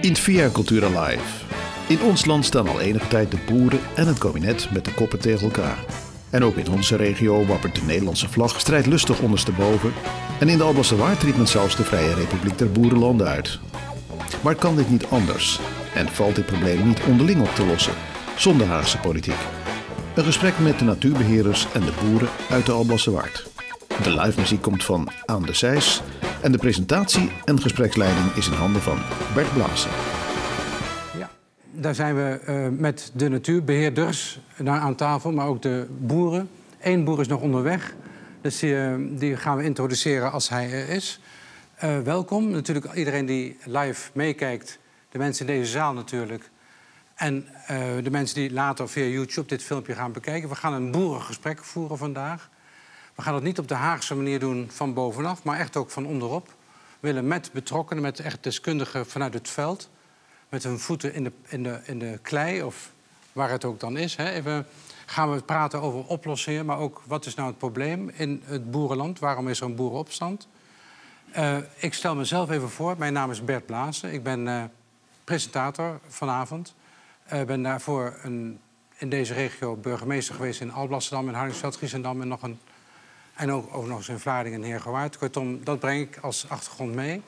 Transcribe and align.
In 0.00 0.16
Via 0.16 0.50
Cultura 0.50 0.86
Live. 0.86 1.44
In 1.88 2.00
ons 2.02 2.24
land 2.24 2.44
staan 2.44 2.68
al 2.68 2.80
enige 2.80 3.08
tijd 3.08 3.30
de 3.30 3.38
boeren 3.46 3.80
en 3.94 4.06
het 4.06 4.18
kabinet 4.18 4.70
met 4.72 4.84
de 4.84 4.94
koppen 4.94 5.20
tegen 5.20 5.44
elkaar. 5.44 5.78
En 6.30 6.44
ook 6.44 6.56
in 6.56 6.70
onze 6.70 6.96
regio 6.96 7.46
wappert 7.46 7.74
de 7.74 7.82
Nederlandse 7.86 8.28
vlag 8.28 8.60
strijdlustig 8.60 9.20
ondersteboven. 9.20 9.92
En 10.40 10.48
in 10.48 10.58
de 10.58 10.64
Alblasse 10.64 10.96
Waard 10.96 11.22
riep 11.22 11.36
men 11.36 11.48
zelfs 11.48 11.76
de 11.76 11.84
Vrije 11.84 12.14
Republiek 12.14 12.58
der 12.58 12.72
Boerenlanden 12.72 13.26
uit. 13.26 13.58
Maar 14.42 14.54
kan 14.54 14.76
dit 14.76 14.90
niet 14.90 15.06
anders? 15.06 15.60
En 15.96 16.08
valt 16.08 16.34
dit 16.34 16.46
probleem 16.46 16.86
niet 16.86 17.00
onderling 17.08 17.40
op 17.40 17.54
te 17.54 17.66
lossen, 17.66 17.94
zonder 18.36 18.66
Haagse 18.66 18.98
politiek? 18.98 19.38
Een 20.14 20.24
gesprek 20.24 20.58
met 20.58 20.78
de 20.78 20.84
natuurbeheerders 20.84 21.72
en 21.72 21.80
de 21.80 21.92
boeren 22.02 22.28
uit 22.50 22.66
de 22.66 22.72
Alblasse 22.72 23.10
Waard. 23.10 23.50
De 24.02 24.10
live 24.10 24.40
muziek 24.40 24.62
komt 24.62 24.84
van 24.84 25.08
Aan 25.24 25.42
de 25.42 25.52
Zijs 25.52 26.02
en 26.42 26.52
de 26.52 26.58
presentatie 26.58 27.30
en 27.44 27.60
gespreksleiding 27.60 28.32
is 28.32 28.46
in 28.46 28.52
handen 28.52 28.82
van 28.82 28.98
Bert 29.34 29.52
Blazen. 29.52 29.90
Ja, 31.18 31.30
daar 31.72 31.94
zijn 31.94 32.14
we 32.14 32.40
uh, 32.48 32.78
met 32.78 33.10
de 33.14 33.28
natuurbeheerders 33.28 34.40
aan 34.64 34.94
tafel, 34.94 35.32
maar 35.32 35.46
ook 35.46 35.62
de 35.62 35.86
boeren. 35.98 36.48
Eén 36.80 37.04
boer 37.04 37.20
is 37.20 37.28
nog 37.28 37.40
onderweg, 37.40 37.94
dus 38.40 38.58
die, 38.58 38.72
uh, 38.72 38.94
die 39.18 39.36
gaan 39.36 39.56
we 39.56 39.64
introduceren 39.64 40.32
als 40.32 40.48
hij 40.48 40.70
er 40.70 40.88
is. 40.88 41.20
Uh, 41.84 41.98
welkom, 41.98 42.50
natuurlijk 42.50 42.94
iedereen 42.94 43.26
die 43.26 43.56
live 43.64 44.10
meekijkt, 44.12 44.78
de 45.16 45.22
mensen 45.22 45.46
in 45.46 45.58
deze 45.58 45.70
zaal 45.70 45.92
natuurlijk. 45.92 46.50
En 47.14 47.48
de 48.02 48.10
mensen 48.10 48.34
die 48.36 48.52
later 48.52 48.88
via 48.88 49.04
YouTube 49.04 49.48
dit 49.48 49.62
filmpje 49.62 49.94
gaan 49.94 50.12
bekijken. 50.12 50.48
We 50.48 50.54
gaan 50.54 50.72
een 50.72 50.90
boerengesprek 50.90 51.64
voeren 51.64 51.98
vandaag. 51.98 52.50
We 53.14 53.22
gaan 53.22 53.32
dat 53.32 53.42
niet 53.42 53.58
op 53.58 53.68
de 53.68 53.74
Haagse 53.74 54.14
manier 54.14 54.38
doen 54.38 54.68
van 54.70 54.94
bovenaf, 54.94 55.42
maar 55.42 55.58
echt 55.58 55.76
ook 55.76 55.90
van 55.90 56.06
onderop. 56.06 56.46
We 56.46 57.06
willen 57.08 57.26
met 57.26 57.50
betrokkenen, 57.52 58.02
met 58.02 58.20
echt 58.20 58.42
deskundigen 58.42 59.06
vanuit 59.06 59.34
het 59.34 59.48
veld... 59.48 59.90
met 60.48 60.62
hun 60.62 60.78
voeten 60.78 61.14
in 61.14 61.24
de, 61.24 61.32
in 61.46 61.62
de, 61.62 61.80
in 61.84 61.98
de 61.98 62.18
klei, 62.22 62.62
of 62.62 62.92
waar 63.32 63.50
het 63.50 63.64
ook 63.64 63.80
dan 63.80 63.96
is... 63.96 64.16
Hè. 64.16 64.30
Even 64.30 64.66
gaan 65.06 65.32
we 65.32 65.42
praten 65.42 65.80
over 65.80 66.04
oplossingen, 66.04 66.66
maar 66.66 66.78
ook 66.78 67.02
wat 67.06 67.26
is 67.26 67.34
nou 67.34 67.48
het 67.48 67.58
probleem 67.58 68.08
in 68.08 68.42
het 68.44 68.70
boerenland? 68.70 69.18
Waarom 69.18 69.48
is 69.48 69.60
er 69.60 69.66
een 69.66 69.74
boerenopstand? 69.74 70.48
Uh, 71.36 71.56
ik 71.76 71.94
stel 71.94 72.14
mezelf 72.14 72.50
even 72.50 72.70
voor. 72.70 72.94
Mijn 72.98 73.12
naam 73.12 73.30
is 73.30 73.44
Bert 73.44 73.66
Blazen. 73.66 74.12
Ik 74.12 74.22
ben 74.22 74.46
uh, 74.46 74.64
presentator 75.26 76.00
vanavond. 76.08 76.74
Ik 77.26 77.32
uh, 77.32 77.42
ben 77.42 77.62
daarvoor 77.62 78.18
een, 78.22 78.60
in 78.96 79.10
deze 79.10 79.34
regio 79.34 79.76
burgemeester 79.76 80.34
geweest 80.34 80.60
in 80.60 80.72
Alblasserdam, 80.72 81.28
in 81.28 81.34
Hardingsveld, 81.34 81.76
Giesendam 81.76 82.20
en 82.20 82.28
nog 82.28 82.42
een 82.42 82.58
en 83.34 83.52
ook, 83.52 83.76
ook 83.76 83.86
nog 83.86 83.98
eens 83.98 84.08
in 84.08 84.18
Vlaardingen 84.18 84.62
en 84.62 84.66
Heergewaard. 84.66 85.18
Kortom, 85.18 85.64
dat 85.64 85.78
breng 85.78 86.00
ik 86.00 86.16
als 86.16 86.48
achtergrond 86.48 86.94
mee. 86.94 87.22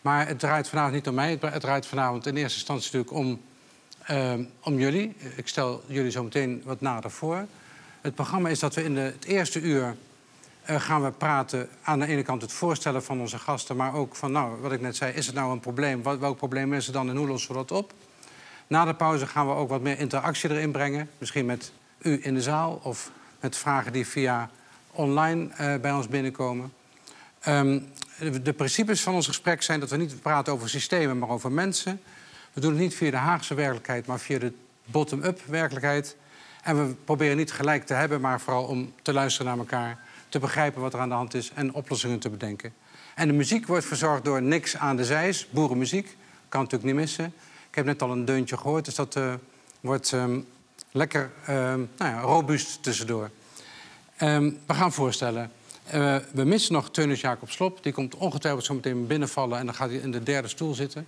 Maar 0.00 0.26
het 0.26 0.38
draait 0.38 0.68
vanavond 0.68 0.94
niet 0.94 1.08
om 1.08 1.14
mij. 1.14 1.38
Het 1.40 1.60
draait 1.60 1.86
vanavond 1.86 2.26
in 2.26 2.36
eerste 2.36 2.58
instantie 2.58 2.96
natuurlijk 2.96 3.12
om, 3.12 3.40
uh, 4.10 4.32
om 4.60 4.78
jullie. 4.78 5.16
Ik 5.36 5.48
stel 5.48 5.82
jullie 5.86 6.10
zo 6.10 6.22
meteen 6.22 6.62
wat 6.64 6.80
nader 6.80 7.10
voor. 7.10 7.46
Het 8.00 8.14
programma 8.14 8.48
is 8.48 8.58
dat 8.58 8.74
we 8.74 8.84
in 8.84 8.94
de, 8.94 9.00
het 9.00 9.24
eerste 9.24 9.60
uur 9.60 9.96
uh, 10.70 10.80
gaan 10.80 11.02
we 11.02 11.10
praten... 11.10 11.68
aan 11.82 11.98
de 11.98 12.06
ene 12.06 12.22
kant 12.22 12.42
het 12.42 12.52
voorstellen 12.52 13.02
van 13.02 13.20
onze 13.20 13.38
gasten... 13.38 13.76
maar 13.76 13.94
ook 13.94 14.16
van, 14.16 14.32
nou, 14.32 14.60
wat 14.60 14.72
ik 14.72 14.80
net 14.80 14.96
zei, 14.96 15.12
is 15.12 15.26
het 15.26 15.34
nou 15.34 15.52
een 15.52 15.60
probleem? 15.60 16.02
Wat, 16.02 16.18
welk 16.18 16.36
probleem 16.36 16.74
is 16.74 16.86
er 16.86 16.92
dan 16.92 17.08
en 17.08 17.16
hoe 17.16 17.26
lossen 17.26 17.50
we 17.50 17.56
dat 17.56 17.72
op? 17.72 17.92
Na 18.66 18.84
de 18.84 18.94
pauze 18.94 19.26
gaan 19.26 19.46
we 19.46 19.54
ook 19.54 19.68
wat 19.68 19.80
meer 19.80 19.98
interactie 19.98 20.50
erin 20.50 20.70
brengen. 20.70 21.10
Misschien 21.18 21.46
met 21.46 21.72
u 21.98 22.20
in 22.22 22.34
de 22.34 22.42
zaal 22.42 22.80
of 22.82 23.10
met 23.40 23.56
vragen 23.56 23.92
die 23.92 24.06
via 24.06 24.50
online 24.90 25.48
uh, 25.60 25.74
bij 25.80 25.92
ons 25.92 26.08
binnenkomen. 26.08 26.72
De, 27.42 28.42
de, 28.42 28.52
principes 28.52 29.02
van 29.02 29.14
ons 29.14 29.26
gesprek 29.26 29.62
zijn 29.62 29.80
dat 29.80 29.90
we 29.90 29.96
niet 29.96 30.22
praten 30.22 30.52
over 30.52 30.68
systemen, 30.68 31.18
maar 31.18 31.28
over 31.28 31.52
mensen. 31.52 32.00
We 32.52 32.60
doen 32.60 32.70
het 32.70 32.80
niet 32.80 32.94
via 32.94 33.10
de 33.10 33.16
Haagse 33.16 33.54
werkelijkheid, 33.54 34.06
maar 34.06 34.18
via 34.18 34.38
de 34.38 34.52
bottom-up 34.84 35.40
werkelijkheid. 35.46 36.16
En 36.62 36.86
we 36.86 36.94
proberen 36.94 37.36
niet 37.36 37.52
gelijk 37.52 37.86
te 37.86 37.94
hebben, 37.94 38.20
maar 38.20 38.40
vooral 38.40 38.64
om 38.64 38.92
te 39.02 39.12
luisteren 39.12 39.46
naar 39.46 39.58
elkaar, 39.58 39.98
te 40.30 40.38
begrijpen 40.38 40.80
wat 40.80 40.94
er 40.94 41.00
aan 41.00 41.08
de 41.08 41.14
hand 41.14 41.34
is 41.34 41.50
en 41.54 41.74
oplossingen 41.74 42.18
te 42.18 42.30
bedenken. 42.30 42.72
En 43.14 43.28
de 43.28 43.34
muziek 43.34 43.66
wordt 43.66 43.84
verzorgd 43.86 44.24
door 44.24 44.42
Niks 44.42 44.76
aan 44.76 44.96
de 44.96 45.04
Zijs, 45.04 45.46
boerenmuziek. 45.50 46.16
Kan 46.48 46.62
natuurlijk 46.62 46.92
niet 46.92 47.00
missen. 47.00 47.24
Ik 47.68 47.74
heb 47.76 47.84
net 47.84 48.02
al 48.02 48.10
een 48.10 48.24
deuntje 48.24 48.56
gehoord, 48.56 48.84
dus 48.84 48.94
dat 48.94 49.16
uh, 49.16 49.34
wordt 49.80 50.12
um, 50.12 50.46
lekker 50.90 51.30
uh, 51.40 51.46
nou 51.46 51.86
ja, 51.96 52.20
robuust 52.20 52.82
tussendoor. 52.82 53.30
Um, 54.20 54.58
we 54.66 54.74
gaan 54.74 54.92
voorstellen. 54.92 55.52
Uh, 55.94 56.16
we 56.32 56.44
missen 56.44 56.72
nog 56.72 56.90
Teunis 56.90 57.20
Jacob 57.20 57.50
Slop. 57.50 57.82
Die 57.82 57.92
komt 57.92 58.14
ongetwijfeld 58.14 58.64
zo 58.64 58.74
meteen 58.74 59.06
binnenvallen 59.06 59.58
en 59.58 59.66
dan 59.66 59.74
gaat 59.74 59.88
hij 59.88 59.98
in 59.98 60.10
de 60.10 60.22
derde 60.22 60.48
stoel 60.48 60.74
zitten. 60.74 61.06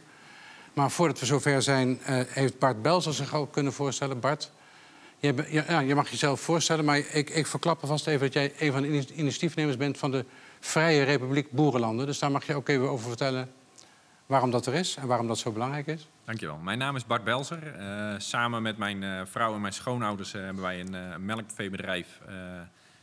Maar 0.73 0.91
voordat 0.91 1.21
we 1.21 1.27
zover 1.27 1.63
zijn, 1.63 1.89
uh, 1.89 2.21
heeft 2.29 2.59
Bart 2.59 2.83
Belzer 2.83 3.15
zich 3.15 3.35
ook 3.35 3.53
kunnen 3.53 3.73
voorstellen. 3.73 4.21
Bart, 4.21 4.51
je, 5.23 5.63
ja, 5.69 5.81
je 5.81 5.95
mag 5.95 6.09
jezelf 6.09 6.41
voorstellen, 6.41 6.85
maar 6.85 6.99
ik, 6.99 7.31
ik 7.31 7.47
verklap 7.47 7.81
alvast 7.81 8.07
even 8.07 8.21
dat 8.21 8.33
jij 8.33 8.53
een 8.59 8.73
van 8.73 8.83
de 8.83 8.89
initiatiefnemers 9.15 9.77
bent 9.77 9.99
van 9.99 10.11
de 10.11 10.25
Vrije 10.61 11.03
Republiek 11.03 11.51
Boerenlanden. 11.51 12.07
Dus 12.07 12.19
daar 12.19 12.31
mag 12.31 12.47
je 12.47 12.55
ook 12.55 12.69
even 12.69 12.91
over 12.91 13.09
vertellen 13.09 13.51
waarom 14.27 14.51
dat 14.51 14.67
er 14.67 14.75
is 14.75 14.97
en 14.97 15.07
waarom 15.07 15.27
dat 15.27 15.39
zo 15.39 15.53
belangrijk 15.53 15.87
is. 15.87 16.09
Dankjewel. 16.25 16.57
Mijn 16.57 16.79
naam 16.79 16.97
is 16.97 17.07
Bart 17.07 17.25
Belzer. 17.25 17.81
Uh, 17.81 18.15
samen 18.19 18.63
met 18.63 18.79
mijn 18.79 19.03
uh, 19.03 19.21
vrouw 19.25 19.55
en 19.55 19.61
mijn 19.61 19.73
schoonouders 19.73 20.35
uh, 20.35 20.43
hebben 20.43 20.63
wij 20.63 20.81
een 20.81 21.25
melkveebedrijf 21.25 22.21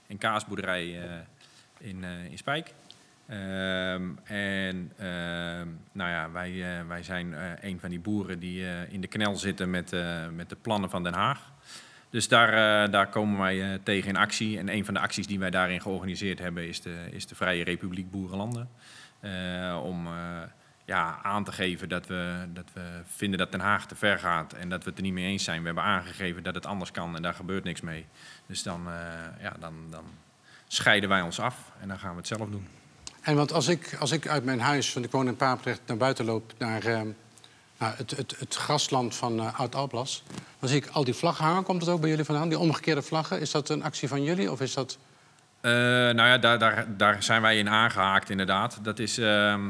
een 0.07 0.17
kaasboerderij 0.17 0.99
in, 1.77 2.03
in 2.03 2.37
Spijk. 2.37 2.73
Um, 3.29 4.19
en 4.23 4.91
uh, 4.99 5.05
nou 5.91 6.09
ja, 6.09 6.31
wij, 6.31 6.83
wij 6.87 7.03
zijn 7.03 7.35
een 7.61 7.79
van 7.79 7.89
die 7.89 7.99
boeren 7.99 8.39
die 8.39 8.65
in 8.89 9.01
de 9.01 9.07
knel 9.07 9.35
zitten 9.35 9.69
met, 9.69 9.95
met 10.33 10.49
de 10.49 10.57
plannen 10.61 10.89
van 10.89 11.03
Den 11.03 11.13
Haag. 11.13 11.51
Dus 12.09 12.27
daar, 12.27 12.91
daar 12.91 13.07
komen 13.07 13.39
wij 13.39 13.79
tegen 13.83 14.09
in 14.09 14.15
actie. 14.15 14.57
En 14.57 14.69
een 14.69 14.85
van 14.85 14.93
de 14.93 14.99
acties 14.99 15.27
die 15.27 15.39
wij 15.39 15.49
daarin 15.49 15.81
georganiseerd 15.81 16.39
hebben 16.39 16.67
is 16.67 16.81
de, 16.81 17.07
is 17.11 17.27
de 17.27 17.35
Vrije 17.35 17.63
Republiek 17.63 18.11
Boerenlanden. 18.11 18.69
om 19.83 20.07
ja, 20.85 21.19
aan 21.23 21.43
te 21.43 21.51
geven 21.51 21.89
dat 21.89 22.07
we, 22.07 22.47
dat 22.53 22.65
we 22.73 23.01
vinden 23.15 23.39
dat 23.39 23.51
Den 23.51 23.59
Haag 23.59 23.85
te 23.87 23.95
ver 23.95 24.19
gaat 24.19 24.53
en 24.53 24.69
dat 24.69 24.83
we 24.83 24.89
het 24.89 24.97
er 24.97 25.03
niet 25.03 25.13
mee 25.13 25.25
eens 25.25 25.43
zijn. 25.43 25.59
We 25.59 25.65
hebben 25.65 25.83
aangegeven 25.83 26.43
dat 26.43 26.55
het 26.55 26.65
anders 26.65 26.91
kan 26.91 27.15
en 27.15 27.21
daar 27.21 27.33
gebeurt 27.33 27.63
niks 27.63 27.81
mee. 27.81 28.05
Dus 28.45 28.63
dan, 28.63 28.87
ja, 29.41 29.53
dan, 29.59 29.73
dan 29.89 30.03
scheiden 30.67 31.09
wij 31.09 31.21
ons 31.21 31.39
af 31.39 31.71
en 31.81 31.87
dan 31.87 31.99
gaan 31.99 32.11
we 32.11 32.17
het 32.17 32.27
zelf 32.27 32.49
doen. 32.49 32.67
En 33.21 33.35
want 33.35 33.53
als 33.53 33.67
ik, 33.67 33.95
als 33.99 34.11
ik 34.11 34.27
uit 34.27 34.43
mijn 34.43 34.59
huis, 34.59 34.93
want 34.93 35.05
ik 35.05 35.11
woon 35.11 35.27
in 35.27 35.37
naar 35.85 35.97
buiten 35.97 36.25
loop... 36.25 36.53
naar 36.57 36.83
nou, 37.79 37.93
het, 37.97 38.11
het, 38.17 38.35
het, 38.39 38.55
grasland 38.55 39.15
van 39.15 39.39
uh, 39.39 39.59
Oud-Alblas... 39.59 40.23
dan 40.59 40.69
zie 40.69 40.77
ik 40.77 40.87
al 40.91 41.03
die 41.03 41.13
vlaggen 41.13 41.45
hangen. 41.45 41.63
Komt 41.63 41.79
dat 41.79 41.89
ook 41.89 41.99
bij 41.99 42.09
jullie 42.09 42.25
vandaan, 42.25 42.49
die 42.49 42.59
omgekeerde 42.59 43.01
vlaggen? 43.01 43.39
Is 43.39 43.51
dat 43.51 43.69
een 43.69 43.83
actie 43.83 44.07
van 44.07 44.23
jullie 44.23 44.51
of 44.51 44.61
is 44.61 44.73
dat... 44.73 44.97
nou 45.61 46.15
ja, 46.15 46.37
daar, 46.37 46.59
daar, 46.59 46.97
daar 46.97 47.23
zijn 47.23 47.41
wij 47.41 47.57
in 47.57 47.69
aangehaakt 47.69 48.29
inderdaad. 48.29 48.79
Dat 48.81 48.99
is... 48.99 49.17
Ehm, 49.17 49.69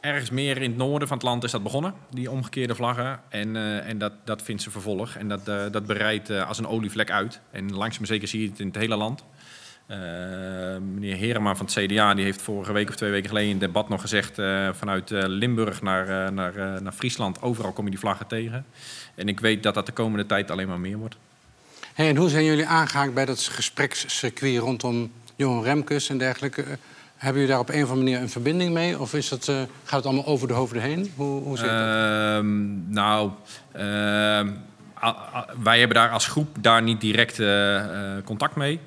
ergens 0.00 0.30
meer 0.30 0.56
in 0.56 0.70
het 0.70 0.76
noorden 0.76 1.08
van 1.08 1.16
het 1.16 1.26
land 1.26 1.44
is 1.44 1.50
dat 1.50 1.62
begonnen, 1.62 1.94
die 2.10 2.30
omgekeerde 2.30 2.74
vlaggen. 2.74 3.20
En, 3.28 3.54
uh, 3.54 3.88
en 3.88 3.98
dat, 3.98 4.12
dat 4.24 4.42
vindt 4.42 4.62
ze 4.62 4.70
vervolg. 4.70 5.14
En 5.14 5.28
dat, 5.28 5.44
dat 5.44 5.86
bereidt 5.86 6.30
als 6.30 6.58
een 6.58 6.66
olievlek 6.66 7.10
uit. 7.10 7.40
En 7.50 7.74
langzaam 7.74 8.04
zeker 8.04 8.28
zie 8.28 8.42
je 8.42 8.48
het 8.48 8.60
in 8.60 8.66
het 8.66 8.76
hele 8.76 8.96
land. 8.96 9.24
Meneer 10.94 11.16
Herema 11.16 11.54
van 11.54 11.66
het 11.66 11.74
CDA 11.74 12.14
die 12.14 12.24
heeft 12.24 12.42
vorige 12.42 12.72
week 12.72 12.88
of 12.88 12.96
twee 12.96 13.10
weken 13.10 13.28
geleden 13.28 13.48
in 13.50 13.56
het 13.56 13.66
debat 13.66 13.88
nog 13.88 14.00
gezegd... 14.00 14.34
vanuit 14.72 15.10
Limburg 15.10 15.82
naar, 15.82 16.32
naar, 16.32 16.82
naar 16.82 16.92
Friesland, 16.92 17.42
overal 17.42 17.72
kom 17.72 17.84
je 17.84 17.90
die 17.90 17.98
vlaggen 18.00 18.26
tegen. 18.26 18.64
En 19.14 19.28
ik 19.28 19.40
weet 19.40 19.62
dat 19.62 19.74
dat 19.74 19.86
de 19.86 19.92
komende 19.92 20.26
tijd 20.26 20.50
alleen 20.50 20.68
maar 20.68 20.80
meer 20.80 20.96
wordt. 20.96 21.16
Hey, 21.94 22.08
en 22.08 22.16
hoe 22.16 22.28
zijn 22.28 22.44
jullie 22.44 22.66
aangehaakt 22.66 23.14
bij 23.14 23.24
dat 23.24 23.40
gesprekscircuit 23.40 24.58
rondom 24.58 25.12
Johan 25.36 25.62
Remkes 25.62 26.08
en 26.08 26.18
dergelijke... 26.18 26.64
Hebben 27.20 27.40
jullie 27.40 27.56
daar 27.56 27.64
op 27.64 27.68
een 27.68 27.82
of 27.82 27.90
andere 27.90 28.06
manier 28.06 28.20
een 28.20 28.30
verbinding 28.30 28.72
mee? 28.72 28.98
Of 28.98 29.14
is 29.14 29.32
uh, 29.32 29.38
gaat 29.38 29.68
het 29.84 30.04
allemaal 30.04 30.26
over 30.26 30.48
de 30.48 30.54
hoofden 30.54 30.82
heen? 30.82 31.12
Hoe, 31.16 31.42
hoe 31.42 31.56
zit 31.56 31.68
dat? 31.68 31.74
Uh, 31.74 32.38
nou, 32.86 33.30
uh, 33.76 33.80
wij 35.62 35.78
hebben 35.78 35.96
daar 35.96 36.10
als 36.10 36.26
groep 36.26 36.56
daar 36.60 36.82
niet 36.82 37.00
direct 37.00 37.42
contact 38.24 38.56
mee. 38.56 38.80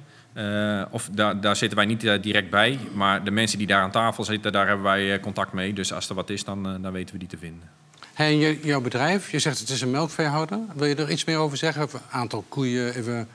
Of 0.91 1.09
daar, 1.11 1.41
daar 1.41 1.55
zitten 1.55 1.77
wij 1.77 1.87
niet 1.87 2.23
direct 2.23 2.49
bij. 2.49 2.79
Maar 2.93 3.23
de 3.23 3.31
mensen 3.31 3.57
die 3.57 3.67
daar 3.67 3.81
aan 3.81 3.91
tafel 3.91 4.23
zitten, 4.23 4.51
daar 4.51 4.67
hebben 4.67 4.85
wij 4.85 5.19
contact 5.19 5.53
mee. 5.53 5.73
Dus 5.73 5.93
als 5.93 6.09
er 6.09 6.15
wat 6.15 6.29
is, 6.29 6.43
dan, 6.43 6.81
dan 6.81 6.91
weten 6.91 7.13
we 7.13 7.19
die 7.19 7.27
te 7.27 7.37
vinden. 7.37 7.69
Hey, 8.13 8.45
en 8.45 8.59
jouw 8.63 8.81
bedrijf, 8.81 9.31
je 9.31 9.39
zegt 9.39 9.59
het 9.59 9.69
is 9.69 9.81
een 9.81 9.91
melkveehouder. 9.91 10.59
Wil 10.75 10.87
je 10.87 10.95
er 10.95 11.11
iets 11.11 11.25
meer 11.25 11.37
over 11.37 11.57
zeggen? 11.57 11.81
Een 11.81 11.99
aantal 12.09 12.45
koeien, 12.49 12.95
even 12.95 13.27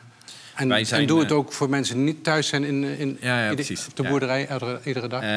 en, 0.58 0.68
wij 0.68 0.84
zijn, 0.84 1.00
en 1.00 1.06
doe 1.06 1.20
het 1.20 1.30
eh, 1.30 1.36
ook 1.36 1.52
voor 1.52 1.68
mensen 1.68 1.94
die 1.94 2.04
niet 2.04 2.24
thuis 2.24 2.48
zijn 2.48 2.64
in, 2.64 2.84
in 2.84 3.18
ja, 3.20 3.44
ja, 3.44 3.50
op 3.50 3.96
de 3.96 4.02
boerderij 4.02 4.40
iedere, 4.40 4.80
iedere 4.84 5.08
dag? 5.08 5.22
Uh, 5.22 5.28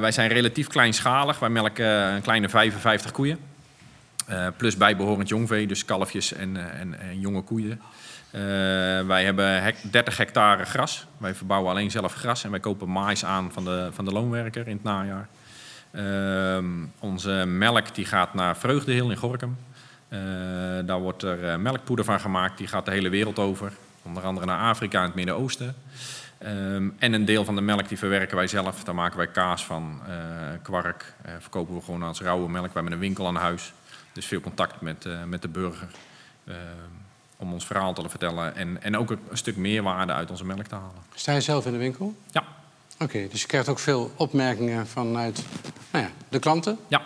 wij 0.00 0.12
zijn 0.12 0.28
relatief 0.28 0.66
kleinschalig. 0.66 1.38
Wij 1.38 1.48
melken 1.48 1.86
een 1.86 2.22
kleine 2.22 2.48
55 2.48 3.10
koeien. 3.10 3.38
eh, 4.26 4.46
plus 4.56 4.76
bijbehorend 4.76 5.28
jongvee, 5.28 5.66
dus 5.66 5.84
kalfjes 5.84 6.32
en, 6.32 6.56
eh, 6.56 6.80
en, 6.80 7.00
en 7.00 7.20
jonge 7.20 7.42
koeien. 7.42 7.80
Eh, 8.30 8.40
wij 9.06 9.24
hebben 9.24 9.62
hec- 9.62 9.92
30 9.92 10.16
hectare 10.16 10.64
gras. 10.64 11.06
Wij 11.18 11.34
verbouwen 11.34 11.70
alleen 11.70 11.90
zelf 11.90 12.14
gras 12.14 12.44
en 12.44 12.50
wij 12.50 12.60
kopen 12.60 12.88
maïs 12.88 13.24
aan 13.24 13.52
van 13.52 13.64
de, 13.64 13.88
van 13.92 14.04
de 14.04 14.12
loonwerker 14.12 14.68
in 14.68 14.74
het 14.74 14.82
najaar. 14.82 15.28
Ehm, 15.90 16.64
onze 16.98 17.30
melk 17.46 17.94
die 17.94 18.04
gaat 18.04 18.34
naar 18.34 18.56
Vreugdehil 18.56 19.10
in 19.10 19.16
Gorkum. 19.16 19.56
Eh, 20.08 20.18
daar 20.84 21.00
wordt 21.00 21.22
er 21.22 21.44
eh, 21.48 21.56
melkpoeder 21.56 22.04
van 22.04 22.20
gemaakt, 22.20 22.58
die 22.58 22.66
gaat 22.66 22.84
de 22.84 22.90
hele 22.90 23.08
wereld 23.08 23.38
over. 23.38 23.72
Onder 24.02 24.22
andere 24.22 24.46
naar 24.46 24.58
Afrika 24.70 24.98
en 24.98 25.04
het 25.06 25.14
Midden-Oosten. 25.14 25.74
Ehm, 26.38 26.88
en 26.98 27.12
een 27.12 27.24
deel 27.24 27.44
van 27.44 27.54
de 27.54 27.60
melk 27.60 27.88
die 27.88 27.98
verwerken 27.98 28.36
wij 28.36 28.46
zelf. 28.46 28.84
Daar 28.84 28.94
maken 28.94 29.16
wij 29.16 29.26
kaas 29.26 29.64
van, 29.64 30.00
kwark. 30.62 31.14
eh, 31.22 31.32
verkopen 31.38 31.74
we 31.74 31.80
gewoon 31.82 32.02
als 32.02 32.20
rauwe 32.20 32.48
melk. 32.50 32.66
We 32.66 32.72
hebben 32.74 32.92
een 32.92 32.98
winkel 32.98 33.26
aan 33.26 33.36
huis. 33.36 33.72
Dus 34.12 34.26
veel 34.26 34.40
contact 34.40 34.80
met, 34.80 35.06
met 35.26 35.42
de 35.42 35.48
burger. 35.48 35.88
Om 37.40 37.52
ons 37.52 37.66
verhaal 37.66 37.94
te 37.94 38.08
vertellen. 38.08 38.56
En, 38.56 38.82
en 38.82 38.96
ook 38.96 39.10
een, 39.10 39.18
stuk 39.32 39.56
meerwaarde 39.56 40.12
uit 40.12 40.30
onze 40.30 40.44
melk 40.44 40.66
te 40.66 40.74
halen. 40.74 41.02
Sta 41.14 41.32
je 41.32 41.40
zelf 41.40 41.66
in 41.66 41.72
de 41.72 41.78
winkel? 41.78 42.14
Ja, 42.30 42.44
Oké, 42.98 43.28
dus 43.30 43.40
je 43.40 43.46
krijgt 43.46 43.68
ook 43.68 43.78
veel 43.78 44.12
opmerkingen 44.16 44.86
vanuit 44.86 45.44
nou 45.90 46.04
ja, 46.04 46.10
de 46.28 46.38
klanten. 46.38 46.78
ja. 46.88 47.02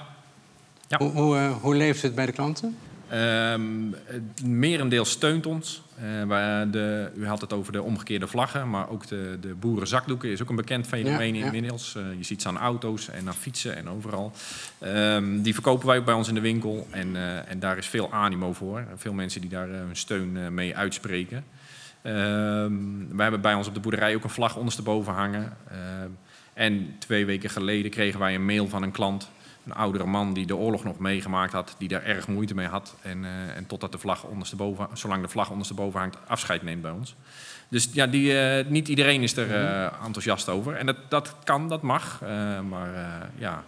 Ja. 0.88 0.98
Hoe, 0.98 1.10
hoe, 1.10 1.36
eh, 1.36 1.50
hoe 1.60 1.74
leeft 1.74 2.02
het 2.02 2.14
bij 2.14 2.26
de 2.26 2.32
klanten? 2.32 2.78
Ehm, 3.08 3.62
het 4.04 4.44
merendeel 4.46 5.04
steunt 5.04 5.46
ons. 5.46 5.82
Eh, 5.96 6.26
wij- 6.28 6.70
de, 6.70 7.10
u 7.16 7.26
had 7.26 7.40
het 7.40 7.52
over 7.52 7.72
de 7.72 7.82
omgekeerde 7.82 8.26
vlaggen, 8.26 8.70
maar 8.70 8.88
ook 8.88 9.06
de, 9.06 9.38
de 9.40 9.54
boerenzakdoeken 9.54 10.28
is 10.28 10.42
ook 10.42 10.48
een 10.48 10.56
bekend 10.56 10.86
fenomeen 10.86 11.34
Ja, 11.34 11.40
ja. 11.40 11.52
inmiddels. 11.52 11.94
Eh, 11.96 12.02
je 12.16 12.24
ziet 12.24 12.42
ze 12.42 12.48
aan 12.48 12.58
auto's 12.58 13.08
en 13.08 13.26
aan 13.28 13.34
fietsen 13.34 13.76
en 13.76 13.88
overal. 13.88 14.32
Ehm, 14.78 15.42
die 15.42 15.54
verkopen 15.54 15.86
wij 15.86 15.98
ook 15.98 16.04
bij 16.04 16.14
ons 16.14 16.28
in 16.28 16.34
de 16.34 16.40
winkel 16.40 16.86
en, 16.90 17.16
eh, 17.16 17.50
en 17.50 17.58
daar 17.58 17.78
is 17.78 17.86
veel 17.86 18.12
animo 18.12 18.52
voor. 18.52 18.84
Veel 18.96 19.12
mensen 19.12 19.40
die 19.40 19.50
daar 19.50 19.68
hun 19.68 19.96
steun 19.96 20.54
mee 20.54 20.76
uitspreken. 20.76 21.44
Ehm, 22.02 22.72
we 23.10 23.22
hebben 23.22 23.40
bij 23.40 23.54
ons 23.54 23.66
op 23.68 23.74
de 23.74 23.80
boerderij 23.80 24.14
ook 24.14 24.24
een 24.24 24.30
vlag 24.30 24.56
ondersteboven 24.56 25.12
hangen. 25.12 25.56
En 26.54 26.94
twee 26.98 27.26
weken 27.26 27.50
geleden 27.50 27.90
kregen 27.90 28.20
wij 28.20 28.34
een 28.34 28.44
mail 28.44 28.68
van 28.68 28.82
een 28.82 28.90
klant 28.90 29.30
een 29.64 29.74
oudere 29.74 30.06
man 30.06 30.32
die 30.32 30.46
de 30.46 30.56
oorlog 30.56 30.84
nog 30.84 30.98
meegemaakt 30.98 31.52
had, 31.52 31.74
die 31.78 31.88
daar 31.88 32.02
erg 32.02 32.28
moeite 32.28 32.54
mee 32.54 32.66
had. 32.66 32.94
En, 33.02 33.24
eh, 33.24 33.56
en 33.56 33.66
totdat 33.66 33.92
de 33.92 33.98
vlag 33.98 34.24
ondersteboven, 34.24 34.88
zolang 34.92 35.22
de 35.22 35.28
vlag 35.28 35.50
ondersteboven 35.50 36.00
hangt, 36.00 36.16
afscheid 36.26 36.62
neemt 36.62 36.82
bij 36.82 36.90
ons. 36.90 37.14
Dus 37.68 37.88
ja, 37.92 38.06
die, 38.06 38.38
eh, 38.38 38.66
niet 38.66 38.88
iedereen 38.88 39.22
is 39.22 39.36
er 39.36 39.54
eh, 39.54 39.92
enthousiast 40.04 40.48
over. 40.48 40.74
En 40.74 40.86
dat, 40.86 40.96
dat 41.08 41.34
kan, 41.44 41.68
dat 41.68 41.82
mag. 41.82 42.20
maar 42.68 42.90
ja, 43.38 43.62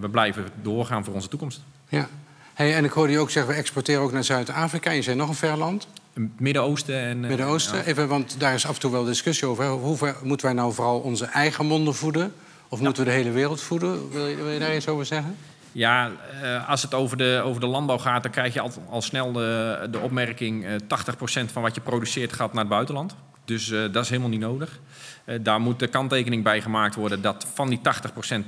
we 0.00 0.08
blijven 0.08 0.44
doorgaan 0.62 1.04
voor 1.04 1.14
onze 1.14 1.28
toekomst. 1.28 1.62
Ja. 1.88 2.08
Hey, 2.54 2.74
en 2.74 2.84
ik 2.84 2.90
hoorde 2.90 3.12
je 3.12 3.18
ook 3.18 3.30
zeggen, 3.30 3.52
we 3.52 3.58
exporteren 3.58 4.02
ook 4.02 4.12
naar 4.12 4.24
Zuid-Afrika. 4.24 4.90
Je 4.90 5.02
zei 5.02 5.16
nog 5.16 5.28
een 5.28 5.34
ver 5.34 5.56
land, 5.56 5.88
Midden-Oosten 6.36 7.00
en... 7.00 7.20
Midden-Oosten. 7.20 7.76
ja. 7.76 7.84
Even, 7.84 8.08
want 8.08 8.36
daar 8.38 8.54
is 8.54 8.66
af 8.66 8.74
en 8.74 8.80
toe 8.80 8.90
wel 8.90 9.04
discussie 9.04 9.48
over. 9.48 9.66
Hoe 9.66 9.96
ver 9.96 10.16
moeten 10.22 10.46
wij 10.46 10.54
nou 10.54 10.72
vooral 10.72 11.00
onze 11.00 11.24
eigen 11.24 11.66
monden 11.66 11.94
voeden? 11.94 12.34
Of 12.74 12.80
moeten 12.80 13.04
we 13.04 13.10
de 13.10 13.16
hele 13.16 13.30
wereld 13.30 13.60
voeden? 13.60 14.10
Wil 14.10 14.26
je, 14.26 14.36
wil 14.36 14.48
je 14.48 14.58
daar 14.58 14.76
iets 14.76 14.88
over 14.88 15.06
zeggen? 15.06 15.36
Ja, 15.72 16.10
eh, 16.42 16.68
als 16.68 16.82
het 16.82 16.94
over 16.94 17.16
de, 17.16 17.40
over 17.44 17.60
de 17.60 17.66
landbouw 17.66 17.98
gaat, 17.98 18.22
dan 18.22 18.32
krijg 18.32 18.54
je 18.54 18.60
al, 18.60 18.70
al 18.88 19.02
snel 19.02 19.32
de, 19.32 19.88
de 19.90 19.98
opmerking... 19.98 20.64
eh 20.64 20.72
80% 20.72 21.52
van 21.52 21.62
wat 21.62 21.74
je 21.74 21.80
produceert 21.80 22.32
gaat 22.32 22.52
naar 22.52 22.60
het 22.60 22.72
buitenland. 22.72 23.16
Dus 23.44 23.70
eh, 23.70 23.80
dat 23.92 24.02
is 24.02 24.08
helemaal 24.08 24.30
niet 24.30 24.40
nodig. 24.40 24.80
Eh, 25.24 25.38
daar 25.42 25.60
moet 25.60 25.78
de 25.78 25.86
kanttekening 25.86 26.42
bij 26.42 26.60
gemaakt 26.60 26.94
worden 26.94 27.22
dat 27.22 27.46
van 27.54 27.68
die 27.68 27.80
80%, 28.34 28.44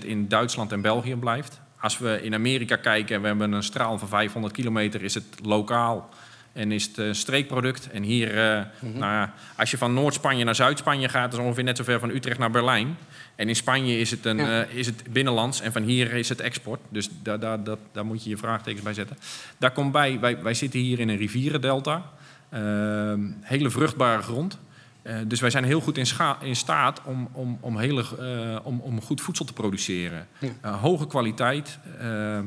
80% 0.00 0.04
in 0.04 0.28
Duitsland 0.28 0.72
en 0.72 0.80
België 0.80 1.16
blijft. 1.16 1.60
Als 1.80 1.98
we 1.98 2.22
in 2.22 2.34
Amerika 2.34 2.76
kijken, 2.76 3.20
we 3.20 3.26
hebben 3.26 3.52
een 3.52 3.62
straal 3.62 3.98
van 3.98 4.08
500 4.08 4.54
kilometer, 4.54 5.02
is 5.02 5.14
het 5.14 5.26
lokaal 5.42 6.08
en 6.52 6.72
is 6.72 6.86
het 6.86 6.96
een 6.98 7.14
streekproduct. 7.14 7.90
En 7.90 8.02
hier, 8.02 8.28
eh, 8.30 8.62
nou 8.80 9.12
ja, 9.12 9.32
als 9.56 9.70
je 9.70 9.78
van 9.78 9.94
Noord-Spanje 9.94 10.44
naar 10.44 10.54
Zuid-Spanje 10.54 11.08
gaat, 11.08 11.32
is 11.32 11.38
ongeveer 11.38 11.64
net 11.64 11.76
zo 11.76 11.84
ver 11.84 12.00
van 12.00 12.10
Utrecht 12.10 12.38
naar 12.38 12.50
Berlijn. 12.50 12.96
En 13.34 13.48
in 13.48 13.56
Spanje 13.56 13.98
is 13.98 14.10
het, 14.10 14.24
een, 14.24 14.36
Ja. 14.36 14.62
eh, 14.62 14.74
is 14.76 14.86
het 14.86 15.02
binnenlands 15.12 15.60
en 15.60 15.72
van 15.72 15.82
hier 15.82 16.12
is 16.12 16.28
het 16.28 16.40
export. 16.40 16.80
Dus 16.88 17.08
daar, 17.22 17.40
daar, 17.40 17.64
daar, 17.64 17.76
daar 17.92 18.06
moet 18.06 18.24
je 18.24 18.30
je 18.30 18.36
vraagtekens 18.36 18.82
bij 18.84 18.94
zetten. 18.94 19.16
Daar 19.58 19.70
komt 19.70 19.92
bij, 19.92 20.20
wij, 20.20 20.42
wij 20.42 20.54
zitten 20.54 20.80
hier 20.80 21.00
in 21.00 21.08
een 21.08 21.16
rivierendelta. 21.16 22.02
Ehm, 22.50 23.20
hele 23.40 23.70
vruchtbare 23.70 24.22
grond. 24.22 24.58
Eh, 25.02 25.16
dus 25.26 25.40
wij 25.40 25.50
zijn 25.50 25.64
heel 25.64 25.80
goed 25.80 25.98
in, 25.98 26.06
in 26.42 26.56
staat 26.56 27.00
om, 27.04 27.28
om, 27.32 27.58
om, 27.60 27.78
hele, 27.78 28.04
eh, 28.20 28.66
om, 28.66 28.80
om 28.80 29.00
goed 29.02 29.20
voedsel 29.20 29.44
te 29.44 29.52
produceren. 29.52 30.26
Ja. 30.38 30.48
Eh, 30.60 30.80
hoge 30.80 31.06
kwaliteit. 31.06 31.78
ehm, 32.00 32.44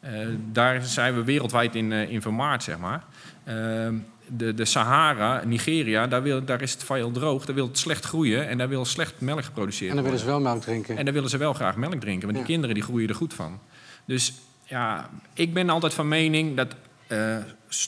eh, 0.00 0.26
daar 0.52 0.82
zijn 0.84 1.14
we 1.14 1.24
wereldwijd 1.24 1.74
in, 1.74 1.92
eh, 1.92 2.10
in 2.10 2.22
vermaard, 2.22 2.62
zeg 2.62 2.78
maar. 2.78 3.04
Ehm, 3.44 3.94
de, 4.26 4.54
de 4.54 4.64
Sahara, 4.64 5.42
Nigeria, 5.44 6.06
daar, 6.06 6.22
wil, 6.22 6.44
daar 6.44 6.62
is 6.62 6.72
het 6.72 6.84
veel 6.84 7.10
droog. 7.10 7.44
Daar 7.44 7.54
wil 7.54 7.66
het 7.66 7.78
slecht 7.78 8.04
groeien 8.04 8.48
en 8.48 8.58
daar 8.58 8.68
wil 8.68 8.84
slecht 8.84 9.20
melk 9.20 9.44
geproduceerd 9.44 9.90
En 9.90 9.96
dan 9.96 10.04
willen 10.04 10.20
ze 10.20 10.26
wel 10.26 10.40
melk 10.40 10.62
drinken. 10.62 10.96
En 10.96 11.04
dan 11.04 11.14
willen 11.14 11.30
ze 11.30 11.36
wel 11.36 11.52
graag 11.52 11.76
melk 11.76 12.00
drinken, 12.00 12.22
want 12.22 12.32
Ja. 12.32 12.44
die 12.44 12.52
kinderen 12.52 12.74
die 12.74 12.84
groeien 12.84 13.08
er 13.08 13.14
goed 13.14 13.34
van. 13.34 13.58
Dus 14.04 14.32
ja, 14.64 15.10
ik 15.34 15.54
ben 15.54 15.70
altijd 15.70 15.94
van 15.94 16.08
mening 16.08 16.56
dat 16.56 16.74
eh, 17.06 17.36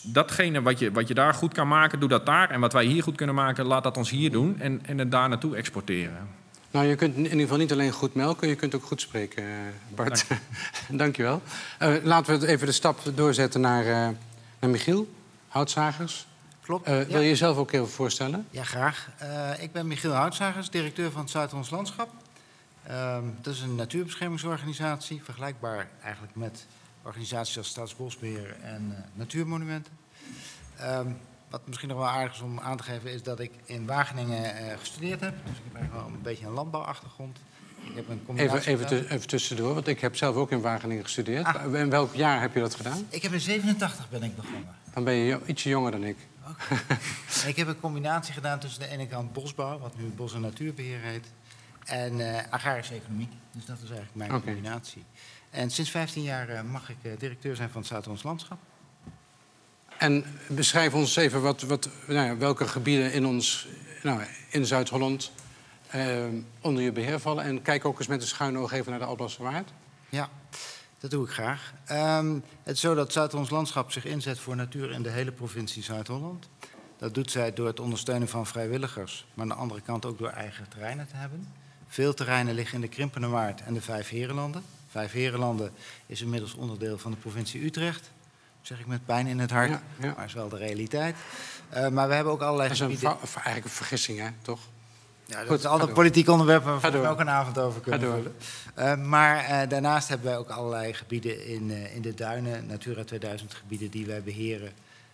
datgene 0.03 0.63
wat 0.63 0.79
je, 0.79 0.93
wat 0.93 1.09
je 1.09 1.15
daar 1.15 1.35
goed 1.35 1.53
kan 1.53 1.69
maken, 1.69 2.01
doe 2.01 2.09
dat 2.09 2.27
daar. 2.27 2.51
En 2.51 2.61
wat 2.61 2.73
wij 2.73 2.85
hier 2.85 3.03
goed 3.03 3.17
kunnen 3.17 3.35
maken, 3.35 3.65
laat 3.65 3.83
dat 3.83 3.97
ons 3.97 4.11
hier 4.11 4.31
doen 4.31 4.61
en, 4.61 4.81
en 4.87 4.99
het 4.99 5.11
daar 5.11 5.29
naartoe 5.29 5.57
exporteren. 5.57 6.29
Nou, 6.71 6.87
je 6.87 6.95
kunt 6.95 7.17
in 7.17 7.23
ieder 7.23 7.41
geval 7.41 7.57
niet 7.59 7.73
alleen 7.73 7.93
goed 7.93 8.15
melken, 8.15 8.49
je 8.49 8.55
kunt 8.55 8.75
ook 8.75 8.85
goed 8.85 9.01
spreken, 9.01 9.43
eh, 9.43 9.49
Bart. 9.95 10.27
Dank 10.89 11.17
je 11.17 11.23
wel. 11.31 11.43
Eh, 11.79 11.95
laten 12.03 12.41
we 12.41 12.47
even 12.47 12.67
de 12.67 12.73
stap 12.73 12.99
doorzetten 13.15 13.61
naar, 13.61 13.85
naar 14.61 14.71
Michiel, 14.71 15.09
houtzagers. 15.57 16.27
Klopt. 16.61 16.87
Eh. 16.87 17.01
Wil 17.01 17.21
je 17.21 17.29
jezelf 17.29 17.57
ook 17.57 17.73
even 17.73 17.89
voorstellen? 17.89 18.47
Ja, 18.51 18.65
graag. 18.65 19.11
Eh, 19.19 19.63
ik 19.63 19.73
ben 19.73 19.87
Michiel 19.87 20.13
Houtzagers, 20.13 20.71
directeur 20.71 21.11
van 21.11 21.21
het 21.21 21.31
Zuid-Hollands 21.31 21.71
Landschap. 21.71 22.09
Ehm, 22.83 23.25
dat 23.41 23.55
is 23.55 23.61
een 23.61 23.75
natuurbeschermingsorganisatie, 23.75 25.25
vergelijkbaar 25.25 25.89
eigenlijk 26.03 26.35
met 26.35 26.67
organisaties 27.03 27.59
als 27.59 27.69
Staatsbosbeheer 27.69 28.57
en 28.63 28.95
eh, 28.97 29.03
Natuurmonumenten. 29.13 29.93
Ehm, 30.77 31.09
wat 31.51 31.67
misschien 31.67 31.89
nog 31.89 31.99
wel 31.99 32.07
aardig 32.07 32.35
is 32.35 32.41
om 32.41 32.61
aan 32.61 32.77
te 32.77 32.83
geven, 32.83 33.13
is 33.13 33.23
dat 33.23 33.41
ik 33.41 33.53
in 33.65 33.87
Wageningen 33.87 34.79
gestudeerd 34.79 35.21
heb. 35.21 35.35
Dus 35.47 35.57
ik 35.57 35.63
heb 35.65 35.75
eigenlijk 35.75 36.07
wel 36.07 36.17
een 36.17 36.23
beetje 36.23 36.47
een 36.47 36.53
landbouwachtergrond. 36.53 37.39
Ik 37.85 37.95
heb 37.95 38.09
een 38.09 38.37
Even, 38.37 38.61
even, 38.65 39.11
even 39.11 39.27
tussendoor, 39.27 39.75
want 39.75 39.87
ik 39.87 40.01
heb 40.01 40.17
zelf 40.17 40.37
ook 40.37 40.51
in 40.51 40.61
Wageningen 40.61 41.05
gestudeerd. 41.05 41.47
Ah. 41.47 41.75
In 41.75 41.91
welk 41.91 42.15
jaar 42.15 42.41
heb 42.41 42.55
je 42.55 42.61
dat 42.61 42.75
gedaan? 42.75 43.07
Ik 43.09 43.23
heb 43.23 43.33
in 43.33 43.41
87 43.41 44.09
ben 44.11 44.23
ik 44.23 44.37
begonnen. 44.37 44.75
Dan 44.97 45.05
ben 45.05 45.15
je 45.15 45.41
ietsje 45.47 45.69
jonger 45.69 45.91
dan 45.91 46.05
ik. 46.05 46.17
Ik 47.47 47.57
heb 47.57 47.69
een 47.69 47.81
combinatie 47.81 48.35
gedaan 48.35 48.59
tussen 48.59 48.81
de 48.81 48.89
ene 48.89 49.07
kant 49.07 49.33
bosbouw, 49.33 49.79
wat 49.79 49.97
nu 49.99 50.05
bos- 50.05 50.35
en 50.35 50.41
natuurbeheer 50.41 51.01
heet, 51.01 51.27
en 51.85 52.35
eh, 52.35 52.43
agrarische 52.51 52.95
economie. 52.95 53.29
Dus 53.53 53.65
dat 53.65 53.77
is 53.77 53.91
eigenlijk 53.91 54.15
mijn 54.15 54.43
combinatie. 54.43 55.05
En 55.51 55.71
sinds 55.71 55.91
15 55.91 56.23
jaar 56.23 56.49
eh, 56.49 56.63
mag 56.63 56.91
ik 56.91 56.97
eh, 57.03 57.13
directeur 57.19 57.57
zijn 57.57 57.71
van 57.71 57.81
het 57.81 57.91
Zuid-Hollands 57.91 58.25
Landschap. 58.25 58.59
En 59.99 60.25
beschrijf 60.49 60.95
ons 60.95 61.17
even 61.17 61.43
wat, 61.43 61.63
wat, 61.63 61.89
nou 62.07 62.27
ja, 62.27 62.37
welke 62.37 62.69
gebieden 62.69 63.13
in, 63.13 63.27
ons, 63.27 63.69
nou, 64.03 64.23
in 64.51 64.67
Zuid-Holland 64.67 65.33
onder 66.61 66.83
je 66.83 66.93
beheer 66.93 67.21
vallen. 67.21 67.45
En 67.45 67.63
kijk 67.63 67.85
ook 67.85 67.99
eens 67.99 68.09
met 68.09 68.21
een 68.21 68.27
schuin 68.27 68.59
oog 68.59 68.73
even 68.73 68.91
naar 68.91 69.01
de 69.01 69.07
Alblasserwaard. 69.07 69.73
Ja, 70.09 70.31
dat 70.99 71.11
doe 71.11 71.25
ik 71.25 71.31
graag. 71.31 71.73
Ehm, 71.85 72.35
het 72.63 72.75
is 72.75 72.81
zo 72.81 72.95
dat 72.95 73.13
Zuid-Hollands 73.13 73.51
Landschap 73.53 73.93
zich 73.93 74.05
inzet 74.05 74.39
voor 74.39 74.57
natuur 74.57 74.91
in 74.91 75.03
de 75.03 75.11
hele 75.11 75.33
provincie 75.33 75.83
Zuid-Holland. 75.83 76.49
Dat 76.99 77.15
doet 77.15 77.31
zij 77.31 77.53
door 77.53 77.67
het 77.67 77.81
ondersteunen 77.81 78.29
van 78.29 78.47
vrijwilligers, 78.47 79.27
maar 79.35 79.43
aan 79.43 79.51
de 79.51 79.55
andere 79.55 79.81
kant 79.81 80.05
ook 80.07 80.19
door 80.19 80.29
eigen 80.29 80.69
terreinen 80.69 81.09
te 81.09 81.17
hebben. 81.17 81.49
Veel 81.89 82.15
terreinen 82.15 82.55
liggen 82.55 82.75
in 82.75 82.81
de 82.81 82.89
Krimpende 82.89 83.27
Waard 83.29 83.63
en 83.63 83.75
de 83.75 83.81
Vijf 83.81 84.09
Herenlanden. 84.09 84.63
Vijf 84.89 85.13
Herenlanden 85.13 85.73
is 86.07 86.21
inmiddels 86.21 86.55
onderdeel 86.55 86.99
van 86.99 87.11
de 87.11 87.17
provincie 87.17 87.65
Utrecht. 87.65 88.11
Zeg 88.61 88.81
ik 88.81 88.87
met 88.87 89.07
pijn 89.07 89.27
in 89.27 89.39
het 89.39 89.51
hart, 89.51 89.71
Ja, 89.71 89.83
ja. 90.01 90.15
maar 90.17 90.25
is 90.25 90.33
wel 90.33 90.49
de 90.49 90.57
realiteit. 90.57 91.17
Eh, 91.69 91.89
maar 91.89 92.09
we 92.09 92.15
hebben 92.15 92.33
ook 92.33 92.43
allerlei 92.43 92.69
Dat 92.69 92.77
is 92.77 92.83
een, 92.83 92.91
gebieden... 92.91 93.19
eigenlijk 93.35 93.65
een 93.65 93.71
vergissing, 93.71 94.19
hè, 94.19 94.29
toch? 94.43 94.61
Ja, 95.27 95.39
dat 95.39 95.47
Goed, 95.47 95.59
is 95.59 95.65
een 95.65 95.71
ander 95.71 95.93
politiek 95.93 96.29
onderwerp 96.29 96.65
waar 96.65 96.93
we 96.93 97.09
ook 97.09 97.21
een 97.21 97.31
avond 97.31 97.59
over 97.59 97.81
kunnen 97.81 98.01
vullen. 98.01 98.35
Eh, 98.75 98.97
maar 98.97 99.45
eh, 99.45 99.69
daarnaast 99.69 100.09
hebben 100.09 100.27
wij 100.27 100.37
ook 100.37 100.49
allerlei 100.49 100.95
gebieden 100.95 101.47
in, 101.47 101.71
eh, 101.71 101.95
in 101.95 102.03
de 102.03 102.15
duinen, 102.15 102.67
Natura 102.67 103.05
2000 103.05 103.55
gebieden 103.55 103.91
die 103.91 104.07
wij 104.07 104.23
beheren. 104.23 104.73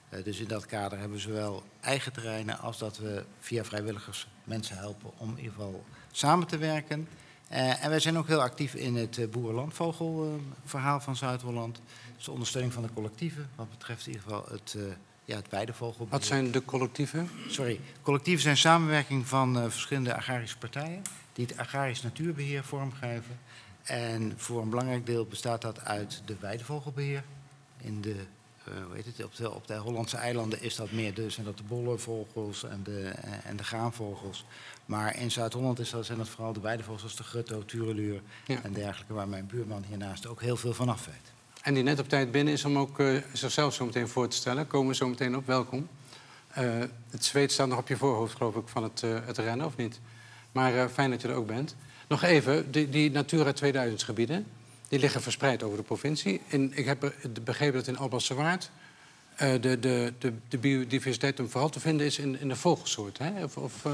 Eh, 0.09 0.25
dus 0.25 0.39
in 0.39 0.49
dat 0.49 0.67
kader 0.67 0.99
hebben 0.99 1.17
we 1.17 1.23
zowel 1.23 1.63
eigen 1.81 2.13
terreinen 2.13 2.59
als 2.59 2.79
dat 2.79 2.99
we 2.99 3.25
via 3.41 3.65
vrijwilligers 3.65 4.29
mensen 4.45 4.77
helpen 4.77 5.11
om 5.17 5.31
in 5.31 5.37
ieder 5.37 5.53
geval 5.53 5.85
samen 6.11 6.47
te 6.47 6.59
werken. 6.59 7.09
En 7.49 7.91
wij 7.91 8.01
zijn 8.01 8.19
ook 8.19 8.27
heel 8.27 8.43
actief 8.43 8.75
in 8.75 8.97
het 8.97 9.31
boerenlandvogelverhaal 9.31 11.01
van 11.01 11.17
Zuid-Holland. 11.17 11.81
Dus 12.17 12.25
de 12.25 12.31
ondersteuning 12.31 12.73
van 12.73 12.83
de 12.83 12.93
collectieven, 12.95 13.51
wat 13.55 13.71
betreft 13.71 14.07
in 14.07 14.13
ieder 14.13 14.29
geval 14.29 14.47
het, 14.51 14.77
ja, 15.25 15.37
het 15.37 15.49
weidevogelbeheer. 15.49 16.13
Wat 16.19 16.25
zijn 16.25 16.51
de 16.51 16.65
collectieven? 16.65 17.31
Sorry, 17.49 17.81
collectieven 18.03 18.43
zijn 18.43 18.57
samenwerking 18.57 19.27
van 19.27 19.57
uh, 19.57 19.63
verschillende 19.63 20.15
agrarische 20.15 20.59
partijen 20.59 21.03
die 21.33 21.47
het 21.47 21.57
agrarisch 21.57 22.03
natuurbeheer 22.03 22.65
vormgeven. 22.65 23.39
En 23.83 24.33
voor 24.37 24.63
een 24.63 24.71
belangrijk 24.71 25.07
deel 25.07 25.27
bestaat 25.27 25.63
dat 25.63 25.85
uit 25.85 26.23
de 26.25 26.37
weidevogelbeheer. 26.41 27.25
In 27.81 28.01
de, 28.01 28.15
eh, 28.65 28.73
hoe 28.87 28.95
heet 28.95 29.07
het, 29.07 29.25
op, 29.25 29.37
de, 29.37 29.51
op 29.51 29.67
de 29.67 29.77
Hollandse 29.77 30.17
eilanden 30.17 30.63
is 30.63 30.77
dat 30.77 30.91
meer 30.91 31.15
dus 31.15 31.39
en 31.39 31.45
dat 31.45 31.57
de 31.57 31.63
bollenvogels 31.63 32.65
en 32.65 32.83
de, 32.83 33.09
eh, 33.09 33.33
en 33.45 33.57
de 33.57 33.65
graanvogels. 33.65 34.45
Maar 34.87 35.17
in 35.17 35.31
Zuid-Holland 35.31 35.79
is 35.79 35.91
dat, 35.91 36.07
zijn 36.07 36.19
dat 36.19 36.29
vooral 36.29 36.53
de 36.53 36.61
weidevogels 36.61 37.03
als 37.03 37.17
de 37.17 37.23
grutto, 37.23 37.65
tureluur 37.65 38.21
Ja. 38.47 38.63
en 38.63 38.73
dergelijke, 38.73 39.15
waar 39.15 39.29
mijn 39.29 39.47
buurman 39.47 39.85
hiernaast 39.89 40.27
ook 40.27 40.41
heel 40.41 40.57
veel 40.57 40.75
van 40.75 40.89
af 40.89 41.07
weet. 41.07 41.33
En 41.63 41.75
die 41.75 41.83
net 41.83 41.99
op 41.99 42.09
tijd 42.09 42.31
binnen 42.31 42.53
is 42.53 42.65
om 42.65 42.79
ook 42.79 42.99
eh, 42.99 43.17
zichzelf 43.33 43.75
zo 43.75 43.85
meteen 43.85 44.09
voor 44.09 44.29
te 44.29 44.37
stellen. 44.37 44.67
Komen 44.67 44.89
we 44.89 44.95
zo 44.95 45.09
meteen 45.09 45.37
op, 45.37 45.47
welkom. 45.47 45.89
Eh, 46.49 46.65
het 47.11 47.25
zweet 47.25 47.53
staat 47.53 47.69
nog 47.69 47.79
op 47.79 47.89
je 47.89 47.97
voorhoofd, 47.97 48.37
geloof 48.37 48.55
ik, 48.55 48.69
van 48.69 48.83
het, 48.83 49.03
eh, 49.03 49.17
het 49.25 49.39
rennen, 49.39 49.67
of 49.67 49.77
niet? 49.77 50.01
Maar 50.53 50.89
fijn 50.89 51.11
dat 51.11 51.23
je 51.23 51.29
er 51.29 51.35
ook 51.35 51.47
bent. 51.47 51.77
Nog 52.09 52.23
even, 52.23 52.71
die, 52.71 52.89
die 52.89 53.11
Natura 53.11 53.53
2000 53.53 54.03
gebieden, 54.03 54.47
die 54.89 54.99
liggen 54.99 55.23
verspreid 55.23 55.63
over 55.63 55.77
de 55.77 55.83
provincie. 55.83 56.41
In, 56.47 56.73
ik 56.75 56.85
heb 56.85 57.01
be- 57.01 57.41
begrepen 57.45 57.79
dat 57.79 57.87
in 57.87 57.99
Albassewaard 57.99 58.71
eh 59.37 59.53
de, 59.61 59.79
de, 59.79 60.13
de, 60.19 60.33
de 60.49 60.59
biodiversiteit 60.59 61.39
hem 61.39 61.51
vooral 61.51 61.71
te 61.71 61.81
vinden 61.81 62.07
is 62.07 62.19
in, 62.19 62.41
in 62.41 62.49
de 62.49 62.57
vogelsoorten. 62.57 63.35
Hè? 63.35 63.45
Of, 63.45 63.57
of, 63.57 63.87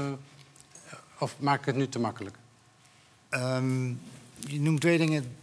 of 1.19 1.35
maak 1.39 1.59
ik 1.59 1.65
het 1.65 1.75
nu 1.75 1.89
te 1.89 1.99
makkelijk? 1.99 2.35
Ehm, 3.29 3.87
je 4.39 4.59
noemt 4.59 4.81
twee 4.81 4.97
dingen 4.97 5.35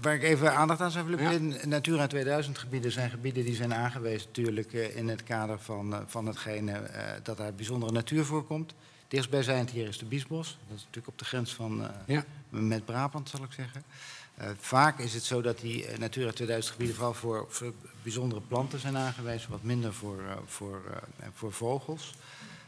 waar 0.00 0.14
ik 0.14 0.22
even 0.22 0.54
aandacht 0.56 0.80
aan 0.80 0.90
zou 0.90 1.06
willen 1.06 1.50
Ja. 1.50 1.66
Natura 1.66 2.06
2000 2.06 2.58
gebieden 2.58 2.92
zijn 2.92 3.10
gebieden 3.10 3.44
die 3.44 3.54
zijn 3.54 3.74
aangewezen 3.74 4.26
natuurlijk 4.26 4.72
eh, 4.72 4.96
in 4.96 5.08
het 5.08 5.22
kader 5.24 5.58
van, 5.60 5.94
eh, 5.94 6.00
van 6.06 6.26
hetgene 6.26 6.72
eh, 6.72 7.04
dat 7.22 7.36
daar 7.36 7.54
bijzondere 7.54 7.92
natuur 7.92 8.24
voorkomt. 8.24 8.74
Dichtstbijzijnd 9.08 9.70
hier 9.70 9.88
is 9.88 9.98
de 9.98 10.04
Biesbos. 10.04 10.58
Dat 10.68 10.76
is 10.76 10.82
natuurlijk 10.82 11.08
op 11.08 11.18
de 11.18 11.24
grens 11.24 11.54
van, 11.54 11.90
Ja. 12.06 12.24
met 12.48 12.84
Brabant, 12.84 13.28
zal 13.28 13.42
ik 13.42 13.52
zeggen. 13.52 13.82
Vaak 14.58 14.98
is 14.98 15.14
het 15.14 15.22
zo 15.22 15.40
dat 15.40 15.58
die 15.58 15.86
Natura 15.98 16.32
2000 16.32 16.72
gebieden 16.72 16.96
vooral 16.96 17.14
voor, 17.14 17.46
voor 17.48 17.72
bijzondere 18.02 18.40
planten 18.40 18.78
zijn 18.78 18.96
aangewezen, 18.96 19.50
wat 19.50 19.62
minder 19.62 19.92
voor, 19.94 20.18
eh, 20.28 20.36
voor, 20.46 20.82
eh, 21.20 21.26
voor 21.34 21.52
vogels. 21.52 22.14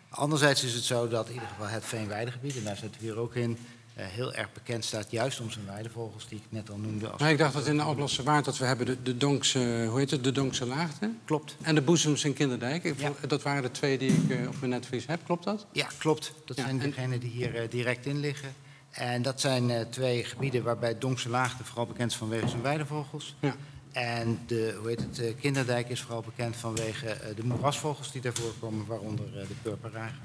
Anderzijds 0.08 0.64
is 0.64 0.74
het 0.74 0.84
zo 0.84 1.08
dat 1.08 1.26
in 1.26 1.32
ieder 1.32 1.48
geval 1.48 1.66
het 1.66 1.84
veenweidegebied, 1.84 2.56
en 2.56 2.64
daar 2.64 2.76
zitten 2.76 3.00
we 3.00 3.06
hier 3.06 3.18
ook 3.18 3.34
in, 3.34 3.58
heel 3.94 4.32
erg 4.34 4.52
bekend 4.52 4.84
staat 4.84 5.10
juist 5.10 5.40
om 5.40 5.50
zijn 5.50 5.66
weidevogels, 5.66 6.28
die 6.28 6.38
ik 6.38 6.44
net 6.48 6.70
al 6.70 6.76
noemde. 6.78 7.08
Als... 7.08 7.20
Maar 7.20 7.30
ik 7.30 7.38
dacht 7.38 7.54
dat 7.54 7.66
in 7.66 7.76
de 7.76 7.82
Alblassewaard 7.82 8.44
dat 8.44 8.58
we 8.58 8.64
hebben 8.64 8.86
de, 8.86 9.02
de 9.02 9.16
Donkse, 9.16 9.86
hoe 9.88 9.98
heet 9.98 10.10
het, 10.10 10.24
de 10.24 10.32
Donkse 10.32 10.66
Laagte. 10.66 11.10
Klopt. 11.24 11.56
En 11.62 11.74
de 11.74 11.82
Boezems 11.82 12.24
in 12.24 12.32
Kinderdijk. 12.34 12.84
Ik, 12.84 13.00
Ja. 13.00 13.12
Dat 13.26 13.42
waren 13.42 13.62
de 13.62 13.70
twee 13.70 13.98
die 13.98 14.10
ik 14.12 14.30
eh, 14.30 14.48
op 14.48 14.54
mijn 14.60 14.70
netvlies 14.70 15.06
heb, 15.06 15.20
klopt 15.24 15.44
dat? 15.44 15.66
Ja, 15.72 15.86
klopt. 15.98 16.32
Dat 16.44 16.56
Ja, 16.56 16.62
zijn 16.64 16.80
en- 16.80 16.90
degenen 16.90 17.20
die 17.20 17.30
hier 17.30 17.54
eh, 17.56 17.70
direct 17.70 18.06
in 18.06 18.20
liggen. 18.20 18.54
En 18.90 19.22
dat 19.22 19.40
zijn 19.40 19.70
eh, 19.70 19.80
twee 19.90 20.24
gebieden 20.24 20.62
waarbij 20.62 20.98
Donkse 20.98 21.28
Laagte 21.28 21.64
vooral 21.64 21.86
bekend 21.86 22.10
is 22.10 22.16
vanwege 22.16 22.48
zijn 22.48 22.62
weidevogels. 22.62 23.34
Ja. 23.40 23.54
En 23.92 24.38
de, 24.46 24.74
hoe 24.78 24.88
heet 24.88 25.00
het, 25.00 25.18
eh, 25.18 25.32
Kinderdijk 25.40 25.88
is 25.88 26.00
vooral 26.00 26.20
bekend 26.22 26.56
vanwege 26.56 27.06
eh, 27.08 27.36
de 27.36 27.44
moerasvogels 27.44 28.12
die 28.12 28.20
daarvoor 28.22 28.52
komen, 28.60 28.86
waaronder 28.86 29.26
eh, 29.40 29.46
de 29.48 29.54
purperrager. 29.62 30.18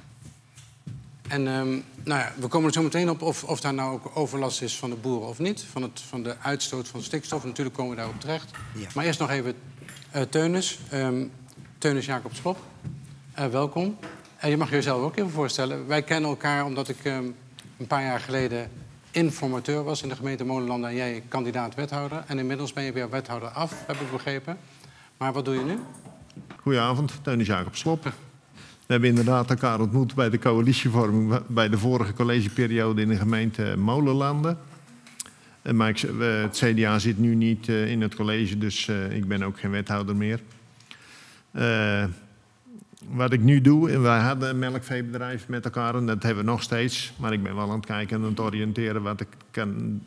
En 1.27 1.47
ehm, 1.47 1.69
nou 2.03 2.21
ja, 2.21 2.33
we 2.39 2.47
komen 2.47 2.67
er 2.67 2.73
zo 2.73 2.81
meteen 2.81 3.09
op 3.09 3.21
of, 3.21 3.43
of 3.43 3.59
daar 3.59 3.73
nou 3.73 3.93
ook 3.93 4.11
overlast 4.13 4.61
is 4.61 4.77
van 4.77 4.89
de 4.89 4.95
boeren 4.95 5.27
of 5.27 5.39
niet. 5.39 5.65
Van, 5.71 5.81
het, 5.81 6.01
van 6.01 6.23
de 6.23 6.35
uitstoot 6.41 6.87
van 6.87 7.01
stikstof. 7.01 7.43
Natuurlijk 7.43 7.75
komen 7.75 7.91
we 7.91 7.97
daarop 7.97 8.19
terecht. 8.19 8.51
Ja. 8.75 8.87
Maar 8.95 9.05
eerst 9.05 9.19
nog 9.19 9.29
even 9.29 9.53
eh 10.11 10.21
Teunis. 10.21 10.79
Ehm 10.89 11.25
Teunis 11.77 12.05
Jacob 12.05 12.33
Slop. 12.33 12.57
Eh, 13.33 13.45
welkom. 13.45 13.97
En 14.37 14.49
je 14.49 14.57
mag 14.57 14.69
jezelf 14.69 15.01
ook 15.01 15.17
even 15.17 15.31
voorstellen. 15.31 15.87
Wij 15.87 16.01
kennen 16.01 16.29
elkaar 16.29 16.65
omdat 16.65 16.89
ik 16.89 16.97
ehm, 17.03 17.25
een 17.77 17.87
paar 17.87 18.03
jaar 18.03 18.19
geleden 18.19 18.69
informateur 19.11 19.83
was 19.83 20.01
in 20.01 20.09
de 20.09 20.15
gemeente 20.15 20.45
Molenlanden. 20.45 20.89
En 20.89 20.95
jij 20.95 21.23
kandidaat 21.27 21.75
wethouder. 21.75 22.23
En 22.27 22.39
inmiddels 22.39 22.73
ben 22.73 22.83
je 22.83 22.91
weer 22.91 23.09
wethouder 23.09 23.49
af, 23.49 23.73
heb 23.87 23.95
ik 23.95 24.11
begrepen. 24.11 24.57
Maar 25.17 25.33
wat 25.33 25.45
doe 25.45 25.55
je 25.55 25.63
nu? 25.63 25.79
Goedenavond, 26.61 27.19
Teunis 27.21 27.47
Jacob 27.47 27.75
Slop. 27.75 28.13
We 28.87 28.93
hebben 28.93 29.09
inderdaad 29.09 29.49
elkaar 29.49 29.79
ontmoet 29.79 30.15
bij 30.15 30.29
de 30.29 30.39
coalitievorming 30.39 31.41
bij 31.47 31.69
de 31.69 31.77
vorige 31.77 32.13
collegeperiode 32.13 33.01
in 33.01 33.07
de 33.07 33.15
gemeente 33.15 33.75
Molenlanden. 33.77 34.57
Eh, 35.61 36.41
het 36.41 36.63
CDA 36.63 36.99
zit 36.99 37.17
nu 37.17 37.35
niet 37.35 37.69
eh, 37.69 37.91
in 37.91 38.01
het 38.01 38.15
college, 38.15 38.57
dus 38.57 38.87
eh, 38.87 39.15
ik 39.15 39.27
ben 39.27 39.43
ook 39.43 39.59
geen 39.59 39.71
wethouder 39.71 40.15
meer. 40.15 40.39
Wat 43.09 43.33
ik 43.33 43.41
nu 43.41 43.61
doe, 43.61 43.91
en 43.91 44.01
wij 44.01 44.19
hadden 44.19 44.49
een 44.49 44.59
melkveebedrijf 44.59 45.47
met 45.47 45.65
elkaar 45.65 45.95
en 45.95 46.05
dat 46.05 46.23
hebben 46.23 46.43
we 46.43 46.49
nog 46.49 46.63
steeds. 46.63 47.13
Maar 47.17 47.33
ik 47.33 47.43
ben 47.43 47.55
wel 47.55 47.69
aan 47.69 47.75
het 47.75 47.85
kijken 47.85 48.17
en 48.17 48.23
aan 48.23 48.29
het 48.29 48.39
oriënteren 48.39 49.01
wat 49.01 49.21
ik 49.21 49.27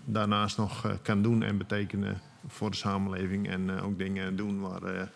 daarnaast 0.05 0.57
nog 0.57 0.97
kan 1.03 1.23
doen 1.23 1.43
en 1.43 1.59
betekenen 1.59 2.21
voor 2.49 2.71
de 2.71 2.77
samenleving. 2.77 3.49
En 3.49 3.81
ook 3.81 3.99
dingen 3.99 4.37
doen 4.37 4.61
waar, 4.61 5.11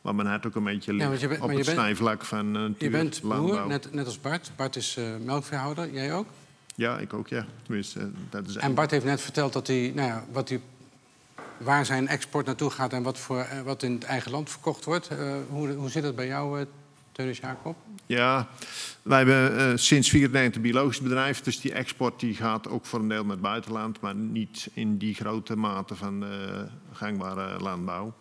waar 0.00 0.14
mijn 0.14 0.28
hart 0.28 0.46
ook 0.46 0.54
een 0.54 0.64
beetje 0.64 0.92
je 0.92 0.98
bent- 0.98 1.40
op 1.40 1.46
maar 1.46 1.56
het 1.56 1.66
snijvlak 1.66 2.24
van 2.24 2.56
eh, 2.56 2.62
Je 2.78 2.90
bent 2.90 3.22
landbouw. 3.22 3.58
boer, 3.58 3.66
net, 3.66 3.92
net 3.92 4.06
als 4.06 4.20
Bart. 4.20 4.50
Bart 4.56 4.76
is 4.76 4.96
eh, 4.96 5.04
melkveehouder, 5.24 5.92
jij 5.92 6.14
ook? 6.14 6.26
Ja, 6.74 6.98
ik 6.98 7.12
ook, 7.12 7.28
ja. 7.28 7.46
Tenminste, 7.62 8.10
dat 8.30 8.48
is 8.48 8.56
En 8.56 8.74
Bart 8.74 8.90
heeft 8.90 9.04
net 9.04 9.20
verteld 9.20 9.52
dat 9.52 9.66
hij, 9.66 9.92
nou 9.94 10.08
ja, 10.08 10.24
wat 10.32 10.48
hij, 10.48 10.60
waar 11.58 11.86
zijn 11.86 12.08
export 12.08 12.46
naartoe 12.46 12.70
gaat 12.70 12.92
en 12.92 13.02
wat, 13.02 13.18
voor, 13.18 13.38
eh, 13.40 13.60
wat 13.60 13.82
in 13.82 13.92
het 13.92 14.04
eigen 14.04 14.30
land 14.30 14.50
verkocht 14.50 14.84
wordt. 14.84 15.08
Hoe, 15.48 15.72
hoe 15.72 15.90
zit 15.90 16.02
het 16.04 16.16
bij 16.16 16.26
jou, 16.26 16.64
Teunis 17.12 17.38
Jacob? 17.38 17.76
Ja, 18.06 18.48
wij 19.02 19.24
hebben 19.24 19.78
sinds 19.78 20.08
94 20.08 20.54
een 20.56 20.62
biologisch 20.62 21.00
bedrijf. 21.00 21.40
Dus 21.40 21.60
die 21.60 21.72
export 21.72 22.20
die 22.20 22.34
gaat 22.34 22.68
ook 22.68 22.86
voor 22.86 23.00
een 23.00 23.08
deel 23.08 23.22
naar 23.22 23.32
het 23.32 23.40
buitenland. 23.40 24.00
Maar 24.00 24.14
niet 24.14 24.68
in 24.74 24.98
die 24.98 25.14
grote 25.14 25.56
mate 25.56 25.94
van 25.94 26.24
gangbare 26.92 27.60
landbouw. 27.60 28.12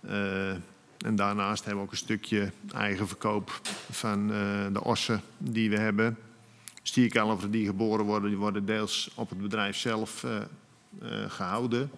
Eh, 0.00 0.50
en 0.98 1.16
daarnaast 1.16 1.64
hebben 1.64 1.82
we 1.82 1.86
ook 1.86 1.92
een 1.92 1.98
stukje 1.98 2.52
eigen 2.74 3.08
verkoop 3.08 3.60
van 3.90 4.32
eh, 4.32 4.66
de 4.72 4.84
ossen 4.84 5.20
die 5.38 5.70
we 5.70 5.78
hebben. 5.78 6.18
Stierkalveren 6.82 7.50
die 7.50 7.66
geboren 7.66 8.04
worden, 8.04 8.28
die 8.28 8.38
worden 8.38 8.66
deels 8.66 9.10
op 9.14 9.28
het 9.28 9.40
bedrijf 9.40 9.76
zelf 9.76 10.24
eh, 10.24 10.36
eh, 10.36 11.30
gehouden. 11.30 11.90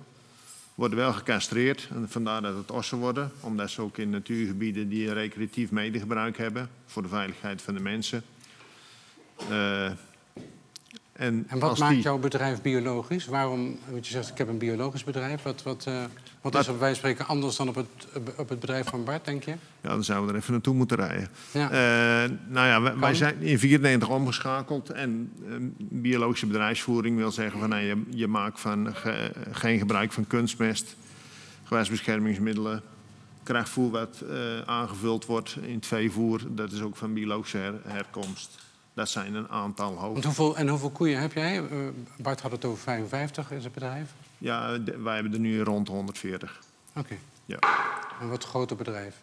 Worden 0.75 0.99
wel 0.99 1.13
gecastreerd, 1.13 1.89
en 1.95 2.09
vandaar 2.09 2.43
dat 2.43 2.57
het 2.57 2.71
ossen 2.71 2.99
worden. 2.99 3.33
Omdat 3.41 3.71
ze 3.71 3.83
ook 3.83 3.99
in 3.99 4.11
natuurgebieden 4.11 4.89
die 4.89 5.13
recreatief 5.13 5.71
medegebruik 5.71 6.39
hebben. 6.39 6.71
Voor 6.87 7.03
de 7.03 7.09
veiligheid 7.09 7.63
van 7.63 7.75
de 7.75 7.81
mensen. 7.81 8.23
En 11.21 11.45
En 11.49 11.59
wat 11.59 11.79
maakt 11.79 11.93
die- 11.93 12.03
jouw 12.03 12.19
bedrijf 12.19 12.63
biologisch? 12.63 13.27
Waarom, 13.27 13.79
want 13.89 14.07
je 14.07 14.13
zegt 14.13 14.29
ik 14.31 14.39
heb 14.39 14.49
een 14.49 14.59
biologisch 14.59 15.05
bedrijf. 15.05 15.43
Wat, 15.43 15.63
wat, 15.63 15.85
eh, 15.87 16.05
wat 16.41 16.55
is 16.55 16.69
op 16.69 16.79
wijze 16.79 17.01
van 17.01 17.11
spreken 17.11 17.27
anders 17.27 17.57
dan 17.57 17.69
op 17.69 17.75
het, 17.75 17.87
op 18.37 18.49
het 18.49 18.61
bedrijf 18.61 18.87
van 18.89 19.05
Bart, 19.05 19.25
denk 19.25 19.43
je? 19.45 19.51
Ja, 19.81 19.89
dan 19.89 20.05
zouden 20.05 20.27
we 20.29 20.33
er 20.35 20.39
even 20.41 20.53
naartoe 20.53 20.75
moeten 20.75 20.97
rijden. 20.97 21.29
Ja. 21.53 21.71
Eh, 21.71 22.31
nou 22.49 22.67
ja, 22.67 22.97
wij, 22.99 23.15
zijn 23.15 23.41
in 23.43 23.59
94 23.59 24.09
omgeschakeld. 24.09 24.91
En 24.91 25.33
eh, 25.49 25.55
biologische 25.79 26.47
bedrijfsvoering 26.47 27.17
wil 27.17 27.31
zeggen 27.31 27.61
van 27.61 27.69
nee, 27.69 27.87
je, 27.87 28.03
je 28.11 28.27
maakt 28.27 28.61
van 28.61 28.95
ge- 28.95 29.33
geen 29.53 29.79
gebruik 29.79 30.13
van 30.13 30.27
kunstmest, 30.27 30.97
gewasbeschermingsmiddelen, 31.65 32.83
krachtvoer 33.43 33.91
wat 33.91 34.23
eh, 34.31 34.37
aangevuld 34.67 35.27
wordt 35.27 35.57
in 35.63 35.75
het 35.75 35.87
veevoer. 35.87 36.41
Dat 36.49 36.73
is 36.73 36.81
ook 36.81 36.97
van 36.97 37.13
biologische 37.15 37.57
her- 37.59 37.81
herkomst. 37.87 38.69
Dat 39.01 39.09
zijn 39.09 39.35
een 39.35 39.49
aantal. 39.49 39.95
Want 39.95 40.25
hoeveel, 40.25 40.57
en 40.57 40.69
hoeveel 40.69 40.91
koeien 40.91 41.21
heb 41.21 41.33
jij? 41.33 41.57
Eh, 41.57 41.79
Bart 42.17 42.41
had 42.41 42.51
het 42.51 42.65
over 42.65 42.83
55 42.83 43.51
in 43.51 43.61
zijn 43.61 43.73
bedrijf. 43.73 44.13
Ja, 44.39 44.79
de- 44.79 44.99
wij 44.99 45.15
hebben 45.15 45.33
er 45.33 45.39
nu 45.39 45.61
rond 45.63 45.89
140. 45.89 46.61
Oké, 46.97 47.15
Ja. 47.45 47.59
een 48.21 48.29
wat 48.29 48.45
groter 48.45 48.77
bedrijf. 48.77 49.17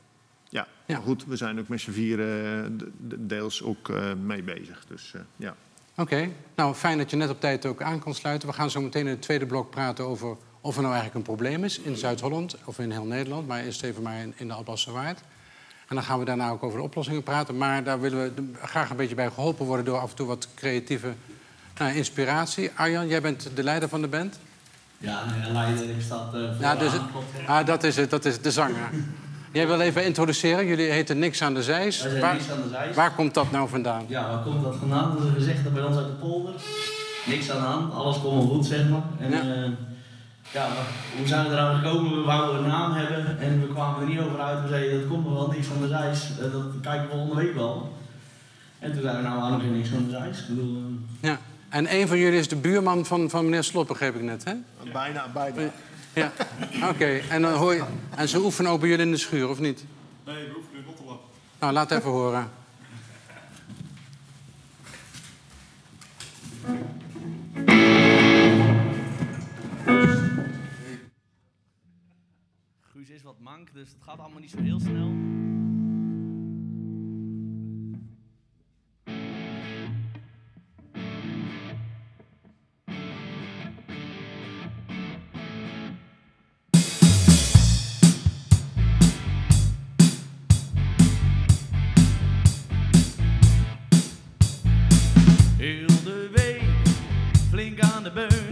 Ja, 0.49 0.67
Ja. 0.85 0.95
maar 0.97 1.05
goed, 1.05 1.25
we 1.25 1.35
zijn 1.35 1.59
ook 1.59 1.67
met 1.67 1.79
z'n 1.81 1.91
vieren 1.91 2.63
eh, 2.63 2.69
de- 2.77 2.91
de- 3.07 3.25
deels 3.25 3.63
ook 3.63 3.89
eh, 3.89 4.13
mee 4.13 4.43
bezig. 4.43 4.85
Dus 4.87 5.13
ja. 5.35 5.55
Oké, 5.95 6.29
nou 6.55 6.73
fijn 6.75 6.97
dat 6.97 7.09
je 7.09 7.15
net 7.17 7.29
op 7.29 7.39
tijd 7.39 7.65
ook 7.65 7.81
aan 7.81 7.99
kan 7.99 8.13
sluiten. 8.13 8.47
We 8.47 8.53
gaan 8.53 8.69
zo 8.69 8.81
meteen 8.81 9.05
in 9.05 9.11
het 9.11 9.21
tweede 9.21 9.45
blok 9.45 9.69
praten 9.69 10.05
over 10.05 10.35
of 10.61 10.75
er 10.75 10.81
nou 10.81 10.93
eigenlijk 10.93 11.15
een 11.27 11.35
probleem 11.35 11.63
is 11.63 11.79
in 11.79 11.95
Zuid-Holland 11.97 12.57
of 12.65 12.79
in 12.79 12.91
heel 12.91 13.05
Nederland, 13.05 13.47
maar 13.47 13.63
eerst 13.63 13.83
even 13.83 14.03
maar 14.03 14.19
in, 14.19 14.33
in 14.37 14.47
de 14.47 14.53
Albasserwaard. 14.53 15.21
En 15.87 15.95
dan 15.95 16.03
gaan 16.03 16.19
we 16.19 16.25
daarna 16.25 16.49
ook 16.49 16.63
over 16.63 16.77
de 16.77 16.83
oplossingen 16.83 17.23
praten. 17.23 17.57
Maar 17.57 17.83
daar 17.83 17.99
willen 18.01 18.19
we 18.35 18.43
graag 18.61 18.89
een 18.89 18.95
beetje 18.95 19.15
bij 19.15 19.29
geholpen 19.29 19.65
worden 19.65 19.85
door 19.85 19.99
af 19.99 20.09
en 20.09 20.15
toe 20.15 20.27
wat 20.27 20.47
creatieve 20.55 21.13
nou, 21.77 21.95
inspiratie. 21.95 22.71
Arjan, 22.75 23.07
jij 23.07 23.21
bent 23.21 23.49
de 23.55 23.63
leider 23.63 23.89
van 23.89 24.01
de 24.01 24.07
band. 24.07 24.39
Ja, 24.97 25.23
leider 25.51 25.89
is 25.97 26.07
dat 26.07 26.33
eh 26.33 26.59
Ja, 26.59 26.75
dus 26.75 26.91
ah, 27.47 27.65
dat 27.65 27.83
is 27.83 27.95
het, 27.95 28.09
dat 28.09 28.25
is 28.25 28.41
de 28.41 28.51
zanger. 28.51 28.89
Jij 29.51 29.67
wil 29.67 29.79
even 29.79 30.05
introduceren. 30.05 30.65
Jullie 30.65 30.89
heten 30.91 31.19
Niks 31.19 31.41
aan 31.41 31.53
de 31.53 31.63
Zijs. 31.63 32.01
Wij 32.01 32.09
zijn 32.09 32.21
Waar, 32.21 32.33
niks 32.33 32.49
aan 32.51 32.61
de 32.61 32.69
zijs. 32.69 32.95
waar 32.95 33.11
komt 33.11 33.33
dat 33.33 33.51
nou 33.51 33.69
vandaan? 33.69 34.03
Ja, 34.07 34.29
waar 34.29 34.43
komt 34.43 34.63
dat 34.63 34.75
vandaan? 34.75 35.11
Dat 35.13 35.21
is 35.21 35.27
een 35.27 35.33
gezegde 35.35 35.69
bij 35.69 35.83
ons 35.83 35.95
uit 35.97 36.05
de 36.05 36.11
polder. 36.13 36.53
Niks 37.25 37.51
aan 37.51 37.61
de 37.61 37.67
hand, 37.67 37.93
alles 37.93 38.21
komt 38.21 38.33
wel 38.33 38.55
goed, 38.55 38.65
zeg 38.65 38.89
maar. 38.89 39.01
En 39.19 39.31
Ja. 39.31 39.37
ja, 39.43 39.69
ja, 40.51 40.67
hoe 41.17 41.27
zijn 41.27 41.45
we 41.45 41.51
eraan 41.51 41.75
gekomen? 41.75 42.17
We 42.17 42.21
wouden 42.21 42.63
een 42.63 42.69
naam 42.69 42.91
hebben 42.91 43.39
en 43.39 43.61
we 43.61 43.73
kwamen 43.73 44.01
er 44.01 44.07
niet 44.07 44.19
over 44.19 44.39
uit. 44.39 44.61
We 44.61 44.67
zeiden 44.67 44.99
dat 44.99 45.09
komt 45.09 45.25
nog 45.25 45.33
wel, 45.33 45.47
niks 45.47 45.67
van 45.67 45.81
de 45.81 45.87
reis 45.87 46.31
eh, 46.39 46.51
Dat 46.51 46.63
kijken 46.81 47.07
we 47.07 47.09
volgende 47.09 47.35
week 47.35 47.53
wel. 47.53 47.95
En 48.79 48.93
toen 48.93 49.01
zijn 49.01 49.15
we 49.15 49.21
nou 49.21 49.41
aan 49.41 49.71
niks 49.71 49.89
van 49.89 50.07
de 50.09 50.17
reis 50.17 50.39
Ik 50.39 50.47
bedoel, 50.47 50.75
eh, 50.75 51.29
ja. 51.29 51.39
En 51.69 51.95
een 51.95 52.07
van 52.07 52.17
jullie 52.17 52.39
is 52.39 52.47
de 52.47 52.55
buurman 52.55 53.05
van, 53.05 53.29
van 53.29 53.45
meneer 53.45 53.63
Slop, 53.63 53.99
heb 53.99 54.15
ik 54.15 54.21
net, 54.21 54.43
hè? 54.43 54.53
Bijna, 54.91 55.27
bijna. 55.33 55.61
Ja, 56.13 56.31
oké. 56.89 57.21
En, 57.29 57.41
dan 57.41 57.73
en 58.15 58.27
ze 58.27 58.39
oefenen 58.39 58.71
ook 58.71 58.79
bij 58.79 58.89
jullie 58.89 59.05
in 59.05 59.11
de 59.11 59.17
schuur, 59.17 59.49
of 59.49 59.59
niet? 59.59 59.85
Nee, 60.25 60.35
we 60.35 60.55
oefenen 60.57 60.79
in 60.79 60.85
Rotterdam. 60.85 61.19
Nou, 61.59 61.73
laat 61.73 61.91
even 61.91 62.09
horen. 62.09 62.49
mank, 73.47 73.73
dus 73.73 73.89
het 73.89 74.03
gaat 74.03 74.19
allemaal 74.19 74.39
niet 74.39 74.51
zo 74.51 74.61
heel 74.61 74.79
snel. 74.79 75.11
Heel 95.57 95.87
de 96.03 96.29
week 96.33 96.63
flink 97.49 97.79
aan 97.79 98.03
de 98.03 98.11
beurt. 98.11 98.46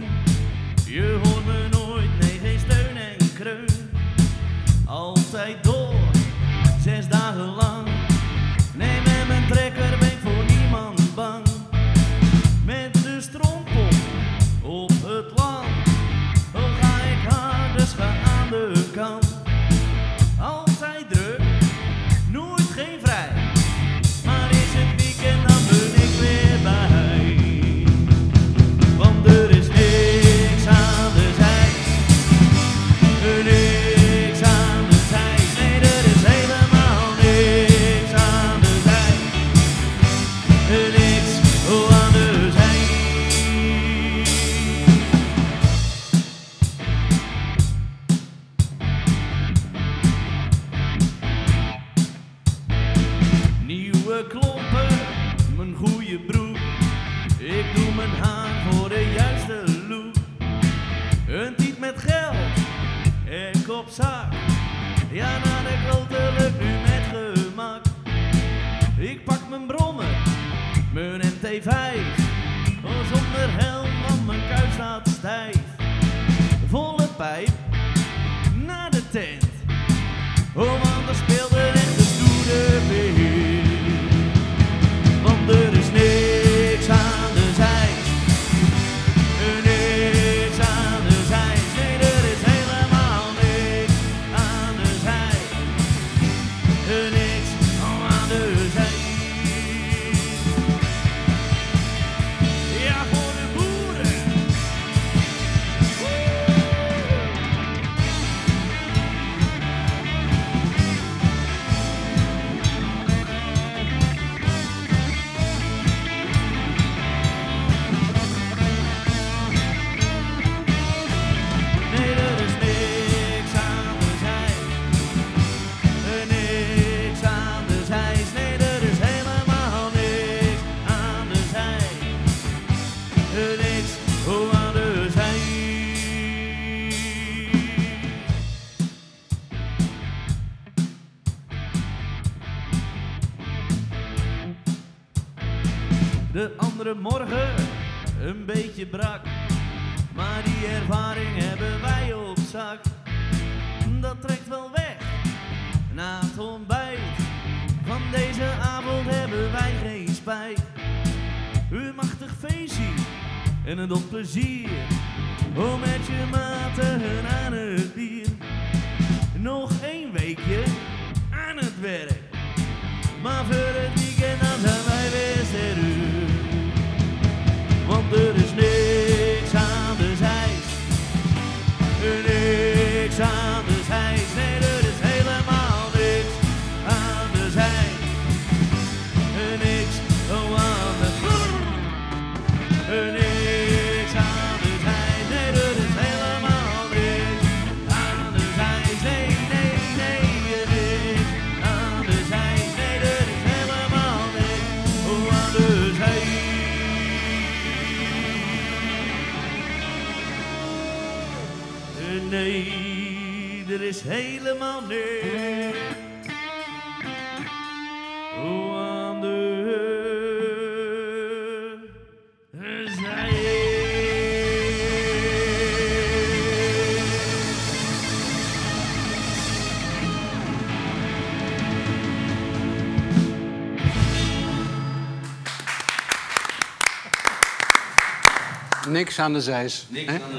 Niks 238.96 239.18
aan 239.18 239.32
de 239.32 239.40
zijs. 239.40 239.86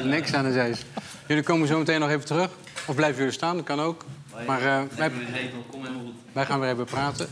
Niks, 0.04 0.34
aan 0.34 0.52
de, 0.52 0.74
Jullie 1.28 1.44
komen 1.44 1.68
zo 1.68 1.78
meteen 1.78 2.00
nog 2.00 2.10
even 2.10 2.26
terug. 2.26 2.50
Of 2.86 2.96
blijven 2.96 3.18
jullie 3.18 3.34
staan, 3.34 3.56
dat 3.56 3.66
kan 3.66 3.80
ook. 3.82 4.06
Maar 4.46 4.62
eh, 4.62 4.82
wij, 4.96 5.12
wij, 6.34 6.46
gaan 6.46 6.60
weer 6.60 6.72
even 6.72 6.86
praten. 6.86 7.30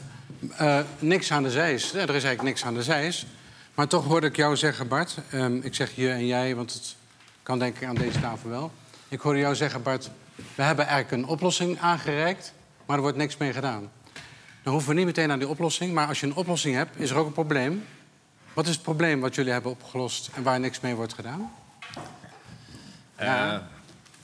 Eh, 0.57 0.79
niks 0.99 1.31
aan 1.31 1.43
de 1.43 1.51
zijs. 1.51 1.91
Ja, 1.91 1.99
er 1.99 2.01
is 2.01 2.09
eigenlijk 2.09 2.41
niks 2.41 2.65
aan 2.65 2.73
de 2.73 2.83
zijs. 2.83 3.25
Maar 3.73 3.87
toch 3.87 4.05
hoorde 4.05 4.27
ik 4.27 4.35
jou 4.35 4.55
zeggen, 4.55 4.87
Bart. 4.87 5.17
Ehm, 5.29 5.55
ik 5.61 5.75
zeg 5.75 5.95
je 5.95 6.09
en 6.09 6.25
jij, 6.25 6.55
want 6.55 6.73
het 6.73 6.95
kan 7.43 7.59
denk 7.59 7.75
ik 7.75 7.87
aan 7.87 7.95
deze 7.95 8.19
tafel 8.19 8.49
wel. 8.49 8.71
Ik 9.07 9.19
hoorde 9.19 9.39
jou 9.39 9.55
zeggen, 9.55 9.83
Bart. 9.83 10.09
We 10.55 10.63
hebben 10.63 10.87
eigenlijk 10.87 11.23
een 11.23 11.29
oplossing 11.29 11.79
aangereikt, 11.79 12.53
maar 12.85 12.95
er 12.95 13.01
wordt 13.01 13.17
niks 13.17 13.37
mee 13.37 13.53
gedaan. 13.53 13.91
Dan 14.63 14.73
hoeven 14.73 14.89
we 14.89 14.95
niet 14.95 15.05
meteen 15.05 15.31
aan 15.31 15.39
die 15.39 15.47
oplossing. 15.47 15.93
Maar 15.93 16.07
als 16.07 16.19
je 16.19 16.25
een 16.25 16.35
oplossing 16.35 16.75
hebt, 16.75 16.99
is 16.99 17.09
er 17.09 17.17
ook 17.17 17.25
een 17.25 17.33
probleem. 17.33 17.83
Wat 18.55 18.67
is 18.67 18.73
het 18.73 18.81
probleem 18.81 19.19
wat 19.19 19.35
jullie 19.35 19.51
hebben 19.51 19.71
opgelost 19.71 20.29
en 20.33 20.43
waar 20.43 20.59
niks 20.59 20.79
mee 20.79 20.95
wordt 20.95 21.13
gedaan? 21.13 21.51
Ja. 23.19 23.53
Eh, 23.53 23.59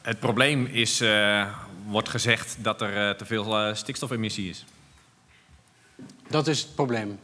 het 0.02 0.20
probleem 0.20 0.66
is, 0.66 1.02
eh, 1.02 1.48
wordt 1.86 2.10
gezegd 2.10 2.58
dat 2.60 2.82
er 2.82 3.10
eh, 3.10 3.16
te 3.16 3.26
veel 3.26 3.76
stikstofemissie 3.76 4.50
is. 4.50 4.66
Dat 6.28 6.48
is 6.48 6.62
het 6.62 6.76
probleem. 6.76 7.20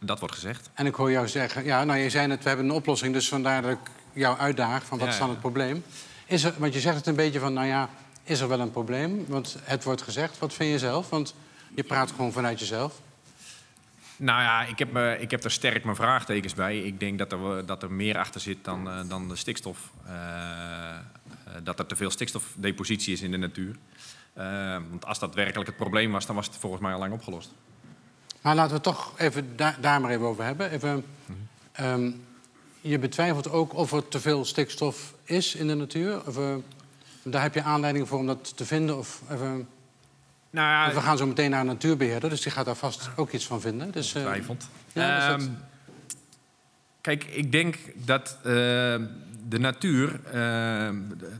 Dat 0.00 0.18
wordt 0.18 0.34
gezegd. 0.34 0.70
En 0.74 0.86
ik 0.86 0.94
hoor 0.94 1.10
jou 1.10 1.28
zeggen, 1.28 1.64
ja, 1.64 1.84
nou 1.84 1.98
je 1.98 2.10
zei 2.10 2.26
net, 2.26 2.42
we 2.42 2.48
hebben 2.48 2.66
een 2.66 2.74
oplossing, 2.74 3.12
dus 3.12 3.28
vandaar 3.28 3.62
dat 3.62 3.70
ik 3.70 3.90
jou 4.12 4.38
uitdaag 4.38 4.84
van 4.84 4.98
wat 4.98 5.06
Ja, 5.06 5.12
is 5.12 5.18
dan 5.18 5.30
het 5.30 5.40
probleem. 5.40 5.84
Is 6.26 6.44
er, 6.44 6.54
want 6.58 6.74
je 6.74 6.80
zegt 6.80 6.96
het 6.96 7.06
een 7.06 7.14
beetje 7.14 7.38
van, 7.40 7.52
nou 7.52 7.66
ja, 7.66 7.88
is 8.22 8.40
er 8.40 8.48
wel 8.48 8.60
een 8.60 8.70
probleem? 8.70 9.24
Want 9.28 9.56
het 9.62 9.84
wordt 9.84 10.02
gezegd, 10.02 10.38
wat 10.38 10.54
vind 10.54 10.70
je 10.70 10.78
zelf? 10.78 11.08
Want 11.08 11.34
je 11.74 11.82
praat 11.82 12.10
gewoon 12.10 12.32
vanuit 12.32 12.58
jezelf. 12.58 13.00
Nou 14.16 14.42
ja, 14.42 14.62
ik 14.62 14.78
heb, 14.78 14.92
me, 14.92 15.16
ik 15.20 15.30
heb 15.30 15.44
er 15.44 15.50
sterk 15.50 15.84
mijn 15.84 15.96
vraagtekens 15.96 16.54
bij. 16.54 16.78
Ik 16.78 17.00
denk 17.00 17.18
dat 17.18 17.32
er, 17.32 17.66
dat 17.66 17.82
er 17.82 17.92
meer 17.92 18.18
achter 18.18 18.40
zit 18.40 18.64
dan, 18.64 18.88
eh, 18.88 19.00
dan 19.08 19.28
de 19.28 19.36
stikstof. 19.36 19.90
Eh, 20.06 20.14
eh, 20.14 20.96
dat 21.62 21.78
er 21.78 21.86
te 21.86 21.96
veel 21.96 22.10
stikstofdepositie 22.10 23.12
is 23.12 23.22
in 23.22 23.30
de 23.30 23.36
natuur. 23.36 23.76
Want 24.90 25.06
als 25.06 25.18
dat 25.18 25.34
werkelijk 25.34 25.68
het 25.68 25.76
probleem 25.76 26.12
was, 26.12 26.26
dan 26.26 26.36
was 26.36 26.46
het 26.46 26.56
volgens 26.56 26.82
mij 26.82 26.92
al 26.92 26.98
lang 26.98 27.12
opgelost. 27.12 27.52
Maar 28.40 28.54
laten 28.54 28.70
we 28.70 28.74
het 28.74 28.82
toch 28.82 29.12
even 29.18 29.56
da- 29.56 29.76
daar 29.80 30.00
maar 30.00 30.10
even 30.10 30.26
over 30.26 30.44
hebben. 30.44 30.70
Even, 30.70 31.04
ehm, 31.72 32.10
je 32.80 32.98
betwijfelt 32.98 33.50
ook 33.50 33.74
of 33.74 33.92
er 33.92 34.08
te 34.08 34.20
veel 34.20 34.44
stikstof 34.44 35.14
is 35.24 35.54
in 35.54 35.66
de 35.66 35.74
natuur? 35.74 36.26
Of, 36.26 36.38
daar 37.22 37.42
heb 37.42 37.54
je 37.54 37.62
aanleiding 37.62 38.08
voor 38.08 38.18
om 38.18 38.26
dat 38.26 38.56
te 38.56 38.64
vinden? 38.64 38.98
Of, 38.98 39.22
even, 39.30 39.68
Nou 40.56 40.68
ja, 40.88 40.94
we 40.94 41.00
gaan 41.00 41.16
zo 41.16 41.26
meteen 41.26 41.50
naar 41.50 41.60
een 41.60 41.66
natuurbeheerder, 41.66 42.30
dus 42.30 42.40
die 42.40 42.52
gaat 42.52 42.64
daar 42.64 42.74
vast 42.74 43.08
ook 43.16 43.30
iets 43.32 43.46
van 43.46 43.60
vinden. 43.60 43.90
Dus, 43.90 44.14
eh, 44.14 44.22
Twijfelt. 44.22 44.68
Ja, 44.92 45.28
dat- 45.28 45.40
Ehm, 45.40 45.48
kijk, 47.00 47.24
ik 47.24 47.52
denk 47.52 47.76
dat 47.94 48.36
eh, 48.42 48.42
de 49.48 49.58
natuur, 49.58 50.20
eh, 50.24 50.88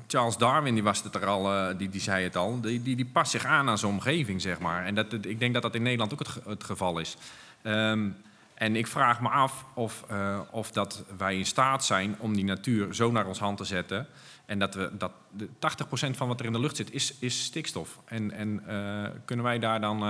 Charles 0.07 0.37
Darwin 0.37 0.75
die 0.75 0.83
was 0.83 1.03
het 1.03 1.15
er 1.15 1.27
al, 1.27 1.77
die, 1.77 1.89
die 1.89 2.01
zei 2.01 2.25
het 2.25 2.37
al, 2.37 2.61
die, 2.61 2.83
die, 2.83 2.97
die 2.97 3.07
past 3.13 3.31
zich 3.31 3.45
aan 3.45 3.69
aan 3.69 3.79
zijn 3.79 3.93
omgeving, 3.93 4.41
zeg 4.41 4.59
maar. 4.59 4.85
En 4.85 4.95
dat, 4.95 5.13
ik 5.13 5.39
denk 5.39 5.55
dat 5.55 5.63
dat 5.63 5.75
in 5.75 5.83
Nederland 5.83 6.13
ook 6.13 6.19
het, 6.19 6.29
het 6.47 6.65
geval 6.65 6.99
is. 6.99 7.17
Ehm, 7.63 8.09
en 8.57 8.77
ik 8.77 8.87
vraag 8.87 9.21
me 9.21 9.29
af 9.29 9.65
of, 9.75 10.05
eh, 10.09 10.41
of 10.51 10.71
dat 10.71 11.05
wij 11.17 11.37
in 11.37 11.47
staat 11.47 11.85
zijn 11.85 12.17
om 12.19 12.35
die 12.35 12.45
natuur 12.45 12.95
zo 12.95 13.11
naar 13.11 13.27
ons 13.27 13.39
hand 13.39 13.57
te 13.57 13.65
zetten. 13.65 14.07
En 14.47 14.59
dat, 14.59 14.75
we, 14.75 14.91
dat 14.99 15.13
de 15.31 15.49
80% 15.49 16.17
van 16.17 16.29
wat 16.29 16.41
er 16.41 16.47
in 16.47 16.53
de 16.53 16.61
lucht 16.61 16.77
zit, 16.77 16.93
is, 16.93 17.15
is 17.19 17.45
stikstof. 17.45 17.99
En, 18.05 18.33
en 18.33 18.63
eh, 18.67 19.11
kunnen 19.25 19.45
wij 19.45 19.59
daar 19.59 19.81
dan. 19.81 20.03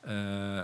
eh, 0.00 0.62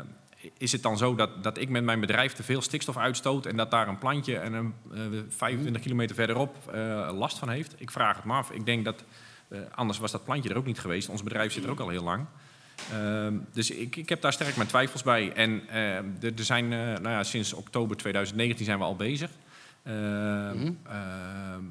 is 0.58 0.72
het 0.72 0.82
dan 0.82 0.98
zo 0.98 1.14
dat, 1.14 1.42
dat 1.42 1.58
ik 1.58 1.68
met 1.68 1.84
mijn 1.84 2.00
bedrijf 2.00 2.32
te 2.32 2.42
veel 2.42 2.62
stikstof 2.62 2.96
uitstoot 2.96 3.46
en 3.46 3.56
dat 3.56 3.70
daar 3.70 3.88
een 3.88 3.98
plantje 3.98 4.38
en 4.38 4.52
een 4.52 4.74
eh, 4.92 5.00
25 5.28 5.82
kilometer 5.82 6.16
verderop 6.16 6.56
last 7.12 7.38
van 7.38 7.48
heeft? 7.48 7.74
Ik 7.76 7.90
vraag 7.90 8.16
het 8.16 8.24
me 8.24 8.32
af. 8.32 8.50
Ik 8.50 8.66
denk 8.66 8.84
dat 8.84 9.04
anders 9.74 9.98
was 9.98 10.10
dat 10.10 10.24
plantje 10.24 10.50
er 10.50 10.56
ook 10.56 10.66
niet 10.66 10.80
geweest. 10.80 11.08
Ons 11.08 11.22
bedrijf 11.22 11.52
zit 11.52 11.64
er 11.64 11.70
ook 11.70 11.80
al 11.80 11.88
heel 11.88 12.02
lang. 12.02 12.26
Ehm, 12.92 13.34
dus 13.52 13.70
ik, 13.70 13.96
ik 13.96 14.08
heb 14.08 14.20
daar 14.20 14.32
sterk 14.32 14.56
mijn 14.56 14.68
twijfels 14.68 15.02
bij. 15.02 15.32
En 15.32 15.68
er 15.68 16.32
er 16.36 16.44
zijn, 16.44 16.72
eh, 16.72 16.78
nou 16.78 17.08
ja, 17.08 17.22
sinds 17.22 17.52
oktober 17.52 17.96
2019 17.96 18.64
zijn 18.64 18.78
we 18.78 18.84
al 18.84 18.96
bezig. 18.96 19.30
Ehm, 19.82 20.70
ehm, 20.86 21.62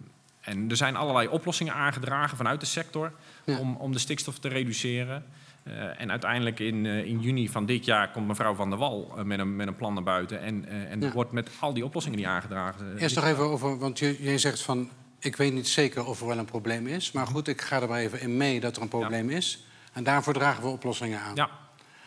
en 0.41 0.69
er 0.69 0.75
zijn 0.75 0.95
allerlei 0.95 1.27
oplossingen 1.27 1.73
aangedragen 1.73 2.37
vanuit 2.37 2.59
de 2.59 2.65
sector 2.65 3.11
Ja. 3.45 3.59
om, 3.59 3.75
om 3.75 3.91
de 3.91 3.99
stikstof 3.99 4.39
te 4.39 4.47
reduceren. 4.47 5.23
Eh, 5.63 6.01
en 6.01 6.09
uiteindelijk 6.11 6.59
in, 6.59 6.85
eh, 6.85 7.05
in 7.05 7.19
juni 7.19 7.49
van 7.49 7.65
dit 7.65 7.85
jaar 7.85 8.11
komt 8.11 8.27
mevrouw 8.27 8.53
Van 8.53 8.69
der 8.69 8.79
Wal 8.79 9.13
met, 9.23 9.39
een, 9.39 9.55
met 9.55 9.67
een 9.67 9.75
plan 9.75 9.93
naar 9.93 10.03
buiten. 10.03 10.41
En, 10.41 10.65
en 10.89 11.01
Ja. 11.01 11.11
wordt 11.11 11.31
met 11.31 11.49
al 11.59 11.73
die 11.73 11.85
oplossingen 11.85 12.17
die 12.17 12.27
aangedragen. 12.27 12.97
Eerst 12.97 13.15
nog 13.15 13.25
even 13.25 13.43
over, 13.43 13.77
want 13.77 13.99
je 13.99 14.37
zegt 14.37 14.61
van... 14.61 14.89
ik 15.19 15.35
weet 15.35 15.53
niet 15.53 15.67
zeker 15.67 16.05
of 16.05 16.21
er 16.21 16.27
wel 16.27 16.37
een 16.37 16.45
probleem 16.45 16.87
is. 16.87 17.11
Maar 17.11 17.27
goed, 17.27 17.47
ik 17.47 17.61
ga 17.61 17.81
er 17.81 17.87
maar 17.87 17.99
even 17.99 18.21
in 18.21 18.37
mee 18.37 18.59
dat 18.59 18.75
er 18.75 18.81
een 18.81 18.87
probleem 18.87 19.29
is. 19.29 19.63
En 19.93 20.03
daarvoor 20.03 20.33
dragen 20.33 20.63
we 20.63 20.69
oplossingen 20.69 21.19
aan. 21.19 21.35
Ja, 21.35 21.49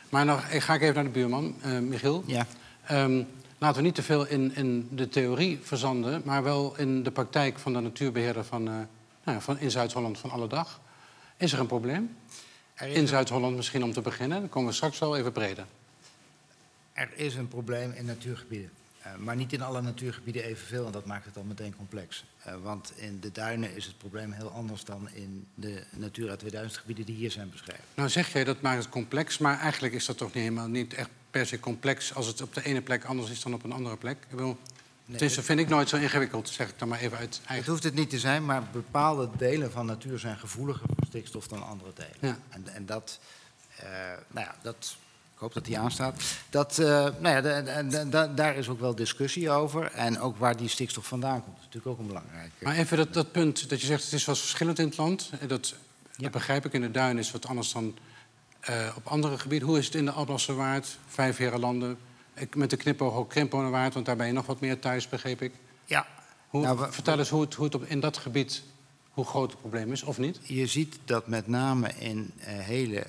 Maar 0.09 0.25
nog, 0.25 0.47
ik 0.47 0.61
ga 0.61 0.75
ik 0.75 0.83
even 0.83 0.95
naar 0.95 1.05
de 1.05 1.11
buurman, 1.11 1.55
eh, 1.61 1.79
Michiel. 1.79 2.25
Ja. 2.27 2.47
Ehm, 2.87 3.23
laten 3.59 3.77
we 3.77 3.83
niet 3.83 3.95
te 3.95 4.03
veel 4.03 4.27
in, 4.27 4.55
in 4.55 4.88
de 4.90 5.09
theorie 5.09 5.59
verzanden... 5.62 6.23
maar 6.25 6.42
wel 6.42 6.75
in 6.77 7.03
de 7.03 7.11
praktijk 7.11 7.59
van 7.59 7.73
de 7.73 7.81
natuurbeheerder 7.81 8.45
van, 8.45 8.68
eh, 8.68 8.75
nou 8.75 8.87
ja, 9.25 9.40
van, 9.40 9.59
in 9.59 9.71
Zuid-Holland 9.71 10.18
van 10.18 10.31
alle 10.31 10.49
dag. 10.49 10.81
Is 11.37 11.53
er 11.53 11.61
een 11.61 11.66
probleem? 11.66 12.16
Er 12.75 12.88
is 12.88 12.97
In 12.97 13.09
Zuid-Holland 13.09 13.57
misschien 13.57 13.85
om 13.85 13.92
te 13.92 14.01
beginnen. 14.01 14.40
Dan 14.40 14.49
komen 14.49 14.68
we 14.68 14.75
straks 14.75 14.99
wel 14.99 15.16
even 15.16 15.33
breder. 15.33 15.66
Er 16.92 17.11
is 17.14 17.35
een 17.35 17.49
probleem 17.49 17.92
in 17.92 18.05
natuurgebieden. 18.05 18.71
Eh, 19.03 19.15
maar 19.17 19.37
niet 19.37 19.53
in 19.53 19.62
alle 19.62 19.81
natuurgebieden 19.81 20.45
evenveel 20.45 20.87
en 20.87 20.93
dat 20.93 21.05
maakt 21.07 21.25
het 21.25 21.37
al 21.37 21.43
meteen 21.43 21.77
complex. 21.77 22.25
Eh, 22.43 22.55
want 22.62 22.93
in 22.97 23.21
de 23.21 23.33
duinen 23.33 23.77
is 23.77 23.87
het 23.87 23.99
probleem 23.99 24.33
heel 24.33 24.51
anders 24.51 24.85
dan 24.85 25.09
in 25.12 25.47
de 25.55 25.85
Natura 25.91 26.37
2000 26.37 26.81
gebieden 26.81 27.05
die 27.05 27.15
hier 27.17 27.31
zijn 27.31 27.51
beschreven. 27.51 27.85
Nou 27.95 28.09
zeg 28.09 28.33
jij 28.33 28.45
dat 28.45 28.61
maakt 28.61 28.79
het 28.79 28.88
complex, 28.88 29.38
maar 29.38 29.59
eigenlijk 29.59 29.95
is 29.95 30.07
dat 30.07 30.17
toch 30.17 30.35
niet 30.35 30.43
helemaal 30.43 30.69
niet 30.69 30.95
echt 30.95 31.09
per 31.31 31.47
se 31.47 31.61
complex 31.61 32.15
als 32.15 32.27
het 32.27 32.43
op 32.43 32.55
de 32.55 32.65
ene 32.65 32.81
plek 32.81 33.05
anders 33.05 33.31
is 33.31 33.43
dan 33.43 33.55
op 33.55 33.65
een 33.65 33.73
andere 33.73 33.97
plek. 33.97 34.17
Ik 34.23 34.37
bedoel, 34.37 34.57
tenminste, 35.11 35.43
vind 35.43 35.61
ik 35.61 35.69
nooit 35.69 35.88
zo 35.88 35.97
ingewikkeld, 35.97 36.49
zeg 36.49 36.69
ik 36.69 36.79
dan 36.79 36.88
maar 36.88 37.01
even 37.01 37.19
uit 37.19 37.37
Het 37.37 37.47
eigen. 37.47 37.71
hoeft 37.71 37.83
het 37.83 37.95
niet 37.95 38.11
te 38.11 38.19
zijn, 38.19 38.45
maar 38.45 38.62
bepaalde 38.73 39.29
delen 39.37 39.73
van 39.73 39.87
natuur 39.87 40.19
zijn 40.19 40.38
gevoeliger 40.38 40.87
voor 40.97 41.07
stikstof 41.07 41.49
dan 41.49 41.67
andere 41.67 41.91
delen. 41.95 42.17
Ja. 42.21 42.38
En, 42.49 42.69
en 42.69 42.87
dat, 42.87 43.19
eh, 43.77 43.88
nou 44.29 44.47
ja, 44.47 44.55
dat, 44.62 44.97
hoop 45.42 45.55
dat 45.55 45.64
die 45.64 45.78
aanstaat. 45.78 46.22
Dat, 46.50 46.78
eh, 46.78 46.87
nou 47.20 47.46
ja, 47.46 48.26
daar 48.26 48.57
is 48.57 48.68
ook 48.68 48.81
wel 48.81 48.94
discussie 48.94 49.50
over. 49.50 49.90
En 49.92 50.20
ook 50.20 50.37
waar 50.38 50.57
die 50.57 50.68
stikstof 50.68 51.07
vandaan 51.07 51.42
komt, 51.44 51.57
is 51.57 51.64
natuurlijk 51.64 51.92
ook 51.92 51.98
een 51.98 52.07
belangrijk. 52.07 52.50
Maar 52.61 52.76
even 52.76 52.96
dat, 52.96 53.14
dat 53.14 53.33
punt 53.33 53.68
dat 53.68 53.81
je 53.81 53.87
zegt, 53.87 54.05
het 54.05 54.12
is 54.12 54.24
wel 54.24 54.35
verschillend 54.35 54.78
in 54.78 54.87
het 54.87 54.96
land. 54.96 55.31
Dat, 55.48 55.74
Ja. 56.16 56.22
dat 56.22 56.31
begrijp 56.31 56.64
ik, 56.64 56.72
in 56.72 56.81
de 56.81 56.90
duin 56.90 57.18
is 57.18 57.31
wat 57.31 57.46
anders 57.46 57.72
dan 57.72 57.94
eh, 58.61 58.92
op 58.96 59.07
andere 59.07 59.38
gebieden. 59.38 59.68
Hoe 59.68 59.78
is 59.78 59.85
het 59.87 59.94
in 59.94 60.05
de 60.05 60.11
Alblasserwaard, 60.11 60.96
Vijf 61.09 61.37
Herenlanden, 61.37 61.98
ik, 62.35 62.55
met 62.57 62.70
de 62.70 62.76
knipoog 62.76 63.14
ook 63.14 63.28
Krimpenwaard, 63.31 63.94
want 63.94 64.07
daar 64.07 64.16
ben 64.16 64.26
je 64.26 64.33
nog 64.33 64.46
wat 64.46 64.61
meer 64.61 64.78
thuis, 64.78 65.09
begreep 65.09 65.42
ik. 65.42 65.52
Ja, 65.85 66.07
Hoe, 66.48 66.62
Nou, 66.62 66.78
we- 66.78 66.92
vertel 66.92 67.18
eens 67.18 67.28
hoe 67.28 67.40
het, 67.40 67.55
hoe 67.55 67.64
het 67.64 67.74
op, 67.74 67.85
in 67.85 68.00
dat 68.00 68.16
gebied, 68.16 68.62
hoe 69.11 69.24
groot 69.24 69.50
het 69.50 69.61
probleem 69.61 69.92
is, 69.92 70.02
of 70.02 70.18
niet? 70.18 70.38
je 70.42 70.66
ziet 70.66 70.98
dat 71.05 71.26
met 71.26 71.46
name 71.46 71.88
in 71.98 72.33
eh, 72.38 72.59
hele 72.59 73.07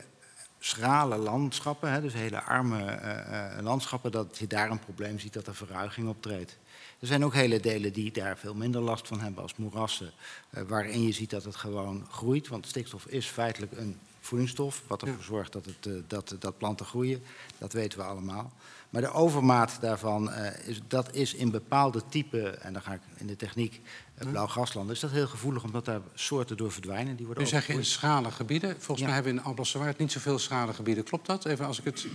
schrale 0.66 1.18
landschappen, 1.18 1.92
hè, 1.92 2.02
dus 2.02 2.14
hele 2.14 2.42
arme 2.42 2.84
eh, 2.84 3.58
eh, 3.58 3.64
landschappen, 3.64 4.12
dat 4.12 4.38
je 4.38 4.48
daar 4.48 4.72
een 4.72 4.80
probleem 4.80 5.20
ziet 5.20 5.34
dat 5.34 5.48
er 5.48 5.56
verruiging 5.56 6.08
optreedt. 6.08 6.58
Er 7.00 7.08
zijn 7.08 7.26
ook 7.26 7.34
hele 7.34 7.60
delen 7.60 7.94
die 7.94 8.12
daar 8.12 8.38
veel 8.38 8.54
minder 8.54 8.82
last 8.82 9.08
van 9.08 9.20
hebben 9.20 9.44
als 9.44 9.56
moerassen, 9.56 10.12
eh, 10.50 10.64
waarin 10.64 11.02
je 11.02 11.12
ziet 11.12 11.30
dat 11.30 11.44
het 11.44 11.56
gewoon 11.56 12.06
groeit. 12.10 12.48
Want 12.48 12.68
stikstof 12.68 13.06
is 13.06 13.26
feitelijk 13.26 13.72
een 13.72 14.00
voedingsstof, 14.20 14.84
wat 14.88 15.02
ervoor 15.02 15.24
zorgt 15.24 15.54
dat, 15.54 15.66
het, 15.66 16.10
dat, 16.10 16.36
dat 16.40 16.58
planten 16.58 16.86
groeien. 16.86 17.24
Dat 17.58 17.74
weten 17.74 18.00
we 18.00 18.06
allemaal. 18.06 18.52
Maar 18.94 19.02
de 19.02 19.12
overmaat 19.12 19.78
daarvan, 19.82 20.32
eh, 20.32 20.68
is, 20.68 20.80
dat 20.88 21.16
is 21.16 21.34
in 21.34 21.52
bepaalde 21.52 22.02
typen, 22.10 22.62
en 22.62 22.74
dan 22.74 22.82
ga 22.82 22.94
ik 22.94 23.02
in 23.18 23.28
de 23.28 23.36
techniek, 23.36 23.82
uh, 24.24 24.30
blauw 24.30 24.48
graslanden, 24.48 24.94
is 24.96 25.00
dat 25.02 25.12
heel 25.12 25.28
gevoelig 25.28 25.64
omdat 25.64 25.86
daar 25.86 26.02
soorten 26.14 26.58
door 26.58 26.72
verdwijnen. 26.72 27.16
Die 27.16 27.26
worden 27.26 27.44
Nu 27.44 27.50
zeg 27.50 27.68
je 27.68 27.74
in 27.74 27.86
schrale 27.86 28.32
gebieden. 28.32 28.70
Volgens 28.70 29.00
Ja. 29.00 29.06
mij 29.06 29.14
hebben 29.14 29.34
we 29.34 29.40
in 29.40 29.46
Alblasserwaard 29.46 29.98
niet 29.98 30.12
zoveel 30.12 30.40
schrale 30.40 30.74
gebieden. 30.74 31.04
Klopt 31.04 31.26
dat? 31.26 31.46
Even 31.46 31.66
als 31.66 31.80
ik 31.80 31.84
het... 31.86 32.08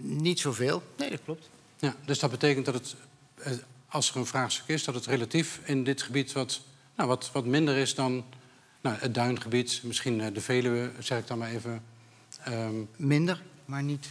Niet 0.00 0.40
zoveel. 0.40 0.82
Nee, 0.96 1.10
dat 1.10 1.20
klopt. 1.24 1.48
Ja, 1.78 1.94
dus 2.04 2.18
dat 2.18 2.30
betekent 2.30 2.64
dat 2.64 2.74
het, 2.74 2.96
eh, 3.34 3.52
als 3.88 4.10
er 4.10 4.16
een 4.16 4.26
vraagstuk 4.26 4.68
is, 4.68 4.84
dat 4.84 4.94
het 4.94 5.06
relatief 5.06 5.60
in 5.64 5.84
dit 5.84 6.02
gebied 6.02 6.32
wat, 6.32 6.60
nou, 6.96 7.08
wat, 7.08 7.30
wat 7.32 7.44
minder 7.44 7.76
is 7.76 7.94
dan 7.94 8.24
nou, 8.80 8.96
het 8.98 9.14
duingebied, 9.14 9.80
misschien 9.84 10.32
de 10.34 10.40
Veluwe, 10.40 10.90
zeg 10.98 11.18
ik 11.18 11.26
dan 11.26 11.38
maar 11.38 11.50
even. 11.50 11.82
Ehm, 12.44 12.74
Minder, 12.96 13.42
maar 13.64 13.82
niet 13.82 14.06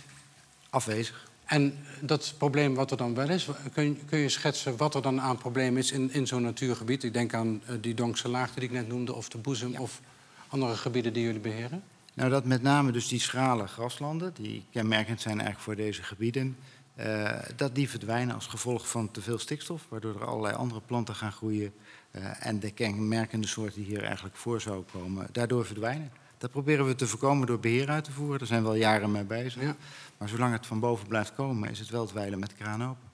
afwezig. 0.70 1.27
En 1.48 1.78
dat 2.02 2.34
probleem 2.38 2.76
wat 2.76 2.92
er 2.92 2.98
dan 2.98 3.14
wel 3.16 3.30
is, 3.30 3.48
kun, 3.74 3.84
je- 3.84 3.96
kun 4.06 4.20
je 4.20 4.30
schetsen 4.30 4.78
wat 4.78 4.96
er 4.96 5.02
dan 5.02 5.22
aan 5.22 5.38
probleem 5.38 5.78
is 5.78 5.92
in, 5.92 6.14
in 6.14 6.28
zo'n 6.28 6.42
natuurgebied? 6.42 7.04
Ik 7.04 7.14
denk 7.14 7.34
aan 7.34 7.62
eh, 7.66 7.76
die 7.82 7.94
Donkse 7.94 8.28
laagte 8.30 8.60
die 8.60 8.70
ik 8.70 8.76
net 8.76 8.88
noemde, 8.88 9.14
of 9.14 9.30
de 9.30 9.38
boezem, 9.38 9.72
Ja. 9.72 9.80
of 9.80 10.02
andere 10.48 10.76
gebieden 10.76 11.14
die 11.14 11.24
jullie 11.24 11.40
beheren. 11.40 11.84
Nou, 12.14 12.30
dat 12.30 12.46
met 12.46 12.62
name 12.62 12.92
dus 12.92 13.08
die 13.08 13.20
schrale 13.20 13.68
graslanden, 13.68 14.34
die 14.34 14.66
kenmerkend 14.72 15.22
zijn 15.22 15.34
eigenlijk 15.36 15.64
voor 15.64 15.76
deze 15.76 16.04
gebieden, 16.04 16.58
eh, 16.96 17.32
dat 17.56 17.76
die 17.76 17.90
verdwijnen 17.90 18.36
als 18.36 18.48
gevolg 18.48 18.90
van 18.90 19.12
te 19.12 19.22
veel 19.22 19.40
stikstof, 19.40 19.86
waardoor 19.90 20.16
er 20.16 20.26
allerlei 20.26 20.56
andere 20.56 20.82
planten 20.86 21.16
gaan 21.16 21.32
groeien 21.32 21.74
eh, 22.12 22.46
en 22.46 22.60
de 22.60 22.72
kenmerkende 22.72 23.48
soorten 23.48 23.76
die 23.76 23.86
hier 23.86 24.04
eigenlijk 24.04 24.36
voor 24.36 24.62
zouden 24.62 24.86
komen, 24.92 25.28
daardoor 25.32 25.66
verdwijnen. 25.66 26.12
Dat 26.38 26.52
proberen 26.52 26.86
we 26.88 26.96
te 26.96 27.08
voorkomen 27.08 27.48
door 27.48 27.60
beheer 27.60 27.90
uit 27.90 28.04
te 28.04 28.12
voeren. 28.12 28.38
Daar 28.40 28.48
zijn 28.48 28.62
we 28.64 28.68
al 28.68 28.76
jaren 28.76 29.12
mee 29.12 29.24
bezig. 29.24 29.62
Ja. 29.62 29.76
Maar 30.18 30.30
zolang 30.30 30.54
het 30.54 30.66
van 30.66 30.80
boven 30.80 31.08
blijft 31.08 31.36
komen, 31.36 31.70
is 31.70 31.80
het 31.80 31.90
wel 31.90 32.02
het 32.02 32.12
wijlen 32.12 32.40
met 32.40 32.50
de 32.50 32.56
kraan 32.56 32.84
open. 32.84 33.06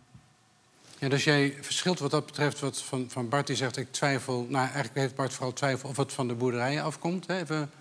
Ja, 0.99 1.09
dus 1.09 1.23
jij 1.23 1.57
verschilt 1.61 1.99
wat 1.99 2.11
dat 2.11 2.25
betreft 2.25 2.59
wat 2.59 2.81
van, 2.81 3.05
van 3.09 3.29
Bart. 3.29 3.47
Die 3.47 3.55
zegt, 3.55 3.77
ik 3.77 3.91
twijfel... 3.91 4.45
Nou, 4.49 4.65
eigenlijk 4.65 4.95
heeft 4.95 5.15
Bart 5.15 5.33
vooral 5.33 5.53
twijfel 5.53 5.89
of 5.89 5.97
het 5.97 6.13
van 6.13 6.27
de 6.27 6.33
boerderijen 6.33 6.83
afkomt. 6.83 7.27
Hè? 7.27 7.39
Even 7.41 7.71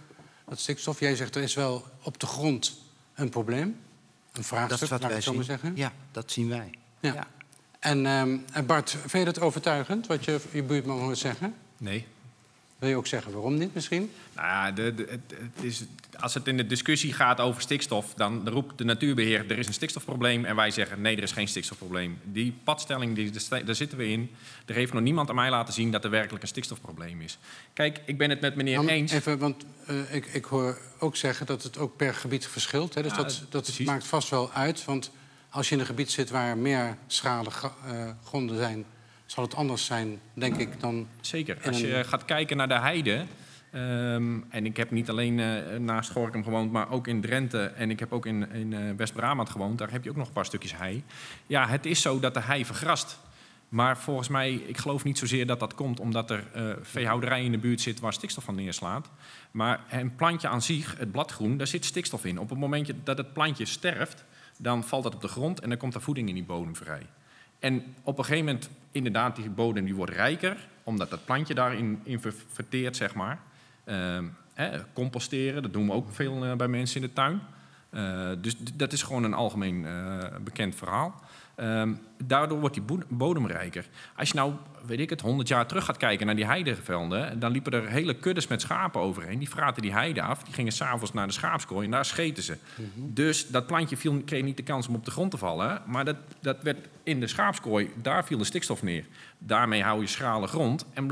dat 0.49 0.59
stikstof. 0.61 1.01
Jij 1.01 1.17
zegt, 1.17 1.37
er 1.37 1.43
is 1.43 1.55
wel 1.55 1.87
op 2.03 2.21
de 2.21 2.27
grond 2.27 2.81
een 3.15 3.29
probleem. 3.29 3.77
Een 4.33 4.45
vraagstuk, 4.45 4.71
Dat 4.71 4.83
is 4.83 4.89
wat 4.89 5.01
laat 5.01 5.01
ik 5.01 5.07
wij 5.07 5.17
het 5.17 5.25
zo 5.25 5.35
maar 5.35 5.45
zien. 5.45 5.53
zeggen. 5.53 5.77
Ja, 5.77 5.93
dat 6.13 6.31
zien 6.33 6.49
wij. 6.49 6.71
Ja. 7.01 7.15
Ja. 7.15 7.27
En, 7.79 8.07
ehm, 8.07 8.37
en 8.53 8.67
Bart, 8.67 8.91
vind 8.91 9.13
je 9.13 9.25
dat 9.25 9.41
overtuigend, 9.41 10.07
wat 10.07 10.25
je, 10.25 10.41
je 10.53 10.63
buurman 10.63 10.99
hoort 10.99 11.19
zeggen? 11.19 11.55
Nee. 11.77 12.07
Wil 12.83 12.91
je 12.91 12.97
ook 12.97 13.07
zeggen 13.07 13.33
waarom 13.33 13.59
niet 13.59 13.75
misschien? 13.75 14.11
Nou 14.35 14.47
ja, 14.49 14.71
de, 14.73 14.95
de- 14.95 15.07
het, 15.11 15.65
is, 15.65 15.85
als 16.21 16.35
het 16.35 16.47
in 16.47 16.57
de 16.57 16.67
discussie 16.67 17.13
gaat 17.13 17.41
over 17.41 17.63
stikstof, 17.63 18.15
dan 18.15 18.49
roept 18.49 18.79
de 18.79 18.85
natuurbeheer 18.85 19.45
er 19.51 19.59
is 19.59 19.67
een 19.67 19.73
stikstofprobleem 19.73 20.45
en 20.45 20.57
wij 20.57 20.71
zeggen 20.71 21.01
nee, 21.01 21.17
er 21.17 21.23
is 21.23 21.33
geen 21.33 21.49
stikstofprobleem. 21.49 22.19
Die 22.25 22.55
padstelling, 22.65 23.15
die, 23.15 23.31
daar 23.65 23.75
zitten 23.75 23.99
we 23.99 24.09
in. 24.09 24.31
Er 24.67 24.75
heeft 24.75 24.93
nog 24.93 25.03
niemand 25.03 25.29
aan 25.29 25.35
mij 25.35 25.51
laten 25.51 25.75
zien 25.75 25.91
dat 25.91 26.05
er 26.05 26.11
werkelijk 26.11 26.43
een 26.43 26.49
stikstofprobleem 26.49 27.21
is. 27.21 27.39
Kijk, 27.73 28.01
ik 28.05 28.19
ben 28.19 28.31
het 28.31 28.41
met 28.41 28.55
meneer 28.55 28.89
eens. 28.89 29.13
Even, 29.13 29.39
want 29.39 29.65
eh, 29.87 30.15
ik, 30.15 30.27
ik 30.27 30.45
hoor 30.45 30.79
ook 30.99 31.17
zeggen 31.17 31.47
dat 31.47 31.63
het 31.63 31.79
ook 31.79 31.97
per 31.97 32.15
gebied 32.15 32.47
verschilt. 32.47 32.95
Hè? 32.95 33.03
Dus 33.03 33.11
Ja, 33.11 33.17
dat, 33.17 33.43
dat 33.49 33.63
precies. 33.63 33.87
maakt 33.87 34.07
vast 34.07 34.29
wel 34.29 34.53
uit. 34.53 34.85
Want 34.85 35.11
als 35.51 35.69
je 35.69 35.75
in 35.75 35.81
een 35.81 35.87
gebied 35.87 36.11
zit 36.11 36.31
waar 36.31 36.57
meer 36.59 36.97
schrale 37.07 37.51
eh, 37.87 38.09
gronden 38.25 38.57
zijn... 38.57 38.85
zal 39.33 39.45
het 39.45 39.55
anders 39.55 39.85
zijn, 39.85 40.21
denk 40.35 40.57
ik, 40.57 40.81
dan... 40.81 41.07
Zeker. 41.21 41.59
Als 41.67 41.81
je 41.81 41.97
een- 41.97 42.05
gaat 42.05 42.25
kijken 42.25 42.57
naar 42.57 42.69
de 42.69 42.79
heide. 42.79 43.25
ehm, 43.71 44.39
en 44.49 44.67
ik 44.67 44.77
heb 44.77 44.91
niet 44.91 45.11
alleen 45.11 45.41
eh, 45.41 45.79
naast 45.79 46.11
Gorkum 46.11 46.45
gewoond, 46.45 46.73
maar 46.73 46.91
ook 46.91 47.07
in 47.07 47.21
Drenthe. 47.21 47.59
En 47.63 47.91
ik 47.91 47.99
heb 48.01 48.13
ook 48.13 48.27
in, 48.27 48.51
in 48.53 48.73
eh, 48.73 48.81
West-Brabant 48.97 49.51
gewoond. 49.51 49.79
Daar 49.79 49.91
heb 49.91 50.05
je 50.05 50.11
ook 50.11 50.17
nog 50.17 50.27
een 50.27 50.33
paar 50.33 50.45
stukjes 50.45 50.77
hei. 50.77 51.05
Ja, 51.47 51.69
het 51.69 51.87
is 51.87 52.01
zo 52.03 52.21
dat 52.21 52.35
de 52.35 52.41
hei 52.41 52.65
vergrast. 52.65 53.19
Maar 53.69 53.99
volgens 53.99 54.29
mij, 54.29 54.53
ik 54.55 54.79
geloof 54.79 55.05
niet 55.05 55.19
zozeer 55.19 55.47
dat 55.47 55.61
dat 55.61 55.75
komt 55.75 56.01
omdat 56.01 56.31
er 56.31 56.45
eh 56.53 56.65
veehouderij 56.83 57.45
in 57.45 57.53
de 57.53 57.59
buurt 57.59 57.81
zit 57.81 58.01
waar 58.01 58.13
stikstof 58.13 58.45
van 58.45 58.55
neerslaat. 58.55 59.11
Maar 59.51 59.81
een 59.91 60.15
plantje 60.15 60.49
aan 60.49 60.63
zich, 60.63 60.99
het 60.99 61.13
bladgroen, 61.13 61.57
daar 61.57 61.67
zit 61.67 61.85
stikstof 61.85 62.25
in. 62.25 62.39
Op 62.39 62.49
het 62.51 62.59
moment 62.59 62.93
dat 63.05 63.19
het 63.19 63.33
plantje 63.33 63.65
sterft, 63.65 64.25
dan 64.59 64.85
valt 64.85 65.03
dat 65.03 65.15
op 65.15 65.21
de 65.21 65.29
grond 65.29 65.61
en 65.61 65.69
dan 65.69 65.79
komt 65.79 65.95
er 65.95 66.01
voeding 66.03 66.29
in 66.29 66.35
die 66.35 66.45
bodem 66.45 66.77
vrij. 66.77 67.07
En 67.59 67.95
op 68.03 68.19
een 68.19 68.25
gegeven 68.25 68.45
moment, 68.47 68.71
inderdaad, 68.93 69.37
die 69.37 69.51
bodem 69.51 69.85
die 69.85 69.95
wordt 69.95 70.13
rijker, 70.13 70.57
omdat 70.83 71.11
dat 71.11 71.25
plantje 71.25 71.55
daarin 71.55 72.01
in 72.03 72.21
ver- 72.21 72.35
verteert, 72.53 72.97
zeg 72.97 73.15
maar. 73.15 73.39
Ehm, 73.85 74.25
composteren, 74.93 75.63
dat 75.63 75.73
doen 75.73 75.87
we 75.87 75.93
ook 75.93 76.13
veel 76.13 76.45
eh, 76.45 76.55
bij 76.57 76.69
mensen 76.69 77.01
in 77.01 77.07
de 77.07 77.13
tuin. 77.13 77.41
Eh, 77.91 78.31
dus 78.39 78.57
dat 78.75 78.93
is 78.93 79.03
gewoon 79.03 79.25
een 79.25 79.35
algemeen 79.35 79.87
eh, 79.87 80.19
bekend 80.45 80.75
verhaal. 80.75 81.21
Ehm, 81.63 81.95
daardoor 82.25 82.61
wordt 82.61 82.75
die 82.75 82.99
bodem 83.09 83.47
rijker. 83.47 83.89
Als 84.17 84.29
je 84.29 84.35
nou, 84.35 84.53
weet 84.87 85.01
ik 85.01 85.11
het, 85.11 85.21
100 85.21 85.49
jaar 85.49 85.67
terug 85.67 85.85
gaat 85.85 85.97
kijken 85.97 86.27
naar 86.27 86.37
die 86.37 86.45
heidevelden... 86.45 87.39
dan 87.39 87.53
liepen 87.53 87.73
er 87.73 87.89
hele 87.89 88.15
kuddes 88.15 88.47
met 88.47 88.61
schapen 88.61 89.01
overheen. 89.01 89.39
Die 89.39 89.49
fraten 89.49 89.83
die 89.83 89.93
heide 89.93 90.23
af, 90.23 90.43
die 90.43 90.55
gingen 90.55 90.73
s'avonds 90.73 91.13
naar 91.13 91.27
de 91.27 91.33
schaapskooi... 91.33 91.85
en 91.85 91.91
daar 91.91 92.05
scheten 92.05 92.43
ze. 92.43 92.57
Dus 92.97 93.49
dat 93.49 93.67
plantje 93.67 93.97
viel, 93.97 94.23
kreeg 94.25 94.43
niet 94.43 94.57
de 94.57 94.63
kans 94.63 94.89
om 94.89 94.95
op 94.95 95.05
de 95.05 95.11
grond 95.11 95.31
te 95.31 95.39
vallen... 95.39 95.83
maar 95.87 96.05
dat, 96.05 96.17
dat 96.41 96.63
werd 96.63 96.89
in 97.03 97.21
de 97.21 97.27
schaapskooi, 97.27 97.91
daar 98.03 98.25
viel 98.25 98.39
de 98.39 98.45
stikstof 98.45 98.83
neer. 98.83 99.05
Daarmee 99.39 99.83
hou 99.83 100.01
je 100.01 100.07
schrale 100.07 100.47
grond 100.47 100.85
en 100.95 101.11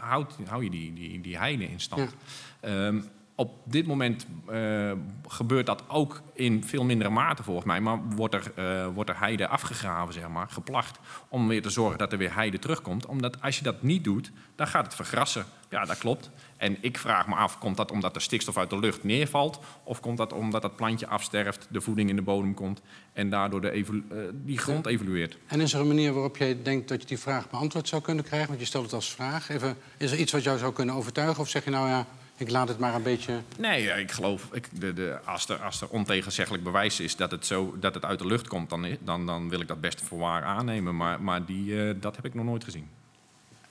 houd, 0.00 0.36
hou 0.46 0.64
je 0.64 0.70
die, 0.70 0.92
die, 0.92 1.20
die 1.20 1.38
heide 1.38 1.64
in 1.64 1.80
stand. 1.80 2.14
Ehm, 2.60 3.00
op 3.40 3.52
dit 3.64 3.86
moment 3.86 4.26
eh, 4.48 4.92
gebeurt 5.28 5.66
dat 5.66 5.82
ook 5.88 6.22
in 6.34 6.64
veel 6.64 6.84
mindere 6.84 7.10
mate 7.10 7.42
volgens 7.42 7.66
mij. 7.66 7.80
Maar 7.80 8.00
wordt 8.16 8.34
er, 8.34 8.52
eh, 8.54 8.86
wordt 8.94 9.10
er 9.10 9.18
heide 9.18 9.48
afgegraven, 9.48 10.14
zeg 10.14 10.28
maar, 10.28 10.48
geplacht. 10.50 10.98
Om 11.28 11.48
weer 11.48 11.62
te 11.62 11.70
zorgen 11.70 11.98
dat 11.98 12.12
er 12.12 12.18
weer 12.18 12.34
heide 12.34 12.58
terugkomt. 12.58 13.06
Omdat 13.06 13.42
als 13.42 13.56
je 13.56 13.62
dat 13.62 13.82
niet 13.82 14.04
doet, 14.04 14.32
dan 14.54 14.66
gaat 14.66 14.84
het 14.84 14.94
vergrassen. 14.94 15.44
Ja, 15.70 15.84
dat 15.84 15.98
klopt. 15.98 16.30
En 16.56 16.76
ik 16.80 16.98
vraag 16.98 17.26
me 17.26 17.34
af, 17.34 17.58
komt 17.58 17.76
dat 17.76 17.90
omdat 17.90 18.14
er 18.14 18.22
stikstof 18.22 18.58
uit 18.58 18.70
de 18.70 18.78
lucht 18.78 19.04
neervalt? 19.04 19.60
Of 19.84 20.00
komt 20.00 20.16
dat 20.16 20.32
omdat 20.32 20.62
dat 20.62 20.76
plantje 20.76 21.06
afsterft, 21.06 21.66
de 21.70 21.80
voeding 21.80 22.08
in 22.08 22.16
de 22.16 22.22
bodem 22.22 22.54
komt... 22.54 22.80
en 23.12 23.30
daardoor 23.30 23.60
de 23.60 23.70
evolu- 23.70 24.04
eh, 24.10 24.16
die 24.32 24.58
grond 24.58 24.86
evolueert? 24.86 25.38
En 25.46 25.60
is 25.60 25.72
er 25.72 25.80
een 25.80 25.86
manier 25.86 26.12
waarop 26.12 26.36
jij 26.36 26.62
denkt 26.62 26.88
dat 26.88 27.00
je 27.00 27.06
die 27.06 27.18
vraag 27.18 27.50
beantwoord 27.50 27.88
zou 27.88 28.02
kunnen 28.02 28.24
krijgen? 28.24 28.48
Want 28.48 28.60
je 28.60 28.66
stelt 28.66 28.84
het 28.84 28.92
als 28.92 29.10
vraag. 29.10 29.48
Even, 29.48 29.76
is 29.96 30.12
er 30.12 30.18
iets 30.18 30.32
wat 30.32 30.42
jou 30.42 30.58
zou 30.58 30.72
kunnen 30.72 30.94
overtuigen? 30.94 31.42
Of 31.42 31.48
zeg 31.48 31.64
je 31.64 31.70
nou 31.70 31.88
ja, 31.88 32.06
ik 32.40 32.50
laat 32.50 32.68
het 32.68 32.78
maar 32.78 32.94
een 32.94 33.02
beetje... 33.02 33.40
Nee, 33.58 33.82
ja, 33.82 33.94
ik 33.94 34.10
geloof, 34.10 34.48
ik, 34.52 34.68
de, 34.80 34.92
de, 34.92 35.18
als, 35.24 35.48
er, 35.48 35.56
als 35.56 35.80
er 35.80 35.88
ontegenzeggelijk 35.88 36.64
bewijs 36.64 37.00
is 37.00 37.16
dat 37.16 37.30
het, 37.30 37.46
zo, 37.46 37.74
dat 37.80 37.94
het 37.94 38.04
uit 38.04 38.18
de 38.18 38.26
lucht 38.26 38.48
komt, 38.48 38.70
dan, 38.70 38.86
dan, 39.00 39.26
dan 39.26 39.48
wil 39.48 39.60
ik 39.60 39.68
dat 39.68 39.80
best 39.80 40.00
voor 40.02 40.18
waar 40.18 40.42
aannemen. 40.44 40.96
Maar, 40.96 41.22
maar 41.22 41.44
die, 41.44 41.82
eh, 41.88 41.94
dat 42.00 42.16
heb 42.16 42.24
ik 42.24 42.34
nog 42.34 42.44
nooit 42.44 42.64
gezien. 42.64 42.88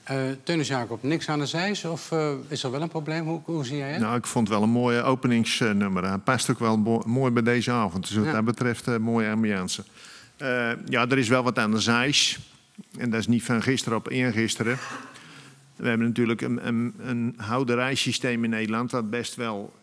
Eh 0.04 0.18
Teunis 0.44 0.68
Jacob, 0.68 1.04
niks 1.04 1.30
aan 1.30 1.40
de 1.40 1.46
zijs? 1.46 1.86
Of 1.86 2.12
eh, 2.12 2.32
is 2.48 2.64
er 2.64 2.72
wel 2.72 2.82
een 2.82 2.90
probleem? 2.90 3.26
Hoe, 3.28 3.42
hoe 3.44 3.66
zie 3.66 3.78
jij 3.78 3.92
het? 3.92 4.02
Nou, 4.02 4.18
ik 4.18 4.26
vond 4.28 4.48
het 4.48 4.58
wel 4.58 4.66
een 4.68 4.74
mooie 4.74 5.02
openingsnummer. 5.02 6.08
Hij 6.08 6.18
past 6.18 6.50
ook 6.50 6.60
wel 6.60 6.78
mooi 7.06 7.32
bij 7.32 7.44
deze 7.44 7.72
avond. 7.72 8.08
Dus 8.08 8.16
wat 8.18 8.26
Ja. 8.26 8.32
dat 8.32 8.46
betreft 8.46 8.98
mooie 9.00 9.30
ambiance. 9.32 9.84
Eh, 10.38 10.72
ja, 10.86 11.08
er 11.10 11.18
is 11.18 11.28
wel 11.28 11.44
wat 11.44 11.60
aan 11.60 11.72
de 11.72 11.80
zijs. 11.80 12.40
En 12.98 13.10
dat 13.10 13.20
is 13.20 13.28
niet 13.28 13.44
van 13.44 13.62
gisteren 13.62 13.98
op 13.98 14.10
eergisteren. 14.10 14.78
We 15.80 15.88
hebben 15.88 16.08
natuurlijk 16.08 16.42
een, 16.42 16.68
een, 16.68 16.94
een 16.98 17.36
in 18.44 18.50
Nederland... 18.50 18.90
dat 18.90 19.10
best 19.10 19.36
wel 19.36 19.74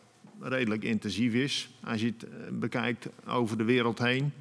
redelijk 0.40 0.82
intensief 0.82 1.32
is. 1.32 1.68
Als 1.84 2.00
je 2.00 2.06
het 2.06 2.22
eh, 2.22 2.30
bekijkt 2.52 3.08
over 3.26 3.58
de 3.58 3.64
wereld 3.64 3.98
heen. 3.98 4.32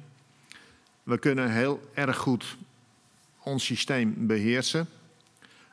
We 1.02 1.18
kunnen 1.18 1.50
heel 1.50 1.90
erg 1.94 2.16
goed 2.16 2.56
ons 3.42 3.64
systeem 3.64 4.26
beheersen. 4.26 4.88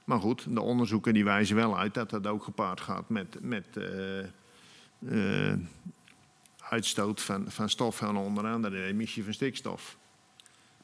Maar 0.03 0.19
goed, 0.19 0.45
de 0.49 0.61
onderzoeken 0.61 1.13
die 1.13 1.23
wijzen 1.23 1.55
wel 1.55 1.77
uit 1.77 1.93
dat 1.93 2.09
dat 2.09 2.27
ook 2.27 2.43
gepaard 2.43 2.81
gaat 2.81 3.09
met, 3.09 3.37
met 3.41 3.65
eh, 3.77 4.19
eh, 5.49 5.57
uitstoot 6.69 7.21
van, 7.21 7.51
van 7.51 7.69
stof 7.69 8.01
en 8.01 8.15
onder 8.15 8.47
andere 8.47 8.75
de 8.75 8.83
emissie 8.83 9.23
van 9.23 9.33
stikstof. 9.33 9.97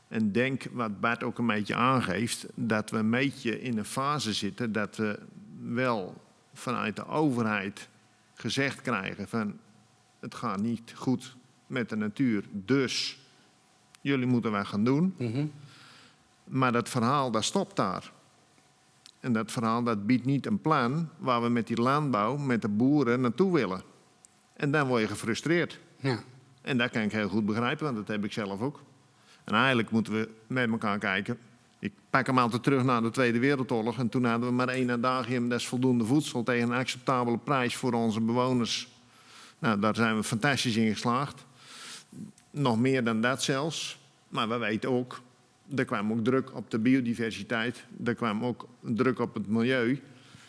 En 0.09 0.31
denk, 0.31 0.63
wat 0.71 0.99
Bart 0.99 1.23
ook 1.23 1.37
een 1.37 1.47
beetje 1.47 1.75
aangeeft, 1.75 2.45
dat 2.55 2.89
we 2.89 2.97
een 2.97 3.09
beetje 3.09 3.61
in 3.61 3.77
een 3.77 3.85
fase 3.85 4.33
zitten 4.33 4.71
dat 4.71 4.97
we 4.97 5.19
wel 5.61 6.21
vanuit 6.53 6.95
de 6.95 7.07
overheid 7.07 7.89
gezegd 8.33 8.81
krijgen 8.81 9.27
van 9.27 9.57
het 10.19 10.35
gaat 10.35 10.61
niet 10.61 10.93
goed 10.95 11.35
met 11.67 11.89
de 11.89 11.95
natuur, 11.95 12.43
dus 12.51 13.19
jullie 14.01 14.25
moeten 14.25 14.51
wat 14.51 14.67
gaan 14.67 14.83
doen. 14.83 15.13
Mhm. 15.17 15.45
Maar 16.43 16.71
dat 16.71 16.89
verhaal, 16.89 17.31
dat 17.31 17.43
stopt 17.43 17.75
daar. 17.75 18.11
En 19.19 19.33
dat 19.33 19.51
verhaal, 19.51 19.83
dat 19.83 20.05
biedt 20.05 20.25
niet 20.25 20.45
een 20.45 20.61
plan 20.61 21.09
waar 21.17 21.41
we 21.41 21.49
met 21.49 21.67
die 21.67 21.81
landbouw, 21.81 22.37
met 22.37 22.61
de 22.61 22.69
boeren 22.69 23.21
naartoe 23.21 23.53
willen. 23.53 23.81
En 24.53 24.71
dan 24.71 24.87
word 24.87 25.01
je 25.01 25.07
gefrustreerd. 25.07 25.79
Ja. 25.97 26.19
En 26.61 26.77
dat 26.77 26.89
kan 26.89 27.01
ik 27.01 27.11
heel 27.11 27.29
goed 27.29 27.45
begrijpen, 27.45 27.85
want 27.85 27.97
dat 27.97 28.07
heb 28.07 28.23
ik 28.23 28.31
zelf 28.31 28.61
ook. 28.61 28.81
En 29.49 29.55
eigenlijk 29.55 29.91
moeten 29.91 30.13
we 30.13 30.29
met 30.47 30.69
elkaar 30.69 30.97
kijken. 30.97 31.37
Ik 31.79 31.91
pak 32.09 32.25
hem 32.25 32.37
altijd 32.37 32.63
terug 32.63 32.83
naar 32.83 33.01
de 33.01 33.09
Tweede 33.09 33.39
Wereldoorlog. 33.39 33.97
En 33.97 34.09
toen 34.09 34.25
hadden 34.25 34.49
we 34.49 34.55
maar 34.55 34.67
één 34.67 34.91
adagium, 34.91 35.51
is 35.51 35.67
voldoende 35.67 36.05
voedsel 36.05 36.43
tegen 36.43 36.69
een 36.69 36.77
acceptabele 36.77 37.37
prijs 37.37 37.75
voor 37.75 37.93
onze 37.93 38.21
bewoners. 38.21 38.87
Nou, 39.59 39.79
daar 39.79 39.95
zijn 39.95 40.15
we 40.15 40.23
fantastisch 40.23 40.75
in 40.75 40.91
geslaagd. 40.91 41.45
Nog 42.51 42.79
meer 42.79 43.03
dan 43.03 43.21
dat 43.21 43.43
zelfs. 43.43 43.99
Maar 44.27 44.49
we 44.49 44.57
weten 44.57 44.89
ook, 44.89 45.21
er 45.75 45.85
kwam 45.85 46.11
ook 46.11 46.23
druk 46.23 46.55
op 46.55 46.71
de 46.71 46.79
biodiversiteit. 46.79 47.85
Er 48.05 48.15
kwam 48.15 48.45
ook 48.45 48.67
druk 48.81 49.19
op 49.19 49.33
het 49.33 49.47
milieu. 49.47 50.01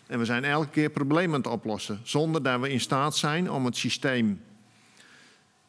En 0.06 0.18
we 0.18 0.24
zijn 0.24 0.44
elke 0.44 0.68
keer 0.68 0.90
problemen 0.90 1.36
het 1.36 1.46
oplossen. 1.46 2.00
Zonder 2.02 2.42
dat 2.42 2.60
we 2.60 2.70
in 2.70 2.80
staat 2.80 3.16
zijn 3.16 3.50
om 3.50 3.64
het 3.64 3.76
systeem 3.76 4.40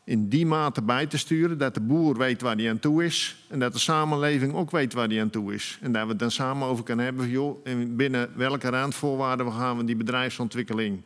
in 0.03 0.29
die 0.29 0.45
mate 0.45 0.81
bij 0.81 1.05
te 1.05 1.17
sturen 1.17 1.57
dat 1.57 1.73
de 1.73 1.81
boer 1.81 2.17
weet 2.17 2.41
waar 2.41 2.55
hij 2.55 2.69
aan 2.69 2.79
toe 2.79 3.05
is 3.05 3.45
en 3.47 3.59
dat 3.59 3.73
de 3.73 3.79
samenleving 3.79 4.53
ook 4.53 4.71
weet 4.71 4.93
waar 4.93 5.07
hij 5.07 5.21
aan 5.21 5.29
toe 5.29 5.53
is. 5.53 5.77
En 5.81 5.91
dat 5.91 6.03
we 6.03 6.09
het 6.09 6.19
dan 6.19 6.31
samen 6.31 6.67
over 6.67 6.83
kunnen 6.83 7.05
hebben, 7.05 7.29
joh, 7.29 7.59
en 7.63 7.95
binnen 7.95 8.29
welke 8.35 8.69
randvoorwaarden 8.69 9.51
gaan 9.51 9.77
we 9.77 9.83
die 9.83 9.95
bedrijfsontwikkeling 9.95 11.01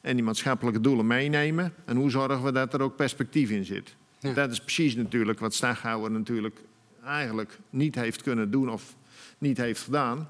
en 0.00 0.14
die 0.16 0.24
maatschappelijke 0.24 0.80
doelen 0.80 1.06
meenemen 1.06 1.74
en 1.84 1.96
hoe 1.96 2.10
zorgen 2.10 2.42
we 2.42 2.52
dat 2.52 2.74
er 2.74 2.82
ook 2.82 2.96
perspectief 2.96 3.50
in 3.50 3.64
zit. 3.64 3.94
Ja. 4.18 4.32
Dat 4.32 4.50
is 4.50 4.60
precies 4.60 4.96
natuurlijk 4.96 5.38
wat 5.38 5.54
Staghouwer 5.54 6.10
natuurlijk 6.10 6.60
eigenlijk 7.04 7.58
niet 7.70 7.94
heeft 7.94 8.22
kunnen 8.22 8.50
doen 8.50 8.70
of 8.70 8.94
niet 9.38 9.56
heeft 9.56 9.82
gedaan. 9.82 10.28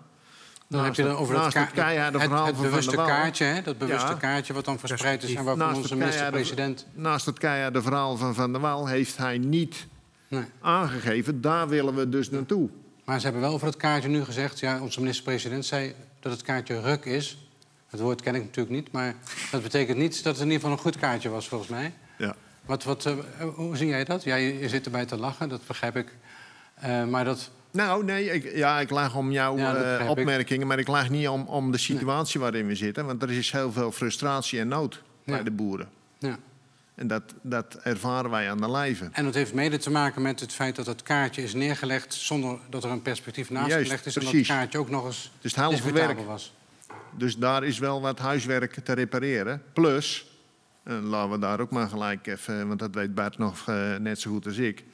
Dan 0.68 0.84
heb 0.84 0.94
je 0.94 1.02
dan 1.02 1.16
over 1.16 1.34
dat, 1.34 1.44
het 1.44 1.54
het, 1.54 1.70
verhaal 1.74 2.46
het 2.46 2.54
van 2.54 2.54
Van 2.54 2.62
bewuste 2.62 2.96
kaartje, 2.96 3.44
hè? 3.44 3.62
dat 3.62 3.78
bewuste 3.78 4.08
Ja. 4.08 4.14
kaartje 4.14 4.52
wat 4.52 4.64
dan 4.64 4.78
verspreid 4.78 5.22
is 5.22 5.34
en 5.34 5.44
waarvan 5.44 5.66
Naast 5.66 5.76
onze 5.80 5.96
minister-president... 5.96 6.86
Naast 6.94 7.26
het 7.26 7.38
keiharde 7.38 7.82
verhaal 7.82 8.16
van 8.16 8.34
Van 8.34 8.52
der 8.52 8.60
Waal 8.60 8.86
heeft 8.86 9.16
hij 9.16 9.38
niet 9.38 9.86
Nee. 10.28 10.44
aangegeven, 10.60 11.40
daar 11.40 11.68
willen 11.68 11.94
we 11.94 12.08
dus 12.08 12.30
naartoe. 12.30 12.68
Maar 13.04 13.18
ze 13.18 13.24
hebben 13.24 13.42
wel 13.42 13.52
over 13.52 13.66
het 13.66 13.76
kaartje 13.76 14.08
nu 14.08 14.24
gezegd... 14.24 14.58
Ja, 14.60 14.80
onze 14.80 15.00
minister-president 15.00 15.64
zei 15.66 15.94
dat 16.20 16.32
het 16.32 16.42
kaartje 16.42 16.80
ruk 16.80 17.04
is. 17.04 17.38
Het 17.86 18.00
woord 18.00 18.22
ken 18.22 18.34
ik 18.34 18.42
natuurlijk 18.42 18.74
niet, 18.76 18.92
maar 18.92 19.14
dat 19.50 19.62
betekent 19.62 19.98
niet... 19.98 20.22
dat 20.22 20.32
het 20.32 20.42
in 20.42 20.50
ieder 20.50 20.60
geval 20.60 20.72
een 20.72 20.82
goed 20.82 20.96
kaartje 20.96 21.28
was, 21.28 21.48
volgens 21.48 21.70
mij. 21.70 21.92
Ja. 22.18 22.34
Wat, 22.64 22.84
wat, 22.84 23.06
eh, 23.06 23.14
hoe 23.54 23.76
zie 23.76 23.86
jij 23.88 24.04
dat? 24.04 24.22
Ja, 24.24 24.34
je, 24.34 24.58
je 24.58 24.68
zit 24.68 24.84
erbij 24.84 25.06
te 25.06 25.16
lachen, 25.16 25.48
dat 25.48 25.66
begrijp 25.66 25.96
ik. 25.96 26.16
Eh, 26.74 27.04
maar 27.04 27.24
dat, 27.24 27.50
Nou, 27.70 28.04
nee, 28.04 28.30
ik, 28.30 28.56
ja, 28.56 28.80
ik 28.80 28.90
lag 28.90 29.16
om 29.16 29.32
jouw 29.32 29.56
Ja, 29.56 29.98
eh, 29.98 30.10
opmerkingen, 30.10 30.66
maar 30.66 30.78
ik 30.78 30.88
lag 30.88 31.10
niet 31.10 31.28
om, 31.28 31.42
om 31.46 31.72
de 31.72 31.78
situatie 31.78 32.40
waarin 32.40 32.66
we 32.66 32.74
zitten. 32.74 33.06
Want 33.06 33.22
er 33.22 33.30
is 33.30 33.50
heel 33.50 33.72
veel 33.72 33.92
frustratie 33.92 34.60
en 34.60 34.68
nood 34.68 35.02
bij 35.24 35.42
de 35.42 35.50
boeren. 35.50 35.88
Ja. 36.18 36.38
En 36.94 37.06
dat, 37.06 37.22
dat 37.42 37.74
ervaren 37.82 38.30
wij 38.30 38.50
aan 38.50 38.60
de 38.60 38.70
lijve. 38.70 39.08
En 39.12 39.24
dat 39.24 39.34
heeft 39.34 39.54
mede 39.54 39.78
te 39.78 39.90
maken 39.90 40.22
met 40.22 40.40
het 40.40 40.52
feit 40.52 40.76
dat 40.76 40.86
het 40.86 41.02
kaartje 41.02 41.42
is 41.42 41.54
neergelegd 41.54 42.14
zonder 42.14 42.58
dat 42.70 42.84
er 42.84 42.90
een 42.90 43.02
perspectief 43.02 43.50
naast 43.50 43.68
Juist, 43.68 43.84
gelegd 43.84 44.06
is. 44.06 44.16
En 44.16 44.20
dat 44.20 44.30
precies. 44.30 44.48
het 44.48 44.56
kaartje 44.56 44.78
ook 44.78 44.90
nog 44.90 45.04
eens 45.04 45.32
Dus 45.40 45.54
het 45.54 45.92
werk. 45.92 46.20
was. 46.26 46.54
Dus 47.16 47.36
daar 47.36 47.64
is 47.64 47.78
wel 47.78 48.00
wat 48.00 48.18
huiswerk 48.18 48.74
te 48.84 48.92
repareren. 48.92 49.62
Plus, 49.72 50.26
en 50.84 51.02
laten 51.02 51.30
we 51.30 51.38
daar 51.38 51.60
ook 51.60 51.70
maar 51.70 51.88
gelijk 51.88 52.26
even, 52.26 52.68
want 52.68 52.78
dat 52.78 52.94
weet 52.94 53.14
Bart 53.14 53.38
nog 53.38 53.68
eh, 53.68 53.96
net 53.96 54.20
zo 54.20 54.30
goed 54.30 54.46
als 54.46 54.56
ik. 54.56 54.84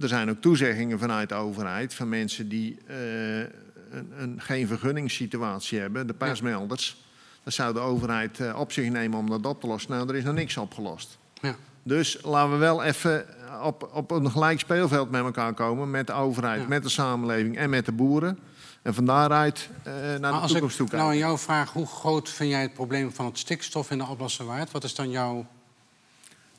Er 0.00 0.08
zijn 0.08 0.30
ook 0.30 0.40
toezeggingen 0.40 0.98
vanuit 0.98 1.28
de 1.28 1.34
overheid 1.34 1.94
van 1.94 2.08
mensen 2.08 2.48
die 2.48 2.78
eh, 2.86 3.38
een, 3.38 4.12
een, 4.16 4.40
geen 4.40 4.66
vergunningssituatie 4.66 5.78
hebben, 5.78 6.06
de 6.06 6.14
persmelders. 6.14 7.04
Dat 7.44 7.52
zou 7.52 7.72
de 7.74 7.78
overheid 7.80 8.40
eh, 8.40 8.58
op 8.58 8.72
zich 8.72 8.88
nemen 8.90 9.18
om 9.18 9.30
dat 9.30 9.46
op 9.46 9.60
te 9.60 9.66
lossen. 9.66 9.90
Nou, 9.90 10.08
er 10.08 10.16
is 10.16 10.24
nog 10.24 10.34
niks 10.34 10.56
opgelost. 10.56 11.18
Ja. 11.40 11.54
Dus 11.82 12.18
laten 12.22 12.52
we 12.52 12.56
wel 12.58 12.82
even 12.82 13.26
op, 13.62 13.90
op 13.92 14.10
een 14.10 14.30
gelijk 14.30 14.60
speelveld 14.60 15.10
met 15.10 15.24
elkaar 15.24 15.54
komen. 15.54 15.90
Met 15.90 16.06
de 16.06 16.12
overheid, 16.12 16.60
Ja. 16.60 16.68
met 16.68 16.82
de 16.82 16.88
samenleving 16.88 17.56
en 17.56 17.70
met 17.70 17.84
de 17.86 17.92
boeren. 17.92 18.38
En 18.82 18.94
van 18.94 19.04
daaruit 19.04 19.68
eh, 19.82 19.92
naar 19.94 20.20
Maar 20.32 20.40
de 20.40 20.46
toekomst 20.48 20.76
toe 20.76 20.86
ik 20.86 20.90
kijken. 20.90 20.98
nou 20.98 21.10
aan 21.10 21.16
jou 21.16 21.38
vraag, 21.38 21.72
hoe 21.72 21.86
groot 21.86 22.28
vind 22.28 22.50
jij 22.50 22.62
het 22.62 22.74
probleem 22.74 23.12
van 23.12 23.26
het 23.26 23.38
stikstof 23.38 23.90
in 23.90 23.98
de 23.98 24.04
Alblasserwaard? 24.04 24.70
Wat 24.70 24.84
is 24.84 24.94
dan 24.94 25.10
jouw... 25.10 25.46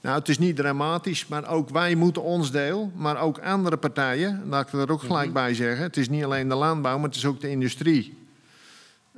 Nou, 0.01 0.19
het 0.19 0.29
is 0.29 0.37
niet 0.37 0.55
dramatisch, 0.55 1.27
maar 1.27 1.47
ook 1.49 1.69
wij 1.69 1.95
moeten 1.95 2.21
ons 2.23 2.51
deel. 2.51 2.91
Maar 2.95 3.21
ook 3.21 3.39
andere 3.39 3.77
partijen, 3.77 4.43
laat 4.49 4.67
ik 4.67 4.73
er 4.79 4.91
ook 4.91 5.01
gelijk 5.01 5.25
Mhm. 5.25 5.33
bij 5.33 5.53
zeggen. 5.53 5.83
Het 5.83 5.97
is 5.97 6.09
niet 6.09 6.23
alleen 6.23 6.47
de 6.49 6.55
landbouw, 6.55 6.95
maar 6.97 7.07
het 7.07 7.15
is 7.15 7.25
ook 7.25 7.39
de 7.41 7.49
industrie. 7.49 8.19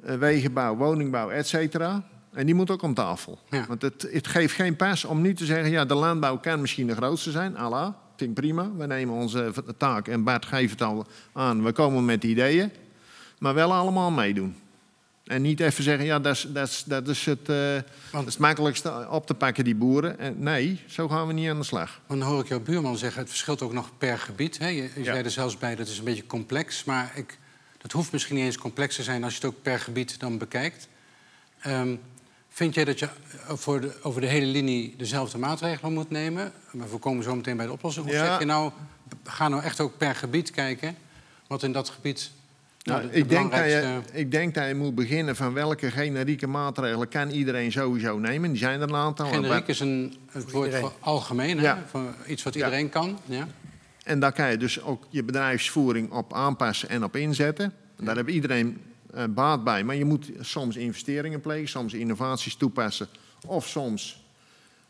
eh, 0.04 0.16
wegenbouw, 0.16 0.76
woningbouw, 0.76 1.30
et 1.30 1.48
cetera. 1.48 2.04
En 2.34 2.46
die 2.46 2.56
moet 2.56 2.72
ook 2.72 2.82
om 2.82 2.94
tafel. 2.94 3.40
Ja. 3.50 3.66
Want 3.68 3.82
het, 3.82 4.08
het 4.12 4.28
geeft 4.28 4.54
geen 4.56 4.76
pas 4.76 5.06
om 5.06 5.22
niet 5.22 5.38
te 5.38 5.46
zeggen... 5.46 5.72
ja, 5.72 5.86
de 5.86 5.94
landbouw 5.94 6.38
kan 6.40 6.62
misschien 6.62 6.88
de 6.88 6.96
grootste 6.96 7.32
zijn, 7.32 7.58
Allah. 7.58 7.88
Vind 8.18 8.30
ik 8.30 8.36
prima. 8.36 8.70
We 8.78 8.86
nemen 8.86 9.16
onze 9.16 9.50
v- 9.54 9.58
taak 9.78 10.08
en 10.08 10.24
Bart 10.24 10.46
geeft 10.46 10.72
het 10.72 10.82
al 10.82 11.06
aan. 11.34 11.64
We 11.64 11.72
komen 11.72 12.06
met 12.06 12.24
ideeën. 12.24 12.72
Maar 13.40 13.54
wel 13.54 13.74
allemaal 13.74 14.12
meedoen. 14.12 14.56
En 15.24 15.42
niet 15.42 15.60
even 15.60 15.84
zeggen, 15.84 16.06
ja, 16.06 16.20
dat 16.20 16.36
is, 16.36 16.46
dat 16.50 16.68
is, 16.70 16.84
dat 16.86 17.08
is, 17.08 17.26
het, 17.26 17.46
dat 17.46 17.86
is 18.12 18.26
het 18.26 18.38
makkelijkste 18.38 19.08
op 19.10 19.28
te 19.28 19.34
pakken, 19.34 19.64
die 19.64 19.76
boeren. 19.76 20.20
En 20.20 20.36
nee, 20.40 20.80
zo 20.88 21.08
gaan 21.08 21.28
we 21.28 21.34
niet 21.34 21.50
aan 21.50 21.60
de 21.60 21.66
slag. 21.66 22.02
Want 22.08 22.20
dan 22.20 22.30
hoor 22.30 22.40
ik 22.42 22.48
jouw 22.48 22.60
buurman 22.60 22.98
zeggen, 22.98 23.20
het 23.22 23.30
verschilt 23.30 23.62
ook 23.62 23.74
nog 23.74 23.90
per 23.98 24.18
gebied. 24.20 24.58
Hè? 24.58 24.68
Je, 24.68 24.82
je 24.82 24.90
Ja. 24.96 25.04
zei 25.04 25.24
er 25.24 25.32
zelfs 25.32 25.58
bij, 25.58 25.76
dat 25.76 25.88
is 25.88 25.98
een 25.98 26.04
beetje 26.04 26.26
complex. 26.26 26.84
Maar 26.84 27.12
ik, 27.16 27.38
dat 27.78 27.92
hoeft 27.92 28.12
misschien 28.12 28.36
niet 28.36 28.46
eens 28.46 28.58
complex 28.58 28.96
te 28.96 29.04
zijn 29.04 29.24
als 29.24 29.34
je 29.36 29.40
het 29.46 29.50
ook 29.56 29.62
per 29.62 29.80
gebied 29.80 30.20
dan 30.20 30.38
bekijkt. 30.38 30.88
Ehm, 31.62 31.96
vind 32.50 32.74
jij 32.76 32.86
dat 32.86 33.00
je 33.00 33.06
eh, 33.06 33.54
voor 33.56 33.82
de, 33.82 33.94
over 34.02 34.22
de 34.22 34.28
hele 34.28 34.46
linie 34.46 34.96
dezelfde 34.98 35.38
maatregelen 35.38 35.94
moet 35.94 36.10
nemen? 36.10 36.52
Maar 36.72 36.90
we 36.92 36.98
komen 36.98 37.24
zo 37.24 37.36
meteen 37.36 37.58
bij 37.58 37.66
de 37.66 37.72
oplossing. 37.72 38.06
Of 38.06 38.12
Ja. 38.12 38.26
zeg 38.26 38.40
je 38.40 38.46
nou, 38.46 38.72
ga 39.24 39.48
nou 39.48 39.64
echt 39.64 39.80
ook 39.80 39.98
per 39.98 40.16
gebied 40.16 40.52
kijken... 40.52 40.96
wat 41.48 41.64
in 41.64 41.72
dat 41.72 41.90
gebied 41.90 42.32
nou, 42.84 43.02
de- 43.02 43.08
de 43.10 43.14
ik, 43.18 43.30
denk 43.30 43.52
dat 43.52 43.60
je, 43.60 43.66
belangrijkste- 43.76 44.18
ik 44.20 44.32
denk 44.32 44.54
dat 44.54 44.68
je 44.68 44.76
moet 44.76 44.96
beginnen 44.96 45.36
van 45.36 45.54
welke 45.54 45.92
generieke 45.92 46.48
maatregelen 46.48 47.08
kan 47.08 47.30
iedereen 47.30 47.72
sowieso 47.72 48.18
nemen. 48.20 48.50
Die 48.50 48.58
zijn 48.60 48.82
er 48.82 48.88
een 48.90 48.96
aantal. 48.96 49.26
Generiek 49.26 49.68
is 49.68 49.80
een, 49.80 50.14
het 50.32 50.52
woord 50.52 50.76
voor 50.76 50.94
algemeen, 51.00 51.60
hè? 51.60 51.74
Voor 51.88 52.14
iets 52.28 52.44
wat 52.44 52.54
Ja. 52.54 52.66
iedereen 52.66 52.90
kan. 52.90 53.20
Ja? 53.26 53.48
En 54.04 54.20
daar 54.20 54.32
kan 54.34 54.52
je 54.52 54.58
dus 54.58 54.82
ook 54.82 55.06
je 55.10 55.24
bedrijfsvoering 55.24 56.12
op 56.12 56.34
aanpassen 56.34 56.90
en 56.90 57.04
op 57.04 57.16
inzetten. 57.16 57.74
Daar 58.00 58.16
heeft 58.16 58.28
iedereen 58.30 58.82
eh, 59.14 59.24
baat 59.30 59.64
bij. 59.64 59.84
Maar 59.84 59.96
je 59.96 60.06
moet 60.06 60.32
soms 60.40 60.76
investeringen 60.76 61.42
plegen, 61.42 61.68
soms 61.70 61.94
innovaties 61.94 62.56
toepassen. 62.56 63.08
Of 63.48 63.68
soms 63.68 64.23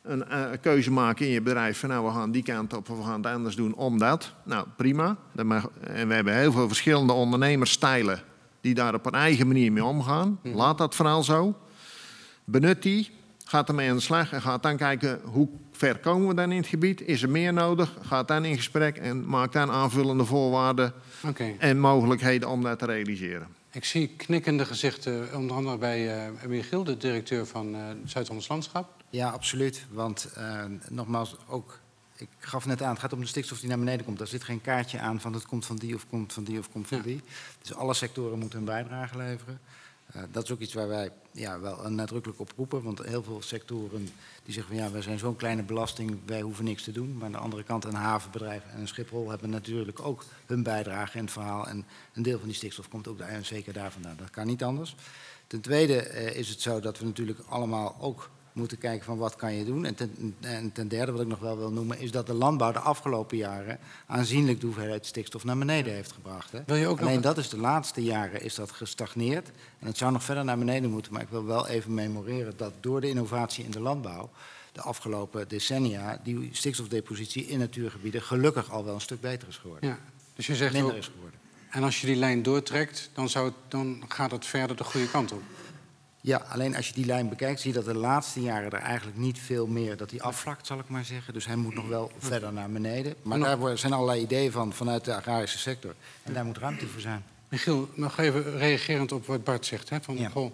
een 0.04 0.28
eh, 0.28 0.50
keuze 0.62 0.92
maken 0.92 1.26
in 1.26 1.32
je 1.32 1.42
bedrijf 1.42 1.80
van 1.80 1.89
nou 1.89 2.06
we 2.06 2.12
gaan 2.12 2.32
die 2.32 2.44
kant 2.44 2.74
op 2.74 2.89
of 2.89 2.98
we 2.98 3.04
gaan 3.04 3.24
het 3.24 3.34
anders 3.34 3.56
doen 3.56 3.76
omdat. 3.76 4.34
Nou 4.44 4.68
prima. 4.76 5.18
Mag- 5.44 5.70
en 5.80 6.08
we 6.08 6.13
hebben 6.13 6.36
heel 6.36 6.52
veel 6.52 6.68
verschillende 6.68 7.13
ondernemersstijlen 7.13 8.22
die 8.62 8.74
daar 8.74 8.94
op 8.94 9.06
een 9.06 9.13
eigen 9.13 9.48
manier 9.48 9.72
mee 9.72 9.84
omgaan. 9.84 10.39
Laat 10.44 10.78
dat 10.78 10.96
vooral 10.96 11.24
zo. 11.24 11.58
Benut 12.44 12.82
die, 12.84 13.10
gaat 13.46 13.68
ermee 13.68 13.89
aan 13.89 13.96
de 13.96 14.02
slag 14.02 14.32
en 14.32 14.42
gaat 14.42 14.63
dan 14.63 14.78
kijken 14.78 15.20
hoe 15.24 15.50
ver 15.72 15.98
komen 15.98 16.28
we 16.28 16.34
dan 16.34 16.52
in 16.52 16.58
het 16.58 16.68
gebied. 16.68 17.02
Is 17.02 17.22
er 17.22 17.30
meer 17.30 17.54
nodig? 17.54 17.98
Gaat 18.02 18.28
dan 18.28 18.46
in 18.46 18.56
gesprek 18.56 18.98
en 18.98 19.28
maakt 19.28 19.54
dan 19.54 19.72
aanvullende 19.72 20.26
voorwaarden 20.26 20.94
en 21.58 21.80
mogelijkheden 21.80 22.50
om 22.50 22.63
dat 22.63 22.80
te 22.80 22.86
realiseren. 22.86 23.48
Ik 23.72 23.86
zie 23.86 24.08
knikkende 24.08 24.66
gezichten, 24.66 25.28
onder 25.36 25.56
andere 25.56 25.78
bij 25.78 26.26
eh 26.26 26.48
Michiel, 26.48 26.84
de 26.84 26.98
directeur 26.98 27.46
van 27.46 27.76
eh 27.76 27.82
Zuid-Hollands 28.06 28.48
Landschap. 28.48 29.03
Ja, 29.13 29.30
absoluut. 29.30 29.86
Want 29.91 30.30
eh, 30.36 30.63
nogmaals, 30.89 31.36
ook, 31.47 31.80
ik 32.15 32.28
gaf 32.39 32.65
net 32.65 32.82
aan, 32.82 32.89
het 32.89 32.99
gaat 32.99 33.13
om 33.13 33.19
de 33.19 33.26
stikstof 33.26 33.60
die 33.60 33.69
naar 33.69 33.78
beneden 33.78 34.06
komt. 34.06 34.17
Daar 34.17 34.28
zit 34.28 34.43
geen 34.43 34.62
kaartje 34.62 34.99
aan 34.99 35.21
van 35.21 35.34
het 35.34 35.45
komt 35.45 35.65
van 35.65 35.76
die 35.76 35.95
of 35.95 36.06
komt 36.10 36.34
van 36.34 36.43
die 36.43 36.60
of 36.60 36.71
komt 36.71 36.88
van 36.88 36.97
Ja. 36.97 37.04
die. 37.04 37.21
Dus 37.62 37.73
alle 37.73 37.93
sectoren 37.93 38.39
moeten 38.39 38.58
hun 38.58 38.67
bijdrage 38.67 39.17
leveren. 39.17 39.60
Eh, 40.06 40.21
dat 40.32 40.43
is 40.43 40.52
ook 40.52 40.60
iets 40.60 40.73
waar 40.73 40.88
wij 40.88 41.12
ja, 41.32 41.60
wel 41.60 41.89
nadrukkelijk 41.89 42.39
op 42.39 42.54
roepen. 42.56 42.84
Want 42.84 43.04
heel 43.04 43.23
veel 43.23 43.41
sectoren 43.41 44.10
die 44.43 44.54
zeggen 44.54 44.76
van 44.76 44.84
ja, 44.84 44.91
wij 44.91 45.02
zijn 45.02 45.19
zo'n 45.19 45.36
kleine 45.36 45.63
belasting, 45.63 46.19
wij 46.26 46.41
hoeven 46.41 46.63
niks 46.63 46.84
te 46.84 46.91
doen. 46.91 47.15
Maar 47.17 47.26
aan 47.26 47.32
de 47.32 47.38
andere 47.38 47.63
kant 47.63 47.84
een 47.86 47.93
havenbedrijf 47.93 48.63
en 48.73 48.80
een 48.80 48.88
Schiphol 48.88 49.30
hebben 49.30 49.49
natuurlijk 49.49 49.99
ook 49.99 50.26
hun 50.45 50.63
bijdrage 50.63 51.17
in 51.17 51.23
het 51.23 51.34
verhaal. 51.34 51.67
En 51.67 51.86
een 52.13 52.23
deel 52.23 52.38
van 52.39 52.47
die 52.47 52.58
stikstof 52.58 52.89
komt 52.89 53.08
ook 53.08 53.17
daar, 53.17 53.30
en 53.30 53.45
zeker 53.45 53.73
daar 53.73 53.91
vandaan. 53.91 54.17
Dat 54.17 54.30
kan 54.30 54.45
niet 54.47 54.63
anders. 54.63 54.95
Ten 55.47 55.62
tweede 55.62 56.02
eh, 56.02 56.36
is 56.36 56.49
het 56.49 56.62
zo 56.62 56.80
dat 56.80 56.99
we 56.99 57.06
natuurlijk 57.06 57.39
allemaal 57.49 57.95
ook 57.99 58.30
moeten 58.54 58.78
kijken 58.78 59.06
van 59.06 59.18
wat 59.18 59.36
kan 59.36 59.54
je 59.54 59.66
doen. 59.66 59.86
En 59.86 59.96
ten, 59.96 60.36
en 60.39 60.72
ten 60.72 60.88
derde, 60.88 61.12
wat 61.12 61.22
ik 61.22 61.28
nog 61.28 61.39
wel 61.39 61.58
wil 61.58 61.72
noemen, 61.72 62.00
is 62.00 62.12
dat 62.12 62.28
de 62.28 62.34
landbouw 62.34 62.72
de 62.72 62.80
afgelopen 62.80 63.38
jaren 63.38 63.80
aanzienlijk 64.06 64.60
de 64.60 64.66
hoeveelheid 64.66 65.06
stikstof 65.06 65.44
naar 65.44 65.58
beneden 65.58 65.94
heeft 65.94 66.12
gebracht. 66.12 66.52
Hè. 66.52 66.60
Wil 66.66 66.76
je 66.76 66.88
ook 66.88 67.02
Alleen 67.02 67.13
nog... 67.13 67.24
dat 67.24 67.38
is 67.38 67.50
de 67.50 67.58
laatste 67.58 68.04
jaren 68.04 68.42
is 68.42 68.56
dat 68.56 68.72
gestagneerd. 68.72 69.52
En 69.80 69.88
het 69.88 69.98
zou 69.98 70.12
nog 70.12 70.24
verder 70.24 70.46
naar 70.46 70.58
beneden 70.58 70.89
moeten. 70.89 71.13
Maar 71.13 71.22
ik 71.22 71.30
wil 71.30 71.46
wel 71.46 71.68
even 71.68 71.94
memoreren 71.94 72.54
dat 72.58 72.74
door 72.80 73.02
de 73.02 73.10
innovatie 73.10 73.63
in 73.63 73.72
de 73.72 73.80
landbouw 73.80 74.30
de 74.74 74.82
afgelopen 74.82 75.48
decennia 75.48 76.20
die 76.24 76.50
stikstofdepositie 76.52 77.46
in 77.46 77.60
natuurgebieden 77.60 78.22
gelukkig 78.22 78.72
al 78.72 78.86
wel 78.86 78.94
een 78.94 79.02
stuk 79.02 79.22
beter 79.22 79.48
is 79.48 79.58
geworden. 79.58 79.89
Ja, 79.89 80.00
dus 80.36 80.48
je 80.48 80.56
zegt 80.56 80.74
Minder 80.74 80.92
ook, 80.92 80.98
is 80.98 81.12
geworden. 81.13 81.39
en 81.70 81.84
als 81.84 82.02
je 82.02 82.08
die 82.08 82.16
lijn 82.16 82.44
doortrekt, 82.44 83.10
dan, 83.13 83.30
zou 83.30 83.46
het, 83.46 83.56
dan 83.68 84.04
gaat 84.08 84.32
het 84.32 84.46
verder 84.46 84.76
de 84.76 84.84
goede 84.84 85.10
kant 85.10 85.32
op. 85.32 85.42
Ja, 86.25 86.38
alleen 86.49 86.75
als 86.75 86.88
je 86.88 86.93
die 86.93 87.05
lijn 87.05 87.29
bekijkt, 87.29 87.59
zie 87.62 87.69
je 87.73 87.75
dat 87.75 87.86
de 87.86 87.95
laatste 87.99 88.41
jaren 88.41 88.71
er 88.71 88.79
eigenlijk 88.79 89.17
niet 89.17 89.39
veel 89.39 89.67
meer, 89.67 89.97
dat 89.97 90.09
die 90.09 90.23
afvlakt, 90.23 90.67
zal 90.67 90.79
ik 90.79 90.88
maar 90.89 91.05
zeggen. 91.05 91.33
Dus 91.33 91.45
hij 91.45 91.55
moet 91.55 91.73
nog 91.73 91.88
wel 91.88 92.12
verder 92.17 92.53
naar 92.53 92.69
beneden. 92.69 93.15
Maar 93.21 93.39
daar 93.39 93.77
zijn 93.77 93.93
allerlei 93.93 94.21
ideeën 94.21 94.51
van 94.51 94.73
vanuit 94.73 95.05
de 95.05 95.15
agrarische 95.15 95.57
sector. 95.57 95.95
En 96.23 96.33
daar 96.33 96.45
moet 96.45 96.57
ruimte 96.57 96.88
voor 96.88 97.01
zijn. 97.01 97.23
Michiel, 97.49 97.89
nog 97.93 98.17
even 98.17 98.57
reagerend 98.57 99.12
op 99.12 99.25
wat 99.25 99.43
Bart 99.43 99.65
zegt. 99.65 99.89
Hè, 99.89 100.01
van, 100.01 100.17
Ja. 100.17 100.29
goh, 100.29 100.51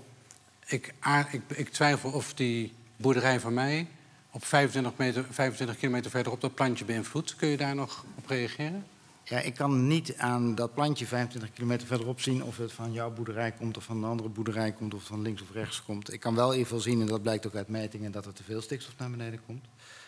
ik, 0.65 0.93
ik, 1.31 1.41
ik 1.47 1.69
twijfel 1.69 2.11
of 2.11 2.33
die 2.33 2.73
boerderij 2.95 3.39
van 3.39 3.53
mij 3.53 3.87
op 4.31 4.45
25, 4.45 4.91
meter, 4.95 5.25
25 5.29 5.77
kilometer 5.77 6.11
verderop 6.11 6.41
dat 6.41 6.53
plantje 6.55 6.85
beïnvloedt. 6.85 7.35
Kun 7.35 7.47
je 7.47 7.57
daar 7.57 7.75
nog 7.75 8.05
op 8.15 8.27
reageren? 8.27 8.85
Ja, 9.29 9.39
ik 9.39 9.55
kan 9.55 9.87
niet 9.87 10.17
aan 10.17 10.55
dat 10.55 10.73
plantje 10.73 11.05
25 11.05 11.51
kilometer 11.53 11.87
verderop 11.87 12.21
zien 12.21 12.43
of 12.43 12.57
het 12.57 12.71
van 12.71 12.91
jouw 12.91 13.11
boerderij 13.11 13.51
komt 13.51 13.77
of 13.77 13.83
van 13.83 13.97
een 13.97 14.09
andere 14.09 14.29
boerderij 14.29 14.71
komt 14.71 14.93
of 14.93 15.03
van 15.03 15.21
links 15.21 15.41
of 15.41 15.51
rechts 15.51 15.83
komt. 15.83 16.13
Ik 16.13 16.19
kan 16.19 16.35
wel 16.35 16.53
geval 16.53 16.79
zien, 16.79 17.01
en 17.01 17.07
dat 17.07 17.21
blijkt 17.21 17.47
ook 17.47 17.55
uit 17.55 17.67
metingen, 17.67 18.11
dat 18.11 18.25
er 18.25 18.33
te 18.33 18.43
veel 18.43 18.61
stikstof 18.61 18.97
naar 18.97 19.09
beneden 19.09 19.45
komt. 19.45 19.65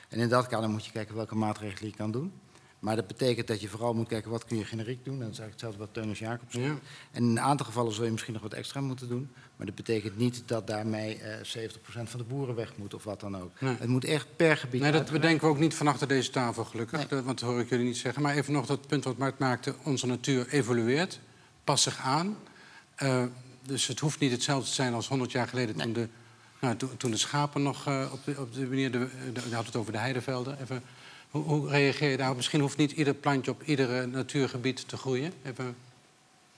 En 0.10 0.20
in 0.20 0.30
dat 0.30 0.48
kader 0.48 0.70
moet 0.70 0.86
je 0.86 0.92
kijken 0.92 1.16
welke 1.16 1.36
maatregelen 1.36 1.90
je 1.90 1.96
kan 1.96 2.12
doen. 2.12 2.34
Maar 2.82 2.96
dat 2.96 3.08
betekent 3.08 3.48
dat 3.48 3.62
je 3.62 3.68
vooral 3.68 3.94
moet 3.94 4.08
kijken 4.08 4.32
wat 4.32 4.46
kun 4.46 4.58
je 4.58 4.66
generiek 4.66 5.06
doen. 5.06 5.14
En 5.14 5.20
dat 5.20 5.32
is 5.32 5.40
eigenlijk 5.40 5.52
hetzelfde 5.52 5.80
wat 5.80 5.94
Teunis 5.94 6.20
Jacobs 6.20 6.54
zegt. 6.54 6.66
Ja. 6.66 6.78
En 7.12 7.24
in 7.24 7.30
een 7.30 7.40
aantal 7.40 7.66
gevallen 7.66 7.94
zul 7.94 8.06
je 8.06 8.12
misschien 8.12 8.34
nog 8.34 8.42
wat 8.42 8.54
extra 8.54 8.82
moeten 8.82 9.08
doen. 9.08 9.30
Maar 9.56 9.66
dat 9.66 9.76
betekent 9.76 10.18
niet 10.18 10.44
dat 10.46 10.68
daarmee 10.68 11.18
eh 11.18 11.68
70% 11.70 11.78
van 12.04 12.20
de 12.20 12.24
boeren 12.24 12.56
weg 12.56 12.78
moet 12.78 12.94
of 12.94 13.04
wat 13.04 13.20
dan 13.20 13.38
ook. 13.38 13.52
Nee. 13.60 13.76
Het 13.80 13.88
moet 13.88 14.06
echt 14.06 14.28
per 14.36 14.58
gebied 14.58 14.82
Nee, 14.82 14.92
dat 14.92 15.12
bedenken 15.12 15.48
we 15.48 15.54
ook 15.54 15.60
niet 15.60 15.74
van 15.74 15.88
achter 15.88 16.08
deze 16.08 16.30
tafel, 16.30 16.64
gelukkig. 16.64 16.98
Nee. 16.98 17.08
Dat, 17.08 17.24
want 17.24 17.40
dat 17.40 17.50
hoor 17.50 17.60
ik 17.60 17.70
jullie 17.70 17.86
niet 17.86 17.98
zeggen. 17.98 18.22
Maar 18.22 18.36
even 18.36 18.54
nog 18.54 18.66
dat 18.66 18.88
punt 18.88 19.04
wat 19.04 19.18
Mart 19.18 19.40
maakte. 19.40 19.76
Onze 19.84 20.08
natuur 20.08 20.48
evolueert, 20.48 21.20
past 21.64 21.84
zich 21.84 22.00
aan. 22.00 22.38
Eh, 22.96 23.24
dus 23.64 23.88
het 23.88 24.00
hoeft 24.00 24.20
niet 24.20 24.32
hetzelfde 24.32 24.68
te 24.68 24.74
zijn 24.74 24.94
als 24.94 25.08
100 25.08 25.32
jaar 25.32 25.48
geleden... 25.48 25.76
toen, 25.76 25.94
de, 25.94 26.08
nou, 26.62 26.76
toen, 26.76 26.98
toen 26.98 27.12
de 27.12 27.18
schapen 27.18 27.64
nog 27.64 27.88
eh, 27.88 28.10
op, 28.12 28.20
de, 28.26 28.40
op 28.40 28.54
de 28.54 28.68
manier... 28.68 28.92
De, 28.92 29.08
de, 29.34 29.42
je 29.50 29.56
had 29.56 29.66
het 29.66 29.76
over 29.76 29.92
de 29.92 29.98
heidevelden. 29.98 30.62
Even, 30.62 30.84
hoe, 31.32 31.44
hoe 31.44 31.70
reageer 31.70 32.10
je 32.10 32.18
daarop? 32.18 32.36
Misschien 32.36 32.62
hoeft 32.62 32.78
niet 32.78 32.92
ieder 32.92 33.14
plantje 33.14 33.52
op 33.52 33.64
ieder 33.64 34.00
eh, 34.00 34.08
natuurgebied 34.08 34.88
te 34.88 34.98
groeien. 34.98 35.34
Even, 35.44 35.76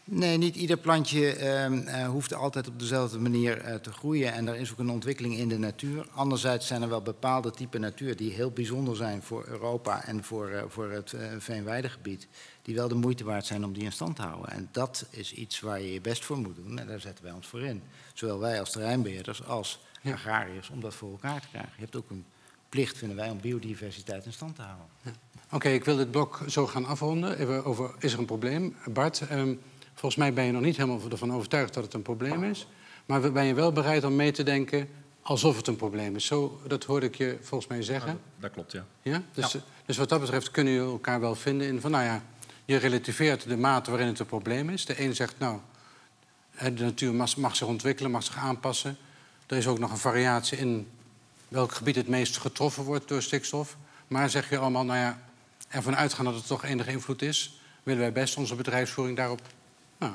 Nee, 0.06 0.38
niet 0.38 0.56
ieder 0.56 0.78
plantje 0.78 1.36
ehm, 1.36 1.78
eh, 1.88 2.08
hoeft 2.08 2.34
altijd 2.34 2.68
op 2.68 2.80
dezelfde 2.80 3.20
manier 3.20 3.58
eh, 3.62 3.76
te 3.76 3.92
groeien. 3.92 4.34
En 4.34 4.48
er 4.48 4.56
is 4.56 4.72
ook 4.72 4.80
een 4.80 4.90
ontwikkeling 4.90 5.38
in 5.38 5.48
de 5.48 5.58
natuur. 5.58 6.08
Anderzijds 6.14 6.68
zijn 6.68 6.82
er 6.82 6.90
wel 6.90 7.02
bepaalde 7.02 7.52
typen 7.52 7.82
natuur 7.82 8.16
die 8.18 8.32
heel 8.32 8.52
bijzonder 8.52 8.96
zijn 8.96 9.22
voor 9.22 9.46
Europa 9.48 10.06
en 10.06 10.24
voor, 10.24 10.50
eh, 10.50 10.64
voor 10.68 10.92
het 10.92 11.14
veenweidegebied. 11.38 12.28
Die 12.62 12.76
wel 12.76 12.88
de 12.88 12.96
moeite 12.96 13.24
waard 13.24 13.46
zijn 13.46 13.66
om 13.66 13.74
die 13.74 13.84
in 13.84 13.92
stand 13.92 14.16
te 14.16 14.22
houden. 14.22 14.52
En 14.52 14.70
dat 14.72 15.06
is 15.10 15.34
iets 15.34 15.60
waar 15.60 15.82
je 15.82 15.94
je 15.94 16.02
best 16.02 16.26
voor 16.26 16.38
moet 16.38 16.56
doen. 16.56 16.80
En 16.80 16.88
daar 16.88 17.00
zetten 17.00 17.24
wij 17.24 17.34
ons 17.34 17.48
voor 17.48 17.62
in. 17.62 17.82
Zowel 18.14 18.40
wij 18.40 18.60
als 18.60 18.72
terreinbeheerders 18.72 19.46
als 19.46 19.80
Ja. 20.02 20.14
agrariërs 20.14 20.70
om 20.70 20.80
dat 20.82 20.94
voor 20.94 21.12
elkaar 21.12 21.42
te 21.42 21.48
krijgen. 21.48 21.72
Je 21.76 21.82
hebt 21.82 21.96
ook 21.96 22.10
een 22.10 22.26
plicht, 22.74 22.98
vinden 22.98 23.18
wij, 23.18 23.30
om 23.30 23.40
biodiversiteit 23.42 24.26
in 24.26 24.34
stand 24.34 24.56
te 24.56 24.62
houden. 24.62 24.86
Oké, 25.52 25.70
ik 25.70 25.86
wil 25.86 25.96
dit 25.96 26.12
blok 26.12 26.42
zo 26.48 26.68
gaan 26.68 26.86
afronden. 26.86 27.40
Even 27.40 27.66
over, 27.66 27.92
is 28.00 28.14
er 28.14 28.20
een 28.20 28.26
probleem? 28.26 28.76
Bart, 28.86 29.22
ehm, 29.30 29.54
volgens 29.94 30.16
mij 30.16 30.34
ben 30.34 30.44
je 30.44 30.52
nog 30.52 30.62
niet 30.62 30.78
helemaal 30.78 31.00
ervan 31.12 31.34
overtuigd 31.34 31.74
dat 31.74 31.84
het 31.84 31.94
een 31.94 32.02
probleem 32.02 32.44
is. 32.44 32.68
Maar 33.06 33.32
ben 33.32 33.46
je 33.46 33.54
wel 33.54 33.72
bereid 33.72 34.04
om 34.04 34.16
mee 34.16 34.32
te 34.32 34.44
denken 34.44 34.90
alsof 35.22 35.58
het 35.58 35.68
een 35.68 35.76
probleem 35.76 36.16
is? 36.16 36.26
Zo, 36.26 36.62
dat 36.68 36.84
hoorde 36.84 37.06
ik 37.06 37.16
je 37.16 37.38
volgens 37.42 37.70
mij 37.70 37.82
zeggen. 37.82 38.20
Dat 38.40 38.52
klopt, 38.52 38.72
ja. 38.72 38.86
Ja? 39.02 39.22
Dus, 39.34 39.58
dus 39.86 39.98
wat 39.98 40.10
dat 40.10 40.20
betreft 40.20 40.52
kunnen 40.52 40.74
jullie 40.74 40.90
elkaar 40.90 41.20
wel 41.20 41.36
vinden 41.36 41.68
in 41.68 41.82
van, 41.82 41.92
nou 41.92 42.04
ja, 42.04 42.24
je 42.66 42.78
relativeert 42.78 43.48
de 43.48 43.58
mate 43.58 43.90
waarin 43.90 44.08
het 44.08 44.20
een 44.20 44.26
probleem 44.26 44.70
is. 44.70 44.86
De 44.86 45.02
een 45.02 45.16
zegt, 45.16 45.40
nou, 45.40 45.60
de 46.58 46.84
natuur 46.84 47.14
mag, 47.14 47.38
mag 47.38 47.56
zich 47.56 47.68
ontwikkelen, 47.68 48.12
mag 48.12 48.24
zich 48.24 48.38
aanpassen. 48.38 48.98
Er 49.48 49.58
is 49.58 49.68
ook 49.68 49.80
nog 49.80 49.92
een 49.92 49.98
variatie 49.98 50.58
in 50.58 50.88
welk 51.54 51.72
gebied 51.72 51.95
het 51.95 52.08
meest 52.08 52.38
getroffen 52.38 52.84
wordt 52.84 53.08
door 53.08 53.22
stikstof. 53.22 53.78
Maar 54.08 54.30
zeg 54.30 54.49
je 54.49 54.58
allemaal, 54.58 54.86
nou 54.86 54.99
ja, 54.99 55.22
ervan 55.68 55.95
uitgaan 55.95 56.26
dat 56.26 56.36
het 56.36 56.47
toch 56.47 56.64
enige 56.64 56.91
invloed 56.91 57.22
is, 57.22 57.60
willen 57.84 58.01
wij 58.01 58.12
best 58.12 58.38
onze 58.38 58.56
bedrijfsvoering 58.56 59.18
daarop 59.18 59.41
nou, 59.97 60.14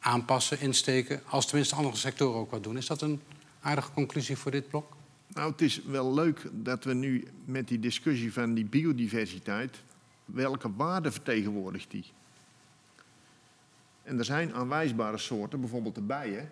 aanpassen, 0.00 0.60
insteken. 0.60 1.22
Als 1.28 1.46
tenminste 1.46 1.74
andere 1.74 1.96
sectoren 1.96 2.40
ook 2.40 2.50
wat 2.50 2.62
doen. 2.62 2.76
Is 2.76 2.86
dat 2.86 3.02
een 3.02 3.20
aardige 3.60 3.92
conclusie 3.92 4.36
voor 4.36 4.50
dit 4.50 4.68
blok? 4.68 4.96
Nou, 5.26 5.50
het 5.50 5.60
is 5.60 5.82
wel 5.82 6.14
leuk 6.14 6.48
dat 6.52 6.84
we 6.84 6.94
nu 6.94 7.28
met 7.44 7.68
die 7.68 7.80
discussie 7.80 8.32
van 8.32 8.54
die 8.54 8.64
biodiversiteit, 8.64 9.76
welke 10.24 10.74
waarde 10.74 11.12
vertegenwoordigt 11.12 11.90
die? 11.90 12.04
En 14.02 14.18
er 14.18 14.24
zijn 14.24 14.54
aanwijsbare 14.54 15.18
soorten, 15.18 15.60
bijvoorbeeld 15.60 15.94
de 15.94 16.00
bijen, 16.00 16.50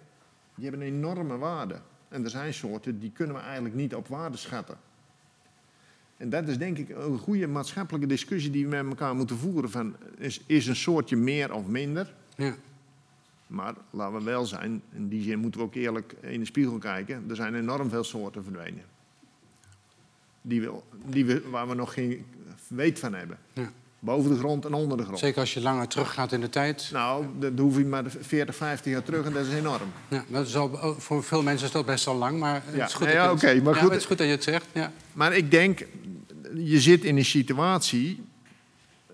die 0.55 0.69
hebben 0.69 0.87
een 0.87 0.95
enorme 0.95 1.37
waarde. 1.37 1.81
En 2.11 2.25
er 2.25 2.31
zijn 2.31 2.55
soorten 2.55 2.99
die 3.01 3.11
kunnen 3.11 3.37
we 3.37 3.43
eigenlijk 3.43 3.75
niet 3.75 3.95
op 3.95 4.09
waarde 4.09 4.37
schatten. 4.37 4.79
En 6.17 6.31
dat 6.31 6.49
is 6.49 6.59
denk 6.59 6.79
ik 6.79 6.89
een 6.89 7.19
goede 7.19 7.47
maatschappelijke 7.47 8.07
discussie 8.07 8.51
die 8.51 8.65
we 8.65 8.77
met 8.77 8.87
elkaar 8.87 9.15
moeten 9.15 9.37
voeren. 9.37 9.71
Van, 9.71 9.97
is, 10.19 10.41
is 10.47 10.67
een 10.67 10.77
soortje 10.77 11.17
meer 11.17 11.53
of 11.53 11.67
minder? 11.67 12.15
Ja. 12.37 12.55
Maar 13.47 13.75
laten 13.91 14.19
we 14.19 14.25
wel 14.25 14.47
zijn, 14.47 14.83
in 14.93 15.09
die 15.09 15.23
zin 15.23 15.39
moeten 15.39 15.61
we 15.61 15.67
ook 15.67 15.75
eerlijk 15.75 16.15
in 16.21 16.41
de 16.41 16.47
spiegel 16.47 16.79
kijken. 16.79 17.25
Er 17.29 17.37
zijn 17.37 17.55
enorm 17.55 17.89
veel 17.89 18.05
soorten 18.05 18.45
verdwenen. 18.45 18.85
Die 20.43 20.61
we, 20.61 20.73
die 21.07 21.25
we, 21.25 21.49
waar 21.51 21.69
we 21.69 21.75
nog 21.75 21.93
geen 21.95 22.27
weet 22.69 22.99
van 22.99 23.15
hebben. 23.15 23.39
Ja. 23.53 23.73
Boven 24.03 24.31
de 24.31 24.39
grond 24.39 24.65
en 24.65 24.75
onder 24.75 24.97
de 24.97 25.03
grond. 25.05 25.19
Zeker 25.19 25.41
als 25.41 25.55
je 25.55 25.61
langer 25.61 25.89
teruggaat 25.89 26.33
in 26.33 26.41
de 26.41 26.49
tijd. 26.49 26.89
Nou, 26.93 27.27
dat 27.39 27.53
hoef 27.59 27.77
je 27.77 27.85
maar 27.85 28.05
40, 28.21 28.55
50 28.57 28.93
jaar 28.93 29.03
terug 29.03 29.27
en 29.27 29.33
dat 29.33 29.47
is 29.47 29.53
enorm. 29.55 29.89
Ja, 30.09 30.25
dat 30.29 30.47
is 30.47 30.57
al, 30.57 30.67
oh, 30.69 30.99
voor 30.99 31.25
veel 31.25 31.43
mensen 31.43 31.67
is 31.67 31.73
dat 31.73 31.87
best 31.87 32.05
wel 32.05 32.15
lang, 32.17 32.39
maar 32.39 32.63
het 32.65 32.75
Ja, 32.75 32.87
is 32.87 32.95
goed, 32.95 33.07
ja, 33.07 33.13
je 33.13 33.19
het- 33.19 33.31
oké, 33.45 33.61
maar 33.63 33.75
ja, 33.75 33.81
goed. 33.81 33.91
het 33.91 34.01
is 34.01 34.07
goed 34.07 34.19
dat 34.19 34.27
je 34.27 34.33
het 34.33 34.43
zegt. 34.43 34.67
Ja. 34.73 34.93
Maar 35.13 35.37
ik 35.37 35.51
denk, 35.51 35.87
je 36.55 36.81
zit 36.81 37.05
in 37.05 37.17
een 37.17 37.25
situatie 37.25 38.23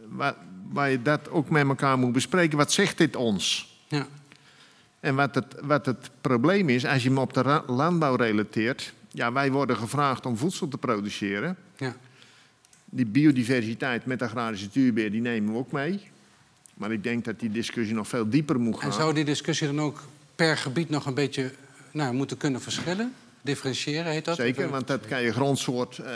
waar, 0.08 0.34
waar 0.72 0.90
je 0.90 1.02
dat 1.02 1.30
ook 1.30 1.50
met 1.50 1.66
elkaar 1.66 1.98
moet 1.98 2.12
bespreken. 2.12 2.58
Wat 2.58 2.72
zegt 2.72 2.98
dit 2.98 3.16
ons? 3.16 3.74
Ja. 3.88 4.06
En 5.00 5.14
wat 5.14 5.34
het, 5.34 5.54
wat 5.62 5.86
het 5.86 6.10
probleem 6.20 6.68
is, 6.68 6.86
als 6.86 7.02
je 7.02 7.08
hem 7.08 7.18
op 7.18 7.32
de 7.32 7.62
landbouw 7.66 8.14
relateert. 8.14 8.92
Ja, 9.10 9.32
wij 9.32 9.50
worden 9.52 9.76
gevraagd 9.76 10.26
om 10.26 10.36
voedsel 10.36 10.68
te 10.68 10.78
produceren. 10.78 11.56
Ja. 11.76 11.96
Die 12.96 13.06
biodiversiteit 13.06 14.06
met 14.06 14.22
agrarische 14.22 14.64
natuurbeheer, 14.64 15.10
die 15.10 15.20
nemen 15.20 15.52
we 15.52 15.58
ook 15.58 15.72
mee. 15.72 16.00
Maar 16.74 16.92
ik 16.92 17.02
denk 17.02 17.24
dat 17.24 17.40
die 17.40 17.50
discussie 17.50 17.94
nog 17.94 18.08
veel 18.08 18.28
dieper 18.28 18.60
moet 18.60 18.78
gaan. 18.78 18.90
En 18.90 18.96
zou 18.96 19.14
die 19.14 19.24
discussie 19.24 19.66
dan 19.66 19.80
ook 19.80 20.02
per 20.34 20.56
gebied 20.56 20.88
nog 20.90 21.06
een 21.06 21.14
beetje 21.14 21.52
nou, 21.90 22.14
moeten 22.14 22.36
kunnen 22.36 22.60
verschillen? 22.60 23.12
Differentiëren 23.42 24.12
heet 24.12 24.24
dat? 24.24 24.36
Zeker, 24.36 24.68
want 24.68 24.86
dat 24.86 25.06
kan 25.06 25.22
je 25.22 25.32
grondsoort 25.32 25.98
eh, 25.98 26.12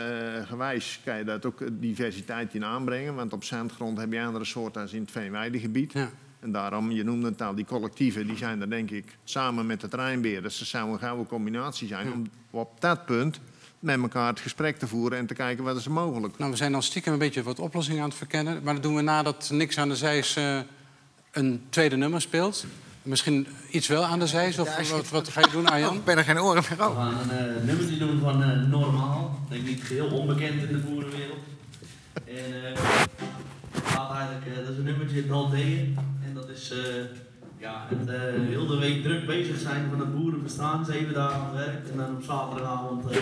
gewijs 0.47 0.99
kan 1.03 1.17
je 1.17 1.23
dat 1.23 1.45
ook 1.45 1.63
diversiteit 1.71 2.53
in 2.53 2.65
aanbrengen. 2.65 3.15
Want 3.15 3.33
op 3.33 3.43
zandgrond 3.43 3.97
heb 3.97 4.11
je 4.11 4.21
andere 4.21 4.45
soorten 4.45 4.81
als 4.81 4.93
in 4.93 5.01
het 5.01 5.11
veenweidegebied. 5.11 5.93
Ja. 5.93 6.09
En 6.39 6.51
daarom, 6.51 6.91
je 6.91 7.03
noemde 7.03 7.27
het 7.27 7.41
al, 7.41 7.55
die 7.55 7.65
collectieven, 7.65 8.27
die 8.27 8.37
zijn 8.37 8.61
er 8.61 8.69
denk 8.69 8.91
ik 8.91 9.17
samen 9.23 9.65
met 9.65 9.81
de 9.81 9.87
terreinbeheerders. 9.87 10.59
Dat 10.59 10.67
zou 10.67 10.91
een 10.91 10.99
gouden 10.99 11.27
combinatie 11.27 11.87
zijn 11.87 12.07
Ja. 12.07 12.13
om 12.13 12.29
op 12.49 12.81
dat 12.81 13.05
punt 13.05 13.39
met 13.81 14.01
elkaar 14.01 14.27
het 14.27 14.39
gesprek 14.39 14.77
te 14.77 14.87
voeren 14.87 15.17
en 15.17 15.25
te 15.25 15.33
kijken 15.33 15.63
wat 15.63 15.75
is 15.75 15.85
er 15.85 15.91
mogelijk. 15.91 16.37
Nou, 16.37 16.51
we 16.51 16.57
zijn 16.57 16.71
dan 16.71 16.83
stiekem 16.83 17.13
een 17.13 17.19
beetje 17.19 17.43
wat 17.43 17.59
oplossingen 17.59 18.01
aan 18.01 18.09
het 18.09 18.17
verkennen. 18.17 18.59
Maar 18.63 18.73
dat 18.73 18.83
doen 18.83 18.95
we 18.95 19.01
nadat 19.01 19.49
niks 19.53 19.77
aan 19.77 19.89
de 19.89 19.95
zijs 19.95 20.35
eh, 20.35 20.59
een 21.31 21.63
tweede 21.69 21.95
nummer 21.95 22.21
speelt. 22.21 22.65
Misschien 23.01 23.47
iets 23.71 23.87
wel 23.87 24.03
aan 24.05 24.19
de 24.19 24.27
zijs? 24.27 24.59
Of 24.59 24.89
wat, 24.91 25.09
wat 25.09 25.29
ga 25.29 25.39
je 25.39 25.47
doen, 25.51 25.65
Oh, 25.67 25.71
Arjan? 25.73 25.95
ik 25.95 26.03
ben 26.03 26.17
er 26.17 26.23
geen 26.23 26.39
oren 26.41 26.63
meer 26.69 26.77
We 26.77 26.83
over. 26.83 27.01
gaan 27.01 27.29
een 27.29 27.57
uh, 27.57 27.63
nummertje 27.63 27.97
doen 27.97 28.19
van 28.19 28.43
eh, 28.43 28.67
Normaal. 28.67 29.39
Ik 29.45 29.51
denk 29.55 29.67
niet 29.67 29.83
geheel 29.83 30.07
onbekend 30.07 30.61
in 30.61 30.67
de 30.67 30.77
boerenwereld. 30.77 31.37
En 32.13 32.73
eh, 32.73 32.79
het 33.71 33.83
gaat 33.85 34.15
eigenlijk, 34.15 34.45
eh, 34.47 34.55
dat 34.63 34.69
is 34.71 34.77
een 34.77 34.83
nummertje 34.83 35.27
Daldeeën. 35.27 35.97
En 36.25 36.33
dat 36.33 36.49
is 36.49 36.71
eh, 36.71 36.77
ja, 37.57 37.85
het 37.89 38.09
eh, 38.09 38.19
heel 38.47 38.67
de 38.67 38.77
week 38.77 39.03
druk 39.03 39.25
bezig 39.25 39.59
zijn 39.59 39.89
van 39.89 39.99
het 39.99 40.15
boerenbestaan. 40.15 40.85
Zeven 40.85 41.13
dagen 41.13 41.35
aan 41.39 41.55
het 41.55 41.65
werk. 41.65 41.87
En 41.91 41.97
dan 41.97 42.15
op 42.15 42.23
zaterdagavond 42.23 43.11
eh, 43.11 43.17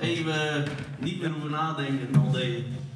even 0.00 0.64
niet 0.98 1.20
meer 1.20 1.30
hoeven 1.30 1.50
nadenken 1.50 2.12
Daldeeën. 2.12 2.56
Ik 2.56 2.87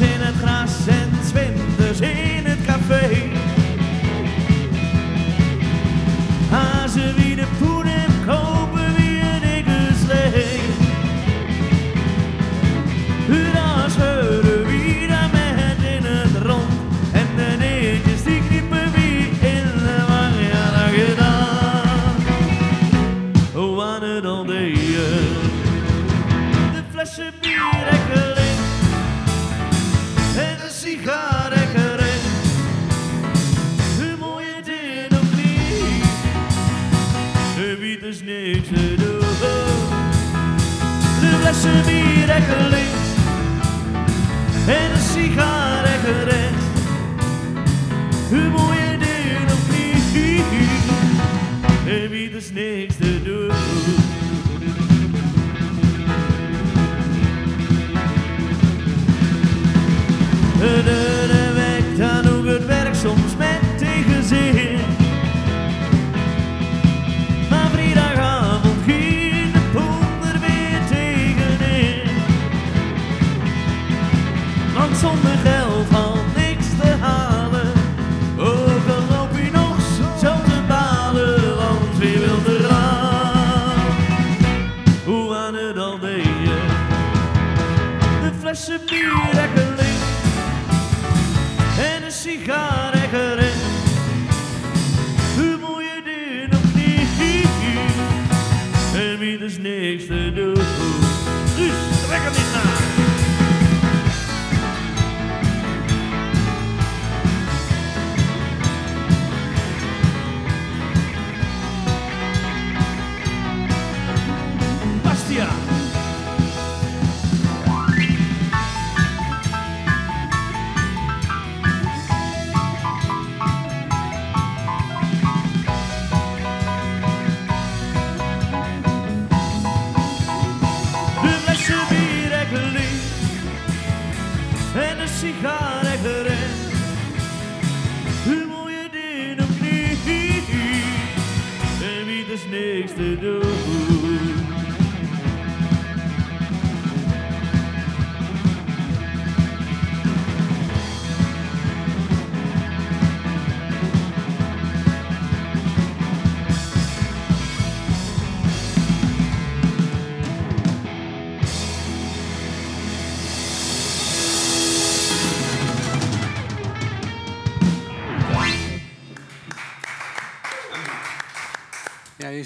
In 0.00 0.20
het 0.20 0.34
gras 0.34 0.86
en 0.86 1.10
zwinters 1.24 2.00
in 2.00 2.44
het 2.44 2.64
café. 2.66 3.30
Hazen 6.50 7.14
flessen 41.56 41.82
bier 41.86 42.26
lekker 42.26 42.60
links 42.70 43.08
en 44.66 44.90
een 44.92 45.00
sigaar 45.00 45.82
lekker 45.82 46.24
rechts. 46.24 46.64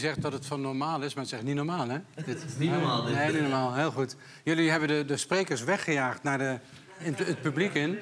Zegt 0.01 0.23
dat 0.23 0.33
het 0.33 0.47
van 0.47 0.61
normaal 0.61 1.03
is, 1.03 1.15
maar 1.15 1.25
het 1.25 1.33
is 1.33 1.39
echt 1.39 1.47
niet 1.47 1.55
normaal, 1.57 1.89
hè? 1.89 1.99
Dit 2.25 2.37
is 2.37 2.57
niet 2.59 2.71
normaal, 2.71 3.05
dit. 3.05 3.15
Nee, 3.15 3.33
niet 3.33 3.41
normaal. 3.41 3.75
Heel 3.75 3.91
goed. 3.91 4.17
Jullie 4.45 4.71
hebben 4.71 4.89
de, 4.89 5.05
de 5.05 5.17
sprekers 5.17 5.65
weggejaagd 5.65 6.23
naar 6.23 6.39
de, 6.39 6.59
in 6.99 7.15
het 7.19 7.41
publiek 7.43 7.75
in. 7.75 7.99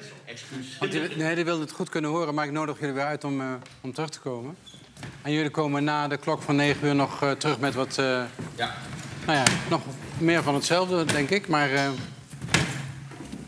Want 0.79 0.91
die, 0.91 1.01
nee, 1.15 1.35
die 1.35 1.43
wilden 1.45 1.63
het 1.65 1.71
goed 1.75 1.89
kunnen 1.89 2.09
horen, 2.09 2.33
maar 2.33 2.45
ik 2.45 2.51
nodig 2.51 2.79
jullie 2.79 2.93
weer 2.95 3.03
uit 3.03 3.23
om, 3.23 3.41
eh, 3.41 3.47
om 3.81 3.93
terug 3.93 4.09
te 4.09 4.19
komen. 4.19 4.55
En 5.21 5.31
jullie 5.31 5.49
komen 5.49 5.83
na 5.83 6.07
de 6.07 6.17
klok 6.17 6.41
van 6.41 6.55
9 6.55 6.87
uur 6.87 6.95
nog 6.95 7.21
eh, 7.23 7.31
terug 7.31 7.59
met 7.59 7.73
wat... 7.73 7.97
eh, 7.97 8.21
Ja. 8.55 8.73
Nou 9.25 9.37
ja, 9.37 9.43
nog 9.69 9.81
meer 10.17 10.43
van 10.43 10.53
hetzelfde, 10.55 11.05
denk 11.05 11.29
ik. 11.29 11.47
Maar 11.47 11.69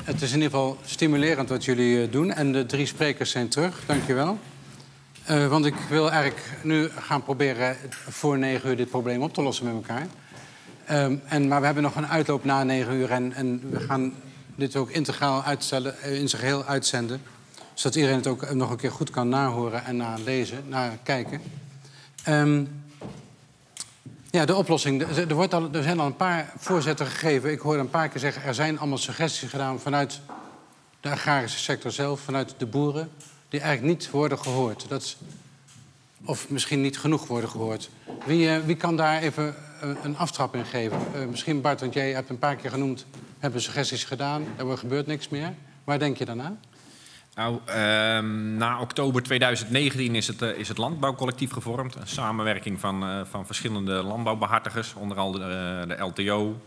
het 0.03 0.21
is 0.21 0.29
in 0.29 0.35
ieder 0.41 0.51
geval 0.51 0.77
stimulerend 0.85 1.49
wat 1.49 1.65
jullie 1.65 2.09
doen. 2.09 2.31
En 2.33 2.51
de 2.51 2.65
drie 2.65 2.85
sprekers 2.85 3.31
zijn 3.31 3.47
terug, 3.49 3.83
dankjewel. 3.85 4.39
Eh 5.25 5.47
want 5.47 5.65
ik 5.65 5.75
wil 5.89 6.11
eigenlijk 6.11 6.43
nu 6.63 6.89
gaan 6.89 7.23
proberen 7.23 7.77
voor 8.09 8.37
negen 8.37 8.69
uur 8.69 8.77
dit 8.77 8.89
probleem 8.89 9.21
op 9.21 9.33
te 9.33 9.41
lossen 9.41 9.65
met 9.65 9.73
elkaar. 9.73 10.07
Ehm, 10.85 11.15
en, 11.25 11.47
maar 11.47 11.59
we 11.59 11.65
hebben 11.65 11.83
nog 11.83 11.95
een 11.95 12.07
uitloop 12.07 12.43
na 12.43 12.63
negen 12.63 12.93
uur. 12.93 13.11
En, 13.11 13.33
en 13.33 13.69
we 13.69 13.79
gaan 13.79 14.13
dit 14.55 14.75
ook 14.75 14.89
integraal 14.89 15.43
uitstellen, 15.43 16.01
eh, 16.01 16.19
in 16.19 16.29
zijn 16.29 16.41
geheel 16.41 16.63
uitzenden. 16.63 17.21
Zodat 17.73 17.95
iedereen 17.95 18.17
het 18.17 18.27
ook 18.27 18.53
nog 18.53 18.69
een 18.69 18.77
keer 18.77 18.91
goed 18.91 19.09
kan 19.09 19.29
nahoren 19.29 19.85
en 19.85 19.95
nalezen, 19.95 20.63
nakijken. 20.67 21.41
Ehm 22.23 22.63
ja, 24.31 24.45
de 24.45 24.55
oplossing. 24.55 25.01
Er 25.01 25.35
wordt 25.35 25.53
al, 25.53 25.69
er 25.71 25.83
zijn 25.83 25.99
al 25.99 26.05
een 26.05 26.15
paar 26.15 26.53
voorzetten 26.57 27.05
gegeven. 27.05 27.51
Ik 27.51 27.59
hoorde 27.59 27.79
een 27.79 27.89
paar 27.89 28.09
keer 28.09 28.19
zeggen... 28.19 28.43
er 28.43 28.53
zijn 28.53 28.79
allemaal 28.79 28.97
suggesties 28.97 29.49
gedaan 29.49 29.79
vanuit 29.79 30.19
de 30.99 31.09
agrarische 31.09 31.59
sector 31.59 31.91
zelf... 31.91 32.19
vanuit 32.19 32.55
de 32.57 32.65
boeren, 32.65 33.11
die 33.51 33.59
eigenlijk 33.59 33.97
niet 33.97 34.09
worden 34.09 34.39
gehoord. 34.39 34.85
Dat 34.89 35.01
is, 35.01 35.17
of 36.25 36.49
misschien 36.49 36.81
niet 36.81 36.99
genoeg 36.99 37.27
worden 37.27 37.49
gehoord. 37.49 37.89
Wie, 38.25 38.49
eh, 38.49 38.65
wie 38.65 38.75
kan 38.75 38.95
daar 38.95 39.21
even 39.21 39.55
eh, 39.81 39.89
een 40.03 40.17
aftrap 40.17 40.55
in 40.55 40.65
geven? 40.65 40.97
Eh, 41.13 41.25
misschien 41.25 41.61
Bart, 41.61 41.79
want 41.79 41.93
jij 41.93 42.11
hebt 42.11 42.29
een 42.29 42.39
paar 42.39 42.55
keer 42.55 42.69
genoemd... 42.69 43.05
hebben 43.39 43.61
suggesties 43.61 44.03
gedaan, 44.03 44.43
er 44.57 44.77
gebeurt 44.77 45.07
niks 45.07 45.29
meer. 45.29 45.53
Waar 45.83 45.99
denk 45.99 46.17
je 46.17 46.25
dan 46.25 46.41
aan? 46.41 46.59
Nou, 47.35 47.59
ehm, 47.65 48.57
na 48.57 48.79
oktober 48.79 49.23
2019 49.23 50.15
is 50.15 50.27
het, 50.27 50.41
is 50.41 50.67
het 50.67 50.77
landbouwcollectief 50.77 51.51
gevormd. 51.51 51.95
Een 51.95 52.07
samenwerking 52.07 52.79
van, 52.79 53.25
van 53.29 53.45
verschillende 53.45 53.91
landbouwbehartigers. 53.91 54.93
Onder 54.93 55.17
andere 55.17 55.85
de 55.87 55.97
LTO 55.97 56.61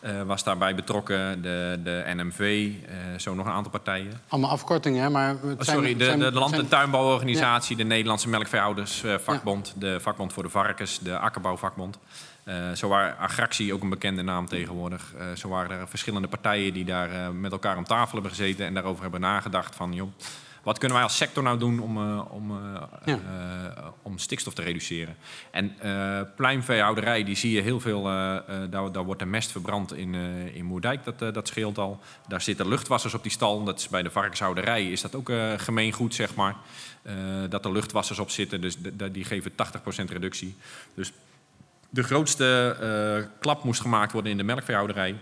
eh, 0.00 0.22
was 0.22 0.44
daarbij 0.44 0.74
betrokken, 0.74 1.42
de, 1.42 1.80
de 1.84 2.02
NMV, 2.16 2.70
eh, 2.88 2.94
zo 3.18 3.34
nog 3.34 3.46
een 3.46 3.52
aantal 3.52 3.70
partijen. 3.70 4.20
Allemaal 4.28 4.50
afkortingen, 4.50 5.02
hè? 5.02 5.10
Maar 5.10 5.28
het 5.28 5.58
Oh, 5.58 5.74
sorry, 5.74 5.96
de, 5.96 6.16
de 6.16 6.32
Land- 6.32 6.52
en 6.58 6.68
Tuinbouworganisatie, 6.68 7.76
de 7.76 7.84
Nederlandse 7.84 8.28
Melkveehoudersvakbond, 8.28 9.74
de 9.76 10.00
Vakbond 10.00 10.32
voor 10.32 10.42
de 10.42 10.48
Varkens, 10.48 10.98
de 10.98 11.18
Akkerbouwvakbond. 11.18 11.98
Eh 12.44 12.54
zo 12.74 12.88
waren 12.88 13.18
Agractie 13.18 13.74
ook 13.74 13.82
een 13.82 13.88
bekende 13.88 14.22
naam 14.22 14.46
tegenwoordig. 14.46 15.12
Eh, 15.18 15.26
zo 15.36 15.48
waren 15.48 15.78
er 15.78 15.88
verschillende 15.88 16.28
partijen 16.28 16.72
die 16.72 16.84
daar 16.84 17.10
eh, 17.12 17.28
met 17.28 17.52
elkaar 17.52 17.76
om 17.76 17.84
tafel 17.84 18.12
hebben 18.12 18.30
gezeten 18.30 18.66
en 18.66 18.74
daarover 18.74 19.02
hebben 19.02 19.20
nagedacht 19.20 19.74
van, 19.76 19.92
joh, 19.94 20.08
wat 20.62 20.78
kunnen 20.78 20.96
wij 20.96 21.06
als 21.06 21.16
sector 21.16 21.42
nou 21.42 21.58
doen 21.58 21.80
om, 21.80 21.96
eh, 21.96 22.32
om, 22.32 22.50
eh, 22.50 22.82
Ja. 23.04 23.18
eh, 23.76 23.86
om 24.02 24.18
stikstof 24.18 24.54
te 24.54 24.62
reduceren? 24.62 25.16
En 25.50 25.74
eh 25.80 26.20
pluimveehouderij, 26.36 27.24
die 27.24 27.36
zie 27.36 27.50
je 27.50 27.60
heel 27.60 27.80
veel, 27.80 28.02
daar, 28.02 28.92
daar 28.92 29.04
wordt 29.04 29.20
de 29.20 29.26
mest 29.26 29.50
verbrand 29.50 29.94
in, 29.94 30.14
in 30.54 30.64
Moerdijk, 30.64 31.04
dat, 31.04 31.34
dat 31.34 31.48
scheelt 31.48 31.78
al. 31.78 32.00
Daar 32.28 32.40
zitten 32.40 32.68
luchtwassers 32.68 33.14
op 33.14 33.22
die 33.22 33.32
stal, 33.32 33.64
dat 33.64 33.78
is 33.78 33.88
bij 33.88 34.02
de 34.02 34.10
varkenshouderij 34.10 34.90
is 34.90 35.00
dat 35.00 35.14
ook 35.14 35.32
gemeengoed, 35.56 36.14
zeg 36.14 36.34
maar. 36.34 36.56
Dat 37.48 37.64
er 37.64 37.72
luchtwassers 37.72 38.18
op 38.18 38.30
zitten, 38.30 38.60
dus 38.60 38.76
die 39.12 39.24
geven 39.24 39.52
80% 39.54 40.10
reductie. 40.10 40.56
Dus 40.94 41.12
de 41.90 42.02
grootste 42.02 43.26
klap 43.40 43.64
moest 43.64 43.80
gemaakt 43.80 44.12
worden 44.12 44.30
in 44.30 44.36
de 44.36 44.42
melkveehouderij. 44.42 45.16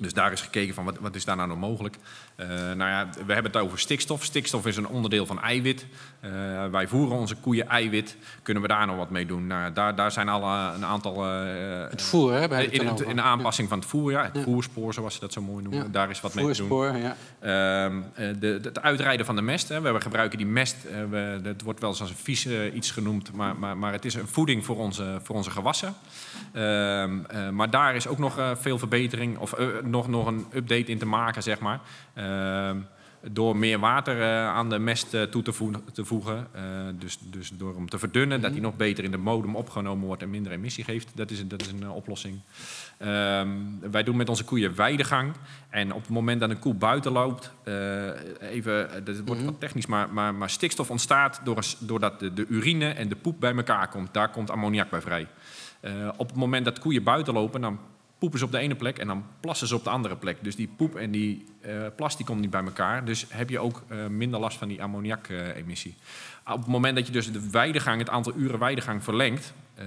Dus 0.00 0.12
daar 0.12 0.32
is 0.32 0.40
gekeken 0.40 0.74
van 0.74 0.84
wat, 0.84 0.98
wat 0.98 1.14
is 1.14 1.24
daar 1.24 1.36
nou 1.36 1.48
nog 1.48 1.58
mogelijk. 1.58 1.96
Eh, 2.38 2.46
nou 2.48 2.90
ja, 2.90 3.08
we 3.26 3.32
hebben 3.32 3.52
het 3.52 3.60
over 3.62 3.78
stikstof. 3.78 4.24
Stikstof 4.24 4.66
is 4.66 4.76
een 4.76 4.86
onderdeel 4.88 5.26
van 5.26 5.40
eiwit. 5.42 5.86
Eh, 6.20 6.30
wij 6.70 6.86
voeren 6.88 7.18
onze 7.18 7.34
koeien 7.36 7.68
eiwit. 7.68 8.16
Kunnen 8.42 8.62
we 8.62 8.68
daar 8.68 8.86
nog 8.86 8.96
wat 8.96 9.10
mee 9.10 9.26
doen? 9.26 9.46
Nou, 9.46 9.62
ja, 9.62 9.70
daar, 9.70 9.94
daar 9.94 10.12
zijn 10.12 10.28
al 10.28 10.42
eh, 10.42 10.70
een 10.76 10.84
aantal... 10.84 11.22
Het 11.24 12.02
voer, 12.02 12.32
hè? 12.32 12.48
Bij 12.48 12.64
in, 12.66 12.86
het- 12.86 13.00
in 13.00 13.16
de 13.16 13.22
aanpassing 13.22 13.68
van 13.68 13.78
het 13.78 13.88
voer, 13.88 14.10
ja. 14.10 14.22
Het 14.24 14.36
Ja. 14.36 14.42
voerspoor, 14.42 14.94
zoals 14.94 15.14
ze 15.14 15.20
dat 15.20 15.32
zo 15.32 15.40
mooi 15.42 15.62
noemen. 15.62 15.82
Ja. 15.82 15.88
Daar 15.90 16.10
is 16.10 16.20
wat 16.20 16.34
mee 16.34 16.52
te 16.52 16.58
doen. 16.58 16.68
Voerspoor, 16.68 16.96
ja. 16.96 17.16
Ehm, 17.40 17.96
eh, 18.14 18.26
de, 18.28 18.38
de- 18.38 18.68
het 18.68 18.82
uitrijden 18.82 19.26
van 19.26 19.36
de 19.36 19.42
mest. 19.42 19.68
Hè. 19.68 19.80
We 19.80 20.00
gebruiken 20.00 20.38
die 20.38 20.46
mest. 20.46 20.76
we, 21.10 21.40
dat 21.42 21.60
wordt 21.62 21.80
wel 21.80 21.90
eens 21.90 22.00
als 22.00 22.10
een 22.10 22.16
vies 22.16 22.46
iets 22.74 22.90
genoemd. 22.90 23.32
Maar, 23.32 23.56
maar, 23.56 23.76
maar 23.76 23.92
het 23.92 24.04
is 24.04 24.14
een 24.14 24.28
voeding 24.28 24.64
voor 24.64 24.76
onze, 24.76 25.18
voor 25.22 25.36
onze 25.36 25.50
gewassen. 25.50 25.94
Ehm, 26.52 27.18
eh, 27.28 27.48
maar 27.48 27.70
daar 27.70 27.94
is 27.94 28.06
ook 28.06 28.18
nog 28.18 28.40
veel 28.60 28.78
verbetering. 28.78 29.38
Of 29.38 29.54
nog, 29.82 30.08
nog 30.08 30.26
een 30.26 30.46
update 30.54 30.84
in 30.90 30.98
te 30.98 31.06
maken, 31.06 31.42
zeg 31.42 31.58
maar. 31.58 31.80
Ehm, 32.18 32.76
door 33.32 33.56
meer 33.56 33.78
water 33.78 34.20
eh, 34.22 34.46
aan 34.48 34.68
de 34.70 34.78
mest 34.78 35.14
eh, 35.14 35.22
toe 35.22 35.42
te, 35.42 35.52
voegen. 35.52 35.84
Te 35.92 36.04
voegen. 36.04 36.46
Eh, 36.52 36.62
dus, 36.98 37.18
dus 37.20 37.50
door 37.56 37.74
hem 37.74 37.88
te 37.88 37.98
verdunnen, 37.98 38.40
dat 38.40 38.50
hij 38.50 38.60
nog 38.60 38.76
beter 38.76 39.04
in 39.04 39.10
de 39.10 39.18
bodem 39.18 39.56
opgenomen 39.56 40.06
wordt 40.06 40.22
en 40.22 40.30
minder 40.30 40.52
emissie 40.52 40.84
geeft. 40.84 41.10
Dat 41.14 41.30
is, 41.30 41.40
een- 41.40 41.48
dat 41.48 41.60
is 41.60 41.66
een 41.72 41.90
oplossing. 41.90 42.40
Ehm, 42.98 43.48
wij 43.90 44.02
doen 44.02 44.16
met 44.16 44.28
onze 44.28 44.44
koeien 44.44 44.74
weidegang. 44.74 45.32
En 45.70 45.92
op 45.92 46.00
het 46.00 46.10
moment 46.10 46.40
dat 46.40 46.50
een 46.50 46.58
koe 46.58 46.74
buiten 46.74 47.12
loopt, 47.12 47.52
even, 48.40 49.04
dat 49.04 49.20
wordt 49.24 49.44
wat 49.44 49.60
technisch, 49.60 49.86
maar, 49.86 50.12
maar, 50.12 50.34
maar 50.34 50.50
stikstof 50.50 50.90
ontstaat 50.90 51.40
door 51.44 51.64
doordat 51.78 52.20
de, 52.20 52.32
de 52.34 52.46
urine 52.46 52.88
en 52.88 53.08
de 53.08 53.16
poep 53.16 53.40
bij 53.40 53.54
elkaar 53.54 53.88
komt. 53.88 54.14
Daar 54.14 54.30
komt 54.30 54.50
ammoniak 54.50 54.90
bij 54.90 55.00
vrij. 55.00 55.26
Op 56.16 56.28
het 56.28 56.36
moment 56.36 56.64
dat 56.64 56.78
koeien 56.78 57.02
buiten 57.02 57.34
lopen, 57.34 57.60
dan 57.60 57.78
poepen 58.18 58.38
ze 58.38 58.44
op 58.44 58.52
de 58.52 58.58
ene 58.58 58.74
plek 58.74 58.98
en 58.98 59.06
dan 59.06 59.24
plassen 59.40 59.66
ze 59.68 59.74
op 59.74 59.84
de 59.84 59.90
andere 59.90 60.16
plek. 60.16 60.36
Dus 60.42 60.56
die 60.56 60.68
poep 60.76 60.94
en 60.96 61.10
die 61.10 61.44
eh, 61.60 61.86
plas 61.96 62.16
die 62.16 62.26
komt 62.26 62.40
niet 62.40 62.50
bij 62.50 62.64
elkaar. 62.64 63.04
Dus 63.04 63.26
heb 63.28 63.50
je 63.50 63.58
ook 63.58 63.82
eh, 63.88 64.06
minder 64.06 64.40
last 64.40 64.58
van 64.58 64.68
die 64.68 64.82
ammoniak-emissie. 64.82 65.94
op 66.46 66.58
het 66.58 66.66
moment 66.66 66.96
dat 66.96 67.06
je 67.06 67.12
dus 67.12 67.32
de 67.32 67.50
weidegang, 67.50 67.98
het 67.98 68.08
aantal 68.08 68.32
uren 68.36 68.58
weidegang 68.58 69.04
verlengt, 69.04 69.52
eh, 69.74 69.84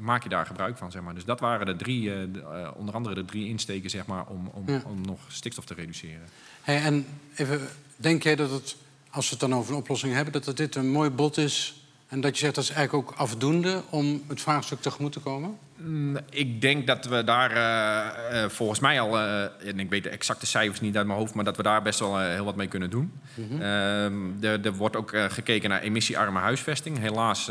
maak 0.00 0.22
je 0.22 0.28
daar 0.28 0.46
gebruik 0.46 0.78
van. 0.78 0.90
Zeg 0.90 1.02
maar. 1.02 1.14
Dus 1.14 1.24
dat 1.24 1.40
waren 1.40 1.66
de 1.66 1.76
drie, 1.76 2.30
de, 2.30 2.72
onder 2.76 2.94
andere 2.94 3.14
de 3.14 3.24
drie 3.24 3.48
insteken 3.48 3.90
zeg 3.90 4.06
maar, 4.06 4.26
om, 4.26 4.50
om, 4.52 4.62
Ja. 4.66 4.82
om 4.84 5.00
nog 5.00 5.20
stikstof 5.28 5.64
te 5.64 5.74
reduceren. 5.74 6.28
Hey, 6.62 6.82
en 6.82 7.06
even, 7.34 7.60
denk 7.96 8.22
jij 8.22 8.36
dat 8.36 8.50
het, 8.50 8.76
als 9.10 9.24
we 9.24 9.30
het 9.30 9.40
dan 9.40 9.54
over 9.54 9.72
een 9.72 9.78
oplossing 9.78 10.14
hebben, 10.14 10.32
dat 10.32 10.44
het 10.44 10.56
dit 10.56 10.74
een 10.74 10.90
mooi 10.90 11.10
bod 11.10 11.36
is 11.36 11.82
en 12.08 12.20
dat 12.20 12.34
je 12.34 12.40
zegt 12.40 12.54
dat 12.54 12.64
is 12.64 12.70
eigenlijk 12.70 13.08
ook 13.08 13.16
afdoende 13.16 13.82
om 13.90 14.22
het 14.26 14.40
vraagstuk 14.40 14.80
tegemoet 14.80 15.12
te 15.12 15.20
komen? 15.20 15.58
Mm, 15.80 16.18
Ik 16.30 16.60
denk 16.60 16.86
dat 16.86 17.04
we 17.04 17.24
daar 17.24 17.50
eh, 17.50 18.42
eh, 18.42 18.50
volgens 18.50 18.80
mij 18.80 19.00
al, 19.00 19.18
eh, 19.18 19.42
en 19.42 19.80
ik 19.80 19.90
weet 19.90 20.02
de 20.02 20.08
exacte 20.08 20.46
cijfers 20.46 20.80
niet 20.80 20.96
uit 20.96 21.06
mijn 21.06 21.18
hoofd, 21.18 21.34
maar 21.34 21.44
dat 21.44 21.56
we 21.56 21.62
daar 21.62 21.82
best 21.82 21.98
wel 21.98 22.18
heel 22.18 22.44
wat 22.44 22.56
mee 22.56 22.66
kunnen 22.66 22.90
doen. 22.90 23.12
Ehm, 23.60 24.44
er, 24.44 24.66
er 24.66 24.72
wordt 24.72 24.96
ook 24.96 25.16
gekeken 25.28 25.68
naar 25.68 25.80
emissiearme 25.80 26.38
huisvesting. 26.38 26.98
Helaas 26.98 27.48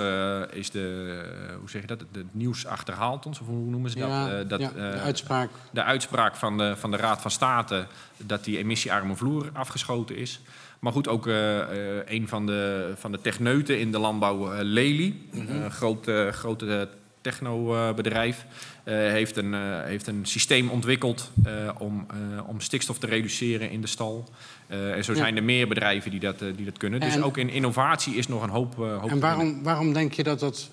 is 0.52 0.72
de, 0.72 1.16
hoe 1.60 1.70
zeg 1.70 1.82
je 1.82 1.88
dat, 1.88 2.00
het 2.00 2.34
nieuws 2.34 2.66
achterhaald 2.66 3.26
ons, 3.26 3.40
of 3.40 3.48
hoe 3.48 3.70
noemen 3.70 3.90
ze 3.90 4.00
dat? 4.00 4.10
Ja, 4.10 4.44
dat 4.44 4.60
ja, 4.60 4.70
de 4.70 5.00
uitspraak. 5.04 5.50
de 5.72 5.84
uitspraak 5.84 6.36
van 6.36 6.58
de, 6.58 6.76
van 6.78 6.92
de 6.92 6.98
Raad 6.98 7.22
van 7.22 7.32
State 7.32 7.86
dat 8.18 8.44
die 8.44 8.58
emissiearme 8.58 9.16
vloer 9.16 9.50
afgeschoten 9.54 10.16
is. 10.18 10.42
Maar 10.80 10.92
goed, 10.92 11.08
ook 11.08 11.28
eh, 11.28 11.58
een 12.06 12.28
van 12.28 12.46
de, 12.46 12.92
van 12.96 13.12
de 13.12 13.22
techneuten 13.22 13.80
in 13.80 13.92
de 13.92 14.00
landbouw, 14.00 14.64
Lely, 14.64 15.16
een 15.32 15.72
groot, 15.72 16.08
eh, 16.08 16.28
grote 16.28 16.90
technobedrijf, 17.32 18.46
eh, 18.84 18.94
heeft, 18.96 19.38
een, 19.38 19.54
eh, 19.54 19.84
heeft 19.84 20.08
een 20.08 20.26
systeem 20.26 20.70
ontwikkeld 20.70 21.32
eh, 21.44 21.70
om, 21.78 22.06
eh, 22.12 22.48
om 22.50 22.60
stikstof 22.62 22.98
te 22.98 23.08
reduceren 23.08 23.70
in 23.72 23.82
de 23.82 23.88
stal. 23.88 24.30
Eh, 24.68 24.92
en 24.94 25.04
zo 25.04 25.12
Ja. 25.12 25.18
zijn 25.18 25.36
er 25.38 25.44
meer 25.44 25.68
bedrijven 25.68 26.12
die 26.12 26.20
dat, 26.20 26.40
die 26.40 26.66
dat 26.66 26.78
kunnen. 26.78 27.00
Dus 27.00 27.22
ook 27.22 27.38
in 27.38 27.50
innovatie 27.50 28.16
is 28.16 28.28
nog 28.28 28.44
een 28.44 28.50
hoop. 28.50 28.76
hoop 28.76 29.10
En 29.10 29.20
waarom, 29.20 29.64
waarom 29.64 29.94
denk 29.94 30.14
je 30.14 30.24
dat 30.24 30.40
dat 30.40 30.70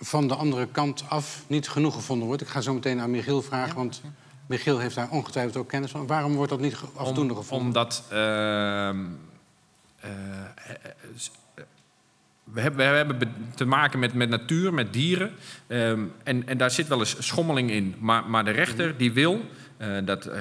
van 0.00 0.28
de 0.28 0.34
andere 0.34 0.66
kant 0.66 1.04
af 1.08 1.42
niet 1.46 1.68
genoeg 1.68 1.94
gevonden 1.94 2.26
wordt? 2.26 2.42
Ik 2.42 2.48
ga 2.48 2.60
zo 2.60 2.74
meteen 2.74 3.00
aan 3.00 3.10
Michiel 3.10 3.42
vragen, 3.42 3.76
want 3.76 4.02
Michiel 4.46 4.78
heeft 4.78 4.94
daar 4.94 5.10
ongetwijfeld 5.10 5.56
ook 5.56 5.68
kennis 5.68 5.90
van. 5.90 6.06
Waarom 6.06 6.34
wordt 6.34 6.50
dat 6.50 6.60
niet 6.60 6.76
afdoende 6.94 7.32
Om- 7.34 7.38
gevonden? 7.40 7.66
Omdat 7.66 8.02
ehm, 8.10 8.16
eh, 8.16 10.10
eh, 10.10 10.10
eh, 11.54 11.64
we 12.52 12.60
hebben, 12.60 13.18
te 13.54 13.64
maken 13.64 13.98
met, 13.98 14.14
met 14.14 14.28
natuur, 14.28 14.74
met 14.74 14.92
dieren. 14.92 15.30
ehm, 15.66 16.00
en, 16.22 16.46
en 16.46 16.58
daar 16.58 16.70
zit 16.70 16.88
wel 16.88 16.98
eens 16.98 17.16
schommeling 17.18 17.70
in. 17.70 17.94
Maar, 17.98 18.30
maar 18.30 18.44
de 18.44 18.50
rechter 18.50 18.96
die 18.96 19.12
wil 19.12 19.44
dat 20.04 20.26
eh, 20.26 20.40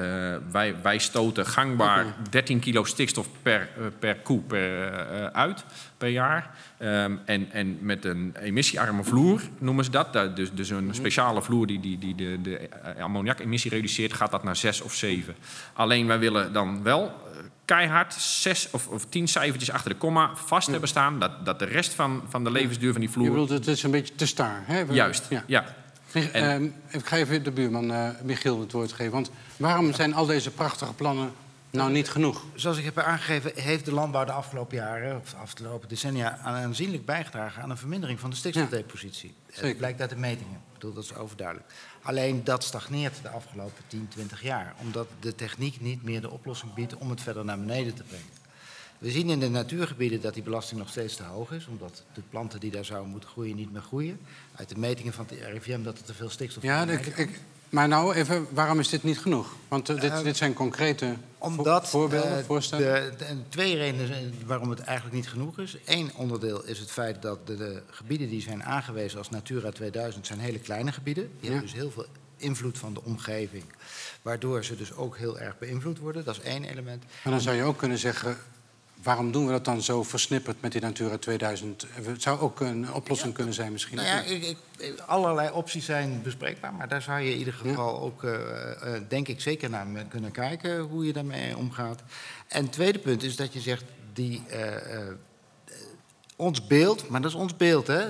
wij, 0.52 0.76
wij 0.82 0.98
stoten 0.98 1.46
gangbaar 1.46 2.06
13 2.30 2.60
kilo 2.60 2.84
stikstof 2.84 3.28
per, 3.42 3.62
eh, 3.62 3.86
per 4.00 4.16
koe 4.16 4.40
per, 4.40 4.94
eh, 4.94 5.26
uit 5.26 5.64
per 5.98 6.10
jaar. 6.10 6.50
Ehm, 6.78 7.16
en, 7.26 7.52
en 7.52 7.78
met 7.82 8.06
een 8.06 8.36
emissiearme 8.42 9.04
vloer 9.04 9.42
noemen 9.58 9.84
ze 9.86 9.92
dat. 9.92 10.36
Dus, 10.36 10.52
dus 10.52 10.70
een 10.70 10.90
speciale 10.96 11.42
vloer 11.42 11.68
die, 11.68 11.80
die, 11.80 11.98
die 11.98 12.16
de, 12.16 12.42
de 12.42 12.58
eh, 12.58 13.04
ammoniakemissie 13.04 13.72
reduceert, 13.72 14.14
gaat 14.14 14.32
dat 14.32 14.44
naar 14.44 14.56
6 14.56 14.82
of 14.82 14.94
7. 14.94 15.36
Alleen 15.74 16.08
wij 16.08 16.20
willen 16.20 16.54
dan 16.54 16.84
wel 16.84 17.06
eh, 17.06 17.38
keihard 17.66 18.14
zes 18.14 18.70
of, 18.72 18.88
of 18.88 19.06
tien 19.06 19.28
cijfertjes 19.28 19.72
achter 19.72 19.92
de 19.92 19.98
komma 19.98 20.32
vast 20.36 20.68
hebben 20.68 20.90
staan. 20.90 21.20
Dat, 21.20 21.46
dat 21.46 21.60
de 21.60 21.66
rest 21.66 21.94
van, 21.94 22.24
van 22.30 22.44
de 22.44 22.52
levensduur 22.52 22.92
van 22.92 23.02
die 23.02 23.10
Je 23.10 23.16
vloer. 23.16 23.30
bedoelt, 23.30 23.50
het 23.50 23.68
is 23.68 23.84
een 23.84 23.92
beetje 23.92 24.16
te 24.16 24.26
star. 24.26 24.62
Hè? 24.64 24.84
Juist, 24.90 25.26
Ja. 25.30 25.44
ja. 25.48 25.76
En- 26.14 26.34
ehm, 26.34 26.64
ik 26.90 27.06
ga 27.06 27.18
even 27.18 27.44
de 27.44 27.52
buurman 27.52 27.92
eh, 27.92 28.10
Michiel 28.24 28.60
het 28.60 28.72
woord 28.72 28.92
geven. 28.94 29.12
Want 29.12 29.32
waarom 29.58 29.94
zijn 29.94 30.14
al 30.14 30.26
deze 30.26 30.52
prachtige 30.52 30.94
plannen 30.94 31.32
nou 31.70 31.92
niet 31.92 32.10
genoeg? 32.10 32.44
Zoals 32.56 32.78
ik 32.78 32.84
heb 32.84 32.98
aangegeven, 32.98 33.52
heeft 33.56 33.86
de 33.86 33.92
landbouw 33.92 34.26
de 34.26 34.32
afgelopen 34.32 34.78
jaren, 34.78 35.18
of 35.22 35.30
de 35.30 35.36
afgelopen 35.38 35.90
decennia, 35.90 36.38
aanzienlijk 36.38 37.06
bijgedragen 37.06 37.62
aan 37.64 37.70
een 37.70 37.78
vermindering 37.78 38.20
van 38.20 38.30
de 38.30 38.36
stikstofdepositie. 38.36 39.34
zeker. 39.52 39.68
Het 39.68 39.78
blijkt 39.78 40.02
uit 40.02 40.10
de 40.10 40.16
metingen. 40.16 40.54
Ik 40.54 40.74
bedoel, 40.74 40.94
dat 40.94 41.04
is 41.04 41.16
overduidelijk. 41.16 41.68
Alleen 42.02 42.44
dat 42.44 42.64
stagneert 42.64 43.22
de 43.22 43.30
afgelopen 43.30 43.84
10, 43.88 44.08
20 44.08 44.42
jaar, 44.42 44.74
omdat 44.82 45.08
de 45.20 45.36
techniek 45.36 45.82
niet 45.82 46.04
meer 46.04 46.22
de 46.22 46.30
oplossing 46.32 46.74
biedt 46.74 46.96
om 46.98 47.10
het 47.10 47.22
verder 47.22 47.46
naar 47.46 47.60
beneden 47.60 47.94
te 47.94 48.04
brengen. 48.04 48.26
We 48.98 49.12
zien 49.12 49.30
in 49.30 49.40
de 49.40 49.50
natuurgebieden 49.50 50.22
dat 50.22 50.34
die 50.34 50.44
belasting 50.44 50.80
nog 50.80 50.90
steeds 50.90 51.16
te 51.16 51.24
hoog 51.24 51.52
is, 51.52 51.68
omdat 51.68 52.04
de 52.14 52.22
planten 52.30 52.60
die 52.60 52.72
daar 52.72 52.86
zouden 52.86 53.10
moeten 53.12 53.30
groeien 53.30 53.56
niet 53.56 53.72
meer 53.72 53.82
groeien. 53.82 54.20
Uit 54.56 54.70
de 54.70 54.78
metingen 54.78 55.14
van 55.14 55.26
het 55.30 55.40
RIVM 55.52 55.84
dat 55.84 55.98
er 55.98 56.04
te 56.04 56.14
veel 56.14 56.30
stikstof 56.30 56.64
Ja, 56.64 56.78
aarde 56.80 56.94
ik, 56.94 57.40
maar 57.70 57.88
nou 57.88 58.14
even, 58.14 58.48
waarom 58.52 58.80
is 58.80 58.90
dit 58.90 59.04
niet 59.04 59.20
genoeg? 59.20 59.56
Want 59.68 59.90
eh, 59.90 60.00
dit, 60.02 60.12
Eh, 60.12 60.24
dit 60.24 60.38
zijn 60.38 60.54
concrete 60.54 61.16
Omdat 61.38 61.90
voorbeelden, 61.90 62.38
eh, 62.38 62.44
voorstellen. 62.46 63.12
de, 63.18 63.26
de- 63.26 63.36
twee 63.50 63.76
redenen 63.76 64.34
waarom 64.46 64.70
het 64.70 64.80
eigenlijk 64.80 65.16
niet 65.16 65.30
genoeg 65.30 65.60
is. 65.60 65.78
Eén 65.86 66.12
onderdeel 66.16 66.64
is 66.66 66.80
het 66.80 66.92
feit 66.92 67.22
dat 67.22 67.48
de, 67.48 67.58
de 67.58 67.82
gebieden 67.90 68.30
die 68.30 68.42
zijn 68.42 68.64
aangewezen 68.64 69.18
als 69.18 69.30
Natura 69.30 69.72
2000 69.72 70.28
zijn 70.28 70.40
hele 70.40 70.60
kleine 70.60 70.92
gebieden. 70.92 71.24
Die 71.24 71.34
Ja. 71.40 71.46
hebben 71.56 71.62
dus 71.72 71.80
heel 71.80 71.92
veel 71.92 72.06
invloed 72.38 72.78
van 72.78 72.94
de 72.94 73.04
omgeving, 73.04 73.64
waardoor 74.22 74.64
ze 74.64 74.76
dus 74.76 74.94
ook 74.94 75.18
heel 75.18 75.40
erg 75.40 75.58
beïnvloed 75.58 76.00
worden. 76.00 76.24
Dat 76.26 76.36
is 76.38 76.42
één 76.44 76.64
element. 76.64 77.04
Maar 77.24 77.34
dan 77.34 77.42
zou 77.42 77.56
je 77.56 77.64
ook 77.64 77.78
kunnen 77.78 77.98
zeggen, 77.98 78.38
waarom 79.04 79.32
doen 79.32 79.46
we 79.46 79.52
dat 79.52 79.66
dan 79.66 79.82
zo 79.82 80.04
versnipperd 80.04 80.62
met 80.62 80.72
die 80.72 80.82
Natura 80.82 81.18
2000? 81.18 81.86
Het 81.92 82.22
zou 82.22 82.40
ook 82.40 82.60
een 82.60 82.94
oplossing 82.94 83.34
kunnen 83.34 83.54
zijn 83.54 83.72
misschien. 83.72 83.96
Nou 83.96 84.08
ja, 84.08 84.22
ik, 84.22 84.58
ik, 84.78 85.00
allerlei 85.00 85.52
opties 85.52 85.86
zijn 85.86 86.22
bespreekbaar, 86.22 86.74
maar 86.74 86.88
daar 86.88 87.02
zou 87.02 87.20
je 87.20 87.32
in 87.32 87.38
ieder 87.38 87.54
geval 87.54 88.00
ook, 88.02 88.24
eh, 88.24 88.96
eh, 88.96 89.02
denk 89.08 89.28
ik, 89.28 89.42
zeker 89.42 89.70
naar 89.70 89.88
kunnen 90.10 90.32
kijken 90.32 90.80
hoe 90.80 91.06
je 91.06 91.14
daarmee 91.14 91.58
omgaat. 91.58 92.04
En 92.48 92.64
het 92.64 92.72
tweede 92.72 93.00
punt 93.00 93.24
is 93.24 93.36
dat 93.36 93.54
je 93.54 93.60
zegt, 93.60 93.84
die, 94.14 94.44
eh, 94.48 94.68
ons 96.36 96.68
beeld, 96.68 97.10
maar 97.10 97.22
dat 97.22 97.32
is 97.32 97.38
ons 97.38 97.56
beeld, 97.56 97.88
hè? 97.88 98.04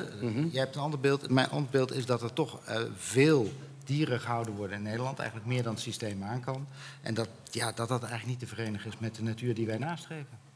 Jij 0.52 0.62
hebt 0.62 0.76
een 0.76 0.82
ander 0.82 1.00
beeld. 1.00 1.30
Mijn 1.30 1.52
ons 1.52 1.70
beeld 1.70 1.94
is 1.94 2.06
dat 2.06 2.22
er 2.22 2.34
toch 2.34 2.60
veel 2.98 3.52
dieren 3.84 4.20
gehouden 4.20 4.54
worden 4.54 4.78
in 4.78 4.84
Nederland, 4.84 5.20
eigenlijk 5.20 5.50
meer 5.50 5.64
dan 5.64 5.74
het 5.74 5.82
systeem 5.82 6.24
aan 6.24 6.42
kan. 6.42 6.68
En 7.02 7.14
dat, 7.14 7.30
ja, 7.52 7.72
dat 7.72 7.88
dat 7.88 8.02
eigenlijk 8.02 8.26
niet 8.26 8.40
te 8.40 8.56
verenigen 8.56 8.92
is 8.92 8.98
met 9.00 9.16
de 9.16 9.24
natuur 9.24 9.54
die 9.54 9.66
wij 9.66 9.78
nastreven. 9.78 10.47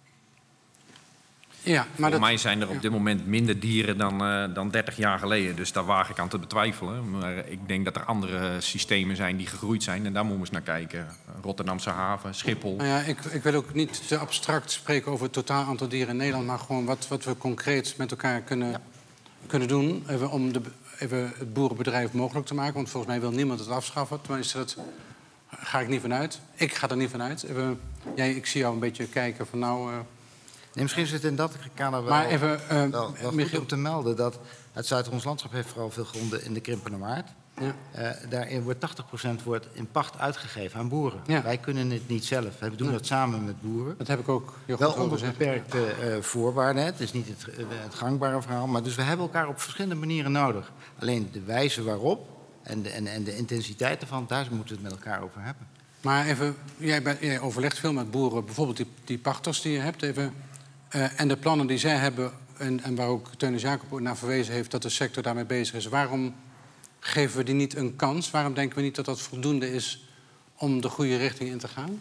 Ja, 1.64 1.82
maar 1.82 1.90
Voor 1.96 2.10
dat, 2.10 2.20
mij 2.20 2.38
zijn 2.38 2.62
er 2.62 2.70
op 2.70 2.82
dit 2.82 2.92
moment 2.92 3.28
minder 3.28 3.60
dieren 3.60 3.98
dan, 3.98 4.24
eh, 4.24 4.44
dan 4.54 4.70
30 4.70 4.98
jaar 4.98 5.20
geleden. 5.20 5.56
Dus 5.56 5.72
daar 5.72 5.86
waag 5.86 6.10
ik 6.10 6.20
aan 6.20 6.28
te 6.28 6.38
betwijfelen. 6.38 7.10
Maar 7.10 7.48
ik 7.48 7.68
denk 7.68 7.86
dat 7.86 7.96
er 7.96 8.04
andere 8.04 8.62
systemen 8.62 9.16
zijn 9.16 9.38
die 9.38 9.48
gegroeid 9.48 9.84
zijn. 9.84 10.06
En 10.06 10.14
daar 10.14 10.26
moeten 10.26 10.42
we 10.42 10.56
eens 10.56 10.66
naar 10.66 10.76
kijken. 10.78 11.08
Rotterdamse 11.42 11.90
haven, 11.90 12.36
Schiphol. 12.36 12.76
nou 12.76 12.90
ja, 12.90 13.00
ik, 13.00 13.20
ik 13.26 13.44
wil 13.44 13.54
ook 13.54 13.74
niet 13.74 14.08
te 14.08 14.18
abstract 14.18 14.72
spreken 14.72 15.12
over 15.12 15.24
het 15.24 15.34
totaal 15.34 15.66
aantal 15.66 15.88
dieren 15.88 16.10
in 16.10 16.18
Nederland... 16.18 16.46
maar 16.46 16.60
gewoon 16.60 16.86
wat, 16.86 17.08
wat 17.08 17.24
we 17.24 17.38
concreet 17.38 17.94
met 17.98 18.12
elkaar 18.12 18.42
kunnen, 18.42 18.82
kunnen 19.48 19.68
doen... 19.68 20.04
Even 20.08 20.32
om 20.32 20.54
de, 20.54 20.62
even 21.00 21.34
het 21.38 21.54
boerenbedrijf 21.54 22.12
mogelijk 22.12 22.46
te 22.48 22.54
maken. 22.54 22.74
Want 22.74 22.90
volgens 22.90 23.12
mij 23.12 23.22
wil 23.22 23.32
niemand 23.32 23.60
het 23.60 23.70
afschaffen. 23.70 24.22
Tenminste, 24.22 24.58
dat 24.58 24.78
ga 25.50 25.80
ik 25.80 25.88
niet 25.88 26.02
vanuit. 26.02 26.40
Ik 26.56 26.74
ga 26.74 26.90
er 26.90 26.98
niet 26.98 27.10
vanuit. 27.10 27.44
Even, 27.44 27.80
jij, 28.16 28.32
ik 28.34 28.46
zie 28.46 28.62
jou 28.62 28.74
een 28.74 28.80
beetje 28.80 29.08
kijken 29.08 29.48
van 29.48 29.60
nou... 29.60 29.92
eh, 29.92 30.00
Nee, 30.74 30.84
misschien 30.84 31.04
is 31.04 31.12
het 31.12 31.24
in 31.24 31.36
dat 31.36 31.56
kader 31.74 32.04
wel... 32.04 32.14
maar 32.14 32.26
even, 32.26 32.70
eh, 32.70 32.78
Wel, 32.78 32.90
wel 32.92 33.12
goed 33.24 33.34
Michiel... 33.34 33.60
om 33.60 33.68
te 33.68 33.76
melden 33.76 34.16
dat 34.16 34.40
het 34.72 34.86
Zuid-Hollands 34.86 35.26
landschap 35.26 35.52
heeft 35.52 35.68
vooral 35.70 35.90
veel 35.90 36.04
gronden 36.04 36.44
in 36.44 36.54
de 36.54 36.60
Krimpener 36.60 37.00
Waard. 37.00 37.30
Ja. 37.58 37.76
Eh, 37.92 38.30
daarin 38.30 38.62
wordt 38.62 38.86
80% 39.40 39.44
wordt 39.44 39.68
in 39.74 39.88
pacht 39.92 40.18
uitgegeven 40.18 40.80
aan 40.80 40.90
boeren. 40.90 41.20
Ja. 41.26 41.42
Wij 41.42 41.58
kunnen 41.58 41.90
het 41.90 42.08
niet 42.08 42.26
zelf. 42.26 42.60
We 42.60 42.76
doen 42.76 42.92
dat 42.92 43.06
samen 43.06 43.46
met 43.46 43.62
boeren. 43.62 43.98
Dat 43.98 44.08
heb 44.08 44.20
ik 44.20 44.30
ook 44.30 44.54
heel 44.66 44.78
Wel 44.78 44.92
onder 44.92 45.20
beperkte 45.22 45.86
eh, 45.86 46.22
voorwaarden. 46.22 46.84
Het 46.84 47.00
is 47.00 47.14
niet 47.14 47.28
het, 47.28 47.46
het 47.70 47.96
gangbare 47.96 48.42
verhaal. 48.42 48.68
Maar 48.68 48.84
dus 48.84 48.96
we 48.96 49.02
hebben 49.02 49.26
elkaar 49.26 49.48
op 49.48 49.62
verschillende 49.62 49.96
manieren 49.96 50.32
nodig. 50.32 50.72
Alleen 51.00 51.30
de 51.32 51.42
wijze 51.42 51.84
waarop 51.84 52.28
en 52.64 52.82
de, 52.82 52.90
en, 52.90 53.08
en 53.08 53.24
de 53.24 53.38
intensiteit 53.38 54.02
ervan, 54.02 54.26
daar 54.28 54.48
moeten 54.50 54.76
we 54.76 54.82
het 54.82 54.92
met 54.92 55.04
elkaar 55.04 55.24
over 55.24 55.42
hebben. 55.42 55.68
Maar 56.02 56.26
even, 56.26 56.56
jij, 56.78 57.02
bent- 57.02 57.20
jij 57.20 57.40
overlegt 57.40 57.80
veel 57.80 57.94
met 57.94 58.12
boeren, 58.12 58.46
bijvoorbeeld 58.46 58.78
die, 58.78 58.88
die 59.04 59.18
pachters 59.18 59.62
die 59.62 59.72
je 59.72 59.80
hebt. 59.80 60.02
Even, 60.02 60.34
eh, 60.92 61.20
en 61.20 61.28
de 61.28 61.38
plannen 61.38 61.68
die 61.68 61.78
zij 61.78 61.96
hebben, 61.96 62.32
en, 62.58 62.84
en 62.84 62.96
waar 62.96 63.08
ook 63.08 63.36
Teunis 63.38 63.62
Jacob 63.62 64.00
naar 64.00 64.18
verwezen 64.18 64.54
heeft... 64.54 64.72
dat 64.72 64.82
de 64.82 64.90
sector 64.90 65.24
daarmee 65.24 65.46
bezig 65.46 65.76
is. 65.76 65.86
Waarom 65.86 66.36
geven 67.00 67.38
we 67.38 67.44
die 67.44 67.56
niet 67.56 67.76
een 67.76 67.96
kans? 67.96 68.32
Waarom 68.32 68.54
denken 68.54 68.78
we 68.78 68.84
niet 68.84 68.96
dat 68.96 69.06
dat 69.06 69.22
voldoende 69.22 69.74
is 69.74 70.06
om 70.56 70.82
de 70.82 70.90
goede 70.90 71.18
richting 71.18 71.50
in 71.50 71.58
te 71.58 71.68
gaan? 71.68 72.00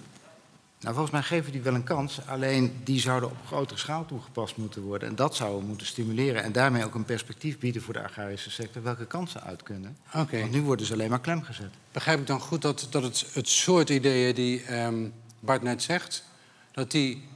Nou, 0.80 0.94
volgens 0.94 1.14
mij 1.14 1.22
geven 1.22 1.52
die 1.52 1.62
wel 1.62 1.74
een 1.74 1.84
kans. 1.84 2.26
Alleen 2.26 2.80
die 2.84 3.00
zouden 3.00 3.30
op 3.30 3.36
grotere 3.46 3.78
schaal 3.78 4.06
toegepast 4.06 4.56
moeten 4.56 4.82
worden. 4.82 5.08
En 5.08 5.14
dat 5.14 5.36
zouden 5.36 5.60
we 5.60 5.66
moeten 5.66 5.86
stimuleren. 5.86 6.42
En 6.42 6.52
daarmee 6.52 6.84
ook 6.84 6.94
een 6.94 7.04
perspectief 7.04 7.58
bieden 7.58 7.82
voor 7.82 7.94
de 7.94 8.02
agrarische 8.02 8.50
sector. 8.50 8.82
Welke 8.82 9.06
kansen 9.06 9.42
uit 9.42 9.62
kunnen. 9.62 9.96
Oké. 10.14 10.40
Want 10.40 10.52
nu 10.52 10.62
worden 10.62 10.86
ze 10.86 10.92
alleen 10.92 11.10
maar 11.10 11.20
klem 11.20 11.42
gezet. 11.42 11.70
Begrijp 11.92 12.20
ik 12.20 12.26
dan 12.26 12.40
goed 12.40 12.62
dat, 12.62 12.86
dat 12.90 13.02
het, 13.02 13.26
het 13.32 13.48
soort 13.48 13.88
ideeën 13.88 14.34
die 14.34 14.62
ehm, 14.62 15.08
Bart 15.40 15.62
net 15.62 15.82
zegt... 15.82 16.24
dat 16.72 16.90
die, 16.90 17.28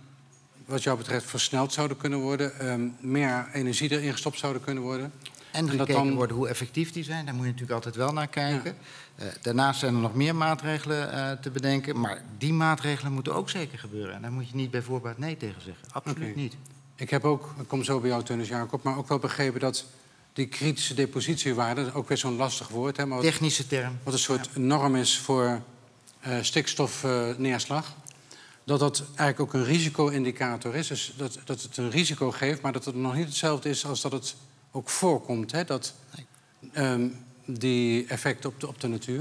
wat 0.64 0.82
jou 0.82 0.98
betreft, 0.98 1.26
versneld 1.26 1.72
zouden 1.72 1.96
kunnen 1.96 2.18
worden... 2.18 2.58
ehm, 2.58 2.88
meer 3.00 3.48
energie 3.52 3.90
erin 3.90 4.12
gestopt 4.12 4.38
zouden 4.38 4.62
kunnen 4.62 4.82
worden... 4.82 5.12
En, 5.50 5.68
En 5.68 5.76
dat 5.76 5.86
dan- 5.86 6.14
worden 6.14 6.36
hoe 6.36 6.48
effectief 6.48 6.92
die 6.92 7.04
zijn. 7.04 7.24
Daar 7.24 7.34
moet 7.34 7.44
je 7.44 7.50
natuurlijk 7.50 7.76
altijd 7.76 7.96
wel 7.96 8.12
naar 8.12 8.28
kijken. 8.28 8.76
Eh, 9.14 9.26
daarnaast 9.42 9.80
zijn 9.80 9.94
er 9.94 10.00
nog 10.00 10.14
meer 10.14 10.36
maatregelen 10.36 11.12
eh, 11.12 11.30
te 11.32 11.50
bedenken. 11.50 12.00
Maar 12.00 12.22
die 12.38 12.52
maatregelen 12.52 13.12
moeten 13.12 13.34
ook 13.34 13.50
zeker 13.50 13.78
gebeuren. 13.78 14.14
En 14.14 14.22
daar 14.22 14.32
moet 14.32 14.48
je 14.48 14.54
niet 14.54 14.70
bij 14.70 14.82
voorbaat 14.82 15.18
nee 15.18 15.36
tegen 15.36 15.62
zeggen. 15.62 15.88
Absoluut 15.92 16.36
niet. 16.36 16.56
Ik 16.96 17.10
heb 17.10 17.24
ook, 17.24 17.54
ik 17.60 17.68
kom 17.68 17.84
zo 17.84 18.00
bij 18.00 18.10
jou, 18.10 18.22
Teunis 18.22 18.48
Jacob... 18.48 18.82
maar 18.82 18.96
ook 18.96 19.08
wel 19.08 19.18
begrepen 19.18 19.60
dat 19.60 19.84
die 20.32 20.46
kritische 20.46 20.94
depositiewaarde... 20.94 21.80
dat 21.80 21.90
is 21.90 21.96
ook 21.96 22.08
weer 22.08 22.18
zo'n 22.18 22.36
lastig 22.36 22.68
woord, 22.68 22.96
hè, 22.96 23.06
maar 23.06 23.16
wat, 23.16 23.26
Technische 23.26 23.66
term. 23.66 23.98
wat 24.02 24.12
een 24.12 24.18
soort 24.18 24.56
norm 24.56 24.96
is 24.96 25.18
voor 25.18 25.60
eh, 26.20 26.36
stikstofneerslag... 26.40 27.94
dat 28.64 28.78
dat 28.78 29.04
eigenlijk 29.16 29.40
ook 29.40 29.52
een 29.52 29.64
risico-indicator 29.64 30.74
is. 30.74 30.86
Dus 30.86 31.14
dat, 31.16 31.38
dat 31.44 31.62
het 31.62 31.76
een 31.76 31.90
risico 31.90 32.30
geeft, 32.30 32.60
maar 32.60 32.72
dat 32.72 32.84
het 32.84 32.94
nog 32.94 33.14
niet 33.14 33.26
hetzelfde 33.26 33.68
is... 33.68 33.86
als 33.86 34.00
dat 34.00 34.12
het 34.12 34.36
ook 34.70 34.88
voorkomt, 34.88 35.52
hè, 35.52 35.64
dat, 35.64 35.94
ehm, 36.72 37.08
die 37.44 38.06
effecten 38.06 38.50
op 38.50 38.60
de, 38.60 38.68
op 38.68 38.80
de 38.80 38.88
natuur. 38.88 39.20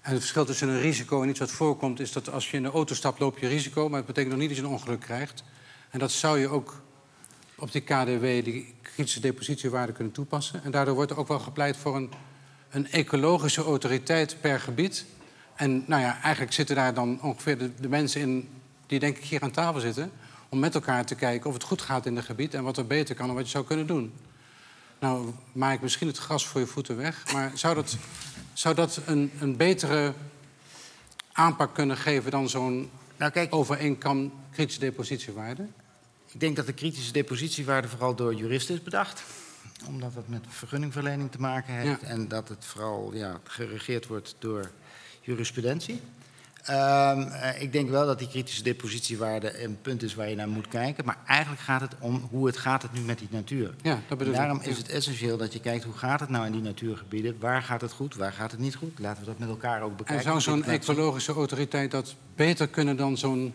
En 0.00 0.12
het 0.12 0.20
verschil 0.20 0.44
tussen 0.44 0.68
een 0.68 0.80
risico 0.80 1.22
en 1.22 1.28
iets 1.28 1.38
wat 1.38 1.50
voorkomt... 1.50 2.00
is 2.00 2.12
dat 2.12 2.30
als 2.30 2.50
je 2.50 2.56
in 2.56 2.62
de 2.62 2.70
auto 2.70 2.94
stapt, 2.94 3.18
loop 3.18 3.38
je 3.38 3.48
risico... 3.48 3.88
maar 3.88 3.98
het 3.98 4.06
betekent 4.06 4.32
nog 4.32 4.40
niet 4.40 4.48
dat 4.48 4.58
je 4.58 4.64
een 4.64 4.70
ongeluk 4.70 5.00
krijgt. 5.00 5.44
En 5.90 5.98
dat 5.98 6.12
zou 6.12 6.38
je 6.38 6.48
ook 6.48 6.82
op 7.56 7.72
die 7.72 7.80
KDW, 7.80 8.22
die 8.22 8.74
kritische 8.82 9.20
depositiewaarde, 9.20 9.92
kunnen 9.92 10.12
toepassen. 10.12 10.64
En 10.64 10.70
daardoor 10.70 10.94
wordt 10.94 11.10
er 11.10 11.18
ook 11.18 11.28
wel 11.28 11.38
gepleit 11.38 11.76
voor 11.76 11.96
een, 11.96 12.10
een 12.70 12.90
ecologische 12.90 13.62
autoriteit 13.62 14.36
per 14.40 14.60
gebied. 14.60 15.04
En 15.54 15.84
nou 15.86 16.02
ja, 16.02 16.20
eigenlijk 16.22 16.52
zitten 16.52 16.76
daar 16.76 16.94
dan 16.94 17.22
ongeveer 17.22 17.58
de, 17.58 17.70
de 17.80 17.88
mensen 17.88 18.20
in... 18.20 18.48
die 18.86 18.98
denk 18.98 19.16
ik 19.16 19.24
hier 19.24 19.42
aan 19.42 19.50
tafel 19.50 19.80
zitten... 19.80 20.12
om 20.48 20.58
met 20.58 20.74
elkaar 20.74 21.04
te 21.04 21.14
kijken 21.14 21.48
of 21.48 21.54
het 21.54 21.62
goed 21.62 21.82
gaat 21.82 22.06
in 22.06 22.16
het 22.16 22.24
gebied... 22.24 22.54
en 22.54 22.62
wat 22.62 22.76
er 22.76 22.86
beter 22.86 23.14
kan 23.14 23.28
en 23.28 23.34
wat 23.34 23.44
je 23.44 23.50
zou 23.50 23.64
kunnen 23.64 23.86
doen. 23.86 24.12
Nou, 24.98 25.30
maak 25.52 25.74
ik 25.74 25.82
misschien 25.82 26.06
het 26.06 26.18
gras 26.18 26.46
voor 26.46 26.60
je 26.60 26.66
voeten 26.66 26.96
weg... 26.96 27.32
maar 27.32 27.50
zou 27.54 27.74
dat, 27.74 27.96
zou 28.52 28.74
dat 28.74 29.00
een, 29.06 29.32
een 29.40 29.56
betere 29.56 30.12
aanpak 31.32 31.74
kunnen 31.74 31.96
geven... 31.96 32.30
dan 32.30 32.48
zo'n 32.48 32.90
Nou 33.16 33.32
kijk, 33.32 33.54
over 33.54 33.78
één 33.78 33.98
kam 33.98 34.32
kritische 34.50 34.80
depositiewaarde? 34.80 35.66
ik 36.36 36.42
denk 36.42 36.56
dat 36.56 36.66
de 36.66 36.72
kritische 36.72 37.12
depositiewaarde 37.12 37.88
vooral 37.88 38.14
door 38.14 38.34
juristen 38.34 38.74
is 38.74 38.82
bedacht. 38.82 39.22
Omdat 39.86 40.14
het 40.14 40.28
met 40.28 40.44
vergunningverlening 40.48 41.30
te 41.30 41.40
maken 41.40 41.74
heeft. 41.74 42.00
Ja. 42.00 42.06
En 42.06 42.28
dat 42.28 42.48
het 42.48 42.64
vooral 42.64 43.14
ja, 43.14 43.40
geregeerd 43.44 44.06
wordt 44.06 44.34
door 44.38 44.70
jurisprudentie. 45.20 46.00
Ehm, 46.66 47.20
eh, 47.20 47.62
ik 47.62 47.72
denk 47.72 47.90
wel 47.90 48.06
dat 48.06 48.18
die 48.18 48.28
kritische 48.28 48.62
depositiewaarde 48.62 49.62
een 49.62 49.78
punt 49.82 50.02
is 50.02 50.14
waar 50.14 50.28
je 50.28 50.34
naar 50.34 50.48
moet 50.48 50.68
kijken. 50.68 51.04
Maar 51.04 51.18
eigenlijk 51.26 51.62
gaat 51.62 51.80
het 51.80 51.94
om 51.98 52.28
hoe 52.30 52.46
het 52.46 52.56
gaat 52.56 52.82
het 52.82 52.92
nu 52.92 53.00
met 53.00 53.18
die 53.18 53.28
natuur. 53.30 53.74
Ja, 53.82 53.90
dat 53.92 54.02
En 54.08 54.16
bedoel 54.18 54.34
daarom 54.34 54.60
is 54.62 54.78
het 54.78 54.88
essentieel 54.88 55.36
dat 55.36 55.52
je 55.52 55.60
kijkt 55.60 55.84
hoe 55.84 55.94
gaat 55.94 56.20
het 56.20 56.28
nou 56.28 56.46
in 56.46 56.52
die 56.52 56.60
natuurgebieden. 56.60 57.36
Waar 57.40 57.62
gaat 57.62 57.80
het 57.80 57.92
goed, 57.92 58.14
waar 58.14 58.32
gaat 58.32 58.50
het 58.50 58.60
niet 58.60 58.74
goed. 58.74 58.98
Laten 58.98 59.20
we 59.20 59.26
dat 59.26 59.38
met 59.38 59.48
elkaar 59.48 59.82
ook 59.82 59.90
En 59.90 59.96
bekijken. 59.96 60.24
zou 60.24 60.36
op 60.36 60.42
zo'n 60.42 60.64
ecologische 60.64 61.32
autoriteit 61.32 61.90
dat 61.90 62.14
beter 62.34 62.68
kunnen 62.68 62.96
dan 62.96 63.16
zo'n 63.16 63.54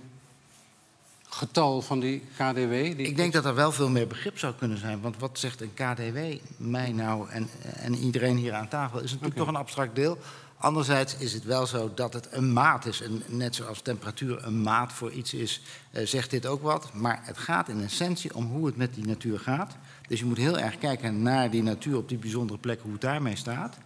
getal 1.29 1.81
van 1.81 1.99
die 1.99 2.23
KDW? 2.33 2.69
Die... 2.69 2.95
Ik 2.95 3.15
denk 3.15 3.33
dat 3.33 3.45
er 3.45 3.55
wel 3.55 3.71
veel 3.71 3.89
meer 3.89 4.07
begrip 4.07 4.39
zou 4.39 4.53
kunnen 4.53 4.77
zijn. 4.77 5.01
Want 5.01 5.17
wat 5.17 5.39
zegt 5.39 5.61
een 5.61 5.73
KDW 5.73 6.17
mij 6.57 6.91
nou 6.91 7.29
en, 7.29 7.49
en 7.75 7.95
iedereen 7.95 8.37
hier 8.37 8.53
aan 8.53 8.67
tafel? 8.67 8.99
Is 8.99 9.11
natuurlijk 9.11 9.37
toch 9.37 9.47
een 9.47 9.55
abstract 9.55 9.95
deel. 9.95 10.17
Anderzijds 10.61 11.15
is 11.15 11.33
het 11.33 11.43
wel 11.43 11.65
zo 11.67 11.91
dat 11.95 12.13
het 12.13 12.27
een 12.31 12.53
maat 12.53 12.85
is. 12.85 13.01
En 13.01 13.21
net 13.27 13.55
zoals 13.55 13.81
temperatuur 13.81 14.45
een 14.45 14.61
maat 14.61 14.93
voor 14.93 15.11
iets 15.11 15.33
is, 15.33 15.61
eh, 15.91 16.05
zegt 16.05 16.29
dit 16.29 16.45
ook 16.45 16.61
wat. 16.61 16.93
Maar 16.93 17.19
het 17.23 17.37
gaat 17.37 17.69
in 17.69 17.83
essentie 17.83 18.35
om 18.35 18.45
hoe 18.45 18.65
het 18.65 18.75
met 18.77 18.93
die 18.93 19.05
natuur 19.05 19.39
gaat. 19.39 19.75
Dus 20.07 20.19
je 20.19 20.25
moet 20.25 20.37
heel 20.37 20.59
erg 20.59 20.77
kijken 20.77 21.21
naar 21.21 21.49
die 21.49 21.63
natuur 21.63 21.97
op 21.97 22.09
die 22.09 22.17
bijzondere 22.17 22.59
plek, 22.59 22.79
hoe 22.81 22.91
het 22.91 23.01
daarmee 23.01 23.35
staat. 23.35 23.77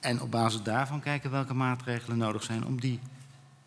En 0.00 0.20
op 0.22 0.30
basis 0.30 0.62
daarvan 0.62 1.00
kijken 1.00 1.30
welke 1.30 1.54
maatregelen 1.54 2.18
nodig 2.18 2.42
zijn 2.42 2.66
om 2.66 2.80
die 2.80 3.00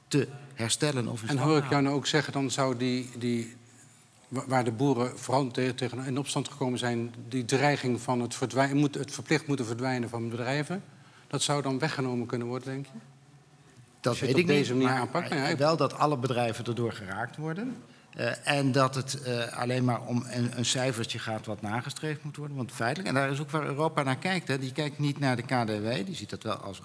te 0.07 0.27
herstellen 0.53 1.07
of 1.07 1.23
En 1.23 1.37
hoor 1.37 1.57
ik 1.57 1.69
jou 1.69 1.81
nou 1.81 1.95
ook 1.95 2.07
zeggen, 2.07 2.33
dan 2.33 2.51
zou 2.51 2.77
die, 2.77 3.09
die 3.17 3.55
wa- 4.27 4.43
waar 4.47 4.63
de 4.63 4.71
boeren 4.71 5.19
vooral 5.19 5.51
te- 5.51 5.73
tegen 5.75 6.05
in 6.05 6.17
opstand 6.17 6.47
gekomen 6.47 6.79
zijn, 6.79 7.13
die 7.29 7.45
dreiging 7.45 8.01
van 8.01 8.19
het, 8.21 8.35
verdwijnen, 8.35 8.77
moet, 8.77 8.95
het 8.95 9.11
verplicht 9.11 9.47
moeten 9.47 9.65
verdwijnen 9.65 10.09
van 10.09 10.29
bedrijven, 10.29 10.83
dat 11.31 11.41
zou 11.41 11.61
dan 11.61 11.79
weggenomen 11.79 12.27
kunnen 12.27 12.47
worden, 12.47 12.67
denk 12.73 12.85
je? 12.85 12.91
Dat 13.99 14.17
je 14.17 14.25
weet 14.25 14.29
ik 14.37 14.45
niet, 14.45 14.47
deze 14.47 14.73
manier 14.75 15.07
maar 15.13 15.35
ja, 15.35 15.47
ik- 15.47 15.57
wel 15.57 15.77
dat 15.77 15.93
alle 15.97 16.17
bedrijven 16.17 16.65
erdoor 16.65 16.91
geraakt 16.93 17.37
worden. 17.37 17.75
Eh, 18.15 18.47
en 18.57 18.71
dat 18.71 18.95
het 18.95 19.21
eh, 19.21 19.57
alleen 19.57 19.83
maar 19.85 20.01
om 20.01 20.23
een, 20.27 20.57
een 20.57 20.65
cijfertje 20.65 21.19
gaat 21.19 21.45
wat 21.45 21.61
nagestreefd 21.61 22.23
moet 22.23 22.35
worden. 22.37 22.57
Want 22.57 22.71
feitelijk, 22.71 23.09
en 23.09 23.15
daar 23.15 23.31
is 23.31 23.39
ook 23.39 23.49
waar 23.51 23.65
Europa 23.65 24.03
naar 24.03 24.17
kijkt. 24.17 24.47
Hè, 24.47 24.59
die 24.59 24.71
kijkt 24.71 24.99
niet 24.99 25.19
naar 25.19 25.35
de 25.35 25.41
KDW, 25.41 26.05
die 26.05 26.15
ziet 26.15 26.29
dat 26.29 26.43
wel 26.43 26.55
als, 26.55 26.81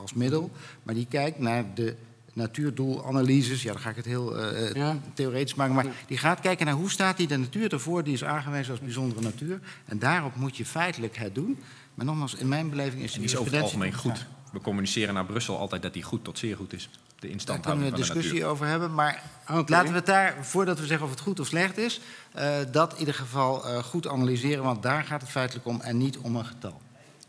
als 0.00 0.12
middel. 0.12 0.50
Maar 0.82 0.94
die 0.94 1.06
kijkt 1.10 1.38
naar 1.38 1.64
de 1.74 1.96
natuurdoelanalyses. 2.32 3.62
Ja, 3.62 3.72
dan 3.72 3.80
ga 3.82 3.90
ik 3.90 3.96
het 3.96 4.04
heel 4.04 4.36
eh, 4.38 4.72
Ja. 4.74 4.96
theoretisch 5.14 5.54
maken. 5.54 5.74
Maar 5.74 5.86
die 6.06 6.18
gaat 6.18 6.40
kijken 6.40 6.66
naar 6.66 6.74
hoe 6.74 6.90
staat 6.90 7.16
die 7.16 7.26
de 7.26 7.36
natuur 7.36 7.72
ervoor. 7.72 8.04
Die 8.04 8.12
is 8.14 8.24
aangewezen 8.24 8.70
als 8.70 8.80
bijzondere 8.80 9.20
natuur. 9.20 9.60
En 9.84 9.98
daarop 9.98 10.34
moet 10.36 10.56
je 10.56 10.64
feitelijk 10.64 11.16
het 11.16 11.34
doen. 11.34 11.58
Maar 11.96 12.06
nogmaals, 12.06 12.34
in 12.34 12.48
mijn 12.48 12.70
beleving 12.70 13.02
is 13.02 13.12
de 13.12 13.18
Die 13.18 13.28
is 13.28 13.36
over 13.36 13.52
het 13.52 13.62
algemeen 13.62 13.94
goed. 13.94 14.26
We 14.52 14.60
communiceren 14.60 15.14
naar 15.14 15.26
Brussel 15.26 15.58
altijd 15.58 15.82
dat 15.82 15.92
die 15.92 16.02
goed 16.02 16.24
tot 16.24 16.38
zeer 16.38 16.56
goed 16.56 16.72
is. 16.72 16.82
De 16.82 16.88
Daar 16.88 17.08
kunnen 17.18 17.32
instandhouding 17.32 17.90
we 17.90 17.96
van 17.96 18.06
de 18.06 18.12
discussie 18.12 18.44
over 18.44 18.66
hebben. 18.66 18.94
Maar 18.94 19.22
laten 19.66 19.88
we 19.88 19.96
het 19.96 20.06
daar, 20.06 20.44
voordat 20.44 20.78
we 20.78 20.86
zeggen 20.86 21.06
of 21.06 21.12
het 21.12 21.20
goed 21.20 21.40
of 21.40 21.46
slecht 21.46 21.78
is, 21.78 22.00
eh, 22.32 22.56
dat 22.72 22.92
in 22.92 22.98
ieder 22.98 23.14
geval 23.14 23.66
eh, 23.66 23.82
goed 23.82 24.08
analyseren. 24.08 24.64
Want 24.64 24.82
daar 24.82 25.04
gaat 25.04 25.20
het 25.20 25.30
feitelijk 25.30 25.66
om 25.66 25.80
en 25.80 25.96
niet 25.96 26.18
om 26.18 26.36
een 26.36 26.44
getal. 26.44 26.80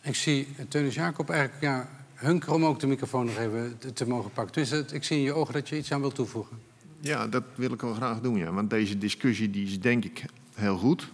Ik 0.02 0.16
zie 0.16 0.56
Teunis 0.68 0.96
Jacob 0.96 1.30
eigenlijk 1.30 1.62
ja, 1.62 1.90
hunkeren 2.14 2.56
om 2.56 2.66
ook 2.66 2.80
de 2.80 2.88
microfoon 2.88 3.26
nog 3.26 3.38
even 3.38 3.78
te, 3.78 3.94
te 3.94 4.08
mogen 4.08 4.32
pakken. 4.32 4.54
Dus 4.54 4.70
het, 4.70 4.94
ik 4.94 5.04
zie 5.04 5.18
in 5.18 5.24
je 5.24 5.34
ogen 5.34 5.54
dat 5.54 5.70
je 5.70 5.78
iets 5.78 5.92
aan 5.92 6.00
wilt 6.00 6.16
toevoegen. 6.16 6.60
Ja, 7.00 7.28
dat 7.28 7.44
wil 7.56 7.72
ik 7.72 7.82
wel 7.82 7.94
graag 7.94 8.20
doen, 8.22 8.38
ja. 8.38 8.52
Want 8.52 8.70
deze 8.70 8.98
discussie 8.98 9.50
die 9.50 9.66
is 9.66 9.80
denk 9.80 10.06
ik 10.06 10.26
heel 10.54 10.78
goed. 10.78 11.08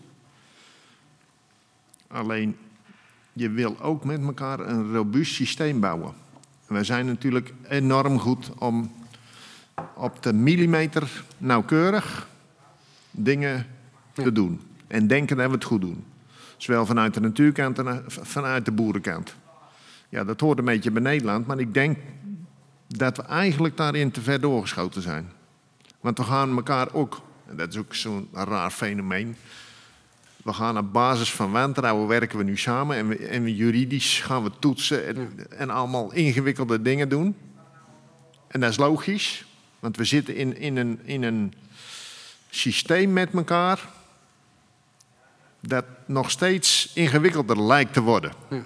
Alleen, 2.08 2.58
je 3.34 3.50
wil 3.50 3.82
ook 3.82 4.04
met 4.04 4.22
elkaar 4.22 4.60
een 4.60 4.94
robuust 4.94 5.34
systeem 5.34 5.80
bouwen. 5.80 6.14
En 6.68 6.76
we 6.76 6.84
zijn 6.84 7.06
natuurlijk 7.06 7.54
enorm 7.68 8.20
goed 8.20 8.52
om 8.58 8.92
op 9.96 10.24
de 10.24 10.34
millimeter 10.34 11.24
nauwkeurig 11.38 12.28
dingen 13.12 13.66
te 14.14 14.32
doen. 14.32 14.62
En 14.88 15.08
denken 15.08 15.38
dat 15.38 15.48
we 15.48 15.54
het 15.54 15.64
goed 15.64 15.82
doen. 15.82 16.04
Zowel 16.58 16.86
vanuit 16.86 17.14
de 17.14 17.20
natuurkant 17.20 17.80
en 17.80 17.88
eh, 17.88 17.98
vanuit 18.08 18.66
de 18.66 18.72
boerenkant. 18.72 19.36
Ja, 20.10 20.24
dat 20.24 20.40
hoort 20.40 20.58
een 20.58 20.66
beetje 20.66 20.92
bij 20.92 21.02
Nederland, 21.02 21.48
maar 21.48 21.60
ik 21.60 21.74
denk 21.74 21.98
dat 22.88 23.18
we 23.18 23.24
eigenlijk 23.24 23.78
daarin 23.78 24.12
te 24.12 24.22
ver 24.22 24.42
doorgeschoten 24.42 25.02
zijn. 25.02 25.32
Want 26.00 26.18
we 26.18 26.24
gaan 26.24 26.56
elkaar 26.56 26.94
ook, 26.94 27.22
en 27.48 27.58
dat 27.58 27.70
is 27.70 27.78
ook 27.78 27.96
zo'n 27.96 28.28
raar 28.32 28.72
fenomeen. 28.72 29.36
We 30.44 30.54
gaan 30.54 30.78
op 30.78 30.94
basis 30.94 31.32
van 31.32 31.52
wantrouwen 31.52 32.08
werken 32.08 32.38
we 32.38 32.44
nu 32.44 32.58
samen 32.58 32.98
en, 32.98 33.08
we, 33.08 33.28
en 33.28 33.44
we 33.44 33.56
juridisch 33.56 34.20
gaan 34.20 34.44
we 34.44 34.52
toetsen 34.60 35.08
en, 35.08 35.48
en 35.50 35.70
allemaal 35.70 36.14
ingewikkelde 36.14 36.82
dingen 36.82 37.10
doen. 37.10 37.36
En 38.48 38.60
dat 38.60 38.70
is 38.70 38.78
logisch, 38.78 39.46
want 39.80 39.98
we 39.98 40.04
zitten 40.04 40.36
in, 40.36 40.58
in, 40.58 40.78
een, 40.78 41.00
in 41.04 41.24
een 41.24 41.54
systeem 42.50 43.14
met 43.14 43.34
elkaar 43.34 43.90
dat 45.60 45.86
nog 46.06 46.32
steeds 46.32 46.92
ingewikkelder 46.94 47.64
lijkt 47.64 47.94
te 47.94 48.02
worden. 48.02 48.34
Ja. 48.50 48.64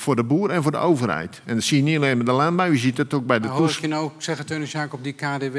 Voor 0.00 0.16
de 0.16 0.24
boer 0.24 0.50
en 0.50 0.62
voor 0.62 0.72
de 0.72 0.78
overheid. 0.78 1.40
En 1.44 1.54
dat 1.54 1.64
zie 1.64 1.76
je 1.76 1.82
niet 1.82 1.96
alleen 1.96 2.16
bij 2.16 2.24
de 2.24 2.32
landbouw, 2.32 2.70
je 2.70 2.78
ziet 2.78 2.96
het 2.96 3.14
ook 3.14 3.26
bij 3.26 3.40
de 3.40 3.48
Maar 3.48 3.56
hoor 3.56 3.68
ik 3.68 3.80
je 3.80 3.86
nou 3.86 4.04
ook 4.04 4.22
zeggen, 4.22 4.46
Teunis 4.46 4.72
Jacob, 4.72 5.04
die 5.04 5.12
KDW, 5.12 5.56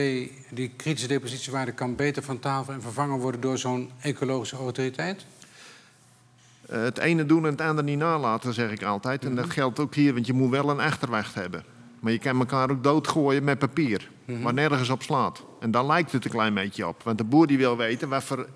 die 0.50 0.72
kritische 0.76 1.08
depositiewaarde, 1.08 1.72
kan 1.72 1.96
beter 1.96 2.24
van 2.24 2.40
tafel 2.40 2.74
en 2.74 2.82
vervangen 2.82 3.20
worden 3.20 3.42
door 3.42 3.58
zo'n 3.58 3.90
ecologische 4.02 4.56
autoriteit? 4.56 5.26
Eh, 6.70 6.82
Het 6.82 6.98
ene 6.98 7.26
doen 7.26 7.46
en 7.46 7.52
het 7.52 7.62
andere 7.62 7.84
niet 7.88 7.98
nalaten, 7.98 8.54
zeg 8.54 8.72
ik 8.72 8.84
altijd. 8.84 9.26
En 9.26 9.36
dat 9.36 9.50
geldt 9.50 9.80
ook 9.80 9.96
hier, 9.96 10.14
want 10.14 10.26
je 10.26 10.34
moet 10.34 10.50
wel 10.50 10.70
een 10.70 10.80
achterwacht 10.80 11.36
hebben. 11.36 11.64
Maar 12.00 12.12
je 12.12 12.20
kan 12.20 12.40
elkaar 12.40 12.72
ook 12.72 12.84
doodgooien 12.84 13.44
met 13.44 13.60
papier, 13.60 14.10
waar 14.26 14.54
nergens 14.54 14.90
op 14.90 15.04
slaat. 15.04 15.44
En 15.60 15.72
dan 15.72 15.86
lijkt 15.86 16.12
het 16.12 16.26
een 16.26 16.32
klein 16.32 16.54
beetje 16.54 16.88
op. 16.88 17.04
Want 17.04 17.18
de 17.18 17.24
boer 17.24 17.48
die 17.48 17.58
wil 17.58 17.78
weten 17.78 18.10
wat 18.10 18.24
voor 18.24 18.48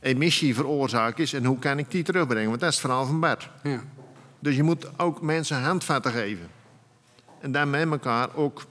emissie 0.00 0.54
veroorzaakt 0.54 1.18
is 1.18 1.32
en 1.32 1.44
hoe 1.44 1.58
kan 1.58 1.78
ik 1.78 1.90
die 1.90 2.02
terugbrengen. 2.02 2.48
Want 2.48 2.60
dat 2.60 2.68
is 2.68 2.76
het 2.76 2.84
verhaal 2.84 3.06
van 3.06 3.20
Bert. 3.20 3.48
Ja. 3.62 3.80
Dus 4.40 4.56
je 4.56 4.62
moet 4.62 4.98
ook 4.98 5.20
mensen 5.22 5.62
handvatten 5.62 6.12
geven. 6.12 6.48
En 7.40 7.52
dan 7.52 7.70
met 7.70 7.90
elkaar 7.90 8.34
ook 8.34 8.66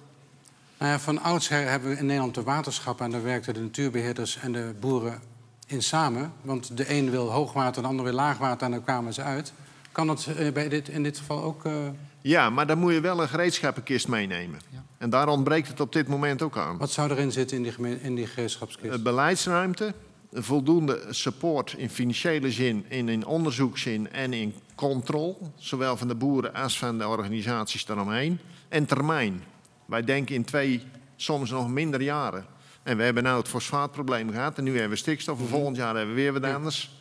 Nou 0.77 0.91
ja, 0.91 0.99
van 0.99 1.21
oudsher 1.21 1.69
hebben 1.69 1.89
we 1.89 1.97
in 1.97 2.05
Nederland 2.05 2.35
de 2.35 2.43
waterschappen... 2.43 3.05
en 3.05 3.11
daar 3.11 3.23
werkten 3.23 3.53
de 3.53 3.59
natuurbeheerders 3.59 4.37
en 4.37 4.51
de 4.51 4.73
boeren 4.79 5.21
in 5.67 5.83
samen. 5.83 6.33
Want 6.41 6.77
de 6.77 6.93
een 6.93 7.09
wil 7.09 7.31
hoogwater, 7.31 7.81
de 7.81 7.87
ander 7.87 8.05
wil 8.05 8.13
laagwater 8.13 8.65
en 8.65 8.71
dan 8.71 8.83
kwamen 8.83 9.13
ze 9.13 9.21
uit. 9.21 9.53
Kan 9.91 10.07
dat 10.07 10.25
eh, 10.25 10.51
bij 10.51 10.69
dit, 10.69 10.89
in 10.89 11.03
dit 11.03 11.17
geval 11.17 11.43
ook... 11.43 11.65
Uh... 11.65 11.73
Ja, 12.21 12.49
maar 12.49 12.67
dan 12.67 12.77
moet 12.77 12.93
je 12.93 12.99
wel 12.99 13.21
een 13.21 13.27
gereedschappenkist 13.27 14.07
meenemen. 14.07 14.59
Ja. 14.69 14.83
En 14.97 15.09
daar 15.09 15.27
ontbreekt 15.27 15.67
het 15.67 15.79
op 15.79 15.93
dit 15.93 16.07
moment 16.07 16.41
ook 16.41 16.57
aan. 16.57 16.77
Wat 16.77 16.91
zou 16.91 17.11
erin 17.11 17.31
zitten 17.31 17.57
in 17.57 17.63
die, 17.63 18.01
in 18.01 18.15
die 18.15 18.27
gereedschapskist? 18.27 18.97
Uh, 18.97 19.03
beleidsruimte, 19.03 19.93
voldoende 20.33 21.05
support 21.09 21.73
in 21.77 21.89
financiële 21.89 22.51
zin, 22.51 22.85
in, 22.87 23.09
in 23.09 23.25
onderzoekszin 23.25 24.11
en 24.11 24.33
in 24.33 24.53
controle. 24.79 25.35
Zowel 25.55 25.97
van 25.97 26.07
de 26.07 26.15
boeren 26.15 26.53
als 26.53 26.77
van 26.77 26.97
de 26.97 27.07
organisaties 27.07 27.85
daaromheen. 27.85 28.39
En 28.69 28.85
termijn. 28.85 29.43
Wij 29.85 30.03
denken 30.03 30.35
in 30.35 30.43
twee, 30.43 30.83
soms 31.15 31.49
nog 31.49 31.69
minder 31.69 32.01
jaren. 32.01 32.45
En 32.83 32.97
we 32.97 33.03
hebben 33.03 33.23
nu 33.23 33.29
het 33.29 33.47
fosfaatprobleem 33.47 34.31
gehad 34.31 34.57
en 34.57 34.63
nu 34.63 34.71
hebben 34.71 34.89
we 34.89 34.95
stikstof. 34.95 35.39
En 35.39 35.47
volgend 35.47 35.75
jaar 35.75 35.95
hebben 35.95 36.15
we 36.15 36.21
weer 36.21 36.33
wat 36.33 36.43
anders. 36.43 36.97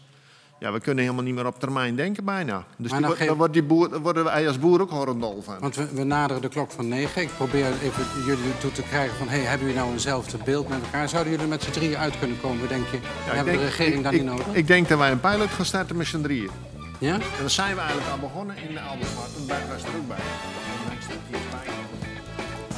Ja, 0.61 0.73
we 0.73 0.81
kunnen 0.81 1.05
helemaal 1.05 1.25
niet 1.25 1.35
meer 1.35 1.47
op 1.47 1.61
termijn 1.61 1.97
denken 1.97 2.25
bijna. 2.25 2.65
Dus 2.77 2.91
die, 2.91 3.27
dan 3.27 3.37
wordt 3.37 3.53
die 3.53 3.63
boer, 3.63 4.01
worden 4.01 4.25
wij 4.25 4.47
als 4.47 4.59
boer 4.59 4.81
ook 4.81 4.91
horendol 4.91 5.43
van. 5.43 5.59
Want 5.59 5.77
we, 5.77 5.89
we, 5.95 6.05
naderen 6.05 6.43
de 6.43 6.49
klok 6.49 6.71
van 6.71 6.89
negen. 6.89 7.23
Ik 7.23 7.31
probeer 7.37 7.67
even 7.83 8.05
jullie 8.27 8.59
toe 8.59 8.73
te 8.73 8.83
krijgen 8.83 9.17
van... 9.17 9.29
Hey, 9.29 9.41
hebben 9.41 9.67
jullie 9.67 9.83
nou 9.83 9.93
eenzelfde 9.93 10.39
beeld 10.45 10.69
met 10.69 10.83
elkaar? 10.83 11.09
Zouden 11.09 11.33
jullie 11.33 11.47
met 11.47 11.63
z'n 11.63 11.71
drieën 11.71 11.97
uit 11.97 12.19
kunnen 12.19 12.41
komen, 12.41 12.69
denk 12.69 12.87
je? 12.87 12.97
Ja, 12.97 13.35
hebben 13.35 13.45
denk, 13.45 13.59
de 13.59 13.65
regering 13.65 13.97
ik, 13.97 14.03
daar 14.03 14.13
niet 14.13 14.25
nodig? 14.25 14.47
Ik 14.53 14.67
denk 14.67 14.89
dat 14.89 14.99
wij 14.99 15.11
een 15.11 15.21
pilot 15.21 15.49
gaan 15.49 15.65
starten 15.65 15.97
met 15.97 16.07
z'n 16.07 16.21
drieën. 16.21 16.51
Ja? 16.99 17.15
En 17.15 17.21
dan 17.39 17.51
zijn 17.51 17.75
we 17.75 17.81
eigenlijk 17.81 18.11
al 18.11 18.19
begonnen 18.19 18.57
in 18.57 18.75
de 18.75 18.81
Alberswart. 18.81 19.37
En 19.37 19.47
Bert 19.47 19.69
was 19.69 19.83
er 19.83 19.99
ook 19.99 20.09
bij. 20.09 20.25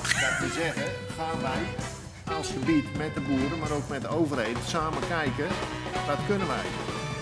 Dat 0.03 0.39
we 0.39 0.53
zeggen, 0.55 0.85
gaan 1.17 1.41
wij 1.43 1.63
als 2.37 2.49
gebied 2.49 2.97
met 2.97 3.15
de 3.15 3.21
boeren, 3.21 3.59
maar 3.59 3.71
ook 3.71 3.89
met 3.89 4.03
de 4.03 4.09
overheid 4.09 4.57
samen 4.67 5.03
kijken, 5.09 5.47
wat 6.07 6.19
kunnen 6.27 6.47
wij? 6.47 6.67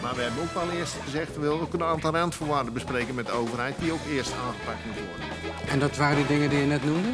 Maar 0.03 0.15
we 0.15 0.23
hebben 0.23 0.43
ook 0.43 0.63
al 0.63 0.71
eerst 0.71 0.95
gezegd, 1.05 1.35
we 1.35 1.41
willen 1.41 1.61
ook 1.61 1.73
een 1.73 1.83
aantal 1.83 2.13
randvoorwaarden 2.13 2.73
bespreken 2.73 3.15
met 3.15 3.27
de 3.27 3.33
overheid, 3.33 3.75
die 3.79 3.93
ook 3.93 4.07
eerst 4.11 4.33
aangepakt 4.33 4.85
moeten 4.87 5.05
worden. 5.07 5.27
En 5.69 5.79
dat 5.79 5.97
waren 5.97 6.17
die 6.17 6.27
dingen 6.27 6.51
die 6.51 6.59
je 6.59 6.67
net 6.67 6.85
noemde? 6.85 7.09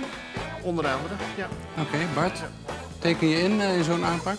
Onder 0.63 0.87
andere, 0.87 1.15
ja. 1.37 1.49
Oké, 1.79 1.99
Bart, 2.15 2.43
teken 2.99 3.29
je 3.29 3.43
in 3.43 3.53
uh, 3.53 3.77
in 3.77 3.85
zo'n 3.85 4.05
aanpak? 4.05 4.39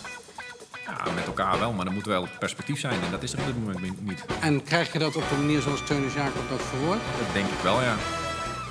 Ja, 0.86 1.12
met 1.14 1.26
elkaar 1.26 1.58
wel, 1.58 1.72
maar 1.72 1.86
er 1.86 1.92
moet 1.92 2.06
wel 2.06 2.28
perspectief 2.38 2.80
zijn 2.80 3.02
en 3.04 3.10
dat 3.10 3.22
is 3.22 3.32
er 3.32 3.38
op 3.38 3.46
dit 3.46 3.64
moment 3.64 4.06
niet. 4.06 4.24
En 4.40 4.62
krijg 4.62 4.92
je 4.92 4.98
dat 4.98 5.16
op 5.16 5.28
de 5.28 5.36
manier 5.36 5.60
zoals 5.60 5.82
Teunis 5.84 6.14
Jacob 6.14 6.48
dat 6.48 6.62
verwoordt? 6.62 7.02
Dat 7.18 7.32
denk 7.32 7.46
ik 7.46 7.60
wel, 7.62 7.82
ja. 7.82 7.94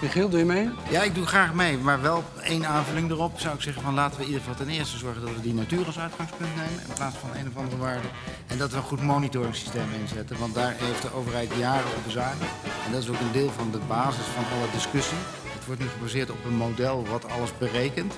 Michiel, 0.02 0.30
doe 0.30 0.40
je 0.40 0.46
mee? 0.46 0.70
Ja, 0.90 1.02
ik 1.02 1.16
doe 1.16 1.26
graag 1.26 1.54
mee. 1.54 1.78
Maar 1.78 2.02
wel 2.02 2.24
één 2.44 2.68
aanvulling 2.68 3.10
erop 3.12 3.40
zou 3.40 3.56
ik 3.56 3.62
zeggen 3.62 3.82
van 3.82 3.94
laten 3.94 4.18
we 4.18 4.22
in 4.22 4.28
ieder 4.28 4.44
geval 4.44 4.66
ten 4.66 4.74
eerste 4.74 4.98
zorgen 4.98 5.22
dat 5.22 5.36
we 5.36 5.42
die 5.42 5.54
natuur 5.54 5.86
als 5.86 6.00
uitgangspunt 6.00 6.56
nemen. 6.56 6.82
In 6.88 6.94
plaats 6.94 7.16
van 7.16 7.30
een 7.40 7.48
of 7.48 7.58
andere 7.58 7.78
waarde. 7.78 8.08
En 8.48 8.58
dat 8.58 8.72
we 8.72 8.78
een 8.78 8.84
goed 8.84 9.02
monitoringssysteem 9.02 9.88
inzetten. 10.02 10.40
Want 10.40 10.54
daar 10.54 10.76
heeft 10.78 11.02
de 11.02 11.14
overheid 11.14 11.52
jaren 11.58 11.96
op 11.98 12.04
bezuinigd. 12.06 12.54
En 12.86 12.92
dat 12.92 13.04
is 13.04 13.10
ook 13.10 13.20
een 13.20 13.32
deel 13.32 13.52
van 13.52 13.72
de 13.72 13.80
basis 13.88 14.26
van 14.26 14.44
alle 14.58 14.68
discussie. 14.72 15.18
Het 15.66 15.74
wordt 15.74 15.92
nu 15.92 15.98
gebaseerd 15.98 16.32
op 16.32 16.46
een 16.46 16.56
model 16.56 17.06
wat 17.08 17.30
alles 17.30 17.58
berekent. 17.58 18.14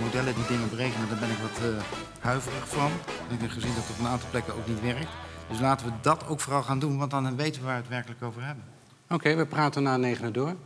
Modellen 0.00 0.34
die 0.34 0.46
dingen 0.46 0.70
berekenen, 0.70 1.08
daar 1.08 1.18
ben 1.18 1.30
ik 1.30 1.36
wat 1.36 1.70
uh, 1.70 1.82
huiverig 2.20 2.68
van. 2.68 2.90
Ik 3.28 3.40
heb 3.40 3.50
gezien 3.50 3.74
dat 3.74 3.84
het 3.84 3.92
op 3.92 3.98
een 3.98 4.10
aantal 4.10 4.28
plekken 4.30 4.54
ook 4.54 4.66
niet 4.66 4.80
werkt. 4.80 5.10
Dus 5.48 5.60
laten 5.60 5.86
we 5.86 5.92
dat 6.00 6.26
ook 6.26 6.40
vooral 6.40 6.62
gaan 6.62 6.78
doen, 6.78 6.98
want 6.98 7.10
dan 7.10 7.36
weten 7.36 7.60
we 7.60 7.66
waar 7.66 7.76
we 7.76 7.82
het 7.82 7.90
werkelijk 7.90 8.22
over 8.22 8.44
hebben. 8.44 8.64
Oké, 9.08 9.34
we 9.34 9.46
praten 9.46 9.82
na 9.82 9.96
negen 9.96 10.32
door. 10.32 10.56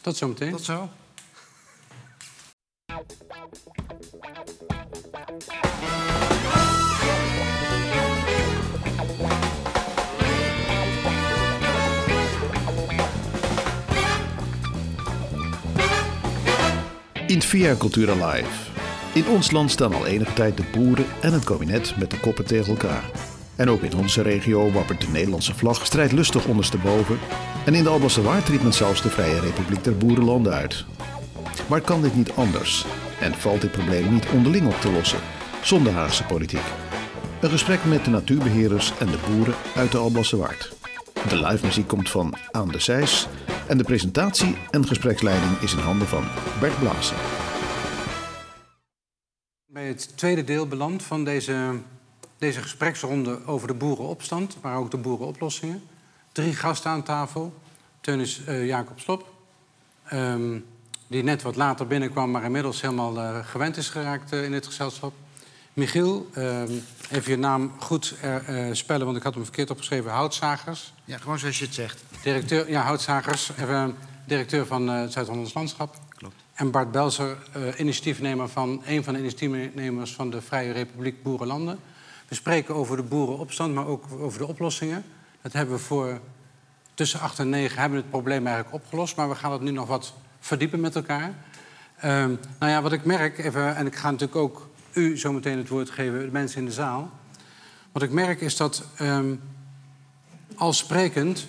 Tot 0.00 0.16
zometeen. 0.16 0.50
Tot 0.50 0.64
zo. 0.64 0.88
In 17.32 17.42
Via 17.42 17.76
Cultura 17.76 18.12
Live. 18.12 18.70
In 19.12 19.26
ons 19.26 19.50
land 19.50 19.70
staan 19.70 19.94
al 19.94 20.06
enige 20.06 20.32
tijd 20.32 20.56
de 20.56 20.62
boeren 20.72 21.04
en 21.20 21.32
het 21.32 21.44
kabinet 21.44 21.94
met 21.98 22.10
de 22.10 22.20
koppen 22.20 22.44
tegen 22.44 22.66
elkaar. 22.66 23.04
En 23.56 23.70
ook 23.70 23.82
in 23.82 23.96
onze 23.96 24.22
regio 24.22 24.72
wappert 24.72 25.00
de 25.00 25.06
Nederlandse 25.12 25.54
vlag 25.54 25.86
strijdlustig 25.86 26.44
ondersteboven. 26.44 27.18
En 27.64 27.74
in 27.74 27.82
de 27.82 27.88
Alblasse 27.88 28.22
Waard 28.22 28.48
riep 28.48 28.62
men 28.62 28.72
zelfs 28.72 29.02
de 29.02 29.08
Vrije 29.08 29.40
Republiek 29.40 29.84
der 29.84 29.96
Boerenlanden 29.96 30.52
uit. 30.52 30.84
Maar 31.68 31.80
kan 31.80 32.02
dit 32.02 32.16
niet 32.16 32.32
anders? 32.32 32.84
En 33.20 33.34
valt 33.34 33.60
dit 33.60 33.70
probleem 33.70 34.12
niet 34.12 34.26
onderling 34.34 34.66
op 34.66 34.80
te 34.80 34.90
lossen, 34.90 35.20
zonder 35.62 35.92
Haagse 35.92 36.24
politiek? 36.24 36.66
Een 37.40 37.50
gesprek 37.50 37.84
met 37.84 38.04
de 38.04 38.10
natuurbeheerders 38.10 38.92
en 38.98 39.06
de 39.06 39.18
boeren 39.28 39.54
uit 39.76 39.92
de 39.92 39.98
Alblasse 39.98 40.36
Waard. 40.36 40.72
De 41.28 41.46
live 41.46 41.66
muziek 41.66 41.88
komt 41.88 42.10
van 42.10 42.34
Aan 42.50 42.68
de 42.68 42.80
Zijs 42.80 43.28
en 43.72 43.78
de 43.78 43.84
presentatie 43.84 44.56
en 44.70 44.86
gespreksleiding 44.86 45.58
is 45.58 45.72
in 45.72 45.78
handen 45.78 46.08
van 46.08 46.24
Bert 46.60 46.78
Blaassen. 46.78 47.16
Bij 49.66 49.86
het 49.86 50.16
tweede 50.16 50.44
deel 50.44 50.66
beland 50.66 51.02
van 51.02 51.24
deze 51.24 51.78
deze 52.38 52.62
gespreksronde 52.62 53.46
over 53.46 53.66
de 53.66 53.74
boerenopstand, 53.74 54.56
maar 54.62 54.76
ook 54.76 54.90
de 54.90 54.96
boerenoplossingen. 54.96 55.82
Drie 56.32 56.54
gasten 56.54 56.90
aan 56.90 57.02
tafel. 57.02 57.54
Teunis 58.00 58.40
uh, 58.48 58.66
Jacob 58.66 59.00
Slop, 59.00 59.28
ehm, 60.04 60.58
die 61.06 61.22
net 61.22 61.42
wat 61.42 61.56
later 61.56 61.86
binnenkwam, 61.86 62.30
maar 62.30 62.44
inmiddels 62.44 62.80
helemaal 62.80 63.16
uh, 63.16 63.46
gewend 63.46 63.76
is 63.76 63.88
geraakt 63.88 64.32
uh, 64.32 64.44
in 64.44 64.50
dit 64.50 64.66
gezelschap. 64.66 65.12
Michiel, 65.72 66.28
ehm, 66.32 66.70
even 67.10 67.30
je 67.30 67.38
naam 67.38 67.72
goed 67.78 68.14
spellen, 68.72 69.04
want 69.04 69.16
ik 69.16 69.22
had 69.22 69.34
hem 69.34 69.44
verkeerd 69.44 69.70
opgeschreven. 69.70 70.10
Houtzagers. 70.10 70.92
Ja, 71.12 71.18
gewoon 71.18 71.38
zoals 71.38 71.58
je 71.58 71.64
het 71.64 71.74
zegt. 71.74 72.04
Directeur, 72.22 72.70
ja, 72.70 72.82
Houtzagers, 72.82 73.50
directeur 74.26 74.66
van 74.66 74.88
het 74.88 75.12
Zuid-Hollands 75.12 75.54
Landschap. 75.54 75.96
Klopt. 76.08 76.34
En 76.54 76.70
Bart 76.70 76.90
Belzer, 76.90 77.36
initiatiefnemer 77.76 78.48
van, 78.48 78.82
een 78.86 79.04
van 79.04 79.14
de 79.14 79.20
initiatiefnemers 79.20 80.14
van 80.14 80.30
de 80.30 80.42
Vrije 80.42 80.72
Republiek 80.72 81.22
Boerenlanden. 81.22 81.78
We 82.28 82.34
spreken 82.34 82.74
over 82.74 82.96
de 82.96 83.02
boerenopstand, 83.02 83.74
maar 83.74 83.86
ook 83.86 84.04
over 84.18 84.38
de 84.38 84.46
oplossingen. 84.46 85.04
Dat 85.42 85.52
hebben 85.52 85.74
we 85.74 85.80
voor 85.80 86.20
tussen 86.94 87.20
8 87.20 87.38
en 87.38 87.48
9 87.48 87.78
hebben 87.78 87.98
we 87.98 88.02
het 88.02 88.10
probleem 88.10 88.46
eigenlijk 88.46 88.74
opgelost. 88.74 89.16
Maar 89.16 89.28
we 89.28 89.34
gaan 89.34 89.52
het 89.52 89.60
nu 89.60 89.70
nog 89.70 89.88
wat 89.88 90.14
verdiepen 90.40 90.80
met 90.80 90.96
elkaar. 90.96 91.34
Um, 92.04 92.38
nou 92.58 92.72
ja, 92.72 92.82
wat 92.82 92.92
ik 92.92 93.04
merk, 93.04 93.38
even, 93.38 93.76
en 93.76 93.86
ik 93.86 93.96
ga 93.96 94.10
natuurlijk 94.10 94.38
ook 94.38 94.68
u 94.92 95.18
zo 95.18 95.32
meteen 95.32 95.58
het 95.58 95.68
woord 95.68 95.90
geven, 95.90 96.18
de 96.18 96.32
mensen 96.32 96.58
in 96.58 96.66
de 96.66 96.72
zaal. 96.72 97.10
Wat 97.92 98.02
ik 98.02 98.10
merk 98.10 98.40
is 98.40 98.56
dat 98.56 98.84
um, 99.00 99.40
al 100.62 100.72
sprekend 100.72 101.46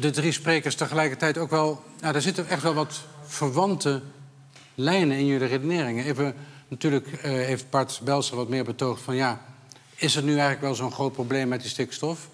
de 0.00 0.10
drie 0.10 0.32
sprekers 0.32 0.74
tegelijkertijd 0.74 1.38
ook 1.38 1.50
wel... 1.50 1.82
Nou, 2.00 2.14
er 2.14 2.22
zitten 2.22 2.48
echt 2.48 2.62
wel 2.62 2.74
wat 2.74 3.00
verwante 3.22 4.02
lijnen 4.74 5.16
in 5.16 5.26
jullie 5.26 5.46
redeneringen. 5.46 6.04
Even, 6.04 6.34
natuurlijk 6.68 7.06
uh, 7.06 7.20
heeft 7.22 7.70
Bart 7.70 8.00
Belser 8.04 8.36
wat 8.36 8.48
meer 8.48 8.64
betoogd 8.64 9.02
van... 9.02 9.16
ja, 9.16 9.40
is 9.94 10.16
er 10.16 10.22
nu 10.22 10.30
eigenlijk 10.30 10.60
wel 10.60 10.74
zo'n 10.74 10.92
groot 10.92 11.12
probleem 11.12 11.48
met 11.48 11.60
die 11.60 11.70
stikstof? 11.70 12.28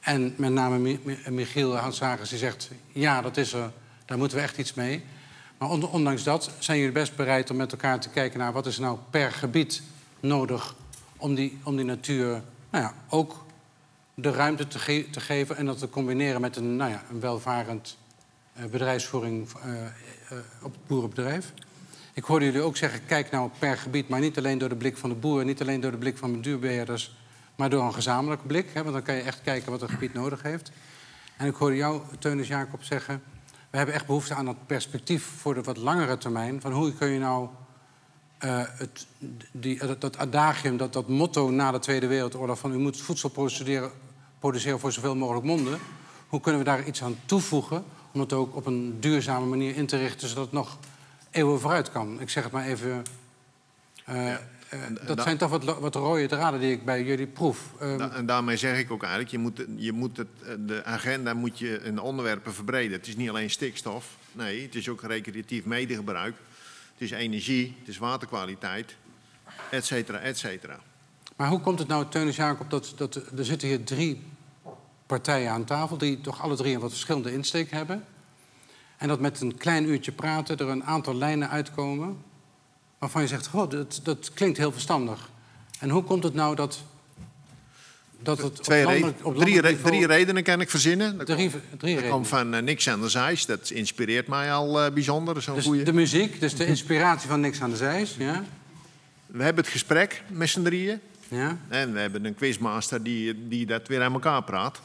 En 0.00 0.34
met 0.36 0.52
name 0.52 0.98
Michiel 1.28 1.76
Houtsagers 1.76 2.28
die 2.28 2.38
zegt... 2.38 2.70
ja, 2.92 3.22
dat 3.22 3.36
is 3.36 3.52
er, 3.52 3.70
daar 4.04 4.18
moeten 4.18 4.36
we 4.36 4.42
echt 4.42 4.58
iets 4.58 4.74
mee. 4.74 5.04
Maar 5.58 5.68
ondanks 5.68 6.22
dat 6.22 6.50
zijn 6.58 6.78
jullie 6.78 6.92
best 6.92 7.16
bereid 7.16 7.50
om 7.50 7.56
met 7.56 7.72
elkaar 7.72 8.00
te 8.00 8.08
kijken... 8.08 8.38
naar 8.38 8.52
wat 8.52 8.66
is 8.66 8.78
nou 8.78 8.98
per 9.10 9.32
gebied 9.32 9.82
nodig 10.20 10.74
om 11.16 11.34
die, 11.34 11.58
om 11.62 11.76
die 11.76 11.84
natuur 11.84 12.42
nou 12.70 12.84
ja, 12.84 12.94
ook 13.08 13.48
de 14.20 14.30
ruimte 14.30 14.68
te, 14.68 15.06
te, 15.10 15.20
geven... 15.20 15.56
en 15.56 15.66
dat 15.66 15.78
te 15.78 15.88
combineren 15.88 16.40
met 16.40 16.56
een, 16.56 16.76
nou 16.76 16.90
ja, 16.90 17.02
een 17.10 17.20
welvarend 17.20 17.98
uh, 18.58 18.64
bedrijfsvoering 18.64 19.48
uh, 19.66 19.72
uh, 19.72 20.38
op 20.62 20.72
het 20.72 20.86
boerenbedrijf. 20.86 21.52
Ik 22.14 22.24
hoorde 22.24 22.44
jullie 22.44 22.60
ook 22.60 22.76
zeggen, 22.76 23.06
kijk 23.06 23.30
nou 23.30 23.50
per 23.58 23.76
gebied... 23.76 24.08
maar 24.08 24.20
niet 24.20 24.38
alleen 24.38 24.58
door 24.58 24.68
de 24.68 24.76
blik 24.76 24.96
van 24.96 25.10
de 25.10 25.16
boer, 25.16 25.44
niet 25.44 25.60
alleen 25.60 25.80
door 25.80 25.90
de 25.90 25.96
blik 25.96 26.18
van 26.18 26.32
de 26.32 26.40
duurbeheerders... 26.40 27.16
maar 27.56 27.70
door 27.70 27.82
een 27.82 27.94
gezamenlijke 27.94 28.46
blik. 28.46 28.70
Hè, 28.72 28.82
want 28.82 28.94
dan 28.94 29.02
kan 29.02 29.14
je 29.14 29.22
echt 29.22 29.42
kijken 29.42 29.70
wat 29.70 29.82
een 29.82 29.88
gebied 29.88 30.14
nodig 30.14 30.42
heeft. 30.42 30.70
En 31.36 31.46
ik 31.46 31.54
hoorde 31.54 31.76
jou, 31.76 32.02
Teunis 32.18 32.48
Jacob, 32.48 32.82
zeggen... 32.82 33.22
we 33.70 33.76
hebben 33.76 33.94
echt 33.94 34.06
behoefte 34.06 34.34
aan 34.34 34.44
dat 34.44 34.66
perspectief 34.66 35.24
voor 35.24 35.54
de 35.54 35.62
wat 35.62 35.76
langere 35.76 36.18
termijn... 36.18 36.60
van 36.60 36.72
hoe 36.72 36.94
kun 36.94 37.08
je 37.08 37.18
nou 37.18 37.48
het, 38.38 39.06
die, 39.52 39.98
dat, 39.98 40.18
adagium, 40.18 40.76
dat, 40.76 40.92
dat 40.92 41.08
motto 41.08 41.50
na 41.50 41.70
de 41.70 41.78
Tweede 41.78 42.06
Wereldoorlog... 42.06 42.58
van 42.58 42.72
u 42.72 42.78
moet 42.78 43.00
voedsel 43.00 43.28
produceren, 43.28 43.90
produceren 44.40 44.80
voor 44.80 44.92
zoveel 44.92 45.16
mogelijk 45.16 45.46
monden... 45.46 45.78
hoe 46.28 46.40
kunnen 46.40 46.60
we 46.60 46.66
daar 46.66 46.86
iets 46.86 47.02
aan 47.02 47.16
toevoegen 47.26 47.84
om 48.12 48.20
het 48.20 48.32
ook 48.32 48.56
op 48.56 48.66
een 48.66 49.00
duurzame 49.00 49.46
manier 49.46 49.76
in 49.76 49.86
te 49.86 49.96
richten... 49.96 50.28
zodat 50.28 50.44
het 50.44 50.52
nog 50.52 50.78
eeuwen 51.30 51.60
vooruit 51.60 51.90
kan. 51.90 52.20
Ik 52.20 52.30
zeg 52.30 52.42
het 52.42 52.52
maar 52.52 52.64
even. 52.64 53.02
Uh, 54.08 54.34
dat 55.06 55.22
zijn 55.22 55.36
toch 55.36 55.50
wat, 55.50 55.64
wat, 55.78 55.94
rode 55.94 56.26
draden 56.26 56.60
die 56.60 56.72
ik 56.72 56.84
bij 56.84 57.04
jullie 57.04 57.26
proef. 57.26 57.72
Uh, 57.82 58.16
en 58.16 58.26
daarmee 58.26 58.56
zeg 58.56 58.78
ik 58.78 58.90
ook 58.90 59.02
eigenlijk, 59.02 59.30
je 59.30 59.38
moet, 59.38 59.64
je 59.76 59.92
moet 59.92 60.16
het, 60.16 60.28
de 60.58 60.84
agenda 60.84 61.34
moet 61.34 61.58
je 61.58 61.80
in 61.82 61.98
onderwerpen 61.98 62.54
verbreden. 62.54 62.92
Het 62.92 63.06
is 63.06 63.16
niet 63.16 63.28
alleen 63.28 63.50
stikstof, 63.50 64.16
nee, 64.32 64.62
het 64.62 64.74
is 64.74 64.88
ook 64.88 65.02
recreatief 65.02 65.64
medegebruik. 65.64 66.34
Het 66.34 67.00
het 67.00 67.10
is 67.10 67.16
energie, 67.16 67.76
het 67.78 67.88
is 67.88 67.98
waterkwaliteit, 67.98 68.96
et 69.70 69.84
cetera, 69.84 70.18
et 70.18 70.38
cetera. 70.38 70.80
Maar 71.40 71.48
hoe 71.48 71.60
komt 71.60 71.78
het 71.78 71.88
nou, 71.88 72.04
Teunis 72.08 72.36
Jacob, 72.36 72.70
dat, 72.70 72.92
dat 72.96 73.14
er 73.14 73.44
zitten 73.44 73.68
hier 73.68 73.84
drie 73.84 74.22
partijen 75.06 75.50
aan 75.50 75.64
tafel... 75.64 75.98
die 75.98 76.20
toch 76.20 76.42
alle 76.42 76.56
drie 76.56 76.74
een 76.74 76.80
wat 76.80 76.90
verschillende 76.90 77.32
insteek 77.32 77.70
hebben... 77.70 78.04
en 78.96 79.08
dat 79.08 79.20
met 79.20 79.40
een 79.40 79.56
klein 79.56 79.88
uurtje 79.88 80.12
praten 80.12 80.58
er 80.58 80.68
een 80.68 80.84
aantal 80.84 81.14
lijnen 81.16 81.50
uitkomen... 81.50 82.16
waarvan 82.98 83.22
je 83.22 83.28
zegt, 83.28 83.48
oh, 83.52 83.70
dat, 83.70 84.00
dat 84.02 84.30
klinkt 84.34 84.58
heel 84.58 84.72
verstandig. 84.72 85.30
En 85.78 85.90
hoe 85.90 86.02
komt 86.02 86.22
het 86.22 86.34
nou 86.34 86.54
dat, 86.56 86.82
dat 88.22 88.38
het 88.38 88.58
op 88.58 88.64
Twee 88.64 88.84
re- 88.84 88.90
landelijk, 88.90 89.26
op 89.26 89.36
drie, 89.36 89.54
niveau- 89.62 89.82
drie 89.82 90.06
redenen 90.06 90.42
kan 90.42 90.60
ik 90.60 90.70
verzinnen. 90.70 91.18
Dat 91.18 91.26
Drie, 91.26 91.50
komt- 91.50 91.62
drie 91.62 91.70
dat 91.78 91.82
redenen. 91.82 92.10
komt 92.10 92.28
van 92.28 92.54
eh, 92.54 92.62
Niks 92.62 92.88
aan 92.88 93.00
de 93.00 93.08
Zeis. 93.08 93.46
Dat 93.46 93.70
inspireert 93.70 94.26
mij 94.26 94.52
al 94.52 94.80
eh, 94.84 94.92
bijzonder. 94.92 95.42
Zo'n 95.42 95.54
Dus 95.54 95.64
goeie. 95.64 95.82
de 95.84 95.92
muziek, 95.92 96.40
dus 96.40 96.54
de 96.56 96.66
inspiratie 96.66 97.28
van 97.28 97.40
Niks 97.40 97.60
aan 97.62 97.70
de 97.70 97.76
Zijs. 97.76 98.14
Ja? 98.18 98.44
We 99.26 99.42
hebben 99.42 99.64
het 99.64 99.72
gesprek 99.72 100.22
met 100.28 100.48
z'n 100.48 100.62
drieën. 100.62 101.00
Ja? 101.30 101.58
En 101.68 101.92
we 101.92 101.98
hebben 101.98 102.24
een 102.24 102.34
quizmaster 102.34 103.02
die, 103.02 103.48
die 103.48 103.66
dat 103.66 103.88
weer 103.88 104.02
aan 104.02 104.12
elkaar 104.12 104.42
praat. 104.42 104.80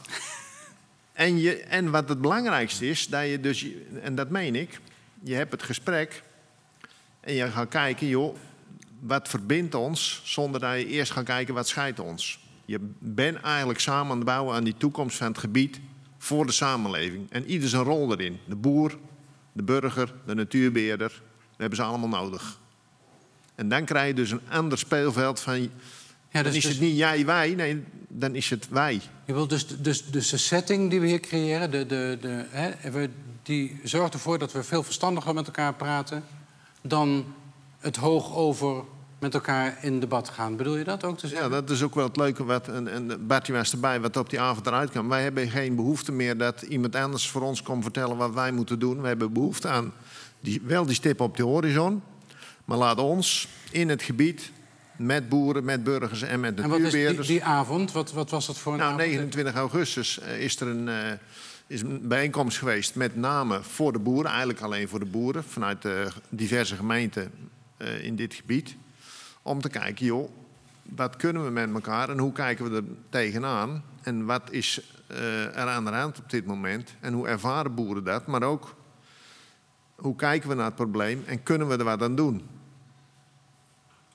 en, 1.12 1.38
je, 1.38 1.60
en 1.60 1.90
wat 1.90 2.08
het 2.08 2.20
belangrijkste 2.20 2.88
is, 2.88 3.08
dat 3.08 3.28
je 3.28 3.40
dus, 3.40 3.66
en 4.02 4.14
dat 4.14 4.30
meen 4.30 4.54
ik, 4.54 4.80
je 5.22 5.34
hebt 5.34 5.52
het 5.52 5.62
gesprek 5.62 6.22
en 7.20 7.34
je 7.34 7.50
gaat 7.50 7.68
kijken, 7.68 8.06
joh, 8.06 8.36
wat 9.00 9.28
verbindt 9.28 9.74
ons, 9.74 10.20
zonder 10.24 10.60
dat 10.60 10.78
je 10.78 10.86
eerst 10.86 11.12
gaat 11.12 11.24
kijken 11.24 11.54
wat 11.54 11.68
scheidt 11.68 12.00
ons. 12.00 12.44
Je 12.64 12.78
bent 12.98 13.40
eigenlijk 13.40 13.80
samen 13.80 14.10
aan 14.10 14.16
het 14.16 14.26
bouwen 14.26 14.54
aan 14.54 14.64
die 14.64 14.76
toekomst 14.76 15.16
van 15.16 15.26
het 15.26 15.38
gebied 15.38 15.80
voor 16.18 16.46
de 16.46 16.52
samenleving. 16.52 17.30
En 17.30 17.44
ieder 17.44 17.68
zijn 17.68 17.82
rol 17.82 18.12
erin. 18.12 18.38
De 18.44 18.56
boer, 18.56 18.98
de 19.52 19.62
burger, 19.62 20.14
de 20.26 20.34
natuurbeheerder, 20.34 21.22
we 21.38 21.56
hebben 21.56 21.76
ze 21.76 21.84
allemaal 21.84 22.22
nodig. 22.22 22.58
En 23.54 23.68
dan 23.68 23.84
krijg 23.84 24.06
je 24.06 24.14
dus 24.14 24.30
een 24.30 24.48
ander 24.48 24.78
speelveld 24.78 25.40
van 25.40 25.70
Ja, 26.36 26.42
dan 26.42 26.52
dus, 26.52 26.64
is 26.64 26.66
dus, 26.68 26.72
het 26.78 26.88
niet 26.88 26.96
jij, 26.96 27.26
wij, 27.26 27.54
nee, 27.54 27.84
dan 28.08 28.34
is 28.34 28.50
het 28.50 28.68
wij. 28.68 29.00
je 29.24 29.32
wilt 29.32 29.50
dus, 29.50 29.66
dus, 29.66 30.10
dus 30.10 30.30
de 30.30 30.36
setting 30.36 30.90
die 30.90 31.00
we 31.00 31.06
hier 31.06 31.20
creëren, 31.20 31.70
de, 31.70 31.86
de, 31.86 32.18
de, 32.20 32.44
hè, 32.48 32.90
we- 32.90 33.10
die 33.42 33.80
zorgt 33.84 34.14
ervoor 34.14 34.38
dat 34.38 34.52
we 34.52 34.62
veel 34.62 34.82
verstandiger 34.82 35.34
met 35.34 35.46
elkaar 35.46 35.74
praten 35.74 36.24
dan 36.82 37.24
het 37.78 37.96
hoog 37.96 38.34
over 38.34 38.84
met 39.18 39.34
elkaar 39.34 39.78
in 39.82 40.00
debat 40.00 40.28
gaan. 40.28 40.56
Bedoel 40.56 40.76
je 40.76 40.84
dat 40.84 41.04
ook 41.04 41.18
te 41.18 41.28
Ja, 41.28 41.48
dat 41.48 41.70
is 41.70 41.82
ook 41.82 41.94
wel 41.94 42.04
het 42.04 42.16
leuke. 42.16 42.44
Wat, 42.44 42.68
en, 42.68 42.88
en 42.88 43.26
Bartje 43.26 43.52
was 43.52 43.72
erbij, 43.72 44.00
wat 44.00 44.16
op 44.16 44.30
die 44.30 44.40
avond 44.40 44.66
eruit 44.66 44.90
kwam. 44.90 45.08
Wij 45.08 45.22
hebben 45.22 45.50
geen 45.50 45.74
behoefte 45.76 46.12
meer 46.12 46.36
dat 46.38 46.62
iemand 46.62 46.94
anders 46.96 47.28
voor 47.28 47.42
ons 47.42 47.62
komt 47.62 47.82
vertellen 47.82 48.16
wat 48.16 48.34
wij 48.34 48.52
moeten 48.52 48.78
doen. 48.78 49.00
We 49.00 49.06
hebben 49.06 49.32
behoefte 49.32 49.68
aan 49.68 49.92
die, 50.40 50.60
wel 50.64 50.86
die 50.86 50.94
stip 50.94 51.20
op 51.20 51.36
de 51.36 51.42
horizon. 51.42 52.02
Maar 52.64 52.78
laat 52.78 52.98
ons 52.98 53.48
in 53.70 53.88
het 53.88 54.02
gebied 54.02 54.50
met 54.96 55.28
boeren, 55.28 55.64
met 55.64 55.84
burgers 55.84 56.22
en 56.22 56.40
met 56.40 56.60
en 56.60 56.68
wat 56.68 56.70
is 56.70 56.76
die, 56.76 56.82
natuurbeheerders... 56.82 57.26
die 57.26 57.44
avond? 57.44 57.92
Wat, 57.92 58.12
wat 58.12 58.30
was 58.30 58.46
dat 58.46 58.58
voor 58.58 58.72
een 58.72 58.78
Nou, 58.78 58.92
avond? 58.92 59.08
29 59.08 59.54
augustus 59.54 60.20
eh, 60.20 60.40
is 60.40 60.60
er 60.60 60.66
een, 60.66 60.88
eh, 60.88 61.12
is 61.66 61.82
een 61.82 62.08
bijeenkomst 62.08 62.58
geweest 62.58 62.94
met 62.94 63.16
name 63.16 63.62
voor 63.62 63.92
de 63.92 63.98
boeren, 63.98 64.30
eigenlijk 64.30 64.60
alleen 64.60 64.88
voor 64.88 64.98
de 64.98 65.04
boeren, 65.04 65.44
vanuit 65.44 65.82
de 65.82 66.08
diverse 66.28 66.76
gemeenten 66.76 67.32
eh, 67.76 68.04
in 68.04 68.16
dit 68.16 68.34
gebied. 68.34 68.76
Om 69.42 69.60
te 69.60 69.68
kijken, 69.68 70.06
joh, 70.06 70.30
wat 70.82 71.16
kunnen 71.16 71.44
we 71.44 71.50
met 71.50 71.72
elkaar 71.74 72.08
en 72.08 72.18
hoe 72.18 72.32
kijken 72.32 72.70
we 72.70 72.76
er 72.76 72.84
tegenaan? 73.08 73.84
En 74.02 74.24
wat 74.24 74.42
is 74.50 74.80
eh, 75.06 75.44
er 75.44 75.68
aan 75.68 75.84
de 75.84 75.90
hand 75.90 76.18
op 76.18 76.30
dit 76.30 76.46
moment? 76.46 76.94
En 77.00 77.12
hoe 77.12 77.28
ervaren 77.28 77.74
boeren 77.74 78.04
dat? 78.04 78.26
Maar 78.26 78.42
ook, 78.42 78.74
hoe 79.94 80.16
kijken 80.16 80.48
we 80.48 80.54
naar 80.54 80.64
het 80.64 80.74
probleem 80.74 81.22
en 81.26 81.42
kunnen 81.42 81.68
we 81.68 81.76
er 81.76 81.84
wat 81.84 82.02
aan 82.02 82.16
doen? 82.16 82.48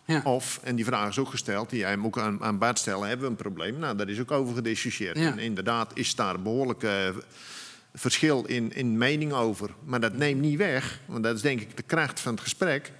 Ja. 0.05 0.21
Of, 0.23 0.59
en 0.63 0.75
die 0.75 0.85
vraag 0.85 1.09
is 1.09 1.17
ook 1.19 1.29
gesteld, 1.29 1.69
die 1.69 1.79
jij 1.79 1.89
hem 1.89 2.05
ook 2.05 2.17
aan, 2.19 2.43
aan 2.43 2.57
Bart 2.57 2.79
stellen, 2.79 3.07
hebben 3.07 3.25
we 3.25 3.31
een 3.31 3.37
probleem? 3.37 3.79
Nou, 3.79 3.95
daar 3.97 4.09
is 4.09 4.19
ook 4.19 4.31
over 4.31 4.55
gediscussieerd. 4.55 5.17
Ja. 5.17 5.31
En 5.31 5.39
inderdaad 5.39 5.91
is 5.93 6.15
daar 6.15 6.41
behoorlijk 6.41 6.83
eh, 6.83 6.91
verschil 7.93 8.43
in, 8.45 8.75
in 8.75 8.97
mening 8.97 9.33
over. 9.33 9.69
Maar 9.85 9.99
dat 9.99 10.13
neemt 10.17 10.41
niet 10.41 10.57
weg, 10.57 10.99
want 11.05 11.23
dat 11.23 11.35
is 11.35 11.41
denk 11.41 11.61
ik 11.61 11.77
de 11.77 11.83
kracht 11.83 12.19
van 12.19 12.31
het 12.33 12.41
gesprek. 12.41 12.91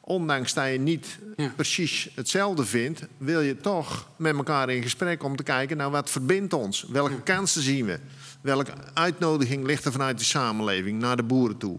Ondanks 0.00 0.54
dat 0.54 0.72
je 0.72 0.78
niet 0.78 1.18
Ja. 1.36 1.52
precies 1.56 2.08
hetzelfde 2.14 2.64
vindt, 2.64 3.02
wil 3.18 3.40
je 3.40 3.56
toch 3.56 4.08
met 4.16 4.36
elkaar 4.36 4.70
in 4.70 4.82
gesprek 4.82 5.22
om 5.22 5.36
te 5.36 5.42
kijken, 5.42 5.76
nou 5.76 5.90
wat 5.90 6.10
verbindt 6.10 6.52
ons? 6.52 6.82
Welke 6.88 7.22
kansen 7.22 7.62
zien 7.62 7.86
we? 7.86 7.98
Welke 8.40 8.72
uitnodiging 8.94 9.66
ligt 9.66 9.84
er 9.84 9.92
vanuit 9.92 10.18
de 10.18 10.24
samenleving 10.24 10.98
naar 11.00 11.16
de 11.16 11.22
boeren 11.22 11.56
toe? 11.56 11.78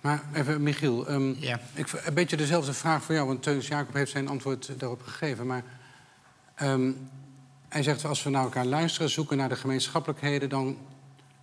Maar 0.00 0.22
even, 0.32 0.62
Michiel, 0.62 1.06
ehm, 1.06 1.34
Ja. 1.38 1.60
ik, 1.74 1.92
een 2.04 2.14
beetje 2.14 2.36
dezelfde 2.36 2.72
vraag 2.72 3.02
voor 3.02 3.14
jou, 3.14 3.26
want 3.26 3.42
Teunis 3.42 3.68
Jacob 3.68 3.94
heeft 3.94 4.10
zijn 4.10 4.28
antwoord 4.28 4.70
daarop 4.78 5.02
gegeven. 5.02 5.46
Maar 5.46 5.62
ehm, 6.54 6.90
hij 7.68 7.82
zegt, 7.82 8.04
als 8.04 8.22
we 8.22 8.30
naar 8.30 8.42
elkaar 8.42 8.64
luisteren, 8.66 9.10
zoeken 9.10 9.36
naar 9.36 9.48
de 9.48 9.56
gemeenschappelijkheden, 9.56 10.48
dan 10.48 10.76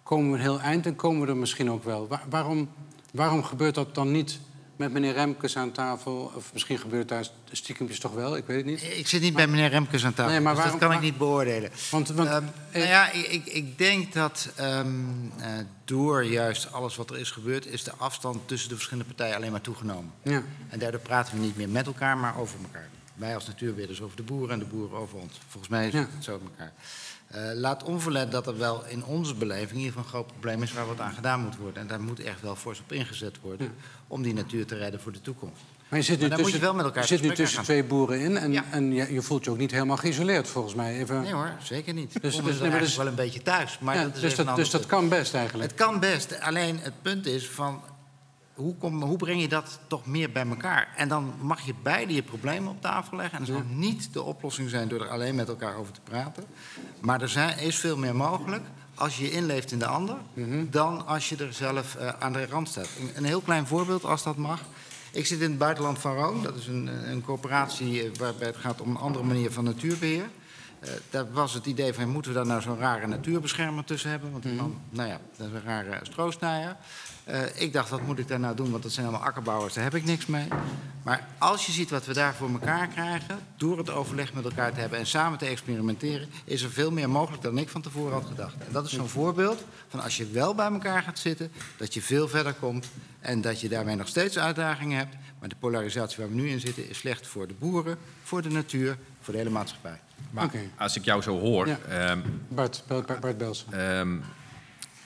komen 0.03 0.29
we 0.31 0.35
een 0.37 0.41
heel 0.43 0.59
eind 0.59 0.85
en 0.85 0.95
komen 0.95 1.21
we 1.21 1.27
er 1.27 1.37
misschien 1.37 1.71
ook 1.71 1.83
wel. 1.83 2.07
Wa- 2.07 2.21
waarom, 2.29 2.69
waarom 3.11 3.43
gebeurt 3.43 3.75
dat 3.75 3.95
dan 3.95 4.11
niet 4.11 4.39
met 4.77 4.91
meneer 4.91 5.13
Remkes 5.13 5.57
aan 5.57 5.71
tafel? 5.71 6.31
Of 6.35 6.53
misschien 6.53 6.77
gebeurt 6.77 7.07
daar 7.09 7.27
stiekempjes 7.51 7.99
toch 7.99 8.13
wel, 8.13 8.35
ik 8.37 8.45
weet 8.45 8.57
het 8.57 8.65
niet. 8.65 8.83
Ik 8.97 9.07
zit 9.07 9.21
niet 9.21 9.33
bij 9.33 9.47
meneer 9.47 9.69
Remkes 9.69 10.05
aan 10.05 10.13
tafel, 10.13 10.31
Nee, 10.31 10.41
maar 10.41 10.53
dus 10.53 10.61
waarom- 10.63 10.79
dat 10.79 10.89
kan 10.89 10.97
ik 10.97 11.03
niet 11.03 11.17
beoordelen. 11.17 11.71
Want, 11.91 12.07
want 12.09 12.29
Ehm, 12.29 12.43
eh, 12.71 12.77
nou 12.79 12.87
ja, 12.87 13.11
ik, 13.11 13.45
ik, 13.45 13.77
denk 13.77 14.13
dat 14.13 14.49
ehm, 14.55 14.87
eh, 15.37 15.49
door 15.85 16.23
juist 16.25 16.71
alles 16.71 16.95
wat 16.95 17.09
er 17.09 17.17
is 17.19 17.31
gebeurd... 17.31 17.65
is 17.65 17.83
de 17.83 17.93
afstand 17.97 18.47
tussen 18.47 18.69
de 18.69 18.75
verschillende 18.75 19.13
partijen 19.13 19.35
alleen 19.35 19.51
maar 19.51 19.61
toegenomen. 19.61 20.11
ja, 20.23 20.43
En 20.69 20.79
daardoor 20.79 20.99
praten 21.01 21.35
we 21.35 21.39
niet 21.41 21.57
meer 21.57 21.69
met 21.69 21.85
elkaar, 21.85 22.17
maar 22.17 22.37
over 22.37 22.57
elkaar. 22.63 22.87
Wij 23.15 23.35
als 23.35 23.47
natuurbeheerders 23.47 24.01
over 24.01 24.15
de 24.17 24.23
boeren 24.23 24.49
en 24.53 24.59
de 24.59 24.65
boeren 24.65 24.97
over 24.97 25.17
ons. 25.19 25.33
Volgens 25.47 25.71
mij 25.71 25.87
is 25.87 25.93
Ja. 25.93 25.99
het 25.99 26.23
zo 26.23 26.39
met 26.43 26.51
elkaar. 26.51 26.73
Eh, 27.35 27.41
laat 27.53 27.83
onverlet 27.83 28.31
dat 28.31 28.47
er 28.47 28.57
wel 28.57 28.85
in 28.87 29.05
onze 29.05 29.35
beleving 29.35 29.83
geval 29.83 30.01
een 30.03 30.09
groot 30.09 30.27
probleem 30.27 30.63
is 30.63 30.73
waar 30.73 30.87
wat 30.87 30.99
aan 30.99 31.13
gedaan 31.13 31.39
moet 31.39 31.57
worden. 31.57 31.81
En 31.81 31.87
daar 31.87 32.01
moet 32.01 32.19
echt 32.19 32.41
wel 32.41 32.55
fors 32.55 32.79
op 32.79 32.91
ingezet 32.91 33.39
worden 33.41 33.73
om 34.07 34.21
die 34.21 34.33
natuur 34.33 34.65
te 34.65 34.75
redden 34.75 34.99
voor 34.99 35.11
de 35.11 35.21
toekomst. 35.21 35.61
maar 35.89 35.99
je 35.99 36.05
zit 36.05 36.19
nu 36.19 36.29
tussen, 36.29 36.51
je 36.53 36.59
wel 36.59 36.73
met 36.73 36.85
elkaar 36.85 37.01
je 37.01 37.07
zit 37.07 37.21
nu 37.21 37.31
tussen 37.33 37.63
twee 37.63 37.83
boeren 37.83 38.19
in 38.19 38.37
en, 38.37 38.51
Ja. 38.51 38.63
en 38.71 38.93
je, 38.93 39.13
je 39.13 39.21
voelt 39.21 39.45
je 39.45 39.51
ook 39.51 39.57
niet 39.57 39.71
helemaal 39.71 39.97
geïsoleerd, 39.97 40.47
volgens 40.47 40.75
mij. 40.75 40.97
Even, 40.99 41.21
Nee 41.21 41.33
hoor, 41.33 41.51
zeker 41.63 41.93
niet. 41.93 42.21
Dus- 42.21 42.41
Dus, 42.41 42.59
nee, 42.59 42.79
dus- 42.79 42.95
wel 42.95 43.07
een 43.07 43.15
beetje 43.15 43.41
thuis. 43.41 43.79
Maar 43.79 43.95
Ja, 43.95 44.03
dat 44.03 44.15
is 44.15 44.21
dus, 44.21 44.35
dat, 44.35 44.55
dus 44.55 44.69
dat 44.69 44.85
kan 44.85 45.09
best 45.09 45.33
eigenlijk. 45.33 45.69
Het 45.71 45.79
kan 45.79 45.99
best. 45.99 46.39
Alleen 46.39 46.79
het 46.79 47.01
punt 47.01 47.25
is 47.25 47.47
van... 47.49 47.81
Hoe, 48.55 48.75
kom, 48.75 49.01
hoe 49.01 49.17
breng 49.17 49.41
je 49.41 49.47
dat 49.47 49.79
toch 49.87 50.05
meer 50.05 50.31
bij 50.31 50.47
elkaar? 50.47 50.93
En 50.97 51.07
dan 51.07 51.33
mag 51.41 51.61
je 51.61 51.73
beide 51.83 52.13
je 52.13 52.23
problemen 52.23 52.71
op 52.71 52.81
tafel 52.81 53.17
leggen. 53.17 53.39
En 53.39 53.45
dat 53.45 53.55
zal 53.55 53.63
niet 53.69 54.13
de 54.13 54.21
oplossing 54.21 54.69
zijn 54.69 54.87
door 54.87 55.01
er 55.01 55.09
alleen 55.09 55.35
met 55.35 55.47
elkaar 55.47 55.75
over 55.75 55.93
te 55.93 56.01
praten. 56.01 56.43
Maar 56.99 57.21
er 57.21 57.29
zijn, 57.29 57.57
is 57.57 57.79
veel 57.79 57.97
meer 57.97 58.15
mogelijk 58.15 58.63
als 58.95 59.17
je 59.17 59.23
je 59.23 59.31
inleeft 59.31 59.71
in 59.71 59.79
de 59.79 59.85
ander... 59.85 60.15
dan 60.69 61.07
als 61.07 61.29
je 61.29 61.35
er 61.35 61.53
zelf 61.53 61.95
eh, 61.95 62.09
aan 62.19 62.33
de 62.33 62.45
rand 62.45 62.69
staat. 62.69 62.89
Een, 62.99 63.09
een 63.15 63.23
heel 63.23 63.41
klein 63.41 63.67
voorbeeld, 63.67 64.03
als 64.03 64.23
dat 64.23 64.37
mag. 64.37 64.61
Ik 65.11 65.25
zit 65.25 65.41
in 65.41 65.49
het 65.49 65.57
buitenland 65.57 65.99
van 65.99 66.15
Roon. 66.15 66.43
Dat 66.43 66.55
is 66.55 66.67
een, 66.67 66.89
een 67.09 67.21
coöperatie 67.21 68.03
eh, 68.03 68.09
waarbij 68.17 68.47
het 68.47 68.57
gaat 68.57 68.81
om 68.81 68.89
een 68.89 68.97
andere 68.97 69.25
manier 69.25 69.51
van 69.51 69.63
natuurbeheer. 69.63 70.29
Eh, 70.79 70.89
daar 71.09 71.31
was 71.31 71.53
het 71.53 71.65
idee 71.65 71.93
van, 71.93 72.09
moeten 72.09 72.31
we 72.31 72.37
daar 72.37 72.47
nou 72.47 72.61
zo'n 72.61 72.77
rare 72.77 73.07
natuurbeschermer 73.07 73.83
tussen 73.83 74.09
hebben? 74.09 74.31
Want 74.31 74.43
die 74.43 74.53
man, 74.53 74.81
nou 74.89 75.09
ja, 75.09 75.19
dat 75.37 75.47
is 75.47 75.53
een 75.53 75.63
rare 75.63 75.99
stroosnijer. 76.03 76.75
Eh, 77.25 77.41
ik 77.61 77.73
dacht, 77.73 77.89
wat 77.89 78.01
moet 78.01 78.19
ik 78.19 78.27
daar 78.27 78.39
nou 78.39 78.55
doen? 78.55 78.71
Want 78.71 78.83
dat 78.83 78.91
zijn 78.91 79.05
allemaal 79.07 79.25
akkerbouwers, 79.27 79.73
daar 79.73 79.83
heb 79.83 79.95
ik 79.95 80.03
niks 80.05 80.25
mee. 80.25 80.47
Maar 81.03 81.27
als 81.37 81.65
je 81.65 81.71
ziet 81.71 81.89
wat 81.89 82.05
we 82.05 82.13
daar 82.13 82.33
voor 82.35 82.49
elkaar 82.51 82.87
krijgen... 82.87 83.39
door 83.57 83.77
het 83.77 83.89
overleg 83.89 84.33
met 84.33 84.43
elkaar 84.43 84.73
te 84.73 84.79
hebben 84.79 84.99
en 84.99 85.05
samen 85.05 85.37
te 85.37 85.45
experimenteren... 85.45 86.27
is 86.43 86.61
er 86.61 86.69
veel 86.71 86.91
meer 86.91 87.09
mogelijk 87.09 87.43
dan 87.43 87.57
ik 87.57 87.69
van 87.69 87.81
tevoren 87.81 88.13
had 88.13 88.25
gedacht. 88.25 88.53
En 88.59 88.71
dat 88.71 88.85
is 88.85 88.91
zo'n 88.93 89.07
voorbeeld 89.07 89.63
van 89.87 89.99
als 90.01 90.17
je 90.17 90.27
wel 90.29 90.55
bij 90.55 90.65
elkaar 90.71 91.01
gaat 91.01 91.19
zitten... 91.19 91.51
dat 91.77 91.93
je 91.93 92.01
veel 92.01 92.27
verder 92.27 92.53
komt 92.53 92.87
en 93.19 93.41
dat 93.41 93.61
je 93.61 93.69
daarmee 93.69 93.95
nog 93.95 94.07
steeds 94.07 94.37
uitdagingen 94.37 94.97
hebt. 94.97 95.15
Maar 95.39 95.49
de 95.49 95.55
polarisatie 95.59 96.17
waar 96.17 96.29
we 96.29 96.35
nu 96.35 96.49
in 96.49 96.59
zitten 96.59 96.89
is 96.89 96.97
slecht 96.97 97.27
voor 97.27 97.47
de 97.47 97.55
boeren... 97.59 97.97
voor 98.23 98.41
de 98.41 98.49
natuur, 98.49 98.97
voor 99.21 99.33
de 99.33 99.39
hele 99.39 99.51
maatschappij. 99.51 99.99
Maar 100.31 100.49
als 100.77 100.95
ik 100.95 101.05
jou 101.05 101.21
zo 101.21 101.39
hoor, 101.39 101.67
Ja. 101.67 101.77
ehm, 101.89 102.19
Bart, 102.47 102.83
Bart, 102.87 103.05
Bart, 103.05 103.19
Bart 103.19 103.37
Belsen. 103.37 103.73
Ehm, 103.99 104.17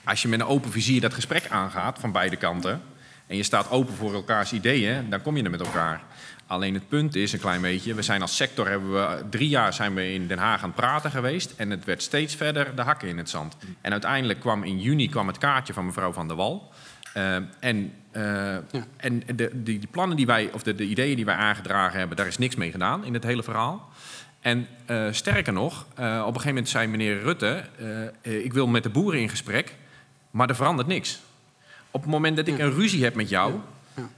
als 0.04 0.22
je 0.22 0.28
met 0.28 0.40
een 0.40 0.46
open 0.46 0.70
vizier 0.70 1.00
dat 1.00 1.14
gesprek 1.14 1.48
aangaat 1.48 1.98
van 1.98 2.12
beide 2.12 2.36
kanten 2.36 2.82
en 3.26 3.36
je 3.36 3.42
staat 3.42 3.70
open 3.70 3.94
voor 3.94 4.14
elkaars 4.14 4.52
ideeën, 4.52 5.10
dan 5.10 5.22
kom 5.22 5.36
je 5.36 5.42
er 5.42 5.50
met 5.50 5.60
elkaar. 5.60 6.02
Alleen 6.46 6.74
het 6.74 6.88
punt 6.88 7.14
is 7.14 7.32
een 7.32 7.40
klein 7.40 7.60
beetje, 7.60 7.94
we 7.94 8.02
zijn 8.02 8.22
als 8.22 8.36
sector, 8.36 8.68
hebben 8.68 8.92
we, 8.92 9.24
drie 9.30 9.48
jaar 9.48 9.72
zijn 9.72 9.94
we 9.94 10.12
in 10.12 10.26
Den 10.26 10.38
Haag 10.38 10.62
aan 10.62 10.68
het 10.68 10.76
praten 10.76 11.10
geweest 11.10 11.54
en 11.56 11.70
het 11.70 11.84
werd 11.84 12.02
steeds 12.02 12.34
verder 12.34 12.74
de 12.76 12.82
hakken 12.82 13.08
in 13.08 13.18
het 13.18 13.30
zand. 13.30 13.56
En 13.80 13.92
uiteindelijk 13.92 14.40
kwam 14.40 14.64
in 14.64 14.80
juni 14.80 15.08
kwam 15.08 15.26
het 15.26 15.38
kaartje 15.38 15.72
van 15.72 15.86
mevrouw 15.86 16.12
Van 16.12 16.28
der 16.28 16.36
Wal. 16.36 16.72
Ehm, 17.14 17.42
en 17.60 17.92
eh, 18.10 18.54
en 18.96 19.22
de, 19.36 19.62
die 19.62 19.86
plannen 19.90 20.16
die 20.16 20.26
wij, 20.26 20.50
of 20.52 20.62
de, 20.62 20.74
de 20.74 20.84
ideeën 20.84 21.16
die 21.16 21.24
wij 21.24 21.34
aangedragen 21.34 21.98
hebben, 21.98 22.16
daar 22.16 22.26
is 22.26 22.38
niks 22.38 22.56
mee 22.56 22.70
gedaan 22.70 23.04
in 23.04 23.14
het 23.14 23.24
hele 23.24 23.42
verhaal. 23.42 23.90
En 24.40 24.66
eh, 24.86 25.06
sterker 25.10 25.52
nog, 25.52 25.86
eh, 25.94 26.04
op 26.20 26.26
een 26.26 26.26
gegeven 26.26 26.48
moment 26.48 26.68
zei 26.68 26.86
meneer 26.86 27.22
Rutte: 27.22 27.64
eh, 27.78 28.06
eh, 28.06 28.44
Ik 28.44 28.52
wil 28.52 28.66
met 28.66 28.82
de 28.82 28.88
boeren 28.88 29.20
in 29.20 29.28
gesprek, 29.28 29.74
maar 30.30 30.48
er 30.48 30.54
verandert 30.56 30.88
niks. 30.88 31.20
Op 31.90 32.00
het 32.00 32.10
moment 32.10 32.36
dat 32.36 32.46
ik 32.46 32.58
een 32.58 32.72
ruzie 32.72 33.04
heb 33.04 33.14
met 33.14 33.28
jou, 33.28 33.54
Ja. 33.96 34.08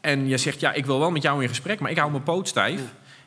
en 0.00 0.28
je 0.28 0.36
zegt, 0.36 0.60
ja, 0.60 0.72
ik 0.72 0.86
wil 0.86 0.98
wel 0.98 1.10
met 1.10 1.22
jou 1.22 1.42
in 1.42 1.48
gesprek, 1.48 1.80
maar 1.80 1.90
ik 1.90 1.98
hou 1.98 2.10
mijn 2.10 2.22
poot 2.22 2.48
stijf. 2.48 2.80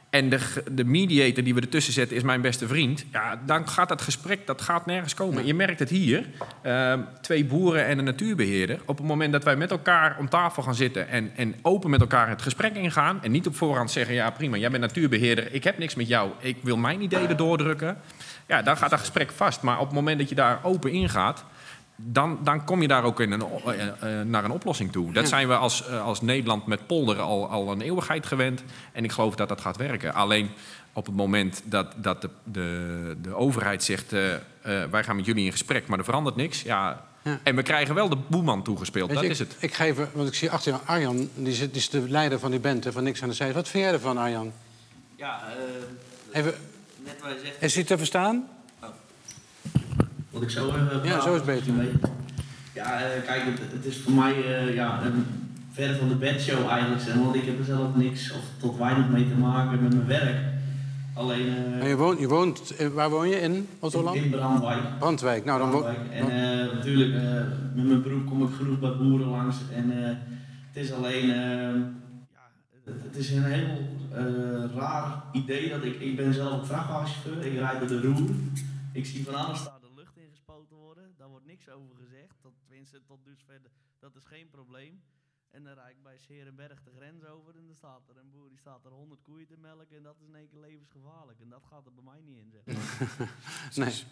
En 0.10 0.30
de, 0.30 0.40
de 0.72 0.84
mediator 0.84 1.44
die 1.44 1.54
we 1.54 1.62
ertussen 1.62 1.94
zetten 1.94 2.18
is 2.18 2.24
mijn 2.24 2.42
beste 2.42 2.68
vriend. 2.68 3.06
Ja, 3.12 3.40
dan 3.46 3.68
gaat 3.70 3.90
dat 3.90 4.02
gesprek, 4.02 4.48
dat 4.48 4.62
gaat 4.62 4.86
nergens 4.86 5.14
komen. 5.14 5.46
Je 5.46 5.54
merkt 5.54 5.80
het 5.80 5.90
hier. 5.90 6.26
Ehm, 6.62 7.00
twee 7.22 7.46
boeren 7.46 7.86
en 7.86 7.98
een 7.98 8.04
natuurbeheerder. 8.04 8.80
Op 8.86 8.98
het 8.98 9.08
moment 9.08 9.32
dat 9.32 9.44
wij 9.44 9.56
met 9.56 9.72
elkaar 9.72 10.16
om 10.20 10.30
tafel 10.30 10.64
gaan 10.64 10.76
zitten... 10.76 11.08
En, 11.10 11.32
en 11.36 11.56
open 11.62 11.90
met 11.90 12.02
elkaar 12.02 12.30
het 12.30 12.42
gesprek 12.42 12.76
ingaan... 12.76 13.24
en 13.24 13.32
niet 13.32 13.48
op 13.48 13.56
voorhand 13.56 13.92
zeggen, 13.92 14.16
ja 14.16 14.30
prima, 14.30 14.58
jij 14.58 14.70
bent 14.70 14.82
natuurbeheerder... 14.82 15.54
ik 15.54 15.64
heb 15.64 15.78
niks 15.78 15.96
met 15.96 16.08
jou, 16.08 16.32
ik 16.40 16.58
wil 16.62 16.78
mijn 16.78 17.02
ideeën 17.02 17.38
doordrukken... 17.38 17.98
ja, 18.48 18.62
dan 18.62 18.78
gaat 18.78 18.90
dat 18.90 19.00
gesprek 19.00 19.32
vast. 19.32 19.62
Maar 19.62 19.80
op 19.80 19.86
het 19.86 19.96
moment 19.96 20.20
dat 20.20 20.30
je 20.30 20.36
daar 20.36 20.60
open 20.64 20.92
ingaat... 20.92 21.44
Dan, 22.06 22.40
dan 22.44 22.66
kom 22.66 22.82
je 22.82 22.88
daar 22.88 23.04
ook 23.04 23.20
in 23.20 23.32
een, 23.32 23.42
eh, 23.66 23.88
eh, 23.88 24.28
naar 24.28 24.44
een 24.44 24.52
oplossing 24.52 24.92
toe. 24.92 25.14
Dat 25.14 25.28
zijn 25.28 25.48
we 25.48 25.56
als, 25.56 25.88
eh, 25.88 26.06
als 26.06 26.22
Nederland 26.22 26.66
met 26.66 26.88
polderen 26.88 27.24
al, 27.24 27.50
al 27.50 27.72
een 27.72 27.82
eeuwigheid 27.82 28.26
gewend. 28.26 28.64
En 28.92 29.04
ik 29.04 29.12
geloof 29.12 29.36
dat 29.36 29.50
dat 29.50 29.62
gaat 29.62 29.78
werken. 29.78 30.14
Alleen 30.14 30.50
op 30.94 31.06
het 31.06 31.16
moment 31.16 31.62
dat, 31.66 31.94
dat 31.96 32.22
de, 32.22 32.30
de, 32.44 33.18
de 33.22 33.36
overheid 33.36 33.84
zegt... 33.84 34.12
wij 34.92 35.04
gaan 35.04 35.16
met 35.16 35.26
jullie 35.26 35.46
in 35.46 35.52
gesprek, 35.52 35.88
maar 35.88 35.98
er 35.98 36.06
verandert 36.06 36.36
niks. 36.36 36.62
Ja, 36.62 37.04
Ja. 37.24 37.40
En 37.44 37.56
we 37.56 37.62
krijgen 37.62 37.96
wel 37.96 38.10
de 38.10 38.18
boeman 38.28 38.64
toegespeeld, 38.64 39.14
dat 39.14 39.24
is 39.24 39.40
het. 39.40 39.56
Ik 39.60 39.74
geef, 39.74 39.96
want 40.14 40.28
ik 40.28 40.34
zie 40.34 40.52
achter 40.52 40.72
jou 40.72 40.84
Arjan, 40.86 41.30
die, 41.36 41.54
zit, 41.54 41.70
die 41.74 41.82
is 41.82 41.90
de 41.90 42.10
leider 42.10 42.40
van 42.40 42.52
die 42.52 42.60
band, 42.60 42.84
hè, 42.84 42.92
van 42.92 43.04
Niks 43.04 43.24
aan 43.24 43.30
de 43.30 43.36
Zij. 43.36 43.54
Wat 43.54 43.68
vind 43.68 43.84
jij 43.84 43.94
ervan, 43.94 44.18
Arjan? 44.18 44.52
Ja, 45.16 45.42
eh, 46.32 46.40
Even, 46.40 46.54
net 47.04 47.22
wat 47.22 47.32
je 47.32 47.40
zegt. 47.44 47.62
is 47.62 47.76
hij 47.76 47.84
te 47.84 47.98
verstaan? 47.98 48.48
Wat 50.34 50.42
ik 50.42 50.50
zo 50.50 50.68
even 50.68 51.04
Ja, 51.04 51.22
zo 51.22 51.30
is 51.30 51.36
het 51.36 51.46
beter. 51.46 51.74
Ja, 52.74 53.00
eh, 53.02 53.24
kijk, 53.26 53.44
het, 53.44 53.60
het 53.72 53.86
is 53.86 53.98
voor 53.98 54.14
mij 54.14 54.34
eh, 54.34 54.74
ja, 54.76 55.04
een 55.06 55.26
verder 55.72 55.96
van 55.98 56.08
de 56.08 56.16
bedshow 56.16 56.68
eigenlijk. 56.70 57.02
Zeg, 57.02 57.16
want 57.16 57.36
ik 57.36 57.46
heb 57.46 57.60
er 57.60 57.66
zelf 57.66 57.96
niks 57.96 58.32
of 58.32 58.42
tot 58.58 58.78
weinig 58.78 59.10
mee 59.10 59.28
te 59.30 59.36
maken 59.36 59.82
met 59.84 59.94
mijn 59.94 60.08
werk. 60.08 60.38
Alleen 61.16 61.48
eh, 61.48 61.82
En 61.82 61.88
je 61.88 61.96
woont, 61.96 62.20
je 62.20 62.28
woont, 62.28 62.76
eh, 62.76 62.88
waar 62.88 63.10
woon 63.10 63.30
je? 63.30 63.40
In 63.42 63.68
Otterland? 63.80 64.16
in 64.18 64.30
Brandwijk. 64.30 65.00
Brandwijk. 65.00 65.46
Nou, 65.46 65.60
dan 65.60 65.70
Brandwijk. 65.70 65.98
En 66.12 66.30
eh, 66.30 66.74
natuurlijk, 66.74 67.14
eh, 67.16 67.32
met 67.76 67.86
mijn 67.88 68.02
beroep 68.02 68.26
kom 68.26 68.44
ik 68.44 68.54
genoeg 68.58 68.80
bij 68.80 68.96
boeren 68.98 69.28
langs. 69.28 69.56
En 69.74 70.04
eh, 70.04 70.08
het 70.72 70.84
is 70.84 70.92
alleen, 70.94 71.30
eh, 71.30 71.38
ja, 72.34 72.44
het, 72.84 72.96
het 73.04 73.16
is 73.16 73.32
een 73.32 73.44
heel 73.44 73.88
eh, 74.14 74.76
raar 74.76 75.24
idee 75.32 75.70
dat 75.70 75.84
ik, 75.84 76.00
ik 76.00 76.16
ben 76.16 76.34
zelf 76.34 76.52
ook 76.54 76.66
vrachtwagenchauffeur, 76.66 77.46
ik 77.46 77.58
rijd 77.60 77.80
bij 77.80 77.88
de 77.88 78.02
roer. 78.02 78.30
Ik 78.92 79.06
zie 79.06 79.24
van 79.26 79.36
alles 79.36 79.64
daar 79.64 79.78
de 79.82 79.88
lucht 79.96 80.18
in 80.18 80.28
gespoten 80.32 80.76
worden, 80.86 81.04
daar 81.18 81.28
wordt 81.30 81.46
niks 81.64 81.80
over 81.80 81.96
gezegd. 81.96 82.36
Dat, 82.42 82.52
tenminste, 82.66 83.04
tot 83.06 83.20
dusver, 83.24 83.62
dat 84.00 84.16
is 84.16 84.24
geen 84.26 84.50
probleem. 84.50 85.02
En 85.52 85.64
dan 85.64 85.74
rijd 85.74 85.96
ik 85.96 86.04
bij 86.04 86.18
Serenberg 86.18 86.84
de 86.84 86.92
grens 86.98 87.26
over 87.26 87.56
en 87.56 87.66
dan 87.66 87.76
staat 87.76 88.02
er 88.10 88.18
een 88.18 88.32
boer 88.32 88.50
die 88.50 88.58
staat 88.58 88.86
er 88.86 88.92
100 88.92 89.22
koeien 89.22 89.48
te 89.48 89.58
melken 89.58 89.98
en 89.98 90.04
dat 90.04 90.16
is 90.20 90.28
in 90.28 90.36
één 90.36 90.50
keer 90.50 90.60
levensgevaarlijk. 90.60 91.40
En 91.40 91.50
dat 91.50 91.64
gaat 91.70 91.86
er 91.86 91.94
bij 91.94 92.04
mij 92.04 92.22
niet 92.22 92.38
in, 92.38 92.52
zeg 92.52 92.64
maar. 92.76 93.30
Nee. 93.86 94.04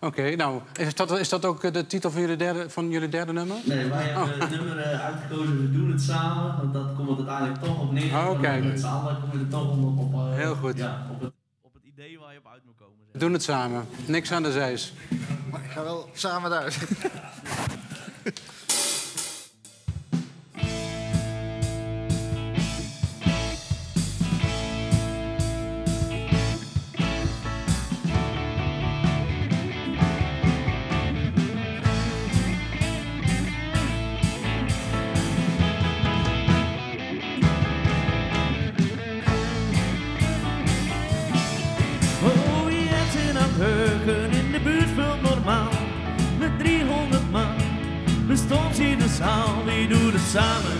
Oké, 0.00 0.36
nou, 0.36 0.62
is 0.72 0.94
dat, 0.94 1.18
is 1.18 1.28
dat 1.28 1.44
ook 1.44 1.64
eh, 1.64 1.72
de 1.72 1.86
titel 1.86 2.10
van 2.10 2.20
jullie 2.20 2.36
derde, 2.36 2.70
van 2.70 2.90
jullie 2.90 3.08
derde 3.08 3.32
nummer? 3.32 3.56
Nee, 3.64 3.88
wij 3.88 4.04
hebben 4.04 4.40
het 4.40 4.50
nummer 4.50 4.78
eh, 4.78 5.04
uitgekozen, 5.04 5.60
we 5.60 5.72
doen 5.72 5.90
het 5.90 6.02
samen. 6.02 6.56
Want 6.56 6.72
dat 6.72 6.94
komt 6.94 7.08
het 7.08 7.18
uiteindelijk 7.18 7.64
toch 7.64 7.80
op 7.80 7.92
neer. 7.92 8.12
Oh, 8.12 8.40
kijk. 8.40 8.64
Met 8.64 8.80
z'n 8.80 8.86
allen 8.86 9.20
kom 9.20 9.38
je 9.38 9.44
er 9.44 9.50
toch 9.50 9.76
op, 9.76 9.98
op, 9.98 10.14
eh, 10.14 10.34
Heel 10.34 10.54
goed. 10.54 10.76
Ja, 10.76 11.06
op, 11.10 11.20
het, 11.20 11.26
op 11.26 11.34
het 11.34 11.43
idee 11.96 12.18
waar 12.18 12.32
je 12.32 12.38
op 12.38 12.46
uit 12.46 12.64
moet 12.64 12.76
komen. 12.76 12.94
We 13.12 13.18
doen 13.18 13.32
het 13.32 13.42
samen. 13.42 13.86
Niks 14.06 14.32
aan 14.32 14.42
de 14.42 14.52
zijs. 14.52 14.92
Maar 15.50 15.64
ik 15.64 15.70
ga 15.70 15.82
wel 15.82 16.08
samen 16.12 16.50
daar. 16.50 16.76
Zaal. 49.16 49.64
Wie 49.64 49.88
doet 49.88 50.12
het 50.12 50.28
samen? 50.30 50.78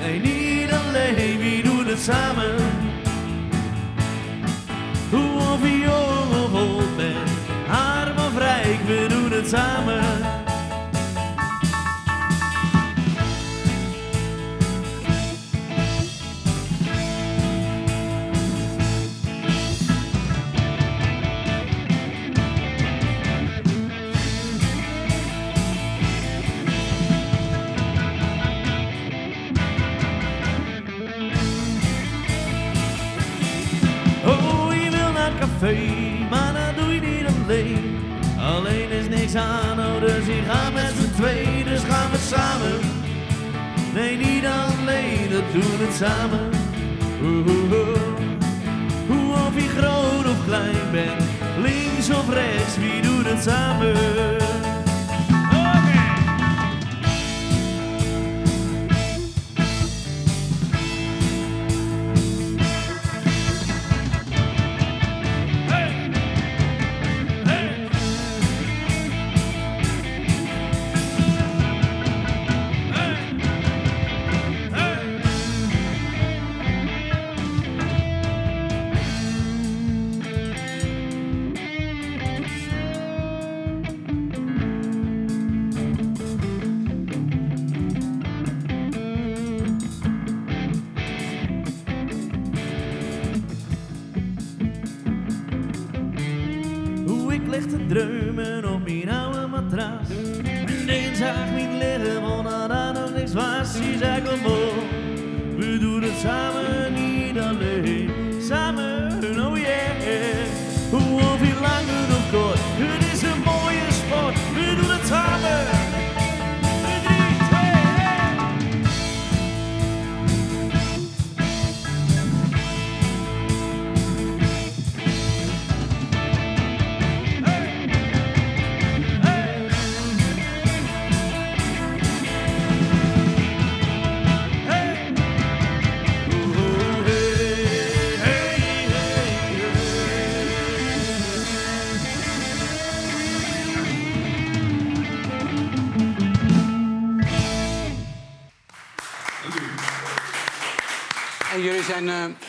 Nee, 0.00 0.20
niet 0.20 0.72
alleen. 0.72 1.38
Wie 1.38 1.62
doet 1.62 1.86
het 1.86 2.00
samen? 2.00 2.54
Hoe 5.10 5.36
of 5.52 5.62
je 5.62 5.90
of 6.30 6.54
oud 6.54 6.96
bent, 6.96 7.30
arm 7.68 8.18
of 8.18 8.38
rijk, 8.38 8.80
we 8.86 9.06
doen 9.08 9.30
het 9.30 9.48
samen. 9.48 10.02
Maar 36.30 36.52
dat 36.52 36.84
doe 36.84 36.94
je 36.94 37.00
niet 37.00 37.26
alleen. 37.26 38.00
Alleen 38.38 38.90
is 38.90 39.08
niks 39.08 39.34
aan, 39.34 39.78
oh, 39.78 40.00
dus 40.00 40.26
je 40.26 40.42
gaat 40.48 40.72
met 40.72 40.92
z'n 41.00 41.22
twee, 41.22 41.64
dus 41.64 41.80
gaan 41.80 42.10
we 42.10 42.18
samen. 42.18 42.80
Nee, 43.94 44.16
niet 44.16 44.44
alleen, 44.44 45.30
dat 45.30 45.52
doen 45.52 45.78
we 45.78 45.88
samen. 45.92 46.50
Hoe 49.06 49.32
of 49.32 49.54
je 49.54 49.68
groot 49.68 50.26
of 50.26 50.44
klein 50.46 50.90
bent, 50.92 51.22
links 51.58 52.10
of 52.10 52.34
rechts, 52.34 52.76
wie 52.76 53.02
doet 53.02 53.26
het 53.26 53.42
samen? 53.42 54.61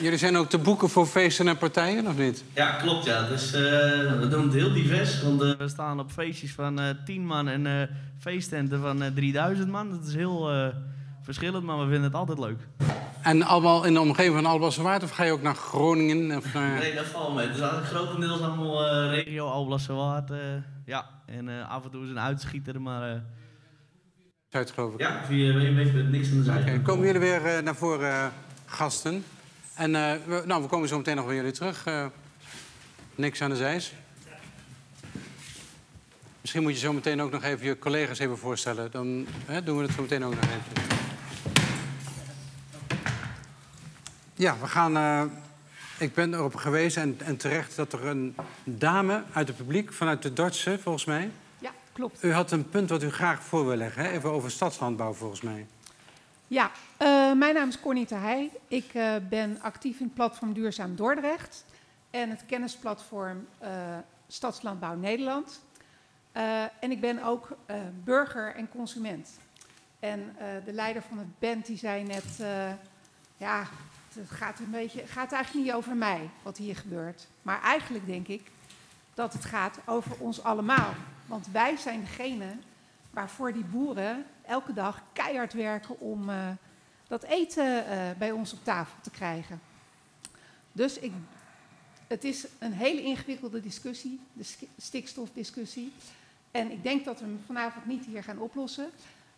Jullie 0.03 0.17
zijn 0.17 0.37
ook 0.37 0.49
te 0.49 0.57
boeken 0.57 0.89
voor 0.89 1.05
feesten 1.05 1.47
en 1.47 1.57
partijen, 1.57 2.07
of 2.07 2.17
niet? 2.17 2.43
Ja, 2.53 2.71
klopt 2.71 3.05
ja. 3.05 3.27
Dus 3.27 3.53
eh, 3.53 3.61
we 4.19 4.27
doen 4.29 4.43
het 4.43 4.53
heel 4.53 4.73
divers. 4.73 5.21
Want 5.23 5.41
eh, 5.41 5.51
we 5.57 5.67
staan 5.67 5.99
op 5.99 6.11
feestjes 6.11 6.51
van 6.51 6.79
eh 6.79 6.85
10 7.05 7.25
man 7.25 7.47
en 7.47 7.65
eh 7.67 7.87
feesttenten 8.19 8.81
van 8.81 9.03
eh 9.03 9.11
3000 9.15 9.69
man. 9.69 9.89
Dat 9.89 10.05
is 10.07 10.15
heel 10.15 10.51
eh, 10.51 10.67
verschillend, 11.21 11.63
maar 11.63 11.77
we 11.77 11.83
vinden 11.83 12.03
het 12.03 12.13
altijd 12.13 12.39
leuk. 12.39 12.59
En 13.21 13.43
allemaal 13.43 13.83
in 13.85 13.93
de 13.93 13.99
omgeving 13.99 14.35
van 14.35 14.45
Alblasserwaard? 14.45 15.03
Of 15.03 15.09
ga 15.11 15.23
je 15.23 15.31
ook 15.31 15.41
naar 15.41 15.55
Groningen? 15.55 16.37
Of 16.37 16.53
naar... 16.53 16.79
Nee, 16.79 16.95
dat 16.95 17.05
valt 17.05 17.35
mee. 17.35 17.45
Het 17.47 17.55
is 17.55 17.61
eigenlijk 17.61 17.91
grotendeels 17.93 18.41
allemaal 18.41 18.87
eh, 18.87 19.09
regio 19.23 19.47
Alblasserwaard. 19.47 20.31
eh 20.31 20.37
ja, 20.85 21.05
en 21.25 21.49
eh, 21.49 21.69
af 21.71 21.83
en 21.83 21.89
toe 21.91 22.03
is 22.03 22.09
een 22.09 22.19
uitschieter, 22.19 22.81
maar 22.81 23.09
eh, 23.11 23.19
Zuid, 24.49 24.71
geloof 24.71 24.93
ik. 24.93 24.99
ja, 24.99 25.21
via 25.27 25.53
niks 25.53 26.31
aan 26.31 26.37
de 26.37 26.43
zijde. 26.43 26.71
Oké, 26.71 26.81
komen 26.81 27.05
jullie 27.05 27.21
weer 27.21 27.63
naar 27.63 27.75
voren, 27.75 28.09
eh, 28.11 28.25
gasten? 28.65 29.23
En 29.73 29.95
eh, 29.95 30.13
we, 30.25 30.43
nou, 30.45 30.61
we 30.61 30.67
komen 30.67 30.87
zo 30.87 30.97
meteen 30.97 31.15
nog 31.15 31.25
bij 31.25 31.35
jullie 31.35 31.51
terug. 31.51 31.85
eh, 31.85 32.05
niks 33.15 33.41
aan 33.41 33.49
de 33.49 33.55
zijs. 33.55 33.93
Misschien 36.41 36.63
moet 36.63 36.73
je 36.73 36.79
zo 36.79 36.93
meteen 36.93 37.21
ook 37.21 37.31
nog 37.31 37.43
even 37.43 37.65
je 37.65 37.79
collega's 37.79 38.19
even 38.19 38.37
voorstellen. 38.37 38.91
Dan 38.91 39.27
hè, 39.45 39.63
doen 39.63 39.77
we 39.77 39.83
het 39.83 39.91
zo 39.95 40.01
meteen 40.01 40.25
ook 40.25 40.35
nog 40.35 40.43
even. 40.43 40.83
Ja, 44.35 44.57
we 44.61 44.67
gaan. 44.67 44.97
eh, 44.97 45.23
ik 45.97 46.13
ben 46.13 46.33
erop 46.33 46.55
gewezen 46.55 47.01
en, 47.01 47.17
en 47.25 47.37
terecht 47.37 47.75
dat 47.75 47.93
er 47.93 48.05
een 48.05 48.35
dame 48.63 49.23
uit 49.33 49.47
het 49.47 49.57
publiek, 49.57 49.93
vanuit 49.93 50.21
de 50.21 50.33
Dordtse 50.33 50.79
volgens 50.81 51.05
mij. 51.05 51.29
Ja, 51.59 51.71
klopt. 51.93 52.23
U 52.23 52.33
had 52.33 52.51
een 52.51 52.69
punt 52.69 52.89
wat 52.89 53.03
u 53.03 53.11
graag 53.11 53.43
voor 53.43 53.65
wil 53.67 53.75
leggen, 53.75 54.03
hè? 54.03 54.09
even 54.11 54.31
over 54.31 54.51
stadslandbouw 54.51 55.13
volgens 55.13 55.41
mij. 55.41 55.65
Ja, 56.47 56.71
eh, 57.03 57.33
mijn 57.33 57.53
naam 57.53 57.67
is 57.67 57.79
Cornie 57.79 58.07
Heij. 58.09 58.51
Ik 58.67 58.93
eh, 58.93 59.15
ben 59.29 59.61
actief 59.61 59.99
in 59.99 60.05
het 60.05 60.13
platform 60.13 60.53
Duurzaam 60.53 60.95
Dordrecht 60.95 61.65
en 62.09 62.29
het 62.29 62.45
kennisplatform 62.45 63.47
eh, 63.57 63.69
Stadslandbouw 64.27 64.95
Nederland. 64.95 65.61
En 66.79 66.91
ik 66.91 67.01
ben 67.01 67.23
ook 67.23 67.57
burger 68.03 68.55
en 68.55 68.69
consument. 68.69 69.29
En 69.99 70.35
de 70.65 70.73
leider 70.73 71.01
van 71.01 71.17
het 71.17 71.39
band 71.39 71.65
die 71.65 71.77
zei 71.77 72.03
net, 72.03 72.23
ja, 73.37 73.67
het 74.13 74.29
gaat, 74.29 74.59
een 74.59 74.71
beetje, 74.71 75.07
gaat 75.07 75.31
eigenlijk 75.31 75.65
niet 75.65 75.75
over 75.75 75.95
mij 75.95 76.29
wat 76.43 76.57
hier 76.57 76.75
gebeurt. 76.75 77.27
Maar 77.41 77.61
eigenlijk 77.61 78.05
denk 78.05 78.27
ik 78.27 78.51
dat 79.13 79.33
het 79.33 79.45
gaat 79.45 79.79
over 79.85 80.15
ons 80.19 80.43
allemaal. 80.43 80.93
Want 81.25 81.47
wij 81.51 81.77
zijn 81.77 81.99
degene 81.99 82.55
waarvoor 83.09 83.53
die 83.53 83.65
boeren 83.65 84.25
elke 84.45 84.73
dag 84.73 85.01
keihard 85.13 85.53
werken 85.53 85.99
om 85.99 86.29
dat 87.07 87.23
eten 87.23 87.87
eh, 87.87 88.17
bij 88.17 88.31
ons 88.31 88.53
op 88.53 88.63
tafel 88.63 88.95
te 89.01 89.09
krijgen. 89.09 89.61
Dus 90.71 90.99
ik, 90.99 91.11
het 92.07 92.23
is 92.23 92.45
een 92.59 92.73
hele 92.73 93.01
ingewikkelde 93.01 93.61
discussie, 93.61 94.19
de 94.33 94.45
stikstofdiscussie. 94.77 95.93
En 96.51 96.71
ik 96.71 96.83
denk 96.83 97.05
dat 97.05 97.19
we 97.19 97.25
hem 97.25 97.43
vanavond 97.45 97.85
niet 97.85 98.05
hier 98.05 98.23
gaan 98.23 98.39
oplossen. 98.39 98.89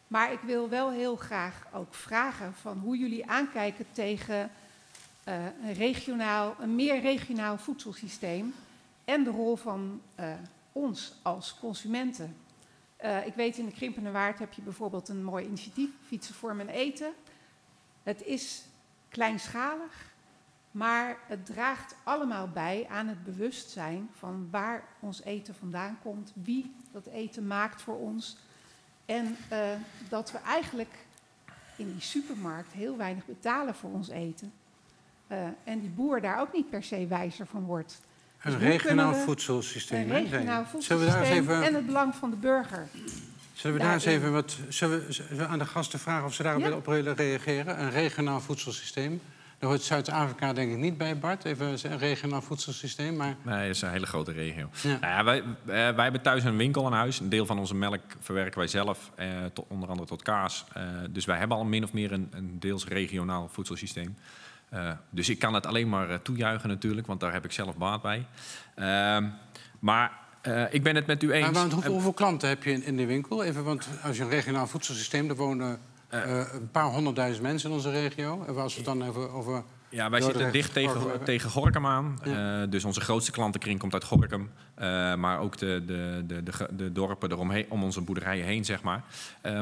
Maar 0.07 0.31
ik 0.31 0.39
wil 0.39 0.69
wel 0.69 0.91
heel 0.91 1.15
graag 1.15 1.67
ook 1.73 1.93
vragen 1.93 2.53
van 2.53 2.77
hoe 2.77 2.97
jullie 2.97 3.25
aankijken 3.25 3.85
tegen 3.91 4.51
eh, 5.23 5.45
een, 5.63 5.73
regionaal, 5.73 6.55
een 6.59 6.75
meer 6.75 7.01
regionaal 7.01 7.57
voedselsysteem 7.57 8.53
en 9.05 9.23
de 9.23 9.29
rol 9.29 9.55
van 9.55 10.01
eh, 10.15 10.33
ons 10.71 11.13
als 11.21 11.55
consumenten. 11.59 12.35
Ik 13.25 13.33
weet 13.35 13.57
in 13.57 13.65
de 13.65 13.71
Krimpende 13.71 14.11
Waard 14.11 14.39
heb 14.39 14.53
je 14.53 14.61
bijvoorbeeld 14.61 15.09
een 15.09 15.23
mooi 15.23 15.45
initiatief, 15.45 15.89
Fietsen 16.07 16.35
voor 16.35 16.55
mijn 16.55 16.69
eten. 16.69 17.13
Het 18.05 18.23
is 18.23 18.65
kleinschalig, 19.09 20.13
maar 20.71 21.17
het 21.27 21.45
draagt 21.45 21.95
allemaal 22.03 22.49
bij 22.49 22.87
aan 22.89 23.07
het 23.07 23.23
bewustzijn 23.23 24.09
van 24.17 24.47
waar 24.51 24.83
ons 24.99 25.23
eten 25.23 25.55
vandaan 25.55 25.97
komt, 26.01 26.31
wie 26.43 26.75
dat 26.91 27.05
eten 27.05 27.47
maakt 27.47 27.81
voor 27.81 27.99
ons. 27.99 28.37
En 29.05 29.37
eh, 29.49 29.59
dat 30.09 30.31
we 30.31 30.37
eigenlijk 30.37 30.93
in 31.75 31.91
die 31.91 32.01
supermarkt 32.01 32.71
heel 32.71 32.97
weinig 32.97 33.25
betalen 33.25 33.75
voor 33.75 33.91
ons 33.91 34.09
eten. 34.09 34.53
Eh, 35.27 35.37
en 35.63 35.79
die 35.79 35.89
boer 35.89 36.21
daar 36.21 36.39
ook 36.39 36.53
niet 36.53 36.69
per 36.69 36.83
se 36.83 37.07
wijzer 37.07 37.47
van 37.47 37.63
wordt. 37.63 38.01
Een 38.41 38.51
Dus 38.51 38.61
regionaal 38.61 39.13
voedselsysteem. 39.13 40.11
Een 40.11 40.29
regionaal 40.29 40.65
Zullen 40.79 41.05
we 41.05 41.11
daar 41.11 41.21
eens 41.21 41.29
voedselsysteem 41.29 41.43
even, 41.43 41.63
en 41.63 41.73
het 41.73 41.85
belang 41.85 42.15
van 42.15 42.29
de 42.29 42.35
burger. 42.35 42.87
Zullen 43.55 43.77
we 43.77 43.83
daar 43.83 43.93
eens 43.93 44.05
even 44.05 44.31
wat, 44.31 44.57
zullen 44.69 45.05
we, 45.05 45.11
zullen 45.13 45.37
we 45.37 45.45
aan 45.45 45.59
de 45.59 45.65
gasten 45.65 45.99
vragen 45.99 46.25
of 46.25 46.33
ze 46.33 46.43
daarop 46.43 46.61
Ja. 46.61 46.67
willen 46.67 46.83
op 46.85 46.93
willen 46.93 47.15
reageren? 47.15 47.81
Een 47.81 47.91
regionaal 47.91 48.41
voedselsysteem. 48.41 49.21
Daar 49.59 49.69
hoort 49.69 49.81
Zuid-Afrika 49.81 50.53
denk 50.53 50.71
ik 50.71 50.77
niet 50.77 50.97
bij, 50.97 51.17
Bart. 51.19 51.45
Even 51.45 51.77
een 51.91 51.97
regionaal 51.97 52.41
voedselsysteem. 52.41 53.15
Maar 53.15 53.35
Nee, 53.41 53.67
dat 53.67 53.75
is 53.75 53.81
een 53.81 53.89
hele 53.89 54.05
grote 54.05 54.31
regio. 54.31 54.69
Ja. 54.81 54.97
Nou 55.01 55.13
ja, 55.13 55.23
wij, 55.23 55.37
eh, 55.39 55.95
wij 55.95 56.03
hebben 56.03 56.21
thuis 56.21 56.43
een 56.43 56.57
winkel 56.57 56.85
aan 56.85 56.93
huis. 56.93 57.19
Een 57.19 57.29
deel 57.29 57.45
van 57.45 57.59
onze 57.59 57.75
melk 57.75 58.01
verwerken 58.19 58.59
wij 58.59 58.67
zelf, 58.67 59.11
eh, 59.15 59.27
tot, 59.53 59.65
onder 59.69 59.89
andere 59.89 60.07
tot 60.07 60.21
kaas. 60.21 60.65
Eh, 60.73 60.83
dus 61.09 61.25
wij 61.25 61.37
hebben 61.37 61.57
al 61.57 61.63
min 61.65 61.83
of 61.83 61.93
meer 61.93 62.11
een, 62.11 62.27
een 62.31 62.59
deels 62.59 62.85
regionaal 62.85 63.49
voedselsysteem. 63.51 64.17
Eh, 64.69 64.91
dus 65.09 65.29
ik 65.29 65.39
kan 65.39 65.53
het 65.53 65.65
alleen 65.65 65.89
maar 65.89 66.09
eh, 66.09 66.17
toejuichen 66.17 66.69
natuurlijk, 66.69 67.07
want 67.07 67.19
daar 67.19 67.33
heb 67.33 67.45
ik 67.45 67.51
zelf 67.51 67.77
baat 67.77 68.01
bij. 68.01 68.25
Ehm, 68.75 69.27
maar 69.79 70.11
eh, 70.45 70.63
ik 70.73 70.83
ben 70.83 70.95
het 70.95 71.05
met 71.05 71.23
u 71.23 71.31
eens. 71.31 71.43
Maar, 71.43 71.53
want 71.53 71.71
hoeveel, 71.71 71.89
Eh, 71.89 71.95
hoeveel 71.95 72.13
klanten 72.13 72.49
heb 72.49 72.63
je 72.63 72.71
in, 72.71 72.83
in 72.83 72.97
de 72.97 73.05
winkel? 73.05 73.43
Even, 73.43 73.63
want 73.63 73.87
als 74.03 74.17
je 74.17 74.23
een 74.23 74.29
regionaal 74.29 74.67
voedselsysteem, 74.67 75.29
er 75.29 75.35
wonen 75.35 75.79
eh, 76.07 76.41
een 76.53 76.71
paar 76.71 76.85
honderdduizend 76.85 77.43
mensen 77.43 77.69
in 77.69 77.75
onze 77.75 77.91
regio. 77.91 78.41
Even 78.41 78.61
als 78.61 78.73
we 78.73 78.79
het 78.79 78.87
dan 78.87 79.07
even 79.07 79.31
over. 79.31 79.63
Ja, 79.89 80.09
wij 80.09 80.21
zitten 80.21 80.51
dicht 80.51 80.73
tegen, 80.73 81.23
tegen 81.23 81.49
Gorkum 81.49 81.85
aan. 81.85 82.19
Ja. 82.23 82.65
Dus 82.65 82.83
onze 82.83 83.01
grootste 83.01 83.31
klantenkring 83.31 83.79
komt 83.79 83.93
uit 83.93 84.03
Gorkum. 84.03 84.49
Maar 85.19 85.39
ook 85.39 85.57
de, 85.57 85.83
de, 85.85 86.23
de, 86.25 86.67
de, 86.75 86.91
dorpen 86.91 87.31
eromheen, 87.31 87.65
om 87.69 87.83
onze 87.83 88.01
boerderijen 88.01 88.45
heen, 88.45 88.65
zeg 88.65 88.81
maar. 88.83 89.03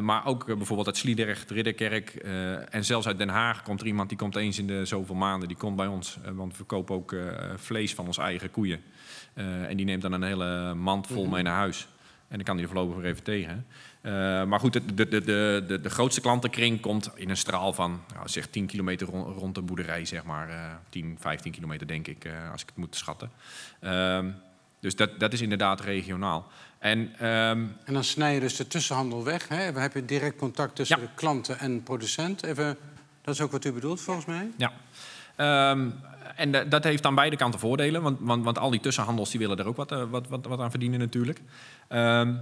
Maar 0.01 0.25
ook 0.25 0.45
bijvoorbeeld 0.45 0.87
uit 0.87 0.97
Sliedrecht, 0.97 1.51
Ridderkerk. 1.51 2.09
en 2.69 2.85
zelfs 2.85 3.07
uit 3.07 3.17
Den 3.17 3.29
Haag 3.29 3.63
komt 3.63 3.81
er 3.81 3.87
iemand 3.87 4.09
die 4.09 4.17
komt 4.17 4.35
eens 4.35 4.59
in 4.59 4.67
de 4.67 4.85
zoveel 4.85 5.15
maanden. 5.15 5.47
Die 5.47 5.57
komt 5.57 5.75
bij 5.75 5.87
ons, 5.87 6.17
want 6.33 6.51
we 6.51 6.57
verkopen 6.57 6.95
ook 6.95 7.15
vlees 7.55 7.93
van 7.93 8.05
onze 8.05 8.21
eigen 8.21 8.51
koeien. 8.51 8.81
Eh, 9.33 9.69
en 9.69 9.77
die 9.77 9.85
neemt 9.85 10.01
dan 10.01 10.11
een 10.11 10.23
hele 10.23 10.73
mand 10.73 11.07
vol 11.07 11.25
mee 11.25 11.43
naar 11.43 11.55
huis. 11.55 11.87
En 12.27 12.35
dan 12.39 12.43
kan 12.47 12.55
hij 12.55 12.63
er 12.63 12.71
voorlopig 12.71 12.95
weer 13.01 13.11
even 13.11 13.23
tegen. 13.23 13.65
Eh, 14.01 14.11
maar 14.43 14.59
goed, 14.59 14.73
de, 14.73 14.93
de, 14.93 15.07
de, 15.07 15.21
de, 15.67 15.79
de, 15.81 15.89
grootste 15.89 16.21
klantenkring 16.21 16.79
komt 16.81 17.11
in 17.15 17.29
een 17.29 17.37
straal 17.37 17.73
van 17.73 18.01
nou, 18.13 18.29
zeg 18.29 18.47
10 18.47 18.65
kilometer 18.65 19.07
rond, 19.07 19.37
rond 19.37 19.55
de 19.55 19.61
boerderij, 19.61 20.05
zeg 20.05 20.23
maar. 20.23 20.49
eh 20.49 20.55
10, 20.89 21.17
15 21.19 21.51
kilometer 21.51 21.87
denk 21.87 22.07
ik, 22.07 22.25
eh, 22.25 22.51
als 22.51 22.61
ik 22.61 22.67
het 22.67 22.77
moet 22.77 22.95
schatten. 22.95 23.31
Ehm, 23.79 24.29
dus 24.79 24.95
dat, 24.95 25.19
dat 25.19 25.33
is 25.33 25.41
inderdaad 25.41 25.81
regionaal. 25.81 26.47
En 26.79 27.13
ehm, 27.19 27.65
En 27.85 27.93
dan 27.93 28.03
snij 28.03 28.33
je 28.33 28.39
dus 28.39 28.55
de 28.55 28.67
tussenhandel 28.67 29.23
weg. 29.23 29.47
Hè? 29.47 29.71
Dan 29.71 29.81
heb 29.81 29.93
je 29.93 30.05
direct 30.05 30.37
contact 30.37 30.75
tussen 30.75 30.99
Ja. 30.99 31.05
de 31.05 31.09
klanten 31.15 31.59
en 31.59 31.83
producent. 31.83 32.43
Even, 32.43 32.77
dat 33.21 33.33
is 33.33 33.41
ook 33.41 33.51
wat 33.51 33.65
u 33.65 33.71
bedoelt, 33.71 34.01
volgens 34.01 34.25
mij. 34.25 34.49
Ja. 34.57 34.71
Ehm, 35.35 35.89
en 36.35 36.51
da- 36.51 36.63
dat 36.63 36.83
heeft 36.83 37.05
aan 37.05 37.15
beide 37.15 37.35
kanten 37.35 37.59
voordelen, 37.59 38.01
want, 38.01 38.17
want, 38.21 38.43
want 38.43 38.57
al 38.57 38.69
die 38.69 38.79
tussenhandels 38.79 39.29
die 39.29 39.39
willen 39.39 39.57
er 39.57 39.67
ook 39.67 39.75
wat, 39.75 39.91
eh, 39.91 40.03
wat, 40.09 40.27
wat, 40.27 40.59
aan 40.59 40.69
verdienen 40.69 40.99
natuurlijk. 40.99 41.41
Ehm, 41.87 42.33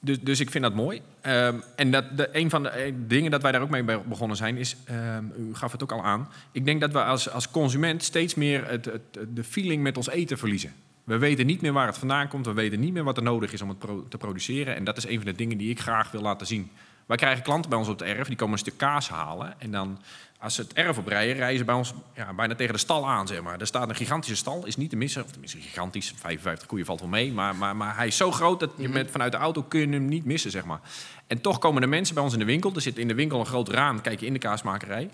dus, 0.00 0.20
dus 0.20 0.40
ik 0.40 0.50
vind 0.50 0.64
dat 0.64 0.74
mooi. 0.74 1.02
Ehm, 1.20 1.56
en 1.76 1.90
dat, 1.90 2.16
de, 2.16 2.28
een 2.32 2.50
van 2.50 2.62
de 2.62 2.68
eh, 2.68 2.92
dingen 2.96 3.30
dat 3.30 3.42
wij 3.42 3.52
daar 3.52 3.60
ook 3.60 3.70
mee 3.70 3.82
be- 3.84 4.00
begonnen 4.08 4.36
zijn, 4.36 4.56
is, 4.56 4.76
ehm, 4.84 5.24
u 5.38 5.54
gaf 5.54 5.72
het 5.72 5.82
ook 5.82 5.92
al 5.92 6.04
aan, 6.04 6.28
ik 6.52 6.64
denk 6.64 6.80
dat 6.80 6.92
we 6.92 7.04
als, 7.04 7.30
als 7.30 7.50
consument 7.50 8.02
steeds 8.02 8.34
meer 8.34 8.68
het, 8.68 8.90
de 9.34 9.44
feeling 9.44 9.82
met 9.82 9.96
ons 9.96 10.08
eten 10.08 10.38
verliezen. 10.38 10.72
We 11.04 11.18
weten 11.18 11.46
niet 11.46 11.60
meer 11.60 11.72
waar 11.72 11.86
het 11.86 11.98
vandaan 11.98 12.28
komt, 12.28 12.46
we 12.46 12.52
weten 12.52 12.80
niet 12.80 12.92
meer 12.92 13.04
wat 13.04 13.16
er 13.16 13.22
nodig 13.22 13.52
is 13.52 13.62
om 13.62 13.68
het 13.68 13.80
te 14.08 14.18
produceren. 14.18 14.74
En 14.76 14.84
dat 14.84 14.96
is 14.96 15.06
een 15.06 15.16
van 15.16 15.24
de 15.24 15.32
dingen 15.32 15.58
die 15.58 15.70
ik 15.70 15.80
graag 15.80 16.10
wil 16.10 16.20
laten 16.20 16.46
zien. 16.46 16.70
Wij 17.06 17.16
krijgen 17.16 17.42
klanten 17.42 17.70
bij 17.70 17.78
ons 17.78 17.88
op 17.88 17.98
het 17.98 18.08
erf, 18.08 18.26
die 18.26 18.36
komen 18.36 18.52
een 18.52 18.58
stuk 18.58 18.76
kaas 18.76 19.08
halen. 19.08 19.60
En 19.60 19.70
dan, 19.70 19.98
als 20.38 20.54
ze 20.54 20.60
het 20.60 20.72
erf 20.72 20.98
oprijden, 20.98 21.36
rijden 21.36 21.58
ze 21.58 21.64
bij 21.64 21.74
ons 21.74 21.94
ja, 22.14 22.34
bijna 22.34 22.54
tegen 22.54 22.72
de 22.72 22.78
stal 22.78 23.08
aan, 23.08 23.26
zeg 23.26 23.42
maar. 23.42 23.60
Er 23.60 23.66
staat 23.66 23.88
een 23.88 23.94
gigantische 23.94 24.36
stal, 24.36 24.66
is 24.66 24.76
niet 24.76 24.90
te 24.90 24.96
missen. 24.96 25.24
Of 25.24 25.30
tenminste, 25.30 25.60
gigantisch, 25.60 26.14
55 26.16 26.66
koeien 26.66 26.86
valt 26.86 27.00
wel 27.00 27.08
mee. 27.08 27.32
Maar, 27.32 27.56
maar, 27.56 27.76
maar 27.76 27.96
hij 27.96 28.06
is 28.06 28.16
zo 28.16 28.30
groot 28.30 28.60
dat 28.60 28.70
je 28.76 28.88
met, 28.88 29.10
vanuit 29.10 29.32
de 29.32 29.38
auto 29.38 29.62
kun 29.62 29.80
je 29.80 29.88
hem 29.88 30.06
niet 30.06 30.24
missen, 30.24 30.50
zeg 30.50 30.64
maar. 30.64 30.80
En 31.26 31.40
toch 31.40 31.58
komen 31.58 31.82
er 31.82 31.88
mensen 31.88 32.14
bij 32.14 32.24
ons 32.24 32.32
in 32.32 32.38
de 32.38 32.44
winkel. 32.44 32.72
Er 32.74 32.80
zit 32.80 32.98
in 32.98 33.08
de 33.08 33.14
winkel 33.14 33.40
een 33.40 33.46
groot 33.46 33.68
raam, 33.68 34.00
kijk 34.00 34.20
je 34.20 34.26
in 34.26 34.32
de 34.32 34.38
kaasmakerij. 34.38 35.10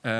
Eh, 0.00 0.18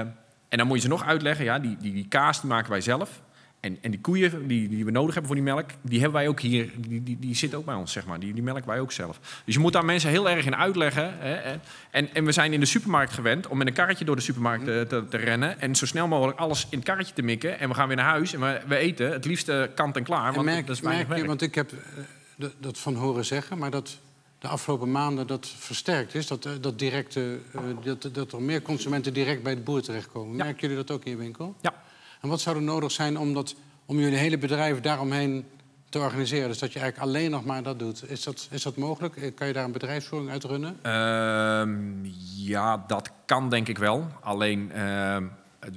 en 0.49 0.59
dan 0.59 0.67
moet 0.67 0.77
je 0.77 0.83
ze 0.83 0.89
nog 0.89 1.05
uitleggen, 1.05 1.45
ja, 1.45 1.59
die, 1.59 1.77
die, 1.77 1.93
die 1.93 2.09
kaas 2.09 2.41
die 2.41 2.51
maken 2.51 2.71
wij 2.71 2.81
zelf. 2.81 3.21
En, 3.61 3.79
en 3.81 3.91
die 3.91 4.01
koeien 4.01 4.47
die, 4.49 4.69
die 4.69 4.85
we 4.85 4.91
nodig 4.91 5.15
hebben 5.15 5.27
voor 5.27 5.35
die 5.45 5.55
melk, 5.55 5.71
die 5.83 6.01
hebben 6.01 6.19
wij 6.21 6.29
ook 6.29 6.41
hier, 6.41 6.71
die, 6.77 7.03
die, 7.03 7.19
die 7.21 7.35
zitten 7.35 7.59
ook 7.59 7.65
bij 7.65 7.75
ons, 7.75 7.93
zeg 7.93 8.07
maar. 8.07 8.21
Die, 8.21 8.33
die 8.35 8.43
melken 8.43 8.67
wij 8.67 8.81
ook 8.81 8.93
zelf. 8.93 9.43
Dus 9.45 9.55
je 9.55 9.61
moet 9.61 9.73
daar 9.73 9.85
mensen 9.85 10.11
heel 10.11 10.31
erg 10.31 10.47
in 10.47 10.57
uitleggen. 10.57 11.19
Hè. 11.19 11.59
En, 11.91 12.15
en 12.15 12.25
we 12.25 12.33
zijn 12.33 12.53
in 12.53 12.61
de 12.61 12.67
supermarkt 12.67 13.13
gewend 13.13 13.47
om 13.47 13.59
met 13.59 13.67
een 13.67 13.73
karretje 13.73 14.05
door 14.05 14.17
de 14.17 14.23
supermarkt 14.23 14.65
te, 14.65 14.85
te, 14.89 15.05
te 15.09 15.17
rennen. 15.17 15.61
En 15.61 15.77
zo 15.77 15.87
snel 15.87 16.09
mogelijk 16.09 16.39
alles 16.39 16.67
in 16.71 16.79
het 16.79 16.87
karretje 16.87 17.15
te 17.15 17.23
mikken. 17.23 17.59
En 17.59 17.69
we 17.69 17.75
gaan 17.75 17.87
weer 17.89 17.97
naar 17.97 18.11
huis 18.11 18.33
en 18.35 18.41
we, 18.41 18.61
we 18.67 18.77
eten 18.77 19.13
het 19.13 19.25
liefst 19.25 19.49
eh, 19.49 19.63
kant 19.75 19.97
en 19.97 20.03
klaar. 20.05 20.29
En 20.29 20.35
Want 20.35 20.47
merk, 20.47 20.67
dat 20.67 20.77
is 20.77 20.83
merk 20.83 21.17
je, 21.17 21.25
want 21.25 21.43
ik 21.43 21.55
heb 21.55 21.73
eh, 21.73 22.47
dat- 22.59 22.79
van 22.79 22.95
horen 22.95 23.25
zeggen, 23.25 23.59
maar 23.59 23.71
dat 23.71 23.99
de 24.39 24.49
afgelopen 24.49 24.91
maanden 24.91 25.27
dat 25.27 25.53
versterkt 25.59 26.15
is? 26.15 26.27
Dat, 26.27 26.45
eh, 26.45 26.53
dat, 26.61 26.79
directe, 26.79 27.39
eh, 27.53 27.61
dat, 27.83 28.09
dat 28.13 28.33
er 28.33 28.43
meer 28.43 28.63
consumenten 28.63 29.13
direct 29.15 29.43
bij 29.43 29.55
de 29.55 29.61
boer 29.61 29.83
terechtkomen. 29.83 30.37
Ja. 30.37 30.45
Merken 30.45 30.61
jullie 30.61 30.77
dat 30.85 30.91
ook 30.91 31.05
in 31.05 31.11
je 31.11 31.17
winkel? 31.17 31.57
Ja. 31.61 31.75
En 32.21 32.29
wat 32.29 32.41
zou 32.41 32.57
er 32.57 32.63
nodig 32.63 32.91
zijn 32.91 33.19
om, 33.19 33.35
dat, 33.35 33.55
om 33.87 33.99
jullie 33.99 34.19
hele 34.19 34.39
bedrijf 34.39 34.81
daaromheen 34.81 35.45
te 35.89 35.99
organiseren? 35.99 36.49
Dus 36.49 36.59
dat 36.59 36.73
je 36.73 36.79
eigenlijk 36.79 37.11
alleen 37.11 37.31
nog 37.31 37.45
maar 37.45 37.63
dat 37.63 37.79
doet. 37.79 38.11
Is 38.11 38.23
dat, 38.23 38.49
is 38.51 38.63
dat 38.63 38.77
mogelijk? 38.77 39.17
Eh, 39.17 39.35
Kan 39.35 39.47
je 39.47 39.53
daar 39.53 39.65
een 39.65 39.73
bedrijfsvoering 39.73 40.31
uit 40.31 40.45
runnen? 40.45 40.79
Ehm, 40.83 42.11
ja, 42.37 42.85
dat 42.87 43.11
kan 43.27 43.51
denk 43.51 43.69
ik 43.69 43.79
wel. 43.79 44.07
Alleen, 44.21 44.73
ehm, 44.73 45.27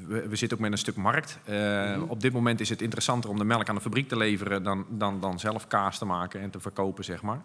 we, 0.07 0.27
we 0.27 0.35
zitten 0.35 0.57
ook 0.57 0.63
met 0.63 0.71
een 0.71 0.77
stuk 0.77 0.95
markt. 0.95 1.37
Eh, 1.45 2.01
Op 2.07 2.21
dit 2.21 2.33
moment 2.33 2.59
is 2.59 2.69
het 2.69 2.81
interessanter 2.81 3.29
om 3.29 3.37
de 3.37 3.43
melk 3.43 3.69
aan 3.69 3.75
de 3.75 3.81
fabriek 3.81 4.07
te 4.07 4.17
leveren... 4.17 4.63
dan, 4.63 4.85
dan, 4.89 5.19
dan 5.19 5.39
zelf 5.39 5.67
kaas 5.67 5.97
te 5.97 6.05
maken 6.05 6.41
en 6.41 6.49
te 6.49 6.59
verkopen, 6.59 7.03
zeg 7.03 7.21
maar. 7.21 7.41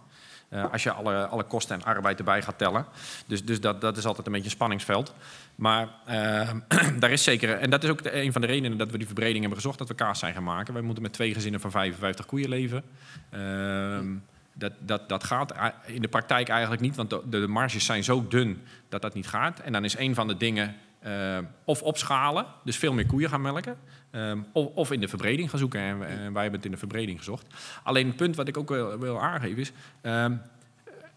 Eh, 0.48 0.73
als 0.73 0.82
je 0.82 0.93
alle, 0.93 1.27
alle 1.27 1.43
kosten 1.43 1.77
en 1.77 1.85
arbeid 1.85 2.18
erbij 2.18 2.43
gaat 2.43 2.59
tellen. 2.59 2.86
Dus, 3.27 3.44
dus 3.44 3.60
dat, 3.60 3.81
dat 3.81 3.97
is 3.97 4.05
altijd 4.05 4.27
een 4.27 4.32
beetje 4.32 4.48
een 4.48 4.55
spanningsveld. 4.55 5.14
Maar 5.55 5.89
ehm, 6.06 6.59
daar 7.01 7.10
is 7.10 7.23
zeker... 7.23 7.59
En 7.59 7.70
dat 7.70 7.85
is 7.85 7.90
ook 7.90 8.01
een 8.02 8.32
van 8.32 8.40
de 8.40 8.47
redenen 8.47 8.78
dat 8.78 8.90
we 8.90 8.97
die 8.97 9.06
verbreding 9.06 9.40
hebben 9.40 9.59
gezocht... 9.59 9.78
dat 9.78 9.89
we 9.89 9.94
kaas 9.94 10.18
zijn 10.18 10.35
gaan 10.35 10.44
maken. 10.44 10.74
Wij 10.74 10.82
moeten 10.82 11.02
met 11.02 11.12
twee 11.12 11.35
gezinnen 11.35 11.60
van 11.60 11.70
55 11.70 12.27
koeien 12.27 12.48
leven. 12.48 12.82
Ehm, 13.31 14.14
dat, 14.52 14.73
dat, 14.78 15.09
dat 15.09 15.24
gaat 15.24 15.55
in 15.86 16.02
de 16.02 16.09
praktijk 16.09 16.48
eigenlijk 16.48 16.82
niet, 16.82 16.97
want 16.97 17.10
de, 17.10 17.23
de 17.28 17.47
marges 17.47 17.85
zijn 17.85 18.05
zo 18.05 18.27
dun 18.28 18.62
dat 18.89 19.02
dat 19.02 19.14
niet 19.14 19.27
gaat. 19.27 19.60
En 19.60 19.73
dan 19.73 19.85
is 19.85 19.98
een 19.98 20.14
van 20.14 20.28
de 20.28 20.36
dingen 20.36 20.77
eh, 21.06 21.39
of 21.64 21.82
opschalen, 21.82 22.47
dus 22.64 22.77
veel 22.77 22.93
meer 22.93 23.06
koeien 23.06 23.31
gaan 23.31 23.40
melken, 23.40 23.77
ehm, 24.10 24.38
of, 24.52 24.92
in 24.92 25.00
de 25.00 25.08
verbreding 25.08 25.50
gaan 25.50 25.58
zoeken. 25.58 25.80
En, 25.80 26.08
en 26.08 26.32
wij 26.32 26.42
hebben 26.42 26.52
het 26.60 26.64
in 26.64 26.70
de 26.70 26.76
verbreding 26.76 27.18
gezocht. 27.18 27.46
Alleen 27.82 28.06
het 28.06 28.16
punt 28.16 28.36
wat 28.36 28.48
ik 28.48 28.56
ook 28.56 28.68
wil, 28.68 28.98
wil 28.98 29.20
aangeven 29.22 29.58
is. 29.58 29.72
ehm, 30.00 30.32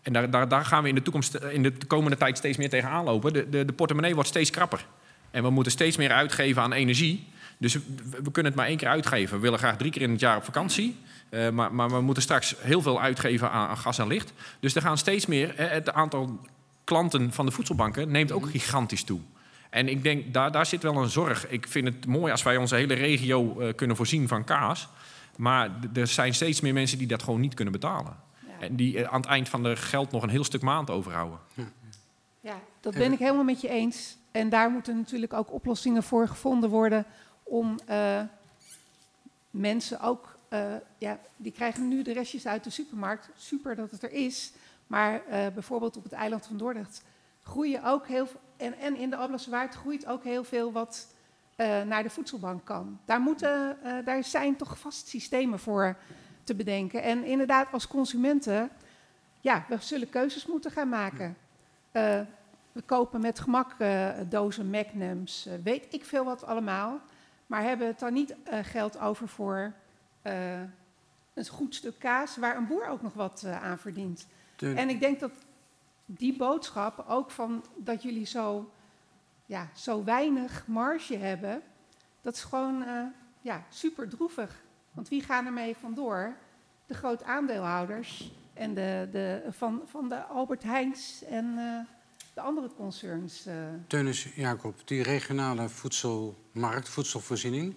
en 0.01 0.13
daar, 0.13 0.29
daar, 0.29 0.47
daar 0.47 0.65
gaan 0.65 0.83
we 0.83 0.89
in 0.89 0.95
de, 0.95 1.01
toekomst, 1.01 1.35
in 1.35 1.63
de 1.63 1.73
komende 1.87 2.17
tijd 2.17 2.37
steeds 2.37 2.57
meer 2.57 2.69
tegenaan 2.69 3.03
lopen. 3.03 3.33
De, 3.33 3.49
de, 3.49 3.65
de 3.65 3.73
portemonnee 3.73 4.13
wordt 4.13 4.29
steeds 4.29 4.49
krapper. 4.49 4.85
En 5.31 5.43
we 5.43 5.49
moeten 5.49 5.71
steeds 5.71 5.97
meer 5.97 6.11
uitgeven 6.11 6.61
aan 6.61 6.73
energie. 6.73 7.27
Dus 7.57 7.73
we, 7.73 7.81
we 8.23 8.31
kunnen 8.31 8.51
het 8.51 8.55
maar 8.55 8.65
één 8.69 8.77
keer 8.77 8.87
uitgeven. 8.87 9.35
We 9.35 9.41
willen 9.41 9.59
graag 9.59 9.77
drie 9.77 9.91
keer 9.91 10.01
in 10.01 10.11
het 10.11 10.19
jaar 10.19 10.37
op 10.37 10.43
vakantie. 10.43 10.97
Eh, 11.29 11.49
maar, 11.49 11.73
maar 11.73 11.89
we 11.89 12.01
moeten 12.01 12.23
straks 12.23 12.55
heel 12.59 12.81
veel 12.81 13.01
uitgeven 13.01 13.51
aan, 13.51 13.67
aan 13.69 13.77
gas 13.77 13.97
en 13.99 14.07
licht. 14.07 14.33
Dus 14.59 14.75
er 14.75 14.81
gaan 14.81 14.97
steeds 14.97 15.25
meer. 15.25 15.55
eh, 15.55 15.69
Het 15.69 15.91
aantal 15.93 16.39
klanten 16.83 17.31
van 17.33 17.45
de 17.45 17.51
voedselbanken 17.51 18.11
neemt 18.11 18.31
ook 18.31 18.49
gigantisch 18.49 19.03
toe. 19.03 19.19
En 19.69 19.87
ik 19.87 20.03
denk, 20.03 20.33
daar, 20.33 20.51
daar 20.51 20.65
zit 20.65 20.83
wel 20.83 20.97
een 20.97 21.09
zorg. 21.09 21.47
Ik 21.47 21.67
vind 21.67 21.87
het 21.87 22.05
mooi 22.05 22.31
als 22.31 22.43
wij 22.43 22.57
onze 22.57 22.75
hele 22.75 22.93
regio 22.93 23.59
eh, 23.59 23.75
kunnen 23.75 23.95
voorzien 23.95 24.27
van 24.27 24.43
kaas. 24.43 24.87
Maar 25.37 25.69
er 25.93 26.07
zijn 26.07 26.33
steeds 26.33 26.61
meer 26.61 26.73
mensen 26.73 26.97
die 26.97 27.07
dat 27.07 27.23
gewoon 27.23 27.39
niet 27.39 27.53
kunnen 27.53 27.73
betalen. 27.73 28.17
Ja. 28.47 28.65
En 28.65 28.75
die 28.75 28.97
eh, 28.97 29.13
aan 29.13 29.21
het 29.21 29.29
eind 29.29 29.49
van 29.49 29.63
de 29.63 29.75
geld 29.75 30.11
nog 30.11 30.23
een 30.23 30.29
heel 30.29 30.43
stuk 30.43 30.61
maand 30.61 30.89
overhouden. 30.89 31.39
Ja, 32.41 32.59
dat 32.79 32.93
ben 32.93 33.11
ik 33.11 33.19
helemaal 33.19 33.43
met 33.43 33.61
je 33.61 33.69
eens. 33.69 34.17
En 34.31 34.49
daar 34.49 34.69
moeten 34.69 34.95
natuurlijk 34.97 35.33
ook 35.33 35.53
oplossingen 35.53 36.03
voor 36.03 36.27
gevonden 36.27 36.69
worden 36.69 37.05
om 37.43 37.79
eh, 37.85 38.21
mensen 39.49 39.99
ook, 39.99 40.37
eh, 40.49 40.73
ja, 40.97 41.19
die 41.37 41.51
krijgen 41.51 41.87
nu 41.87 42.01
de 42.01 42.13
restjes 42.13 42.47
uit 42.47 42.63
de 42.63 42.69
supermarkt. 42.69 43.29
Super 43.35 43.75
dat 43.75 43.91
het 43.91 44.03
er 44.03 44.11
is. 44.11 44.51
Maar 44.87 45.25
eh, 45.25 45.47
bijvoorbeeld 45.53 45.97
op 45.97 46.03
het 46.03 46.11
eiland 46.11 46.45
van 46.45 46.57
Dordrecht 46.57 47.03
groeien 47.43 47.83
ook 47.83 48.07
heel 48.07 48.27
veel, 48.27 48.39
en, 48.59 48.77
en 48.77 48.95
in 48.95 49.09
de 49.09 49.15
Ablaswaard 49.15 49.75
groeit 49.75 50.05
ook 50.05 50.23
heel 50.23 50.43
veel 50.43 50.71
wat 50.71 51.07
eh, 51.55 51.81
naar 51.81 52.03
de 52.03 52.09
voedselbank 52.09 52.65
kan. 52.65 52.99
Daar, 53.05 53.19
moeten, 53.19 53.83
eh, 53.83 54.05
daar 54.05 54.23
zijn 54.23 54.55
toch 54.55 54.79
vast 54.79 55.07
systemen 55.07 55.59
voor 55.59 55.97
te 56.43 56.55
bedenken. 56.55 57.03
En 57.03 57.23
inderdaad, 57.23 57.67
als 57.71 57.87
consumenten, 57.87 58.69
ja, 59.41 59.65
we 59.67 59.77
zullen 59.79 60.09
keuzes 60.09 60.45
moeten 60.45 60.71
gaan 60.71 60.89
maken. 60.89 61.37
Eh, 61.91 62.19
we 62.71 62.81
kopen 62.81 63.21
met 63.21 63.39
gemak 63.39 63.75
dozen 64.29 64.69
Magnums, 64.69 65.47
weet 65.63 65.93
ik 65.93 66.05
veel 66.05 66.23
wat 66.23 66.45
allemaal. 66.45 66.99
Maar 67.47 67.63
hebben 67.63 67.87
het 67.87 67.99
dan 67.99 68.13
niet 68.13 68.35
geld 68.63 68.99
over 68.99 69.27
voor 69.27 69.73
een 71.33 71.47
goed 71.49 71.75
stuk 71.75 71.99
kaas 71.99 72.37
waar 72.37 72.57
een 72.57 72.67
boer 72.67 72.87
ook 72.87 73.01
nog 73.01 73.13
wat 73.13 73.45
aan 73.61 73.79
verdient. 73.79 74.27
En 74.57 74.89
ik 74.89 74.99
denk 74.99 75.19
dat 75.19 75.31
die 76.17 76.37
boodschap 76.37 77.05
ook 77.07 77.31
van 77.31 77.65
dat 77.77 78.03
jullie 78.03 78.25
zo, 78.25 78.71
ja, 79.45 79.69
zo 79.75 80.03
weinig 80.03 80.67
marge 80.67 81.17
hebben, 81.17 81.61
dat 82.21 82.35
is 82.35 82.43
gewoon 82.43 82.83
eh, 82.83 83.03
ja, 83.41 83.65
super 83.69 84.09
droevig. 84.09 84.61
Want 84.91 85.09
wie 85.09 85.21
gaan 85.23 85.45
ermee 85.45 85.75
vandoor? 85.75 86.35
De 86.85 86.93
groot 86.93 87.23
aandeelhouders 87.23 88.31
en 88.53 88.73
de, 88.73 89.07
de, 89.11 89.43
van, 89.49 89.81
van 89.85 90.09
de 90.09 90.23
Albert 90.23 90.63
Heijns 90.63 91.23
en 91.23 91.45
eh, 91.57 91.79
de 92.33 92.41
andere 92.41 92.69
concerns. 92.75 93.45
eh. 93.45 93.55
Teunis 93.87 94.23
Jacob, 94.35 94.87
die 94.87 95.03
regionale 95.03 95.69
voedselmarkt, 95.69 96.89
voedselvoorziening. 96.89 97.75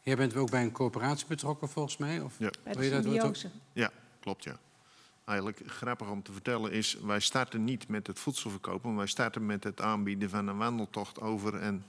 Jij 0.00 0.16
bent 0.16 0.36
ook 0.36 0.50
bij 0.50 0.62
een 0.62 0.72
coöperatie 0.72 1.26
betrokken 1.26 1.68
volgens 1.68 1.96
mij? 1.96 2.20
Of 2.20 2.38
Ja. 2.38 2.50
bij 2.62 2.72
Wil 2.72 3.02
de 3.02 3.10
je 3.10 3.20
dat. 3.20 3.46
Ja, 3.72 3.90
klopt 4.20 4.44
ja. 4.44 4.56
Eigenlijk 5.24 5.60
grappig 5.66 6.08
om 6.08 6.22
te 6.22 6.32
vertellen 6.32 6.72
is, 6.72 6.94
wij 6.94 7.20
starten 7.20 7.64
niet 7.64 7.88
met 7.88 8.06
het 8.06 8.18
voedselverkopen, 8.18 8.88
maar 8.88 8.98
wij 8.98 9.06
starten 9.06 9.46
met 9.46 9.64
het 9.64 9.80
aanbieden 9.80 10.30
van 10.30 10.46
een 10.46 10.56
wandeltocht 10.56 11.20
over, 11.20 11.54
en, 11.54 11.84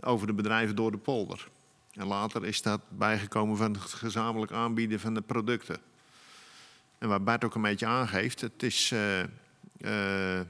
over 0.00 0.26
de 0.26 0.32
bedrijven 0.32 0.76
door 0.76 0.90
de 0.90 0.98
polder. 0.98 1.48
En 1.92 2.06
later 2.06 2.44
is 2.44 2.62
dat 2.62 2.80
bijgekomen 2.88 3.56
van 3.56 3.72
het 3.72 3.82
gezamenlijk 3.82 4.52
aanbieden 4.52 5.00
van 5.00 5.14
de 5.14 5.20
producten. 5.20 5.80
En 6.98 7.08
waar 7.08 7.22
Bart 7.22 7.44
ook 7.44 7.54
een 7.54 7.62
beetje 7.62 7.86
aangeeft, 7.86 8.40
het 8.40 8.62
is. 8.62 8.92
eh, 8.92 9.20
eh, 9.20 10.46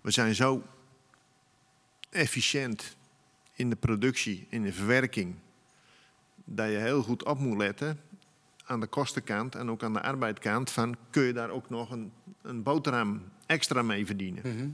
we 0.00 0.10
zijn 0.10 0.34
zo 0.34 0.62
efficiënt 2.10 2.96
in 3.54 3.70
de 3.70 3.76
productie, 3.76 4.46
in 4.48 4.62
de 4.62 4.72
verwerking, 4.72 5.34
dat 6.44 6.68
je 6.68 6.76
heel 6.76 7.02
goed 7.02 7.24
op 7.24 7.38
moet 7.38 7.56
letten 7.56 8.00
aan 8.70 8.80
de 8.80 8.86
kostenkant 8.86 9.54
en 9.54 9.70
ook 9.70 9.82
aan 9.82 9.92
de 9.92 10.02
arbeidkant 10.02 10.70
van 10.70 10.96
kun 11.10 11.22
je 11.22 11.32
daar 11.32 11.50
ook 11.50 11.70
nog 11.70 11.90
een, 11.90 12.12
een 12.42 12.62
boterham 12.62 13.22
extra 13.46 13.82
mee 13.82 14.06
verdienen. 14.06 14.42
Mhm. 14.54 14.68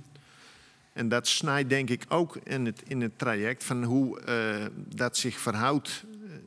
En 0.93 1.09
dat 1.09 1.27
snijdt 1.27 1.69
denk 1.69 1.91
ik 1.91 2.05
ook 2.09 2.37
in 2.37 2.67
het, 2.67 2.83
in 2.87 3.01
het 3.01 3.19
traject 3.19 3.65
van 3.65 3.85
hoe 3.85 4.21
eh, 4.21 4.67
dat 4.77 5.17
zich 5.17 5.39
verhoudt 5.39 6.05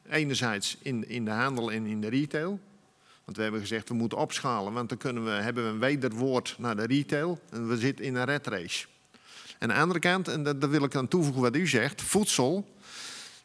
eh, 0.07 0.17
enerzijds 0.17 0.77
in, 0.81 1.09
in 1.09 1.25
de 1.25 1.31
handel 1.31 1.71
en 1.71 1.85
in 1.85 2.01
de 2.01 2.09
retail. 2.09 2.59
Want 3.25 3.37
we 3.37 3.43
hebben 3.43 3.61
gezegd 3.61 3.89
we 3.89 3.95
moeten 3.95 4.17
opschalen, 4.17 4.73
want 4.73 4.89
dan 4.89 4.97
kunnen 4.97 5.23
we, 5.23 5.29
hebben 5.29 5.63
we 5.63 5.69
een 5.69 5.79
wederwoord 5.79 6.55
naar 6.57 6.75
de 6.75 6.85
retail 6.85 7.39
en 7.49 7.67
we 7.67 7.77
zitten 7.77 8.05
in 8.05 8.15
een 8.15 8.25
red 8.25 8.47
race. 8.47 8.87
En 9.59 9.69
aan 9.69 9.75
de 9.75 9.81
andere 9.81 9.99
kant, 9.99 10.27
en 10.27 10.43
dat, 10.43 10.61
daar 10.61 10.69
wil 10.69 10.83
ik 10.83 10.95
aan 10.95 11.07
toevoegen 11.07 11.41
wat 11.41 11.55
u 11.55 11.67
zegt, 11.67 12.01
voedsel 12.01 12.67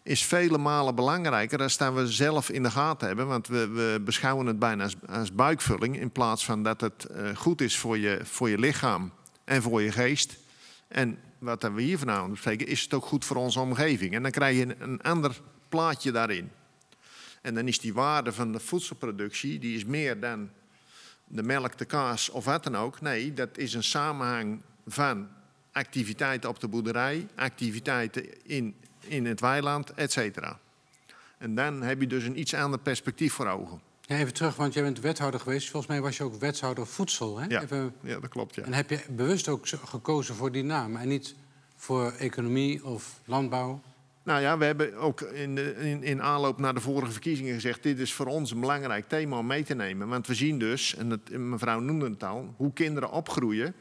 is 0.05 0.24
vele 0.24 0.59
malen 0.59 0.94
belangrijker. 0.94 1.59
Daar 1.59 1.70
staan 1.70 1.94
we 1.94 2.12
zelf 2.12 2.51
in 2.51 2.62
de 2.62 2.70
gaten 2.70 3.06
hebben. 3.06 3.26
Want 3.26 3.47
we, 3.47 3.68
we 3.68 4.01
beschouwen 4.05 4.47
het 4.47 4.59
bijna 4.59 4.82
als, 4.82 4.97
als 5.09 5.32
buikvulling. 5.32 6.01
In 6.01 6.10
plaats 6.10 6.44
van 6.44 6.62
dat 6.62 6.81
het 6.81 7.05
eh, 7.05 7.36
goed 7.36 7.60
is 7.60 7.78
voor 7.78 7.98
je, 7.98 8.20
voor 8.22 8.51
je 8.51 8.59
lichaam 8.59 9.12
en 9.44 9.62
voor 9.62 9.82
je 9.82 9.93
geest. 9.93 10.36
En 10.89 11.18
wat 11.39 11.62
we 11.62 11.82
hier 11.82 11.98
vanavond 11.98 12.31
bespreken, 12.31 12.66
is 12.66 12.81
het 12.82 12.94
ook 12.94 13.05
goed 13.05 13.24
voor 13.24 13.36
onze 13.36 13.60
omgeving. 13.60 14.14
En 14.14 14.22
dan 14.22 14.31
krijg 14.31 14.56
je 14.56 14.62
een, 14.62 14.76
een 14.78 15.02
ander 15.02 15.40
plaatje 15.68 16.12
daarin. 16.12 16.51
En 17.43 17.55
dan 17.55 17.68
is 17.68 17.78
die 17.78 17.94
waarde 17.94 18.32
van 18.32 18.52
de 18.52 18.60
voedselproductie, 18.60 19.59
die 19.59 19.76
is 19.76 19.85
meer 19.85 20.20
dan 20.20 20.51
de 21.26 21.43
melk, 21.43 21.78
de 21.78 21.85
kaas 21.85 22.31
of 22.31 22.44
wat 22.44 22.64
dan 22.64 22.76
ook. 22.76 23.01
Nee, 23.01 23.32
dat 23.32 23.59
is 23.59 23.74
een 23.74 23.85
samenhang 23.85 24.62
van 24.86 25.28
activiteiten 25.72 26.51
op 26.51 26.60
de 26.60 26.68
boerderij, 26.68 27.26
activiteiten 27.35 28.44
in, 28.44 28.76
in 29.06 29.26
het 29.26 29.40
weiland, 29.40 29.94
et 29.94 30.12
cetera. 30.12 30.59
En 31.39 31.55
dan 31.55 31.82
heb 31.82 32.01
je 32.01 32.06
dus 32.06 32.24
een 32.24 32.39
iets 32.39 32.55
ander 32.55 32.78
perspectief 32.78 33.32
voor 33.32 33.47
ogen. 33.47 33.81
Ja, 34.01 34.16
even 34.16 34.35
terug, 34.35 34.56
want 34.56 34.74
jij 34.74 34.82
bent 34.82 35.01
wethouder 35.01 35.40
geweest. 35.40 35.70
Volgens 35.70 35.93
mij 35.93 36.01
was 36.01 36.16
je 36.16 36.22
ook 36.22 36.35
wethouder 36.35 36.86
voedsel. 36.86 37.39
Hè? 37.39 37.47
Ja, 37.48 37.62
Even, 37.62 37.94
ja 38.01 38.20
dat 38.20 38.31
klopt. 38.31 38.55
Ja. 38.55 38.62
en 38.62 38.72
heb 38.72 38.90
je 38.90 39.01
bewust 39.10 39.48
ook 39.48 39.68
gekozen 39.68 40.35
voor 40.35 40.52
die 40.52 40.64
naam 40.64 40.97
en 40.97 41.09
niet 41.09 41.35
voor 41.76 42.12
economie 42.12 42.85
of 42.85 43.20
landbouw? 43.24 43.81
Nou 44.22 44.40
ja, 44.40 44.59
we 44.59 44.64
hebben 44.64 44.97
ook 44.97 45.20
in, 45.20 45.55
de, 45.55 45.76
in, 45.76 46.02
in 46.02 46.22
aanloop 46.22 46.59
naar 46.59 46.74
de 46.74 46.81
vorige 46.81 47.12
verkiezingen 47.12 47.55
gezegd... 47.55 47.82
dit 47.82 47.98
is 47.98 48.12
voor 48.12 48.26
ons 48.26 48.51
een 48.51 48.60
belangrijk 48.60 49.09
thema 49.09 49.39
om 49.39 49.47
mee 49.47 49.64
te 49.64 49.74
nemen. 49.74 50.09
Want 50.09 50.26
we 50.26 50.35
zien 50.35 50.59
dus, 50.59 50.94
en 50.94 51.10
het, 51.10 51.39
mevrouw 51.39 51.81
noemde 51.81 52.10
het 52.10 52.22
al, 52.22 52.55
hoe 52.56 52.72
kinderen 52.72 53.10
opgroeien. 53.10 53.74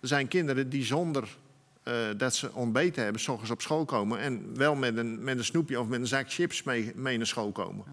Er 0.00 0.08
zijn 0.08 0.28
kinderen 0.28 0.68
die 0.68 0.84
zonder 0.84 1.38
eh, 1.82 1.94
dat 2.16 2.34
ze 2.34 2.52
ontbeten 2.52 3.02
hebben... 3.02 3.20
s 3.20 3.28
ochtends 3.28 3.50
op 3.50 3.60
school 3.60 3.84
komen 3.84 4.18
en 4.18 4.56
wel 4.56 4.74
met 4.74 4.96
een, 4.96 5.24
met 5.24 5.38
een 5.38 5.44
snoepje 5.44 5.80
of 5.80 5.86
met 5.86 6.00
een 6.00 6.06
zak 6.06 6.32
chips 6.32 6.62
mee, 6.62 6.92
mee 6.94 7.16
naar 7.16 7.26
school 7.26 7.52
komen. 7.52 7.84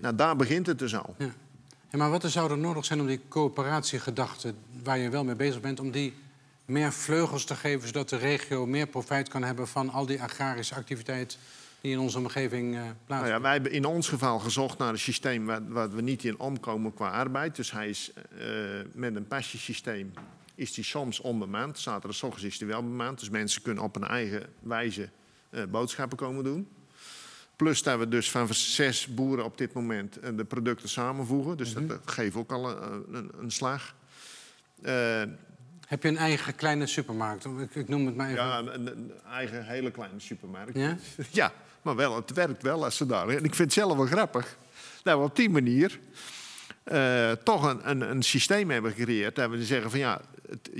Nou, 0.00 0.14
daar 0.14 0.36
begint 0.36 0.66
het 0.66 0.78
dus 0.78 0.96
al. 0.96 1.14
Ja, 1.18 1.98
maar 1.98 2.10
wat 2.10 2.22
er 2.22 2.30
zou 2.30 2.50
er 2.50 2.58
nodig 2.58 2.84
zijn 2.84 3.00
om 3.00 3.06
die 3.06 3.20
coöperatiegedachte, 3.28 4.54
waar 4.82 4.98
je 4.98 5.08
wel 5.08 5.24
mee 5.24 5.34
bezig 5.34 5.60
bent, 5.60 5.80
om 5.80 5.90
die 5.90 6.14
meer 6.64 6.92
vleugels 6.92 7.44
te 7.44 7.54
geven, 7.54 7.86
zodat 7.86 8.08
de 8.08 8.16
regio 8.16 8.66
meer 8.66 8.86
profijt 8.86 9.28
kan 9.28 9.42
hebben 9.42 9.68
van 9.68 9.90
al 9.90 10.06
die 10.06 10.22
agrarische 10.22 10.74
activiteit 10.74 11.38
die 11.80 11.92
in 11.92 11.98
onze 11.98 12.18
omgeving 12.18 12.74
eh 12.74 12.80
Nou 12.80 12.94
plaatsvinden? 13.06 13.36
ja, 13.36 13.40
wij 13.40 13.52
hebben 13.52 13.72
in 13.72 13.84
ons 13.84 14.08
geval 14.08 14.38
gezocht 14.38 14.78
naar 14.78 14.88
een 14.88 14.98
systeem 14.98 15.46
waar, 15.46 15.68
waar 15.68 15.90
we 15.90 16.02
niet 16.02 16.24
in 16.24 16.38
omkomen 16.38 16.94
qua 16.94 17.10
arbeid. 17.10 17.56
Dus 17.56 17.70
hij 17.70 17.88
is 17.88 18.12
eh, 18.12 18.46
met 18.92 19.16
een 19.16 19.26
passiesysteem 19.26 20.12
is 20.54 20.72
die 20.72 20.84
soms 20.84 21.20
onbemand. 21.20 21.78
Zaterdag 21.78 22.16
's 22.16 22.22
ochtends 22.22 22.44
is 22.44 22.58
hij 22.58 22.68
wel 22.68 22.82
bemand. 22.82 23.18
Dus 23.18 23.30
mensen 23.30 23.62
kunnen 23.62 23.82
op 23.82 23.96
een 23.96 24.04
eigen 24.04 24.46
wijze 24.60 25.08
eh, 25.50 25.62
boodschappen 25.64 26.18
komen 26.18 26.44
doen. 26.44 26.68
Plus 27.56 27.82
dat 27.82 27.98
we 27.98 28.08
dus 28.08 28.30
van 28.30 28.54
zes 28.54 29.06
boeren 29.14 29.44
op 29.44 29.58
dit 29.58 29.72
moment 29.72 30.18
eh, 30.18 30.30
de 30.36 30.44
producten 30.44 30.88
samenvoegen. 30.88 31.56
Dus 31.56 31.74
dat 31.74 31.82
eh, 31.90 31.96
geeft 32.04 32.36
ook 32.36 32.52
al 32.52 32.70
een, 32.70 33.04
een, 33.12 33.30
een 33.40 33.50
slag. 33.50 33.94
Eh, 34.82 35.22
Heb 35.86 36.02
je 36.02 36.08
een 36.08 36.16
eigen 36.16 36.54
kleine 36.54 36.86
supermarkt? 36.86 37.44
Ik, 37.44 37.74
ik 37.74 37.88
noem 37.88 38.06
het 38.06 38.16
maar 38.16 38.28
even. 38.30 38.44
ja, 38.44 38.58
een, 38.58 38.86
een 38.86 39.12
eigen 39.30 39.66
hele 39.66 39.90
kleine 39.90 40.20
supermarkt. 40.20 40.74
Ja? 40.76 40.96
Ja, 41.30 41.52
maar 41.82 41.96
wel, 41.96 42.16
het 42.16 42.32
werkt 42.32 42.62
wel 42.62 42.84
als 42.84 42.96
ze 42.96 43.06
daar. 43.06 43.28
En 43.28 43.36
ik 43.44 43.54
vind 43.54 43.58
het 43.58 43.72
zelf 43.72 43.96
wel 43.96 44.06
grappig 44.06 44.56
dat 45.02 45.18
we 45.18 45.24
op 45.24 45.36
die 45.36 45.50
manier 45.50 45.98
eh, 46.84 47.32
toch 47.32 47.62
een, 47.64 47.90
een, 47.90 48.10
een 48.10 48.22
systeem 48.22 48.70
hebben 48.70 48.92
gecreëerd. 48.92 49.34
Dat 49.36 49.50
we 49.50 49.64
zeggen 49.64 49.90
van 49.90 49.98
ja, 49.98 50.20
het, 50.48 50.70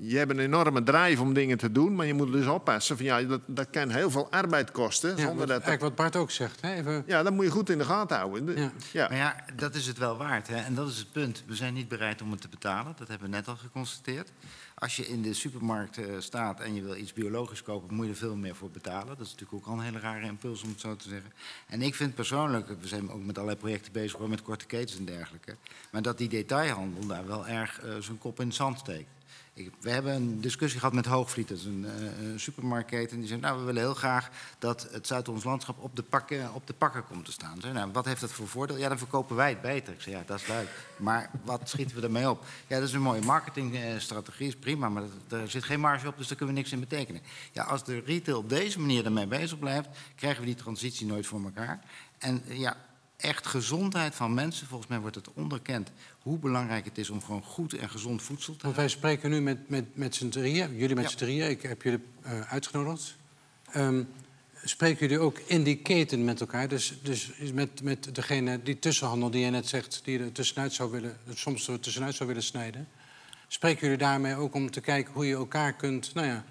je 0.00 0.16
hebt 0.16 0.30
een 0.30 0.38
enorme 0.38 0.82
drive 0.82 1.22
om 1.22 1.34
dingen 1.34 1.58
te 1.58 1.72
doen, 1.72 1.94
maar 1.94 2.06
je 2.06 2.14
moet 2.14 2.32
dus 2.32 2.46
oppassen 2.46 2.96
van 2.96 3.06
ja, 3.06 3.22
dat, 3.22 3.40
dat 3.46 3.70
kan 3.70 3.88
heel 3.90 4.10
veel 4.10 4.30
arbeid 4.30 4.70
kosten. 4.70 5.10
Ja, 5.10 5.16
zonder 5.16 5.36
dat, 5.46 5.50
eigenlijk 5.50 5.80
wat 5.80 5.94
Bart 5.94 6.16
ook 6.16 6.30
zegt. 6.30 6.60
Hè? 6.60 6.74
Even, 6.74 7.02
ja, 7.06 7.22
dat 7.22 7.32
moet 7.32 7.44
je 7.44 7.50
goed 7.50 7.70
in 7.70 7.78
de 7.78 7.84
gaten 7.84 8.16
houden. 8.16 8.46
De- 8.46 8.60
Ja. 8.60 8.70
Ja. 8.92 9.08
Maar 9.08 9.16
ja, 9.18 9.36
dat 9.56 9.74
is 9.74 9.86
het 9.86 9.98
wel 9.98 10.16
waard. 10.16 10.48
Hè? 10.48 10.56
En 10.56 10.74
dat 10.74 10.88
is 10.88 10.98
het 10.98 11.12
punt. 11.12 11.42
We 11.46 11.54
zijn 11.54 11.74
niet 11.74 11.88
bereid 11.88 12.22
om 12.22 12.30
het 12.30 12.40
te 12.40 12.48
betalen. 12.48 12.94
Dat 12.98 13.08
hebben 13.08 13.30
we 13.30 13.36
net 13.36 13.48
al 13.48 13.56
geconstateerd. 13.56 14.30
Als 14.78 14.96
je 14.96 15.08
in 15.08 15.22
de 15.22 15.34
supermarkt 15.34 15.98
eh, 15.98 16.04
staat 16.18 16.60
en 16.60 16.74
je 16.74 16.82
wil 16.82 16.96
iets 16.96 17.12
biologisch 17.12 17.62
kopen, 17.62 17.94
moet 17.94 18.04
je 18.04 18.10
er 18.10 18.18
veel 18.18 18.36
meer 18.36 18.54
voor 18.54 18.70
betalen. 18.70 19.06
Dat 19.06 19.26
is 19.26 19.32
natuurlijk 19.32 19.52
ook 19.52 19.66
al 19.66 19.72
een 19.72 19.84
hele 19.84 19.98
rare 19.98 20.26
impuls 20.26 20.62
om 20.62 20.68
het 20.68 20.80
zo 20.80 20.96
te 20.96 21.08
zeggen. 21.08 21.32
En 21.66 21.82
ik 21.82 21.94
vind 21.94 22.14
persoonlijk, 22.14 22.68
we 22.80 22.88
zijn 22.88 23.10
ook 23.10 23.24
met 23.24 23.36
allerlei 23.36 23.60
projecten 23.60 23.92
bezig, 23.92 24.18
met 24.18 24.42
korte 24.42 24.66
ketens 24.66 24.98
en 24.98 25.04
dergelijke. 25.04 25.56
Maar 25.90 26.02
dat 26.02 26.18
die 26.18 26.28
detailhandel 26.28 27.06
daar 27.06 27.26
wel 27.26 27.46
erg 27.46 27.80
eh, 27.80 27.96
zijn 27.98 28.18
kop 28.18 28.40
in 28.40 28.46
het 28.46 28.56
zand 28.56 28.78
steekt. 28.78 29.08
Ik, 29.56 29.70
we 29.80 29.90
hebben 29.90 30.14
een 30.14 30.40
discussie 30.40 30.78
gehad 30.78 30.94
met 30.94 31.06
Hoogvliet, 31.06 31.48
dat 31.48 31.58
is 31.58 31.64
een, 31.64 31.86
eh, 31.86 32.28
een 32.28 32.40
supermarktketen. 32.40 33.10
En 33.10 33.18
die 33.18 33.28
zei, 33.28 33.40
nou, 33.40 33.58
we 33.58 33.64
willen 33.64 33.82
heel 33.82 33.94
graag 33.94 34.30
dat 34.58 34.88
het 34.90 35.06
Zuid-Ons 35.06 35.44
landschap 35.44 35.82
op 35.82 35.96
de, 35.96 36.02
pakken, 36.02 36.54
op 36.54 36.66
de 36.66 36.72
pakken 36.72 37.06
komt 37.06 37.24
te 37.24 37.32
staan. 37.32 37.60
Zei, 37.60 37.72
nou, 37.72 37.90
wat 37.92 38.04
heeft 38.04 38.20
dat 38.20 38.32
voor 38.32 38.48
voordeel? 38.48 38.76
Ja, 38.76 38.88
dan 38.88 38.98
verkopen 38.98 39.36
wij 39.36 39.48
het 39.48 39.60
beter. 39.60 39.92
Ik 39.92 40.00
zei, 40.00 40.16
ja, 40.16 40.22
dat 40.26 40.40
is 40.40 40.46
leuk. 40.46 40.68
Maar 40.96 41.30
wat 41.44 41.68
schieten 41.68 41.96
we 41.96 42.02
ermee 42.02 42.30
op? 42.30 42.44
Ja, 42.66 42.78
dat 42.78 42.88
is 42.88 42.94
een 42.94 43.02
mooie 43.02 43.20
marketingstrategie, 43.20 44.46
is 44.46 44.56
prima, 44.56 44.88
maar 44.88 45.02
daar 45.28 45.48
zit 45.48 45.64
geen 45.64 45.80
marge 45.80 46.08
op, 46.08 46.16
dus 46.16 46.28
daar 46.28 46.36
kunnen 46.36 46.54
we 46.54 46.60
niks 46.60 46.72
in 46.72 46.80
betekenen. 46.80 47.22
Ja, 47.52 47.64
als 47.64 47.84
de 47.84 48.02
retail 48.06 48.38
op 48.38 48.48
deze 48.48 48.80
manier 48.80 49.04
ermee 49.04 49.26
bezig 49.26 49.58
blijft, 49.58 49.88
krijgen 50.16 50.40
we 50.40 50.46
die 50.46 50.54
transitie 50.54 51.06
nooit 51.06 51.26
voor 51.26 51.44
elkaar. 51.44 51.80
En 52.18 52.42
eh, 52.48 52.58
ja, 52.58 52.76
echt 53.26 53.46
gezondheid 53.46 54.14
van 54.14 54.34
mensen, 54.34 54.66
volgens 54.66 54.90
mij 54.90 55.00
wordt 55.00 55.16
het 55.16 55.28
onderkend 55.34 55.90
hoe 56.22 56.38
belangrijk 56.38 56.84
het 56.84 56.98
is 56.98 57.10
om 57.10 57.22
gewoon 57.22 57.42
goed 57.42 57.72
en 57.72 57.90
gezond 57.90 58.22
voedsel 58.22 58.56
te 58.56 58.62
Want 58.62 58.76
wij 58.76 58.88
spreken 58.88 59.30
nu 59.30 59.40
met, 59.40 59.68
met, 59.68 59.96
met 59.96 60.14
z'n 60.14 60.28
drieën, 60.28 60.76
jullie 60.76 60.94
met 60.94 61.04
Ja. 61.04 61.10
z'n 61.10 61.16
drieën, 61.16 61.50
ik 61.50 61.62
heb 61.62 61.82
jullie 61.82 62.02
eh, 62.22 62.40
uitgenodigd. 62.52 63.16
Ehm, 63.70 64.02
spreken 64.64 65.08
jullie 65.08 65.24
ook 65.24 65.38
in 65.38 65.62
die 65.62 65.76
keten 65.76 66.24
met 66.24 66.40
elkaar? 66.40 66.68
Dus, 66.68 66.98
dus 67.02 67.30
met, 67.52 67.82
met 67.82 68.14
degene, 68.14 68.62
die 68.62 68.78
tussenhandel 68.78 69.30
die 69.30 69.44
je 69.44 69.50
net 69.50 69.68
zegt, 69.68 70.00
die 70.04 70.18
er 70.18 70.32
tussenuit 70.32 70.72
zou 70.72 70.90
willen, 70.90 71.16
soms 71.34 71.68
er 71.68 71.80
tussenuit 71.80 72.14
zou 72.14 72.28
willen 72.28 72.42
snijden. 72.44 72.88
Spreken 73.48 73.80
jullie 73.80 73.96
daarmee 73.96 74.34
ook 74.34 74.54
om 74.54 74.70
te 74.70 74.80
kijken 74.80 75.12
hoe 75.12 75.26
je 75.26 75.34
elkaar 75.34 75.72
kunt 75.72 76.14
nou 76.14 76.26
ja, 76.26 76.44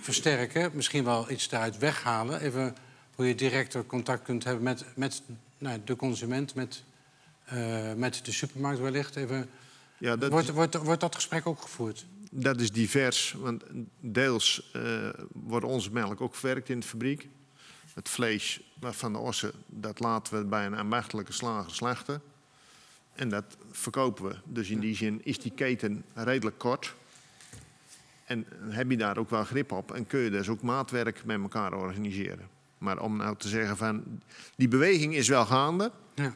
versterken? 0.00 0.70
Misschien 0.74 1.04
wel 1.04 1.30
iets 1.30 1.48
daaruit 1.48 1.78
weghalen. 1.78 2.40
Even 2.40 2.76
hoe 3.14 3.26
je 3.26 3.34
directer 3.34 3.86
contact 3.86 4.22
kunt 4.22 4.44
hebben 4.44 4.62
met, 4.62 4.84
met 4.94 5.22
nou, 5.58 5.80
de 5.84 5.96
consument, 5.96 6.54
met, 6.54 6.84
eh, 7.44 7.92
met 7.94 8.24
de 8.24 8.32
supermarkt 8.32 8.80
wellicht. 8.80 9.16
Even, 9.16 9.50
Ja, 9.98 10.16
dat, 10.16 10.30
wordt, 10.30 10.50
wordt, 10.50 10.74
wordt 10.74 11.00
dat 11.00 11.14
gesprek 11.14 11.46
ook 11.46 11.62
gevoerd? 11.62 12.06
dat 12.30 12.60
is 12.60 12.72
divers, 12.72 13.32
want 13.32 13.64
deels 14.00 14.70
eh, 14.72 15.08
wordt 15.32 15.66
onze 15.66 15.92
melk 15.92 16.20
ook 16.20 16.34
verwerkt 16.34 16.68
in 16.68 16.80
de 16.80 16.86
fabriek. 16.86 17.28
Het 17.94 18.08
vlees 18.08 18.60
van 18.80 19.12
de 19.12 19.18
ossen, 19.18 19.52
dat 19.66 20.00
laten 20.00 20.38
we 20.38 20.44
bij 20.44 20.66
een 20.66 20.74
ambachtelijke 20.74 21.32
slager 21.32 21.74
slachten. 21.74 22.22
En 23.12 23.28
dat 23.28 23.56
verkopen 23.70 24.24
we. 24.24 24.36
Dus 24.44 24.70
in 24.70 24.80
die 24.80 24.94
zin 24.94 25.20
is 25.24 25.38
die 25.38 25.52
keten 25.52 26.04
redelijk 26.14 26.58
kort. 26.58 26.94
En 28.24 28.46
heb 28.68 28.90
je 28.90 28.96
daar 28.96 29.16
ook 29.16 29.30
wel 29.30 29.44
grip 29.44 29.72
op 29.72 29.92
en 29.92 30.06
kun 30.06 30.20
je 30.20 30.30
dus 30.30 30.48
ook 30.48 30.62
maatwerk 30.62 31.24
met 31.24 31.40
elkaar 31.40 31.72
organiseren. 31.72 32.48
Maar 32.78 33.00
om 33.00 33.16
nou 33.16 33.36
te 33.36 33.48
zeggen 33.48 33.76
van, 33.76 34.02
die 34.56 34.68
beweging 34.68 35.14
is 35.14 35.28
wel 35.28 35.44
gaande. 35.46 35.90
Ja. 36.14 36.32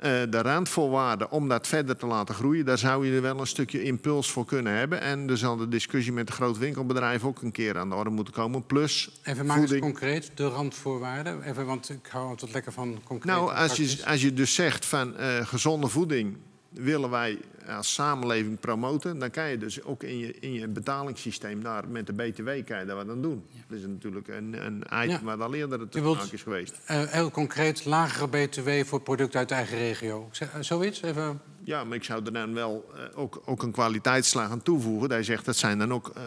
Eh, 0.00 0.22
de 0.30 0.42
randvoorwaarden 0.42 1.30
om 1.30 1.48
dat 1.48 1.66
verder 1.66 1.96
te 1.96 2.06
laten 2.06 2.34
groeien, 2.34 2.64
daar 2.64 2.78
zou 2.78 3.06
je 3.06 3.14
er 3.14 3.22
wel 3.22 3.40
een 3.40 3.46
stukje 3.46 3.82
impuls 3.82 4.30
voor 4.30 4.44
kunnen 4.44 4.72
hebben. 4.72 5.00
En 5.00 5.30
er 5.30 5.38
zal 5.38 5.56
de 5.56 5.68
discussie 5.68 6.12
met 6.12 6.26
de 6.26 6.32
groot 6.32 6.58
winkelbedrijf 6.58 7.24
ook 7.24 7.42
een 7.42 7.52
keer 7.52 7.78
aan 7.78 7.88
de 7.88 7.94
orde 7.94 8.10
moeten 8.10 8.34
komen. 8.34 8.66
Plus 8.66 9.20
Even 9.24 9.46
maak 9.46 9.60
eens 9.60 9.78
concreet, 9.78 10.30
de 10.34 10.48
randvoorwaarden. 10.48 11.42
Even, 11.42 11.66
want 11.66 11.90
ik 11.90 12.06
hou 12.10 12.28
altijd 12.28 12.52
lekker 12.52 12.72
van 12.72 13.00
concreet. 13.04 13.34
Nou, 13.34 13.54
als 13.54 13.76
je, 13.76 14.02
als 14.06 14.22
je 14.22 14.32
dus 14.32 14.54
zegt 14.54 14.86
van 14.86 15.16
eh, 15.16 15.46
gezonde 15.46 15.88
voeding 15.88 16.36
willen 16.70 17.10
wij 17.10 17.38
als 17.68 17.94
samenleving 17.94 18.60
promoten, 18.60 19.18
dan 19.18 19.30
kan 19.30 19.48
je 19.50 19.58
dus 19.58 19.82
ook 19.82 20.02
in 20.02 20.18
je, 20.18 20.34
in 20.40 20.52
je 20.52 20.68
betalingssysteem 20.68 21.62
daar 21.62 21.88
met 21.88 22.06
de 22.06 22.12
BTW 22.12 22.48
kan 22.66 22.78
je 22.78 22.84
daar 22.86 22.96
wat 22.96 23.08
aan 23.08 23.22
doen. 23.22 23.44
Dat 23.68 23.78
is 23.78 23.86
natuurlijk 23.86 24.28
een, 24.28 24.66
een 24.66 24.76
item 24.86 25.08
Ja. 25.08 25.22
waar 25.22 25.42
al 25.42 25.54
eerder 25.54 25.80
het 25.80 25.94
sprake 25.94 26.28
is 26.34 26.42
geweest. 26.42 26.74
Eh, 26.84 27.02
heel 27.06 27.30
concreet, 27.30 27.84
lagere 27.84 28.28
BTW 28.28 28.68
voor 28.88 29.00
producten 29.00 29.38
uit 29.38 29.48
de 29.48 29.54
eigen 29.54 29.78
regio. 29.78 30.28
Zeg, 30.32 30.52
eh, 30.52 30.60
zoiets? 30.60 31.02
Even. 31.02 31.40
Ja, 31.64 31.84
maar 31.84 31.96
ik 31.96 32.04
zou 32.04 32.24
er 32.24 32.32
dan 32.32 32.54
wel 32.54 32.90
eh, 32.94 33.18
ook, 33.18 33.42
ook 33.44 33.62
een 33.62 33.72
kwaliteitsslag 33.72 34.50
aan 34.50 34.62
toevoegen. 34.62 35.16
Je 35.16 35.22
zegt 35.22 35.44
dat 35.44 35.56
zijn 35.56 35.78
dan 35.78 35.92
ook 35.92 36.08
eh, 36.08 36.22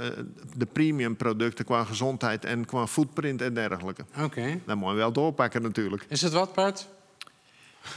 de 0.58 0.66
premium 0.66 1.16
producten 1.16 1.66
qua 1.66 1.84
gezondheid 1.84 2.46
en 2.46 2.66
qua 2.66 2.88
footprint 2.88 3.42
en 3.42 3.54
dergelijke. 3.54 4.06
Oké. 4.22 4.60
Dat 4.66 4.76
moet 4.78 4.90
je 4.90 4.96
wel 4.96 5.12
doorpakken 5.12 5.62
natuurlijk. 5.62 6.06
Is 6.10 6.22
het 6.22 6.34
wat, 6.34 6.54
Bart? 6.54 6.88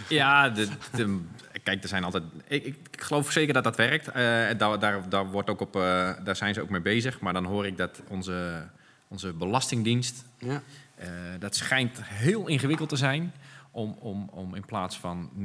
Ja, 0.08 0.48
de, 0.50 0.68
de- 0.92 1.20
kijk, 1.66 1.82
er 1.82 1.88
zijn 1.88 2.04
altijd. 2.04 2.22
Ik, 2.48 2.64
ik 2.64 2.76
ik 2.90 3.00
geloof 3.02 3.32
zeker 3.32 3.54
dat 3.54 3.64
dat 3.64 3.76
werkt. 3.76 4.08
Eh, 4.08 4.14
daar, 4.58 4.78
daar, 4.78 5.08
daar, 5.08 5.30
wordt 5.30 5.50
ook 5.50 5.60
op, 5.60 5.76
eh, 5.76 6.10
daar 6.24 6.36
zijn 6.36 6.54
ze 6.54 6.60
ook 6.60 6.70
mee 6.70 6.80
bezig. 6.80 7.20
Maar 7.20 7.32
dan 7.32 7.44
hoor 7.44 7.66
ik 7.66 7.76
dat 7.76 8.02
onze, 8.08 8.66
onze 9.08 9.32
belastingdienst. 9.32 10.24
Ja. 10.38 10.62
eh, 10.96 11.08
dat 11.38 11.56
schijnt 11.56 11.98
heel 12.02 12.46
ingewikkeld 12.46 12.88
te 12.88 12.96
zijn. 12.96 13.32
Om, 13.70 13.96
om, 14.00 14.28
om 14.32 14.54
in 14.54 14.64
plaats 14.64 14.98
van 14.98 15.30
9% 15.38 15.40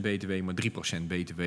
BTW, 0.00 0.40
maar 0.42 0.54
3% 0.54 1.06
BTW 1.06 1.40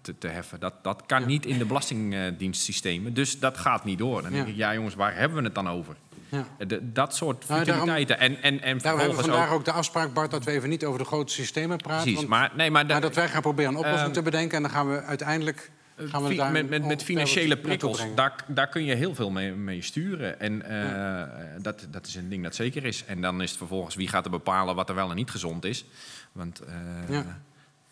te, 0.00 0.18
te 0.18 0.28
heffen. 0.28 0.60
Dat, 0.60 0.74
dat 0.84 1.02
kan 1.06 1.20
Ja. 1.20 1.26
niet 1.26 1.46
in 1.46 1.58
de 1.58 1.64
belastingdienstsystemen. 1.64 3.14
Dus 3.14 3.38
dat 3.38 3.56
gaat 3.58 3.84
niet 3.84 3.98
door. 3.98 4.22
Dan 4.22 4.32
denk 4.32 4.46
ik, 4.48 4.56
ja 4.56 4.74
jongens, 4.74 4.94
waar 4.94 5.16
hebben 5.16 5.38
we 5.38 5.44
het 5.44 5.54
dan 5.54 5.68
over? 5.68 5.96
Ja. 6.34 6.46
Eh, 6.58 6.68
de- 6.68 6.92
dat 6.92 7.14
soort 7.14 7.48
Nou, 7.48 7.64
daarom- 7.64 7.86
futiliteiten. 7.88 8.18
En, 8.18 8.42
en, 8.42 8.62
en 8.62 8.78
Daarom 8.78 9.00
hebben 9.00 9.18
we 9.18 9.24
vandaag 9.24 9.48
ook... 9.48 9.54
ook 9.54 9.64
de 9.64 9.72
afspraak, 9.72 10.12
Bart, 10.12 10.30
dat 10.30 10.44
we 10.44 10.50
even 10.50 10.68
niet 10.68 10.84
over 10.84 10.98
de 10.98 11.04
grote 11.04 11.32
systemen 11.32 11.76
praten. 11.76 12.00
Precies, 12.02 12.16
want- 12.18 12.28
maar, 12.28 12.50
nee, 12.56 12.70
maar, 12.70 12.86
maar 12.86 13.00
dat 13.00 13.14
wij 13.14 13.28
gaan 13.28 13.42
proberen 13.42 13.70
een 13.70 13.76
oplossing 13.78 14.04
Ehm, 14.04 14.12
te 14.12 14.22
bedenken. 14.22 14.56
En 14.56 14.62
dan 14.62 14.70
gaan 14.70 14.90
we 14.90 15.02
uiteindelijk 15.02 15.70
gaan 15.96 16.22
we 16.24 16.34
daar 16.34 16.52
met, 16.52 16.68
met, 16.68 16.84
met 16.86 17.02
financiële 17.02 17.56
prikkels, 17.56 18.06
daar, 18.14 18.34
daar 18.46 18.68
kun 18.68 18.84
je 18.84 18.94
heel 18.94 19.14
veel 19.14 19.30
mee, 19.30 19.52
mee 19.52 19.82
sturen. 19.82 20.40
En 20.40 20.62
eh, 20.62 21.22
dat, 21.62 21.86
dat 21.90 22.06
is 22.06 22.14
een 22.14 22.28
ding 22.28 22.42
dat 22.42 22.54
zeker 22.54 22.84
is. 22.84 23.04
En 23.04 23.20
dan 23.20 23.42
is 23.42 23.48
het 23.48 23.58
vervolgens 23.58 23.94
wie 23.94 24.08
gaat 24.08 24.24
er 24.24 24.30
bepalen 24.30 24.74
wat 24.74 24.88
er 24.88 24.94
wel 24.94 25.10
en 25.10 25.16
niet 25.16 25.30
gezond 25.30 25.64
is. 25.64 25.84
Want 26.32 26.60
eh, 26.60 26.74
Ja. 27.08 27.40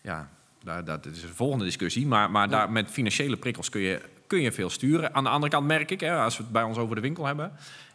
ja, 0.01 0.29
daar, 0.63 0.83
dat 0.85 1.05
is 1.05 1.23
een 1.23 1.29
volgende 1.33 1.65
discussie. 1.65 2.07
Maar, 2.07 2.31
maar 2.31 2.49
daar, 2.49 2.71
met 2.71 2.91
financiële 2.91 3.37
prikkels 3.37 3.69
kun 3.69 3.81
je, 3.81 4.01
kun 4.27 4.41
je 4.41 4.51
veel 4.51 4.69
sturen. 4.69 5.13
Aan 5.15 5.23
de 5.23 5.29
andere 5.29 5.51
kant 5.51 5.67
merk 5.67 5.91
ik, 5.91 5.99
hè, 5.99 6.15
als 6.15 6.37
we 6.37 6.43
het 6.43 6.51
bij 6.51 6.63
ons 6.63 6.77
over 6.77 6.95
de 6.95 7.01
winkel 7.01 7.25
hebben. 7.25 7.51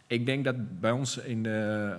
Ik 0.09 0.25
denk 0.25 0.43
dat 0.43 0.79
bij 0.79 0.91
ons 0.91 1.17
in 1.17 1.43
de, 1.43 1.95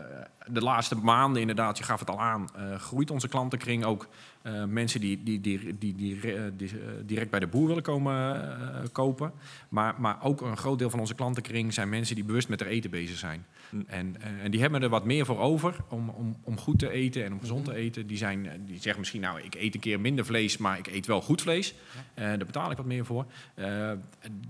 de 0.46 0.60
laatste 0.60 0.94
maanden, 0.94 1.40
inderdaad, 1.40 1.78
je 1.78 1.84
gaf 1.84 2.00
het 2.00 2.10
al 2.10 2.20
aan, 2.20 2.48
eh, 2.56 2.74
groeit 2.74 3.10
onze 3.10 3.28
klantenkring 3.28 3.84
ook. 3.84 4.08
eh, 4.42 4.64
mensen 4.64 5.00
die, 5.00 5.22
die, 5.22 5.40
die, 5.40 5.78
die, 5.78 5.94
die, 5.94 6.34
eh, 6.34 6.42
die, 6.56 6.70
direct 7.04 7.30
bij 7.30 7.40
de 7.40 7.46
boer 7.46 7.66
willen 7.66 7.82
komen 7.82 8.50
kopen. 8.92 9.32
Maar, 9.68 9.94
maar 9.98 10.22
ook 10.22 10.40
een 10.40 10.56
groot 10.56 10.78
deel 10.78 10.90
van 10.90 11.00
onze 11.00 11.14
klantenkring 11.14 11.74
zijn 11.74 11.88
mensen 11.88 12.14
die 12.14 12.24
bewust 12.24 12.48
met 12.48 12.60
er 12.60 12.66
eten 12.66 12.90
bezig 12.90 13.18
zijn. 13.18 13.46
En, 13.86 14.16
eh, 14.20 14.44
en 14.44 14.50
die 14.50 14.60
hebben 14.60 14.82
er 14.82 14.88
wat 14.88 15.04
meer 15.04 15.26
voor 15.26 15.38
over 15.38 15.76
om, 15.88 16.08
om, 16.08 16.36
om 16.44 16.58
goed 16.58 16.78
te 16.78 16.90
eten 16.90 17.24
en 17.24 17.32
om 17.32 17.40
gezond 17.40 17.64
te 17.64 17.74
eten. 17.74 18.06
Die, 18.06 18.16
zijn, 18.16 18.48
die 18.66 18.80
zeggen 18.80 19.00
misschien, 19.00 19.20
nou, 19.20 19.40
ik 19.40 19.54
eet 19.54 19.74
een 19.74 19.80
keer 19.80 20.00
minder 20.00 20.24
vlees, 20.24 20.56
maar 20.56 20.78
ik 20.78 20.86
eet 20.86 21.06
wel 21.06 21.20
goed 21.20 21.42
vlees. 21.42 21.74
Daar 22.14 22.38
betaal 22.38 22.70
ik 22.70 22.76
wat 22.76 22.86
meer 22.86 23.04
voor. 23.04 23.26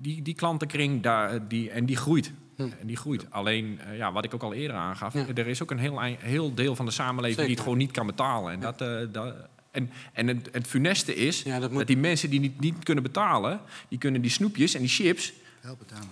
Die, 0.01 0.23
die 0.23 0.35
klantenkring, 0.35 1.03
daar, 1.03 1.49
die, 1.49 1.71
en 1.71 1.87
die 1.87 1.97
groeit. 1.97 2.33
En 2.81 2.87
die 2.87 2.97
groeit. 2.97 3.27
Alleen, 3.31 3.81
eh, 3.81 3.97
ja, 3.97 4.13
wat 4.13 4.25
ik 4.25 4.35
ook 4.35 4.43
al 4.43 4.53
eerder 4.55 4.77
aangaf, 4.77 5.15
Ja. 5.15 5.27
er 5.35 5.47
is 5.47 5.63
ook 5.63 5.71
een 5.71 5.79
heel, 5.79 6.01
heel 6.19 6.55
deel 6.55 6.77
van 6.77 6.85
de 6.87 6.91
samenleving 6.93 7.41
die 7.47 7.55
het 7.55 7.63
gewoon 7.63 7.79
niet 7.79 7.91
kan 7.91 8.07
betalen. 8.07 8.53
En, 8.53 8.61
dat, 8.61 8.81
eh, 8.81 8.97
dat, 9.13 9.35
en, 9.71 9.91
en 10.13 10.27
het, 10.27 10.49
het 10.53 10.67
funeste 10.67 11.15
is 11.15 11.43
Ja, 11.43 11.59
dat 11.59 11.87
die 11.87 11.97
mensen 11.97 12.31
die 12.31 12.41
niet, 12.41 12.61
niet 12.61 12.85
kunnen 12.85 13.03
betalen, 13.05 13.61
die 13.89 13.99
kunnen 13.99 14.21
die 14.21 14.31
snoepjes 14.31 14.75
en 14.75 14.81
die 14.81 14.89
chips, 14.91 15.33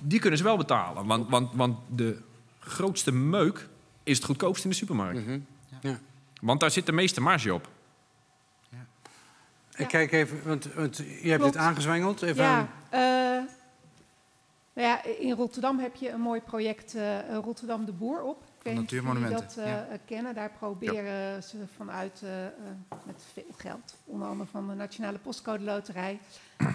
die 0.00 0.18
kunnen 0.20 0.38
ze 0.38 0.44
wel 0.44 0.56
betalen. 0.56 1.06
Want, 1.06 1.28
want, 1.30 1.50
want 1.54 1.76
de 1.94 2.18
grootste 2.58 3.12
meuk 3.12 3.68
is 4.02 4.16
het 4.16 4.26
goedkoopst 4.26 4.64
in 4.64 4.70
de 4.70 4.76
supermarkt. 4.76 5.26
Mhm. 5.26 5.38
Ja. 5.80 5.98
Want 6.40 6.60
daar 6.60 6.70
zit 6.70 6.86
de 6.86 6.92
meeste 6.92 7.20
marge 7.20 7.54
op. 7.54 7.68
Ik 9.76 9.88
kijk 9.88 10.12
even, 10.12 10.40
want, 10.44 10.68
want 10.74 10.96
je 10.96 11.04
hebt 11.28 11.36
Klopt. 11.40 11.52
dit 11.52 11.56
aangezwengeld. 11.62 12.22
Even 12.22 12.42
Ja, 12.44 12.68
eh, 12.90 13.42
nou 14.78 14.88
ja, 14.90 15.04
in 15.04 15.32
Rotterdam 15.32 15.78
heb 15.78 15.94
je 15.96 16.10
een 16.10 16.20
mooi 16.20 16.40
project 16.40 16.94
eh, 16.94 17.18
Rotterdam 17.42 17.84
de 17.84 17.92
Boer 17.92 18.22
op. 18.22 18.42
Ik 18.58 18.64
weet 18.64 18.74
niet 18.74 18.82
of 18.84 18.90
jullie 18.90 19.04
Natuurmonumenten, 19.06 19.56
dat 19.56 19.64
eh, 19.64 19.70
ja. 19.72 19.98
kennen. 20.04 20.34
Daar 20.34 20.50
proberen 20.50 21.42
ze 21.42 21.56
vanuit, 21.76 22.20
eh, 22.24 22.46
eh, 22.46 22.52
met 23.04 23.24
veel 23.32 23.44
geld, 23.56 23.96
onder 24.04 24.28
andere 24.28 24.50
van 24.50 24.68
de 24.68 24.74
Nationale 24.74 25.18
Postcode 25.18 25.64
Loterij, 25.64 26.18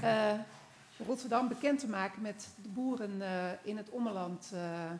eh, 0.02 0.32
Rotterdam 1.08 1.48
bekend 1.48 1.80
te 1.80 1.88
maken 1.88 2.22
met 2.22 2.48
de 2.62 2.70
boeren 2.70 3.22
eh, 3.22 3.28
in 3.64 3.78
het 3.78 3.90
ommeland. 3.90 4.52
eh. 4.54 4.92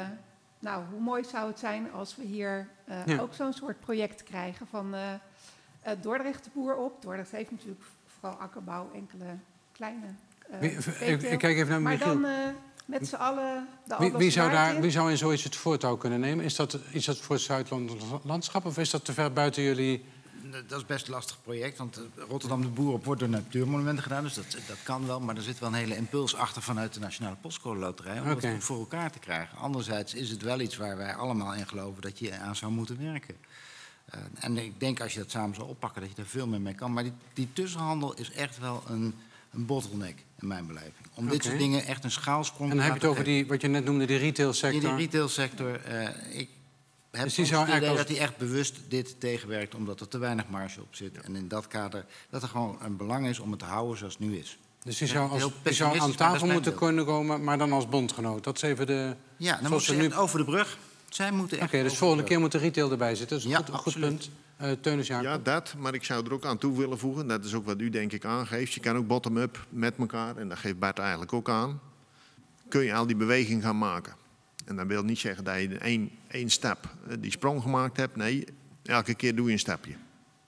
Eh, 0.00 0.08
nou, 0.58 0.84
hoe 0.90 1.00
mooi 1.00 1.24
zou 1.24 1.48
het 1.48 1.58
zijn 1.58 1.92
als 1.92 2.16
we 2.16 2.22
hier 2.22 2.68
eh, 2.84 3.06
Ja. 3.06 3.20
ook 3.20 3.34
zo'n 3.34 3.52
soort 3.52 3.80
project 3.80 4.22
krijgen 4.22 4.66
van 4.66 4.94
eh 4.94 5.12
eh, 5.82 5.92
Dordrecht 6.00 6.44
de 6.44 6.50
boer 6.52 6.76
op. 6.76 7.02
Dordrecht 7.02 7.30
heeft 7.30 7.50
natuurlijk 7.50 7.82
vooral 8.06 8.38
akkerbouw, 8.38 8.90
enkele 8.94 9.36
kleine 9.72 10.06
eh, 10.06 10.12
Wie- 10.60 10.70
ik, 11.00 11.38
kijk 11.38 11.44
even 11.56 11.68
naar 11.68 11.80
Maar 11.82 11.92
Michiel. 11.92 12.12
dan 12.12 12.24
eh, 12.24 12.48
met 12.84 13.08
z'n 13.08 13.14
allen 13.14 13.68
de 13.86 13.96
Wie, 13.98 14.12
wie, 14.12 14.30
zou 14.30 14.50
daar, 14.50 14.80
wie 14.80 14.90
zou 14.90 15.10
in 15.10 15.18
zoiets 15.18 15.42
het 15.42 15.56
voortouw 15.56 15.96
kunnen 15.96 16.20
nemen? 16.20 16.44
Is 16.44 16.56
dat 16.56 16.78
iets 16.92 17.06
dat 17.06 17.18
voor 17.18 17.34
het 17.34 17.44
Zuidland 17.44 17.92
landschap 18.22 18.64
of 18.64 18.78
is 18.78 18.90
dat 18.90 19.04
te 19.04 19.12
ver 19.12 19.32
buiten 19.32 19.62
jullie? 19.62 20.04
Dat 20.68 20.78
is 20.78 20.86
best 20.86 21.06
een 21.06 21.12
lastig 21.12 21.42
project, 21.42 21.78
want 21.78 21.96
eh, 21.96 22.02
Rotterdam 22.28 22.60
de 22.62 22.68
Boer 22.68 22.92
op 22.92 23.04
wordt 23.04 23.20
door 23.20 23.28
Natuurmonumenten 23.28 24.02
gedaan. 24.02 24.22
Dus 24.22 24.34
dat, 24.34 24.56
dat 24.66 24.82
kan 24.82 25.06
wel, 25.06 25.20
maar 25.20 25.36
er 25.36 25.42
zit 25.42 25.58
wel 25.58 25.68
een 25.68 25.74
hele 25.74 25.96
impuls 25.96 26.34
achter 26.34 26.62
vanuit 26.62 26.94
de 26.94 27.00
Nationale 27.00 27.36
Postcode 27.40 27.78
Loterij... 27.78 28.20
om 28.20 28.30
Oké. 28.30 28.40
dat 28.40 28.50
goed 28.50 28.64
voor 28.64 28.78
elkaar 28.78 29.10
te 29.10 29.18
krijgen. 29.18 29.58
Anderzijds 29.58 30.14
is 30.14 30.30
het 30.30 30.42
wel 30.42 30.60
iets 30.60 30.76
waar 30.76 30.96
wij 30.96 31.14
allemaal 31.14 31.54
in 31.54 31.66
geloven 31.68 32.02
dat 32.02 32.18
je 32.18 32.36
aan 32.38 32.56
zou 32.56 32.72
moeten 32.72 32.98
werken. 33.12 33.36
Eh, 34.04 34.20
en 34.40 34.58
ik 34.58 34.80
denk 34.80 35.00
als 35.00 35.12
je 35.12 35.18
dat 35.18 35.30
samen 35.30 35.54
zou 35.54 35.68
oppakken, 35.68 36.00
dat 36.02 36.10
je 36.16 36.22
er 36.22 36.28
veel 36.28 36.46
meer 36.46 36.60
mee 36.60 36.74
kan. 36.74 36.92
Maar 36.92 37.02
die, 37.02 37.12
die 37.32 37.48
tussenhandel 37.52 38.14
is 38.14 38.30
echt 38.32 38.58
wel 38.58 38.82
een, 38.88 39.14
een 39.52 39.66
bottleneck 39.66 40.24
in 40.40 40.46
mijn 40.46 40.66
beleving. 40.66 40.94
Om 41.14 41.24
dit 41.24 41.34
Oké. 41.34 41.44
soort 41.44 41.58
dingen 41.58 41.84
echt 41.86 42.04
een 42.04 42.10
schaalsprong 42.10 42.70
En 42.70 42.76
dan 42.76 42.84
heb 42.84 42.94
je 42.94 43.00
het 43.00 43.10
over 43.10 43.24
die, 43.24 43.46
wat 43.46 43.60
je 43.60 43.68
net 43.68 43.84
noemde, 43.84 44.06
die 44.06 44.16
retailsector. 44.18 44.82
In 44.82 44.96
die 44.96 45.06
retailsector, 45.06 45.80
eh 45.84 46.38
ik 46.40 46.48
heb 47.10 47.24
Dus 47.24 47.34
die 47.34 47.44
soms 47.46 47.48
zou 47.48 47.70
het 47.70 47.82
idee 47.84 47.96
dat 47.96 48.08
hij 48.08 48.18
echt 48.18 48.36
bewust 48.36 48.76
dit 48.88 49.20
tegenwerkt... 49.20 49.74
omdat 49.74 50.00
er 50.00 50.08
te 50.08 50.18
weinig 50.18 50.48
marge 50.48 50.80
op 50.80 50.94
zit. 50.94 51.20
En 51.20 51.36
in 51.36 51.48
dat 51.48 51.66
kader 51.68 52.04
dat 52.30 52.42
er 52.42 52.48
gewoon 52.48 52.78
een 52.82 52.96
belang 52.96 53.26
is 53.26 53.38
om 53.38 53.50
het 53.50 53.58
te 53.58 53.64
houden 53.64 53.98
zoals 53.98 54.16
het 54.18 54.22
nu 54.22 54.36
is. 54.36 54.58
Dus 54.82 54.98
die 54.98 55.08
zou, 55.08 55.30
als, 55.30 55.50
die 55.62 55.72
zou 55.72 55.98
aan 55.98 56.14
tafel 56.14 56.46
moeten 56.46 56.74
kunnen 56.74 57.04
komen, 57.04 57.44
maar 57.44 57.58
dan 57.58 57.72
als 57.72 57.88
bondgenoot. 57.88 58.44
Dat 58.44 58.56
is 58.56 58.62
even 58.62 58.86
de... 58.86 59.14
Ja, 59.36 59.58
dan 59.60 59.70
moeten 59.70 59.86
ze 59.94 60.00
nu- 60.00 60.14
over 60.14 60.38
de 60.38 60.44
brug. 60.44 60.78
Zij 61.08 61.32
moeten 61.32 61.56
Oké, 61.56 61.64
echt 61.64 61.72
dus 61.72 61.80
over 61.80 61.90
de 61.90 61.96
volgende 61.96 62.24
keer 62.24 62.40
moet 62.40 62.52
de 62.52 62.58
retail 62.58 62.90
erbij 62.90 63.14
zitten. 63.14 63.36
Dat 63.36 63.46
is 63.46 63.52
een 63.52 63.64
Ja, 63.70 63.78
goed, 63.78 64.00
punt. 64.00 64.30
Eh 64.58 64.72
Teunis. 64.72 65.06
Ja, 65.06 65.38
dat. 65.38 65.74
Maar 65.78 65.94
ik 65.94 66.04
zou 66.04 66.26
er 66.26 66.32
ook 66.32 66.44
aan 66.44 66.58
toe 66.58 66.78
willen 66.78 66.98
voegen. 66.98 67.26
Dat 67.26 67.44
is 67.44 67.54
ook 67.54 67.64
wat 67.64 67.80
u 67.80 67.88
denk 67.88 68.12
ik 68.12 68.24
aangeeft. 68.24 68.72
Je 68.72 68.80
kan 68.80 68.96
ook 68.96 69.06
bottom-up 69.06 69.66
met 69.68 69.96
elkaar. 69.96 70.36
En 70.36 70.48
dat 70.48 70.58
geeft 70.58 70.78
Bart 70.78 70.98
eigenlijk 70.98 71.32
ook 71.32 71.48
aan. 71.48 71.80
Kun 72.68 72.84
je 72.84 72.94
al 72.94 73.06
die 73.06 73.16
beweging 73.16 73.62
gaan 73.62 73.78
maken. 73.78 74.14
En 74.64 74.76
dat 74.76 74.86
wil 74.86 75.02
niet 75.02 75.18
zeggen 75.18 75.44
dat 75.44 75.54
je 75.54 75.62
in 75.62 75.80
één, 75.80 76.10
één 76.28 76.50
stap 76.50 76.94
eh, 77.08 77.16
die 77.20 77.30
sprong 77.30 77.62
gemaakt 77.62 77.96
hebt. 77.96 78.16
Nee, 78.16 78.44
elke 78.82 79.14
keer 79.14 79.34
doe 79.34 79.46
je 79.46 79.52
een 79.52 79.58
stapje. 79.58 79.94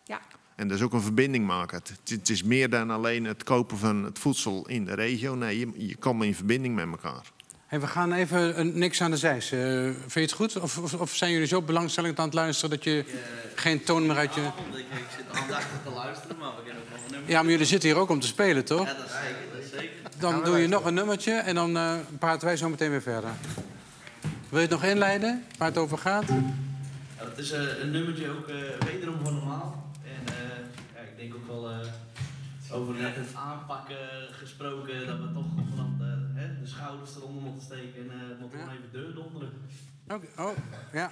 Ja, 0.04 0.20
En 0.56 0.68
dat 0.68 0.76
is 0.76 0.84
ook 0.84 0.92
een 0.92 1.00
verbinding 1.00 1.46
maken. 1.46 1.78
Het, 1.78 2.10
het 2.10 2.28
is 2.28 2.42
meer 2.42 2.70
dan 2.70 2.90
alleen 2.90 3.24
het 3.24 3.42
kopen 3.42 3.78
van 3.78 4.04
het 4.04 4.18
voedsel 4.18 4.68
in 4.68 4.84
de 4.84 4.94
regio. 4.94 5.34
Nee, 5.34 5.58
je, 5.58 5.86
je 5.86 5.96
komt 5.96 6.24
in 6.24 6.34
verbinding 6.34 6.74
met 6.74 6.86
elkaar. 6.86 7.32
Hey, 7.70 7.80
we 7.80 7.86
gaan 7.86 8.12
even 8.12 8.60
een, 8.60 8.78
niks 8.78 9.02
aan 9.02 9.10
de 9.10 9.16
zijs. 9.16 9.52
Eh, 9.52 9.58
vind 9.60 10.12
je 10.12 10.20
het 10.20 10.32
goed? 10.32 10.58
Of, 10.60 10.78
of, 10.78 10.94
of 10.94 11.14
zijn 11.14 11.32
jullie 11.32 11.46
zo 11.46 11.62
belangstellend 11.62 12.18
aan 12.18 12.24
het 12.24 12.34
luisteren 12.34 12.70
dat 12.70 12.84
je 12.84 13.04
geen 13.54 13.84
toon 13.84 14.06
meer 14.06 14.16
uit 14.16 14.34
je... 14.34 14.40
Ik, 14.40 14.46
ik 14.78 15.04
zit 15.16 15.40
aandachtig 15.40 15.78
te 15.84 15.90
luisteren, 15.90 16.36
maar 16.36 16.48
we 16.56 16.62
kunnen 16.64 16.82
ook 16.82 16.90
nog 16.90 17.04
een 17.04 17.10
nummer. 17.12 17.30
Ja, 17.30 17.42
maar 17.42 17.50
jullie 17.50 17.66
zitten 17.66 17.88
hier 17.88 17.98
ook 17.98 18.10
om 18.10 18.20
te 18.20 18.26
spelen, 18.26 18.64
toch? 18.64 18.86
Ja, 18.86 18.94
dat 18.94 19.04
is 19.06 19.12
zeker, 19.12 19.36
dat 19.54 19.62
is 19.64 19.70
zeker. 19.70 19.94
Dan 20.18 20.44
doe 20.44 20.58
je 20.58 20.68
nog 20.68 20.84
een 20.84 20.94
nummertje 20.94 21.32
en 21.32 21.54
dan 21.54 21.76
eh, 21.76 21.94
praten 22.18 22.46
wij 22.46 22.56
zo 22.56 22.68
meteen 22.68 22.90
weer 22.90 23.02
verder. 23.02 23.30
Wil 24.48 24.60
je 24.60 24.66
het 24.66 24.70
nog 24.70 24.84
inleiden, 24.84 25.44
waar 25.58 25.68
het 25.68 25.78
over 25.78 25.98
gaat? 25.98 26.24
Ja, 27.18 27.24
dat 27.24 27.38
is 27.38 27.50
eh, 27.50 27.60
een 27.82 27.90
nummertje 27.90 28.30
ook 28.30 28.48
eh, 28.48 28.56
wederom 28.92 29.16
van 29.24 29.34
normaal. 29.34 29.90
En 30.04 30.34
eh, 30.34 30.34
ja, 30.94 31.00
ik 31.00 31.16
denk 31.16 31.34
ook 31.34 31.46
wel 31.46 31.70
eh, 31.70 31.76
over 32.72 32.94
net 32.94 33.14
het 33.14 33.34
aanpakken 33.34 33.96
gesproken, 34.30 35.06
dat 35.06 35.18
we 35.18 35.32
toch 35.34 35.46
vanaf 35.70 35.88
schouders 36.70 37.16
eronder 37.16 37.42
moeten 37.42 37.62
steken 37.62 38.02
en 38.02 38.10
eh 38.20 38.28
het 38.28 38.40
moet 38.40 38.50
gewoon 38.50 38.70
even 38.70 38.92
deur 38.92 39.14
donderen. 39.14 39.50
Oké, 40.08 40.26
oh, 40.42 40.56
ja. 40.92 41.10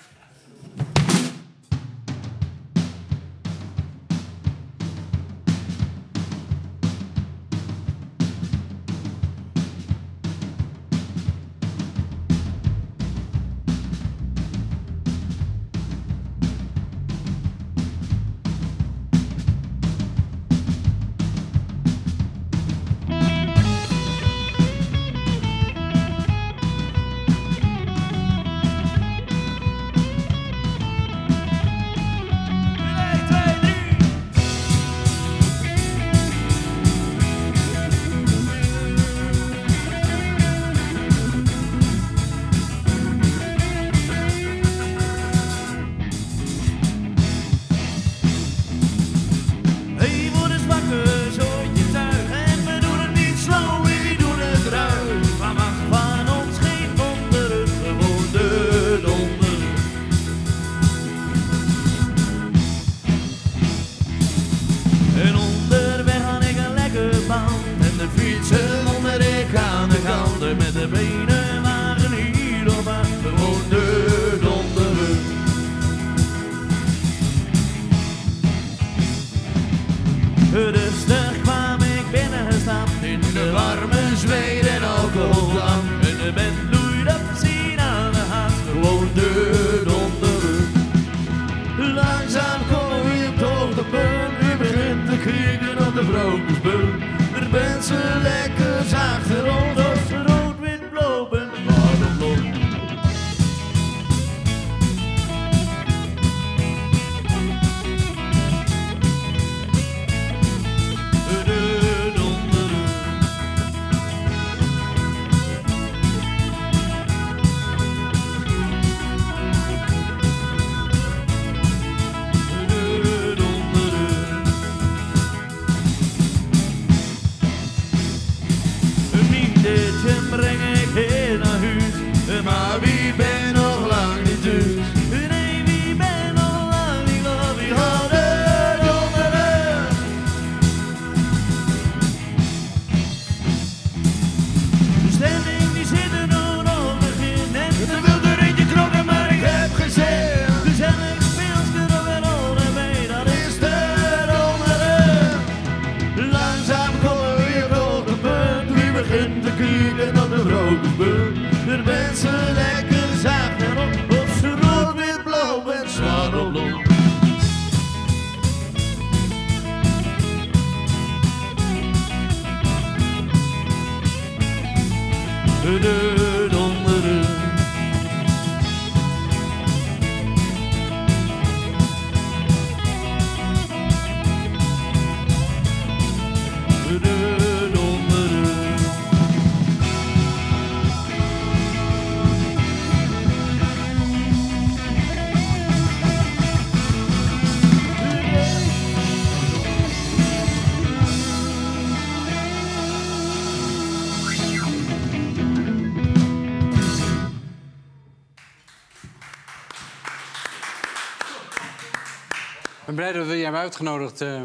Blij 213.11 213.21
dat 213.21 213.27
we 213.31 213.37
je 213.37 213.43
hebben 213.43 213.61
uitgenodigd. 213.61 214.21
eh. 214.21 214.43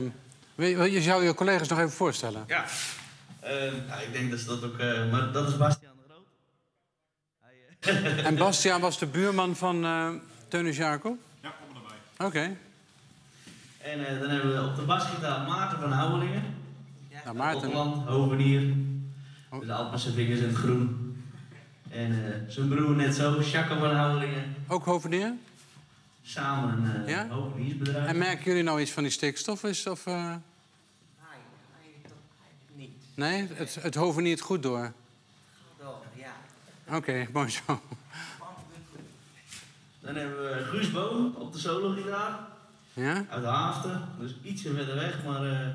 Wil 0.55 0.83
je- 0.83 1.01
zou 1.01 1.23
je 1.23 1.33
collega's 1.33 1.67
nog 1.67 1.77
even 1.79 1.91
voorstellen. 1.91 2.43
Ja, 2.47 2.65
Eh, 3.39 3.49
nou, 3.87 4.01
ik 4.01 4.09
denk 4.13 4.31
dat 4.31 4.39
ze 4.39 4.45
dat 4.45 4.63
ook... 4.63 4.77
eh, 4.77 5.11
maar 5.11 5.31
dat 5.31 5.47
is 5.47 5.57
Bastiaan 5.57 5.93
de 6.07 6.13
Groot. 6.13 6.25
Hij, 7.41 7.93
eh, 8.15 8.25
En 8.27 8.35
Bastiaan 8.35 8.81
was 8.81 8.99
de 8.99 9.05
buurman 9.05 9.55
van 9.55 9.83
eh 9.85 10.07
Teunis 10.47 10.77
Jacob? 10.77 11.17
Ja, 11.41 11.49
kom 11.67 11.81
erbij. 11.81 12.27
Oké. 12.27 12.55
En 13.81 14.05
eh, 14.07 14.19
dan 14.19 14.29
hebben 14.29 14.53
we 14.63 14.69
op 14.69 14.75
de 14.75 14.81
basgitaar 14.81 15.47
Maarten 15.47 15.79
van 15.79 15.91
Houwelingen. 15.91 16.43
Nou, 17.23 17.35
Maarten. 17.35 17.71
Hovenier. 18.05 18.73
Oh. 19.49 19.59
Dus 19.59 19.69
met 19.91 20.01
zijn 20.01 20.13
vingers 20.13 20.39
in 20.39 20.47
het 20.47 20.55
groen. 20.55 21.15
En 21.89 22.11
eh, 22.11 22.51
zijn 22.51 22.67
broer 22.67 22.95
net 22.95 23.15
zo, 23.15 23.41
Jacques 23.41 23.79
van 23.79 23.95
Houwelingen. 23.95 24.55
Ook 24.67 24.85
hovenier? 24.85 25.33
Samen 26.23 26.85
een 26.85 27.05
eh 27.05 27.09
Ja? 27.09 27.27
hoveniersbedrijf. 27.27 28.07
En 28.07 28.17
merken 28.17 28.45
jullie 28.45 28.63
nou 28.63 28.81
iets 28.81 28.91
van 28.91 29.03
die 29.03 29.11
stikstof? 29.11 29.63
Is, 29.63 29.87
of, 29.87 30.05
eh, 30.05 30.35
niet. 32.75 32.91
Nee, 33.15 33.47
het, 33.53 33.75
het 33.81 33.95
hoveniert 33.95 34.41
goed 34.41 34.63
door. 34.63 34.93
Wel, 35.77 36.03
ja. 36.15 36.35
Oké, 36.95 37.27
mooi 37.33 37.49
zo. 37.49 37.81
Dan 39.99 40.15
hebben 40.15 40.37
we 40.43 40.63
Guus 40.63 40.91
Boom 40.91 41.35
op 41.35 41.53
de 41.53 41.59
solo-gitaar. 41.59 42.39
Ja? 42.93 43.25
Uit 43.29 43.43
Haafden, 43.45 44.01
dus 44.19 44.35
ietsje 44.43 44.73
verder 44.73 44.95
weg, 44.95 45.23
maar 45.23 45.43
eh, 45.51 45.67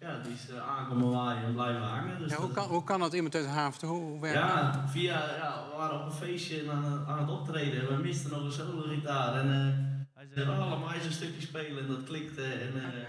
ja, 0.00 0.18
die 0.18 0.32
is 0.32 0.50
uh, 0.50 0.68
aankomen 0.68 1.10
waaien 1.10 1.44
en 1.44 1.52
blijven 1.52 1.82
hangen. 1.82 2.18
Dus 2.18 2.30
ja 2.30 2.36
hoe, 2.36 2.50
kan, 2.50 2.68
hoe 2.68 2.84
kan 2.84 3.00
dat 3.00 3.12
iemand 3.12 3.34
uit 3.34 3.46
Haafden? 3.46 3.88
Hoe, 3.88 4.02
hoe 4.02 4.20
werkt 4.20 4.38
dat? 4.38 4.46
Ja, 4.48 4.88
via, 4.88 5.34
ja, 5.36 5.64
we 5.70 5.76
waren 5.76 6.00
op 6.00 6.06
een 6.06 6.12
feestje 6.12 6.60
en 6.60 6.70
aan, 6.70 7.04
aan 7.06 7.18
het 7.18 7.30
optreden. 7.30 7.96
We 7.96 8.02
misten 8.02 8.30
nog 8.30 8.44
een 8.44 8.52
solo-gitaar. 8.52 9.34
En 9.34 9.46
eh, 9.50 10.14
hij 10.14 10.28
zei, 10.34 10.50
oh, 10.50 10.82
laat 10.84 11.04
een 11.04 11.12
stukje 11.12 11.40
spelen. 11.40 11.82
En 11.82 11.88
dat 11.88 12.04
klikte. 12.04 12.44
En 12.44 12.82
eh, 12.84 13.08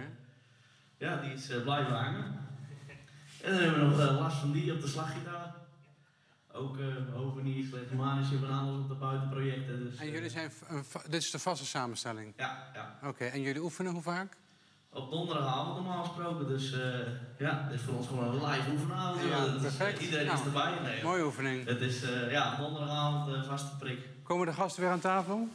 ja, 0.98 1.16
die 1.22 1.34
is 1.34 1.50
eh, 1.50 1.62
blijven 1.62 1.94
hangen. 1.94 2.48
En 3.44 3.52
dan 3.52 3.62
hebben 3.62 3.80
we 3.80 3.86
nog 3.96 4.00
eh, 4.10 4.20
Lars 4.20 4.34
van 4.36 4.52
Die 4.52 4.74
op 4.74 4.82
de 4.82 4.88
slaggitaar. 4.88 5.58
Ook 6.54 6.78
uh, 6.78 7.22
overnieuw, 7.22 7.66
manager 7.96 8.40
van 8.40 8.50
alles 8.50 8.80
op 8.80 8.88
de 8.88 8.96
buitenprojecten. 8.96 9.84
Dus, 9.84 9.96
En 10.00 10.08
eh, 10.08 10.14
jullie 10.14 10.30
zijn, 10.30 10.52
dit 11.10 11.22
is 11.22 11.32
de 11.32 11.40
vaste 11.40 11.66
samenstelling? 11.66 12.34
Ja, 12.38 12.72
ja. 12.74 13.08
Oké, 13.10 13.26
en 13.26 13.42
jullie 13.42 13.62
oefenen 13.62 13.92
hoe 13.92 14.02
vaak? 14.02 14.38
Op 14.94 15.12
donderdagavond 15.12 15.76
normaal 15.76 16.04
gesproken. 16.04 16.48
Dus 16.48 16.74
eh, 16.74 16.80
ja, 17.40 17.68
dit 17.70 17.80
is 17.80 17.86
voor 17.86 17.96
ons 17.96 18.08
gewoon 18.08 18.28
een 18.28 18.46
live 18.46 18.72
oefenavond. 18.72 19.22
Ja, 19.30 19.40
Dat 19.40 19.48
is, 19.48 19.54
eh, 19.54 19.62
perfect. 19.62 20.02
iedereen 20.02 20.26
Nou, 20.26 20.40
is 20.40 20.46
erbij. 20.46 20.72
Nee, 20.84 21.04
Mooie 21.04 21.26
oefening. 21.26 21.66
Het 21.66 21.82
is 21.82 22.02
eh, 22.02 22.32
ja, 22.32 22.56
donderdagavond 22.56 23.36
eh, 23.36 23.48
vaste 23.50 23.78
prik. 23.80 24.00
Komen 24.24 24.48
de 24.48 24.54
gasten 24.54 24.82
weer 24.82 24.92
aan 24.92 25.00
tafel? 25.00 25.48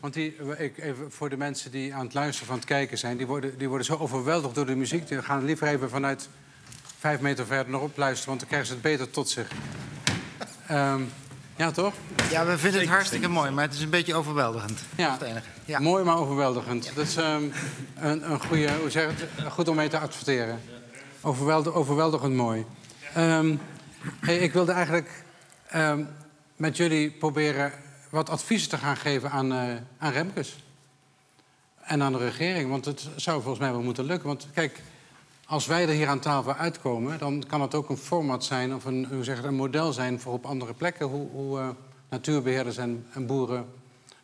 Want 0.00 0.14
die, 0.14 0.36
ik, 0.56 0.78
even 0.78 1.12
voor 1.12 1.28
de 1.28 1.36
mensen 1.36 1.70
die 1.70 1.94
aan 1.94 2.04
het 2.04 2.14
luisteren 2.14 2.46
van 2.46 2.56
het 2.56 2.64
kijken 2.64 2.98
zijn... 2.98 3.16
die 3.16 3.26
worden, 3.26 3.58
die 3.58 3.68
worden 3.68 3.86
zo 3.86 3.96
overweldigd 3.96 4.54
door 4.54 4.66
de 4.66 4.74
muziek... 4.74 5.08
die 5.08 5.22
gaan 5.22 5.44
liever 5.44 5.68
even 5.68 5.90
vanuit 5.90 6.28
vijf 6.98 7.20
meter 7.20 7.46
verder 7.46 7.72
nog 7.72 7.82
op 7.82 7.96
luisteren... 7.96 8.28
want 8.28 8.40
dan 8.40 8.48
krijgen 8.48 8.68
ze 8.68 8.74
het 8.74 8.82
beter 8.82 9.10
tot 9.10 9.28
zich. 9.28 9.50
Ehm, 10.66 11.02
ja, 11.56 11.70
toch? 11.70 11.94
Ja, 12.30 12.46
we 12.46 12.58
vinden 12.58 12.80
het 12.80 12.88
hartstikke 12.88 13.28
mooi, 13.28 13.50
maar 13.50 13.64
het 13.64 13.74
is 13.74 13.80
een 13.80 13.90
beetje 13.90 14.14
overweldigend. 14.14 14.80
Ja. 14.96 15.18
Mooi, 15.78 16.04
maar 16.04 16.16
overweldigend. 16.16 16.92
Dat 16.94 17.06
is 17.06 17.16
ehm, 17.16 17.42
een, 17.96 18.30
een 18.30 18.40
goede, 18.40 18.72
hoe 18.80 18.90
zeg 18.90 19.02
je 19.02 19.24
het? 19.24 19.52
Goed 19.52 19.68
om 19.68 19.76
mee 19.76 19.88
te 19.88 19.98
adverteren. 19.98 20.60
Overweldig, 21.20 21.72
overweldigend 21.72 22.34
mooi. 22.34 22.64
Ehm, 23.14 23.56
hey, 24.20 24.36
ik 24.36 24.52
wilde 24.52 24.72
eigenlijk 24.72 25.24
ehm, 25.68 26.04
met 26.56 26.76
jullie 26.76 27.10
proberen 27.10 27.72
wat 28.10 28.30
adviezen 28.30 28.68
te 28.68 28.78
gaan 28.78 28.96
geven 28.96 29.30
aan, 29.30 29.52
eh, 29.52 29.74
aan 29.98 30.12
Remkes. 30.12 30.64
En 31.80 32.02
aan 32.02 32.12
de 32.12 32.18
regering, 32.18 32.70
want 32.70 32.84
het 32.84 33.08
zou 33.16 33.40
volgens 33.40 33.60
mij 33.60 33.72
wel 33.72 33.82
moeten 33.82 34.04
lukken. 34.04 34.28
Want 34.28 34.46
kijk, 34.54 34.80
als 35.46 35.66
wij 35.66 35.82
er 35.82 35.94
hier 35.94 36.08
aan 36.08 36.20
tafel 36.20 36.54
uitkomen, 36.54 37.18
dan 37.18 37.44
kan 37.46 37.60
het 37.60 37.74
ook 37.74 37.88
een 37.88 37.96
format 37.96 38.44
zijn 38.44 38.74
of 38.74 38.84
een, 38.84 39.06
hoe 39.10 39.24
zeg 39.24 39.36
het, 39.36 39.44
een 39.44 39.54
model 39.54 39.92
zijn 39.92 40.20
voor 40.20 40.32
op 40.32 40.46
andere 40.46 40.74
plekken 40.74 41.06
hoe, 41.06 41.28
hoe 41.30 41.58
eh, 41.58 41.68
natuurbeheerders 42.08 42.76
en, 42.76 43.06
en 43.12 43.26
boeren 43.26 43.66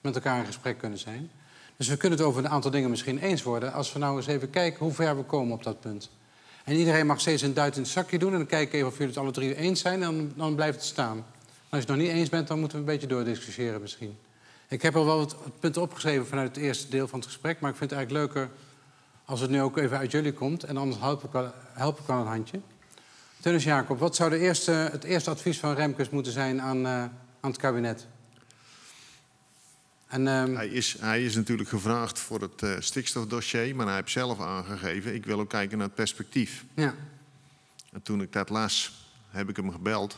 met 0.01 0.15
elkaar 0.15 0.39
in 0.39 0.47
gesprek 0.47 0.79
kunnen 0.79 0.99
zijn. 0.99 1.31
Dus 1.77 1.89
we 1.89 1.97
kunnen 1.97 2.19
het 2.19 2.27
over 2.27 2.45
een 2.45 2.51
aantal 2.51 2.71
dingen 2.71 2.91
misschien 2.91 3.19
eens 3.19 3.43
worden 3.43 3.73
als 3.73 3.93
we 3.93 3.99
nou 3.99 4.17
eens 4.17 4.27
even 4.27 4.51
kijken 4.51 4.85
hoe 4.85 4.93
ver 4.93 5.17
we 5.17 5.23
komen 5.23 5.55
op 5.55 5.63
dat 5.63 5.81
punt. 5.81 6.11
En 6.65 6.77
iedereen 6.77 7.07
mag 7.07 7.21
steeds 7.21 7.43
een 7.43 7.55
duit 7.55 7.77
in 7.77 7.83
het 7.83 7.91
zakje 7.91 8.19
doen 8.19 8.33
en 8.33 8.39
dan 8.39 8.47
kijken 8.47 8.75
even 8.75 8.89
of 8.89 8.99
jullie 8.99 9.13
het 9.13 9.23
alle 9.23 9.31
drie 9.31 9.57
eens 9.57 9.81
zijn 9.81 10.03
en 10.03 10.17
dan, 10.17 10.33
dan 10.37 10.55
blijft 10.55 10.77
het 10.77 10.87
staan. 10.87 11.17
Als 11.17 11.25
je 11.69 11.77
het 11.77 11.89
nog 11.89 11.97
niet 11.97 12.09
eens 12.09 12.29
bent, 12.29 12.49
dan 12.49 12.59
moeten 12.59 12.77
we 12.79 12.85
een 12.85 12.91
beetje 12.93 13.07
doordiscussiëren 13.07 13.81
misschien. 13.81 14.19
Ik 14.69 14.83
heb 14.83 14.97
al 14.97 15.05
wel 15.05 15.17
wat 15.17 15.37
punten 15.61 15.83
opgeschreven 15.83 16.27
vanuit 16.27 16.55
het 16.55 16.65
eerste 16.65 16.89
deel 16.89 17.09
van 17.09 17.19
het 17.19 17.29
gesprek, 17.29 17.61
maar 17.61 17.71
ik 17.71 17.77
vind 17.77 17.91
het 17.91 17.99
eigenlijk 17.99 18.35
leuker 18.35 18.51
als 19.31 19.41
het 19.41 19.51
nu 19.51 19.61
ook 19.61 19.77
even 19.77 19.99
uit 19.99 20.11
jullie 20.11 20.33
komt. 20.33 20.65
En 20.65 20.77
anders 20.77 21.01
help 21.01 21.25
ik 21.25 21.33
wel, 21.33 21.53
help 21.73 22.01
ik 22.01 22.07
wel 22.07 22.21
een 22.21 22.27
handje. 22.27 22.61
Teunis 23.41 23.65
Jacob, 23.65 23.99
wat 23.99 24.17
zou 24.17 24.31
de 24.31 24.39
eerste, 24.39 24.71
het 24.71 25.05
eerste 25.05 25.31
advies 25.31 25.59
van 25.59 25.75
Remkes 25.75 26.11
moeten 26.11 26.33
zijn 26.33 26.61
aan, 26.61 26.87
eh, 26.87 26.93
aan 27.41 27.51
het 27.51 27.57
kabinet? 27.57 28.07
En, 30.07 30.27
ehm, 30.29 30.55
Hij 30.55 30.69
is, 30.69 30.97
hij 31.01 31.25
is 31.25 31.35
natuurlijk 31.35 31.69
gevraagd 31.69 32.19
voor 32.19 32.41
het 32.41 32.63
eh, 32.63 32.71
stikstofdossier, 32.79 33.77
maar 33.77 33.87
hij 33.87 33.95
heeft 33.95 34.11
zelf 34.11 34.41
aangegeven... 34.41 35.15
ik 35.15 35.25
wil 35.25 35.41
ook 35.41 35.49
kijken 35.49 35.79
naar 35.79 35.87
het 35.87 35.97
perspectief. 35.97 36.65
ja. 36.75 36.95
En 37.93 38.03
toen 38.03 38.23
ik 38.23 38.33
dat 38.33 38.49
las, 38.49 39.07
heb 39.31 39.49
ik 39.49 39.57
hem 39.57 39.73
gebeld. 39.73 40.17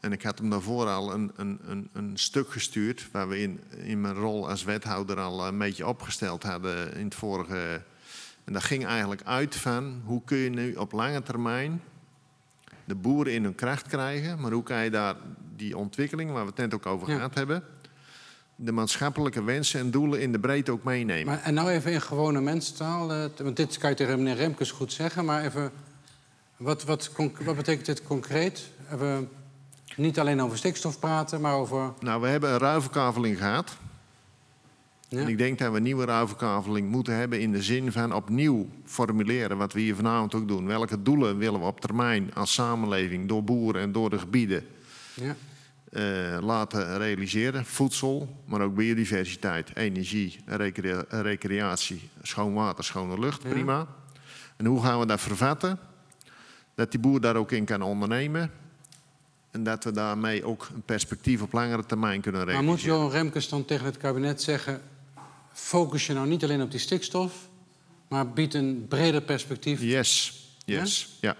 En 0.00 0.12
ik 0.12 0.22
had 0.22 0.38
hem 0.38 0.50
daarvoor 0.50 0.86
al 0.86 1.12
een, 1.12 1.32
een, 1.36 1.58
een, 1.64 1.88
een 1.92 2.12
stuk 2.14 2.50
gestuurd... 2.50 3.08
waar 3.12 3.28
we 3.28 3.40
in, 3.40 3.60
in 3.76 4.00
mijn 4.00 4.14
rol 4.14 4.48
als 4.48 4.64
wethouder 4.64 5.20
al 5.20 5.46
een 5.46 5.58
beetje 5.58 5.86
opgesteld 5.86 6.42
hadden 6.42 6.94
in 6.94 7.04
het 7.04 7.14
vorige... 7.14 7.82
En 8.44 8.52
dat 8.52 8.64
ging 8.64 8.86
eigenlijk 8.86 9.22
uit 9.24 9.56
van 9.56 10.00
hoe 10.04 10.22
kun 10.24 10.36
je 10.36 10.50
nu 10.50 10.74
op 10.74 10.92
lange 10.92 11.22
termijn 11.22 11.82
de 12.84 12.94
boeren 12.94 13.32
in 13.32 13.44
hun 13.44 13.54
kracht 13.54 13.86
krijgen... 13.86 14.40
maar 14.40 14.52
hoe 14.52 14.62
kan 14.62 14.84
je 14.84 14.90
daar 14.90 15.16
die 15.56 15.76
ontwikkeling, 15.76 16.30
waar 16.30 16.42
we 16.42 16.48
het 16.48 16.58
net 16.58 16.74
ook 16.74 16.86
over 16.86 17.08
Ja. 17.08 17.14
gehad 17.14 17.34
hebben... 17.34 17.62
de 18.56 18.72
maatschappelijke 18.72 19.42
wensen 19.44 19.80
en 19.80 19.90
doelen 19.90 20.20
in 20.20 20.32
de 20.32 20.38
breedte 20.38 20.72
ook 20.72 20.84
meenemen. 20.84 21.26
Maar, 21.26 21.42
en 21.42 21.54
nou 21.54 21.70
even 21.70 21.92
in 21.92 22.00
gewone 22.02 22.40
mensentaal, 22.40 23.12
eh, 23.12 23.24
want 23.42 23.56
dit 23.56 23.78
kan 23.78 23.90
je 23.90 23.96
tegen 23.96 24.16
meneer 24.16 24.36
Remkes 24.36 24.70
goed 24.70 24.92
zeggen, 24.92 25.24
maar 25.24 25.44
even, 25.44 25.70
wat, 26.56 26.84
wat, 26.84 27.10
wat 27.44 27.56
betekent 27.56 27.86
dit 27.86 28.02
concreet? 28.02 28.70
Even, 28.92 29.28
niet 30.00 30.18
alleen 30.18 30.42
over 30.42 30.58
stikstof 30.58 30.98
praten, 30.98 31.40
maar 31.40 31.54
over... 31.54 31.92
Nou, 32.00 32.20
we 32.20 32.28
hebben 32.28 32.50
een 32.50 32.58
ruilverkaveling 32.58 33.38
gehad. 33.38 33.76
Ja, 35.08 35.18
En 35.20 35.28
ik 35.28 35.38
denk 35.38 35.58
dat 35.58 35.70
we 35.70 35.76
een 35.76 35.82
nieuwe 35.82 36.04
ruilverkaveling 36.04 36.88
moeten 36.90 37.14
hebben 37.14 37.40
in 37.40 37.52
de 37.52 37.62
zin 37.62 37.92
van 37.92 38.12
opnieuw 38.14 38.68
formuleren 38.84 39.56
wat 39.56 39.72
we 39.72 39.80
hier 39.80 39.94
vanavond 39.94 40.34
ook 40.34 40.48
doen. 40.48 40.66
Welke 40.66 41.02
doelen 41.02 41.38
willen 41.38 41.60
we 41.60 41.66
op 41.66 41.80
termijn 41.80 42.34
als 42.34 42.52
samenleving 42.54 43.28
door 43.28 43.44
boeren 43.44 43.82
en 43.82 43.92
door 43.92 44.10
de 44.10 44.18
gebieden 44.18 44.66
ja, 45.14 45.34
eh, 45.92 46.38
laten 46.42 46.98
realiseren? 46.98 47.64
Voedsel, 47.64 48.36
maar 48.44 48.60
ook 48.60 48.74
biodiversiteit, 48.74 49.76
energie, 49.76 50.40
recrea- 50.46 51.04
recreatie, 51.08 52.08
schoon 52.22 52.54
water, 52.54 52.84
schone 52.84 53.18
lucht, 53.18 53.42
Ja. 53.42 53.48
prima. 53.48 53.86
En 54.56 54.66
hoe 54.66 54.82
gaan 54.82 54.98
we 55.00 55.06
dat 55.06 55.20
vervatten? 55.20 55.78
Dat 56.74 56.90
die 56.90 57.00
boer 57.00 57.20
daar 57.20 57.36
ook 57.36 57.52
in 57.52 57.64
kan 57.64 57.82
ondernemen. 57.82 58.50
En 59.50 59.62
dat 59.62 59.84
we 59.84 59.90
daarmee 59.90 60.44
ook 60.44 60.68
een 60.74 60.82
perspectief 60.82 61.42
op 61.42 61.52
langere 61.52 61.86
termijn 61.86 62.20
kunnen 62.20 62.40
maar 62.40 62.50
realiseren. 62.50 62.78
moet 62.78 62.84
Johan 62.84 63.10
Remkes 63.10 63.48
dan 63.48 63.64
tegen 63.64 63.84
het 63.84 63.96
kabinet 63.96 64.42
zeggen... 64.42 64.82
focus 65.52 66.06
je 66.06 66.12
nou 66.12 66.28
niet 66.28 66.44
alleen 66.44 66.62
op 66.62 66.70
die 66.70 66.80
stikstof, 66.80 67.32
maar 68.08 68.28
bied 68.28 68.54
een 68.54 68.86
breder 68.88 69.20
perspectief. 69.22 69.80
Yes, 69.80 70.44
yes, 70.64 71.16
ja. 71.20 71.36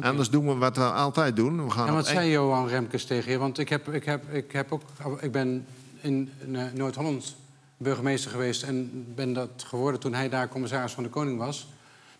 Anders 0.00 0.30
doen 0.30 0.46
we 0.46 0.54
wat 0.54 0.76
we 0.76 0.82
altijd 0.82 1.36
doen. 1.36 1.64
We 1.64 1.70
gaan 1.70 1.88
En 1.88 1.94
wat 1.94 2.06
één- 2.06 2.14
zei 2.14 2.30
Johan 2.30 2.68
Remkes 2.68 3.04
tegen 3.04 3.32
je? 3.32 3.38
Want 3.38 3.58
ik, 3.58 3.68
heb, 3.68 3.88
ik, 3.88 4.04
heb, 4.04 4.32
ik, 4.32 4.52
heb 4.52 4.72
ook, 4.72 4.82
ik 5.20 5.32
ben 5.32 5.66
in 6.00 6.30
eh, 6.52 6.62
Noord-Holland 6.74 7.36
burgemeester 7.76 8.30
geweest... 8.30 8.62
en 8.62 9.04
ben 9.14 9.32
dat 9.32 9.64
geworden 9.66 10.00
toen 10.00 10.14
hij 10.14 10.28
daar 10.28 10.48
commissaris 10.48 10.92
van 10.92 11.02
de 11.02 11.08
Koning 11.08 11.38
was. 11.38 11.68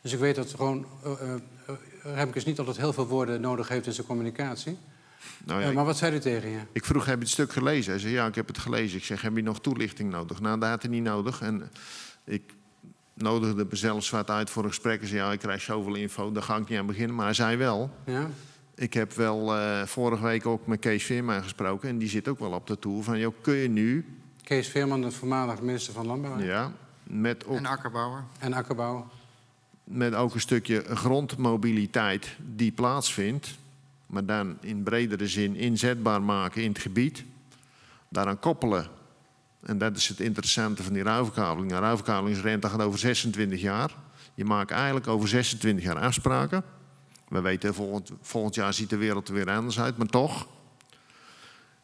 Dus 0.00 0.12
ik 0.12 0.18
weet 0.18 0.34
dat 0.34 0.54
gewoon 0.54 0.86
uh, 1.06 1.12
uh, 1.12 1.74
Remkes 2.14 2.44
niet 2.44 2.58
altijd 2.58 2.76
heel 2.76 2.92
veel 2.92 3.06
woorden 3.06 3.40
nodig 3.40 3.68
heeft 3.68 3.86
in 3.86 3.92
zijn 3.92 4.06
communicatie. 4.06 4.78
Nou 5.44 5.60
ja, 5.60 5.68
Eh, 5.68 5.74
maar 5.74 5.84
wat 5.84 5.96
zei 5.96 6.10
hij 6.10 6.20
tegen 6.20 6.50
je? 6.50 6.58
Ik 6.72 6.84
vroeg, 6.84 7.04
heb 7.04 7.14
je 7.14 7.20
het 7.22 7.30
stuk 7.32 7.52
gelezen? 7.52 7.90
Hij 7.92 8.00
zei, 8.00 8.12
ja, 8.12 8.26
ik 8.26 8.34
heb 8.34 8.46
het 8.46 8.58
gelezen. 8.58 8.98
Ik 8.98 9.04
zeg, 9.04 9.22
heb 9.22 9.36
je 9.36 9.42
nog 9.42 9.60
toelichting 9.60 10.10
nodig? 10.10 10.40
Nou, 10.40 10.58
dat 10.60 10.68
had 10.68 10.82
hij 10.82 10.90
niet 10.90 11.02
nodig. 11.02 11.40
En 11.40 11.70
ik 12.24 12.42
nodigde 13.14 13.66
mezelf 13.70 14.04
zwart 14.04 14.30
uit 14.30 14.50
voor 14.50 14.62
een 14.62 14.68
gesprek. 14.68 14.98
Hij 15.00 15.08
zei, 15.08 15.20
ja, 15.20 15.32
ik 15.32 15.38
krijg 15.38 15.60
zoveel 15.60 15.94
info, 15.94 16.32
daar 16.32 16.42
ga 16.42 16.56
ik 16.56 16.68
niet 16.68 16.78
aan 16.78 16.86
beginnen. 16.86 17.16
Maar 17.16 17.24
hij 17.24 17.34
zei 17.34 17.56
wel, 17.56 17.90
Ja? 18.06 18.28
ik 18.74 18.94
heb 18.94 19.12
wel 19.12 19.54
eh, 19.56 19.82
vorige 19.86 20.22
week 20.22 20.46
ook 20.46 20.66
met 20.66 20.78
Kees 20.80 21.04
Veerman 21.04 21.42
gesproken. 21.42 21.88
En 21.88 21.98
die 21.98 22.08
zit 22.08 22.28
ook 22.28 22.38
wel 22.38 22.52
op 22.52 22.66
de 22.66 22.78
toer 22.78 23.02
van, 23.04 23.18
joh, 23.18 23.34
kun 23.40 23.54
je 23.54 23.68
nu, 23.68 24.06
Kees 24.42 24.68
Veerman, 24.68 25.00
de 25.00 25.10
voormalig 25.10 25.60
minister 25.60 25.92
van 25.92 26.06
Landbouw 26.06 26.36
hè? 26.36 26.44
ja, 26.44 26.72
met 27.02 27.46
ook, 27.46 27.56
En 27.56 27.66
akkerbouwer. 27.66 28.24
en 28.38 28.52
Akkerbouw. 28.52 29.10
met 29.84 30.14
ook 30.14 30.34
een 30.34 30.40
stukje 30.40 30.84
grondmobiliteit 30.94 32.36
die 32.54 32.72
plaatsvindt... 32.72 33.60
maar 34.12 34.24
dan 34.24 34.56
in 34.60 34.82
bredere 34.82 35.28
zin 35.28 35.56
inzetbaar 35.56 36.22
maken 36.22 36.62
in 36.62 36.68
het 36.68 36.78
gebied... 36.78 37.24
daaraan 38.08 38.38
koppelen 38.38 38.86
En 39.62 39.78
dat 39.78 39.96
is 39.96 40.08
het 40.08 40.20
interessante 40.20 40.82
van 40.82 40.92
die 40.92 41.02
ruilverkabeling. 41.02 41.72
Een 41.72 41.80
ruilverkabelingsrente 41.80 42.68
gaat 42.68 42.80
over 42.80 42.98
26 42.98 43.60
jaar. 43.60 43.90
Je 44.34 44.44
maakt 44.44 44.70
eigenlijk 44.70 45.06
over 45.06 45.28
26 45.28 45.84
jaar 45.84 45.98
afspraken. 45.98 46.62
We 47.28 47.40
weten, 47.40 47.74
volgend, 47.74 48.10
volgend 48.20 48.54
jaar 48.54 48.74
ziet 48.74 48.90
de 48.90 48.96
wereld 48.96 49.28
er 49.28 49.34
weer 49.34 49.50
anders 49.50 49.80
uit, 49.80 49.96
maar 49.96 50.06
toch 50.06 50.46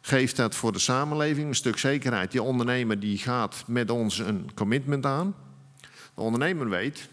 geeft 0.01 0.35
dat 0.35 0.55
voor 0.55 0.71
de 0.71 0.79
samenleving 0.79 1.47
een 1.47 1.55
stuk 1.55 1.77
zekerheid. 1.77 2.31
Die 2.31 2.43
ondernemer 2.43 2.99
die 2.99 3.17
gaat 3.17 3.63
met 3.67 3.89
ons 3.91 4.19
een 4.19 4.49
commitment 4.53 5.05
aan. 5.05 5.35
De 6.15 6.21
ondernemer 6.21 6.69
weet, 6.69 7.09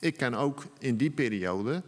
ik 0.00 0.16
kan 0.16 0.34
ook 0.34 0.64
in 0.78 0.96
die 0.96 1.10
periode 1.10 1.82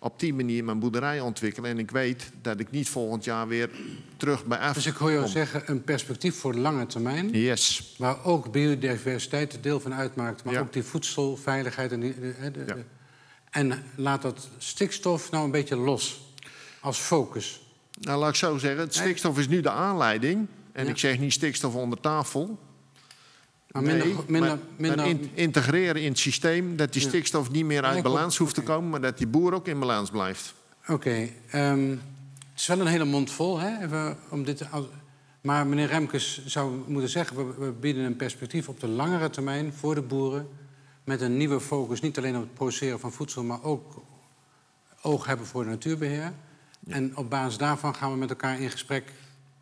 op 0.00 0.20
die 0.20 0.34
manier 0.34 0.64
mijn 0.64 0.78
boerderij 0.78 1.20
ontwikkelen. 1.20 1.70
En 1.70 1.78
ik 1.78 1.90
weet 1.90 2.30
dat 2.42 2.60
ik 2.60 2.70
niet 2.70 2.88
volgend 2.88 3.24
jaar 3.24 3.48
weer 3.48 3.70
terug 4.16 4.44
bij 4.46 4.58
af 4.58 4.74
Dus 4.74 4.86
ik 4.86 4.94
hoor 4.94 5.10
jou 5.10 5.22
kom. 5.22 5.32
zeggen, 5.32 5.62
een 5.66 5.82
perspectief 5.82 6.36
voor 6.38 6.52
de 6.52 6.58
lange 6.58 6.86
termijn... 6.86 7.30
Yes. 7.30 7.94
waar 7.98 8.24
ook 8.24 8.52
biodiversiteit 8.52 9.52
er 9.52 9.60
deel 9.60 9.80
van 9.80 9.94
uitmaakt... 9.94 10.44
maar 10.44 10.54
Ja. 10.54 10.60
ook 10.60 10.72
die 10.72 10.82
voedselveiligheid. 10.82 11.92
En, 11.92 12.00
die, 12.00 12.14
de- 12.20 12.34
de- 12.40 12.50
de- 12.50 12.64
Ja. 12.66 12.76
en 13.50 13.82
laat 13.96 14.22
dat 14.22 14.48
stikstof 14.58 15.30
nou 15.30 15.44
een 15.44 15.50
beetje 15.50 15.76
los, 15.76 16.20
als 16.80 16.98
focus. 16.98 17.60
Nou, 18.00 18.18
laat 18.18 18.28
ik 18.28 18.34
zo 18.34 18.58
zeggen, 18.58 18.80
het 18.80 18.94
stikstof 18.94 19.38
is 19.38 19.48
nu 19.48 19.60
de 19.60 19.70
aanleiding. 19.70 20.46
En 20.72 20.84
Ja. 20.84 20.90
ik 20.90 20.98
zeg 20.98 21.18
niet 21.18 21.32
stikstof 21.32 21.74
onder 21.74 22.00
tafel. 22.00 22.58
Maar 23.68 23.82
minder, 23.82 24.06
Nee, 24.06 24.16
minder, 24.26 24.48
maar- 24.50 24.58
minder, 24.76 25.06
in- 25.06 25.30
integreren 25.34 26.02
in 26.02 26.08
het 26.08 26.18
systeem 26.18 26.76
dat 26.76 26.92
die 26.92 27.02
Ja. 27.02 27.08
stikstof 27.08 27.50
niet 27.50 27.64
meer 27.64 27.82
uit 27.84 28.02
balans 28.02 28.36
hoeft 28.36 28.54
te 28.54 28.62
komen, 28.62 28.90
maar 28.90 29.00
dat 29.00 29.18
die 29.18 29.26
boer 29.26 29.54
ook 29.54 29.66
in 29.68 29.78
balans 29.78 30.10
blijft. 30.10 30.54
Oké, 30.86 31.28
ehm, 31.50 31.88
het 31.90 31.98
is 32.60 32.66
wel 32.66 32.80
een 32.80 32.86
hele 32.86 33.04
mond 33.04 33.30
vol, 33.30 33.58
hè? 33.60 33.84
Even 33.84 34.16
om 34.28 34.44
dit 34.44 34.62
maar 35.40 35.66
meneer 35.66 35.86
Remkes 35.86 36.44
zou 36.46 36.82
moeten 36.86 37.10
zeggen... 37.10 37.36
We, 37.36 37.64
we 37.64 37.70
bieden 37.72 38.04
een 38.04 38.16
perspectief 38.16 38.68
op 38.68 38.80
de 38.80 38.88
langere 38.88 39.30
termijn 39.30 39.72
voor 39.72 39.94
de 39.94 40.02
boeren... 40.02 40.48
met 41.04 41.20
een 41.20 41.36
nieuwe 41.36 41.60
focus, 41.60 42.00
niet 42.00 42.18
alleen 42.18 42.36
op 42.36 42.42
het 42.42 42.54
produceren 42.54 43.00
van 43.00 43.12
voedsel... 43.12 43.42
maar 43.42 43.62
ook 43.62 44.02
oog 45.02 45.26
hebben 45.26 45.46
voor 45.46 45.62
de 45.64 45.68
natuurbeheer. 45.70 46.32
En 46.88 47.16
op 47.16 47.30
basis 47.30 47.58
daarvan 47.58 47.94
gaan 47.94 48.10
we 48.10 48.16
met 48.16 48.30
elkaar 48.30 48.60
in 48.60 48.70
gesprek 48.70 49.12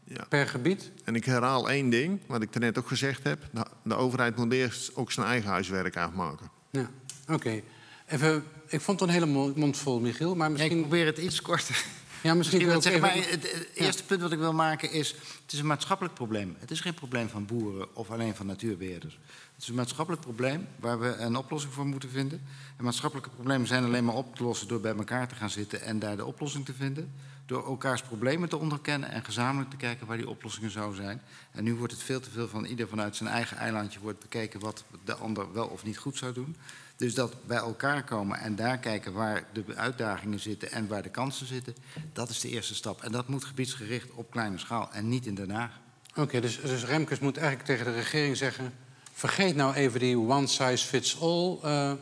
Ja. 0.08 0.24
per 0.28 0.48
gebied. 0.48 0.90
En 1.04 1.14
ik 1.14 1.24
herhaal 1.24 1.70
één 1.70 1.90
ding, 1.90 2.20
wat 2.26 2.42
ik 2.42 2.58
net 2.58 2.78
ook 2.78 2.88
gezegd 2.88 3.22
heb. 3.24 3.48
De, 3.52 3.66
de 3.82 3.94
overheid 3.94 4.36
moet 4.36 4.52
eerst 4.52 4.96
ook 4.96 5.12
zijn 5.12 5.26
eigen 5.26 5.50
huiswerk 5.50 5.96
afmaken. 5.96 6.50
Ja, 6.70 6.90
oké. 7.28 7.60
Even, 8.06 8.44
ik 8.68 8.80
vond 8.80 9.00
het 9.00 9.08
een 9.08 9.14
hele 9.14 9.26
mo- 9.26 9.52
mond 9.56 9.76
vol, 9.76 10.00
Michiel. 10.00 10.34
Maar 10.34 10.48
Ja, 10.48 10.54
ik 10.54 10.58
misschien... 10.60 10.80
probeer 10.80 11.06
het 11.06 11.18
iets 11.18 11.42
korter. 11.42 11.84
Ja, 12.22 12.34
misschien 12.34 12.58
Misschien 12.66 12.76
ook 12.76 12.82
zeggen, 12.82 13.00
maar 13.00 13.10
even- 13.14 13.40
het 13.58 13.68
eerste 13.74 14.04
punt 14.04 14.20
wat 14.20 14.32
ik 14.32 14.38
wil 14.38 14.52
maken 14.52 14.90
is... 14.92 15.08
het 15.42 15.52
is 15.52 15.58
een 15.58 15.66
maatschappelijk 15.66 16.14
probleem. 16.14 16.56
Het 16.58 16.70
is 16.70 16.80
geen 16.80 16.94
probleem 16.94 17.28
van 17.28 17.46
boeren 17.46 17.96
of 17.96 18.10
alleen 18.10 18.34
van 18.34 18.46
natuurbeheerders. 18.46 19.18
Het 19.54 19.62
is 19.62 19.68
een 19.68 19.74
maatschappelijk 19.74 20.22
probleem 20.22 20.66
waar 20.80 21.00
we 21.00 21.06
een 21.16 21.36
oplossing 21.36 21.72
voor 21.72 21.86
moeten 21.86 22.10
vinden. 22.10 22.42
En 22.76 22.84
maatschappelijke 22.84 23.30
problemen 23.30 23.66
zijn 23.66 23.84
alleen 23.84 24.04
maar 24.04 24.14
op 24.14 24.36
te 24.36 24.42
lossen... 24.42 24.68
door 24.68 24.80
bij 24.80 24.94
elkaar 24.96 25.28
te 25.28 25.34
gaan 25.34 25.50
zitten 25.50 25.80
en 25.82 25.98
daar 25.98 26.16
de 26.16 26.24
oplossing 26.24 26.64
te 26.64 26.74
vinden. 26.74 27.12
Door 27.46 27.66
elkaars 27.66 28.02
problemen 28.02 28.48
te 28.48 28.56
onderkennen 28.56 29.10
en 29.10 29.24
gezamenlijk 29.24 29.70
te 29.70 29.76
kijken... 29.76 30.06
waar 30.06 30.16
die 30.16 30.28
oplossingen 30.28 30.70
zouden 30.70 31.02
zijn. 31.02 31.22
En 31.50 31.64
nu 31.64 31.74
wordt 31.74 31.92
het 31.92 32.02
veel 32.02 32.20
te 32.20 32.30
veel 32.30 32.48
van 32.48 32.64
ieder 32.64 32.88
vanuit 32.88 33.16
zijn 33.16 33.28
eigen 33.28 33.56
eilandje... 33.56 34.00
wordt 34.00 34.20
bekeken 34.20 34.60
wat 34.60 34.84
de 35.04 35.14
ander 35.14 35.52
wel 35.52 35.66
of 35.66 35.84
niet 35.84 35.98
goed 35.98 36.16
zou 36.16 36.32
doen. 36.32 36.56
Dus 36.96 37.14
dat 37.14 37.46
bij 37.46 37.56
elkaar 37.56 38.04
komen 38.04 38.38
en 38.38 38.56
daar 38.56 38.78
kijken 38.78 39.12
waar 39.12 39.44
de 39.52 39.64
uitdagingen 39.74 40.40
zitten 40.40 40.70
en 40.70 40.88
waar 40.88 41.02
de 41.02 41.08
kansen 41.08 41.46
zitten, 41.46 41.74
dat 42.12 42.28
is 42.28 42.40
de 42.40 42.48
eerste 42.48 42.74
stap. 42.74 43.02
En 43.02 43.12
dat 43.12 43.28
moet 43.28 43.44
gebiedsgericht 43.44 44.10
op 44.10 44.30
kleine 44.30 44.58
schaal 44.58 44.88
en 44.92 45.08
niet 45.08 45.26
in 45.26 45.34
Den 45.34 45.50
Haag. 45.50 45.70
Oké, 46.14 46.40
dus, 46.40 46.60
dus 46.60 46.84
Remkes 46.84 47.18
moet 47.18 47.36
eigenlijk 47.36 47.68
tegen 47.68 47.84
de 47.84 47.92
regering 47.92 48.36
zeggen... 48.36 48.72
vergeet 49.12 49.56
nou 49.56 49.74
even 49.74 50.00
die 50.00 50.18
one-size-fits-all 50.18 51.58
eh, 51.62 51.92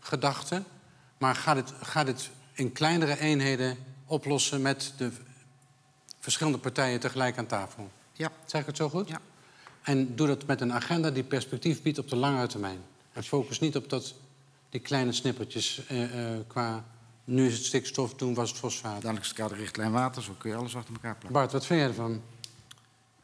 gedachte... 0.00 0.62
maar 1.18 1.34
ga 1.34 1.54
dit, 1.54 1.72
ga 1.82 2.04
dit 2.04 2.30
in 2.52 2.72
kleinere 2.72 3.18
eenheden 3.18 3.76
oplossen... 4.10 4.62
met 4.62 4.92
de 4.96 5.10
verschillende 6.18 6.58
partijen 6.58 7.00
tegelijk 7.00 7.38
aan 7.38 7.46
tafel. 7.46 7.90
Ja, 8.12 8.30
Zeg 8.44 8.60
ik 8.60 8.66
het 8.66 8.76
zo 8.76 8.88
goed? 8.88 9.08
Ja. 9.08 9.20
En 9.82 10.16
doe 10.16 10.26
dat 10.26 10.46
met 10.46 10.60
een 10.60 10.72
agenda 10.72 11.10
die 11.10 11.22
perspectief 11.22 11.82
biedt 11.82 11.98
op 11.98 12.08
de 12.08 12.16
langere 12.16 12.46
termijn. 12.46 12.78
En 13.12 13.22
focus 13.22 13.60
niet 13.60 13.76
op 13.76 13.88
dat, 13.90 14.14
die 14.68 14.80
kleine 14.80 15.12
snippertjes 15.12 15.86
eh, 15.86 16.32
eh, 16.34 16.40
qua... 16.46 16.84
nu 17.24 17.46
is 17.46 17.56
het 17.56 17.64
stikstof, 17.64 18.14
toen 18.14 18.34
was 18.34 18.50
het 18.50 18.58
fosfaat. 18.58 18.94
dadelijk 18.94 19.20
is 19.20 19.28
het 19.28 19.36
kaderrichtlijn 19.36 19.92
water, 19.92 20.22
zo 20.22 20.32
kun 20.38 20.50
je 20.50 20.56
alles 20.56 20.76
achter 20.76 20.94
elkaar 20.94 21.12
plakken. 21.12 21.32
Bart, 21.32 21.52
wat 21.52 21.66
vind 21.66 21.80
jij 21.80 21.88
ervan? 21.88 22.22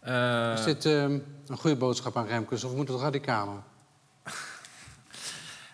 Eh, 0.01 0.53
Is 0.59 0.65
dit 0.65 0.85
eh, 0.85 1.03
een 1.03 1.57
goede 1.59 1.77
boodschap 1.77 2.17
aan 2.17 2.27
Remkes 2.27 2.65
of 2.65 2.75
moet 2.75 2.89
het 2.89 3.01
radicaler? 3.01 3.63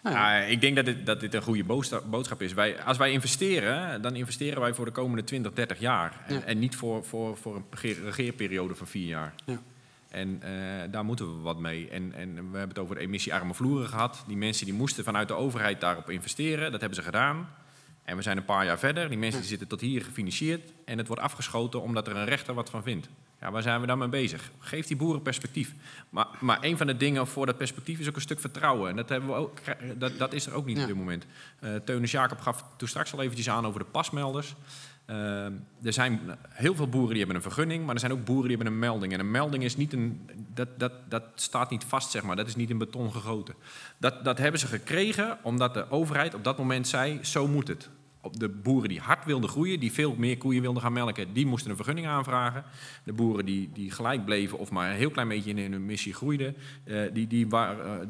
Ja, 0.02 0.36
ik 0.38 0.60
denk 0.60 0.76
dat 0.76 0.84
dit, 0.84 1.06
dat 1.06 1.20
dit 1.20 1.34
een 1.34 1.42
goede 1.42 1.64
boodschap, 2.06 2.42
is. 2.42 2.52
Wij, 2.52 2.82
als 2.82 2.96
wij 2.96 3.12
investeren, 3.12 4.02
dan 4.02 4.14
investeren 4.16 4.60
wij 4.60 4.74
voor 4.74 4.84
de 4.84 4.90
komende 4.90 5.24
20, 5.24 5.52
30 5.52 5.78
jaar. 5.78 6.20
En, 6.26 6.34
Ja. 6.34 6.42
en 6.42 6.58
niet 6.58 6.76
voor, 6.76 7.04
voor, 7.04 7.36
voor 7.36 7.56
een 7.56 7.64
regeer- 7.70 8.02
regeerperiode 8.04 8.74
van 8.74 8.86
vier 8.86 9.06
jaar. 9.06 9.34
Ja. 9.46 9.60
En 10.08 10.38
eh, 10.42 10.50
daar 10.90 11.04
moeten 11.04 11.36
we 11.36 11.42
wat 11.42 11.58
mee. 11.58 11.88
En, 11.88 12.12
en 12.14 12.34
we 12.34 12.40
hebben 12.58 12.68
het 12.68 12.78
over 12.78 12.96
emissiearme 12.96 13.54
vloeren 13.54 13.88
gehad. 13.88 14.24
Die 14.26 14.36
mensen 14.36 14.64
die 14.66 14.74
moesten 14.74 15.04
vanuit 15.04 15.28
de 15.28 15.34
overheid 15.34 15.80
daarop 15.80 16.10
investeren. 16.10 16.70
Dat 16.72 16.80
hebben 16.80 16.98
ze 16.98 17.04
gedaan. 17.04 17.48
En 18.04 18.16
we 18.16 18.22
zijn 18.22 18.36
een 18.36 18.44
paar 18.44 18.64
jaar 18.64 18.78
verder. 18.78 19.08
Die 19.08 19.18
mensen 19.18 19.40
die 19.40 19.48
zitten 19.48 19.68
tot 19.68 19.80
hier 19.80 20.02
gefinancierd. 20.04 20.72
En 20.84 20.98
het 20.98 21.06
wordt 21.06 21.22
afgeschoten 21.22 21.82
omdat 21.82 22.06
er 22.08 22.16
een 22.16 22.24
rechter 22.24 22.54
wat 22.54 22.70
van 22.70 22.82
vindt. 22.82 23.08
Ja, 23.42 23.50
waar 23.50 23.62
zijn 23.62 23.80
we 23.80 23.86
dan 23.86 23.98
mee 23.98 24.08
bezig? 24.08 24.50
Geef 24.58 24.86
die 24.86 24.96
boeren 24.96 25.22
perspectief. 25.22 25.74
Maar, 26.10 26.26
maar 26.40 26.58
een 26.60 26.76
van 26.76 26.86
de 26.86 26.96
dingen 26.96 27.26
voor 27.26 27.46
dat 27.46 27.56
perspectief 27.56 27.98
is 27.98 28.08
ook 28.08 28.14
een 28.14 28.20
stuk 28.20 28.40
vertrouwen. 28.40 28.90
En 28.90 28.96
dat, 28.96 29.08
hebben 29.08 29.28
we 29.28 29.34
ook, 29.34 29.58
dat, 29.98 30.18
dat 30.18 30.32
is 30.32 30.46
er 30.46 30.52
ook 30.54 30.66
niet 30.66 30.76
Ja. 30.76 30.82
op 30.82 30.88
dit 30.88 30.96
moment. 30.96 31.26
Teunus 31.84 32.10
Jacob 32.10 32.40
gaf 32.40 32.64
toen 32.76 32.88
straks 32.88 33.12
al 33.12 33.22
eventjes 33.22 33.48
aan 33.50 33.66
over 33.66 33.80
de 33.80 33.86
pasmelders. 33.86 34.54
Eh, 35.04 35.44
er 35.82 35.92
zijn 35.92 36.20
heel 36.48 36.74
veel 36.74 36.88
boeren 36.88 37.08
die 37.10 37.18
hebben 37.18 37.36
een 37.36 37.42
vergunning, 37.42 37.84
maar 37.84 37.94
er 37.94 38.00
zijn 38.00 38.12
ook 38.12 38.24
boeren 38.24 38.48
die 38.48 38.56
hebben 38.56 38.74
een 38.74 38.80
melding. 38.80 39.12
En 39.12 39.20
een 39.20 39.30
melding 39.30 39.64
is 39.64 39.76
niet 39.76 39.92
een, 39.92 40.30
dat, 40.54 40.68
dat, 40.76 40.92
dat 41.08 41.22
staat 41.34 41.70
niet 41.70 41.84
vast, 41.84 42.10
zeg 42.10 42.22
maar. 42.22 42.36
Dat 42.36 42.46
is 42.46 42.56
niet 42.56 42.70
in 42.70 42.78
beton 42.78 43.12
gegoten. 43.12 43.54
Dat, 43.98 44.24
dat 44.24 44.38
hebben 44.38 44.60
ze 44.60 44.66
gekregen 44.66 45.38
omdat 45.42 45.74
de 45.74 45.90
overheid 45.90 46.34
op 46.34 46.44
dat 46.44 46.58
moment 46.58 46.88
zei, 46.88 47.18
zo 47.22 47.46
moet 47.48 47.68
het. 47.68 47.88
De 48.30 48.48
boeren 48.48 48.88
die 48.88 49.00
hard 49.00 49.24
wilden 49.24 49.50
groeien, 49.50 49.80
die 49.80 49.92
veel 49.92 50.14
meer 50.18 50.36
koeien 50.36 50.62
wilden 50.62 50.82
gaan 50.82 50.92
melken, 50.92 51.32
die 51.32 51.46
moesten 51.46 51.70
een 51.70 51.76
vergunning 51.76 52.06
aanvragen. 52.06 52.64
De 53.04 53.12
boeren 53.12 53.44
die, 53.44 53.70
die 53.72 53.90
gelijk 53.90 54.24
bleven 54.24 54.58
of 54.58 54.70
maar 54.70 54.90
een 54.90 54.96
heel 54.96 55.10
klein 55.10 55.28
beetje 55.28 55.50
in 55.50 55.72
hun 55.72 55.86
missie 55.86 56.14
groeiden, 56.14 56.56
eh, 56.84 57.06
eh, 57.06 57.12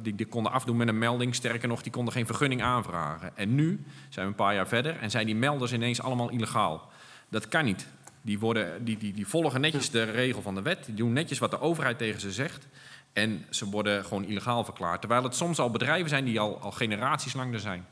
die, 0.03 0.15
die 0.15 0.27
konden 0.27 0.53
afdoen 0.53 0.77
met 0.77 0.89
een 0.89 0.99
melding. 0.99 1.35
Sterker 1.35 1.69
nog, 1.69 1.83
die 1.83 1.93
konden 1.93 2.13
geen 2.13 2.27
vergunning 2.27 2.63
aanvragen. 2.63 3.37
En 3.37 3.55
nu 3.55 3.81
zijn 4.09 4.25
we 4.25 4.31
een 4.31 4.37
paar 4.37 4.55
jaar 4.55 4.69
verder 4.69 4.97
en 4.97 5.11
zijn 5.11 5.27
die 5.27 5.35
melders 5.35 5.73
ineens 5.73 6.03
allemaal 6.03 6.31
illegaal. 6.31 6.91
Dat 7.29 7.49
kan 7.49 7.65
niet. 7.65 7.87
Die, 8.23 8.39
worden, 8.39 8.85
die, 8.85 8.97
die, 8.97 9.13
die 9.13 9.27
volgen 9.27 9.61
netjes 9.61 9.91
de 9.91 10.03
regel 10.03 10.43
van 10.43 10.55
de 10.55 10.63
wet, 10.63 10.85
die 10.85 10.95
doen 10.95 11.13
netjes 11.13 11.39
wat 11.39 11.51
de 11.51 11.61
overheid 11.61 11.99
tegen 11.99 12.21
ze 12.21 12.33
zegt. 12.33 12.69
En 13.13 13.45
ze 13.51 13.71
worden 13.71 14.05
gewoon 14.05 14.25
illegaal 14.25 14.65
verklaard. 14.65 15.01
Terwijl 15.01 15.23
het 15.23 15.35
soms 15.35 15.59
al 15.59 15.71
bedrijven 15.71 16.09
zijn 16.09 16.25
die 16.25 16.41
al, 16.41 16.59
al 16.61 16.71
generaties 16.71 17.35
lang 17.35 17.53
er 17.53 17.61
zijn. 17.61 17.87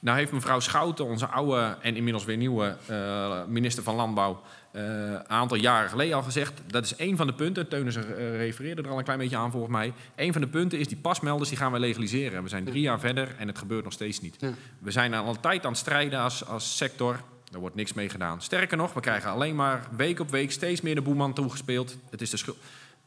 Nou 0.00 0.18
heeft 0.18 0.32
mevrouw 0.32 0.60
Schouten, 0.60 1.04
onze 1.04 1.26
oude 1.26 1.76
en 1.80 1.96
inmiddels 1.96 2.24
weer 2.24 2.36
nieuwe 2.36 2.76
eh, 2.86 3.44
minister 3.46 3.82
van 3.82 3.94
Landbouw, 3.94 4.42
eh, 4.70 4.82
een 4.82 5.28
aantal 5.28 5.56
jaren 5.56 5.90
geleden 5.90 6.16
al 6.16 6.22
gezegd. 6.22 6.60
Dat 6.66 6.84
is 6.84 6.96
één 6.96 7.16
van 7.16 7.26
de 7.26 7.32
punten. 7.32 7.68
Teunus 7.68 7.96
eh, 7.96 8.36
refereerde 8.36 8.82
er 8.82 8.88
al 8.88 8.98
een 8.98 9.04
klein 9.04 9.18
beetje 9.18 9.36
aan 9.36 9.50
volgens 9.50 9.72
mij. 9.72 9.92
Een 10.16 10.32
van 10.32 10.40
de 10.40 10.48
punten 10.48 10.78
is 10.78 10.88
die 10.88 10.96
pasmelders, 10.96 11.48
die 11.48 11.58
gaan 11.58 11.72
we 11.72 11.78
legaliseren. 11.78 12.42
We 12.42 12.48
zijn 12.48 12.64
drie 12.64 12.80
jaar 12.82 13.00
verder 13.00 13.34
en 13.38 13.48
het 13.48 13.58
gebeurt 13.58 13.84
nog 13.84 13.92
steeds 13.92 14.20
niet. 14.20 14.36
Ja. 14.38 14.50
We 14.78 14.90
zijn 14.90 15.14
al 15.14 15.28
een 15.28 15.40
tijd 15.40 15.64
aan 15.64 15.70
het 15.70 15.80
strijden 15.80 16.20
als, 16.20 16.46
als 16.46 16.76
sector. 16.76 17.20
Er 17.52 17.58
wordt 17.58 17.76
niks 17.76 17.92
mee 17.92 18.08
gedaan. 18.08 18.42
Sterker 18.42 18.76
nog, 18.76 18.92
we 18.92 19.00
krijgen 19.00 19.30
alleen 19.30 19.54
maar 19.54 19.88
week 19.96 20.20
op 20.20 20.30
week 20.30 20.50
steeds 20.50 20.80
meer 20.80 20.94
de 20.94 21.02
boeman 21.02 21.32
toegespeeld. 21.32 21.96
Het 22.10 22.20
is 22.20 22.30
de 22.30 22.36
schuld. 22.36 22.56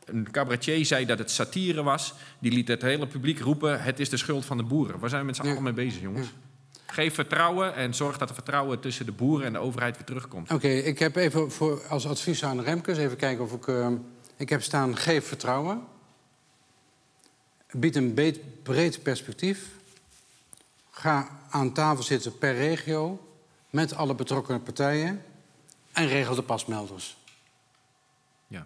Een 0.06 0.32
cabaretier 0.32 0.86
zei 0.86 1.06
dat 1.06 1.18
het 1.18 1.32
satire 1.32 1.84
was. 1.84 2.14
Die 2.40 2.52
liet 2.52 2.68
het 2.68 2.82
hele 2.82 3.08
publiek 3.08 3.40
roepen: 3.40 3.82
het 3.82 4.00
is 4.00 4.10
de 4.10 4.18
schuld 4.18 4.46
van 4.46 4.58
de 4.58 4.64
boeren. 4.64 5.00
Waar 5.00 5.10
zijn 5.10 5.22
we 5.22 5.28
met 5.28 5.36
z'n 5.36 5.44
Ja. 5.44 5.50
allen 5.50 5.64
mee 5.64 5.74
bezig, 5.74 6.02
jongens? 6.02 6.28
Geef 6.92 7.14
vertrouwen 7.14 7.76
en 7.76 7.94
zorg 7.94 8.18
dat 8.18 8.30
er 8.30 8.36
vertrouwen 8.36 8.80
tussen 8.80 9.06
de 9.06 9.12
boeren 9.12 9.46
en 9.48 9.54
de 9.54 9.60
overheid 9.60 9.96
weer 9.98 10.06
terugkomt. 10.06 10.52
Oké, 10.52 10.68
ik 10.68 11.00
heb 11.00 11.16
even 11.16 11.52
voor, 11.52 11.82
als 11.88 12.08
advies 12.08 12.44
aan 12.44 12.62
Remkes, 12.62 12.98
even 12.98 13.18
kijken 13.18 13.44
of 13.44 13.54
ik... 13.54 13.68
eh, 13.68 13.88
ik 14.38 14.50
heb 14.50 14.62
staan, 14.62 14.98
geef 14.98 15.28
vertrouwen. 15.28 15.84
Bied 17.72 17.96
een 17.96 18.14
breed, 18.14 18.64
breed 18.64 19.04
perspectief. 19.04 19.70
Ga 20.90 21.40
aan 21.50 21.74
tafel 21.74 22.04
zitten 22.04 22.38
per 22.38 22.54
regio 22.54 23.28
met 23.70 23.96
alle 23.96 24.16
betrokken 24.16 24.64
partijen. 24.64 25.24
En 25.92 26.08
regel 26.08 26.36
de 26.36 26.42
pasmelders. 26.44 27.18
Ja, 28.48 28.66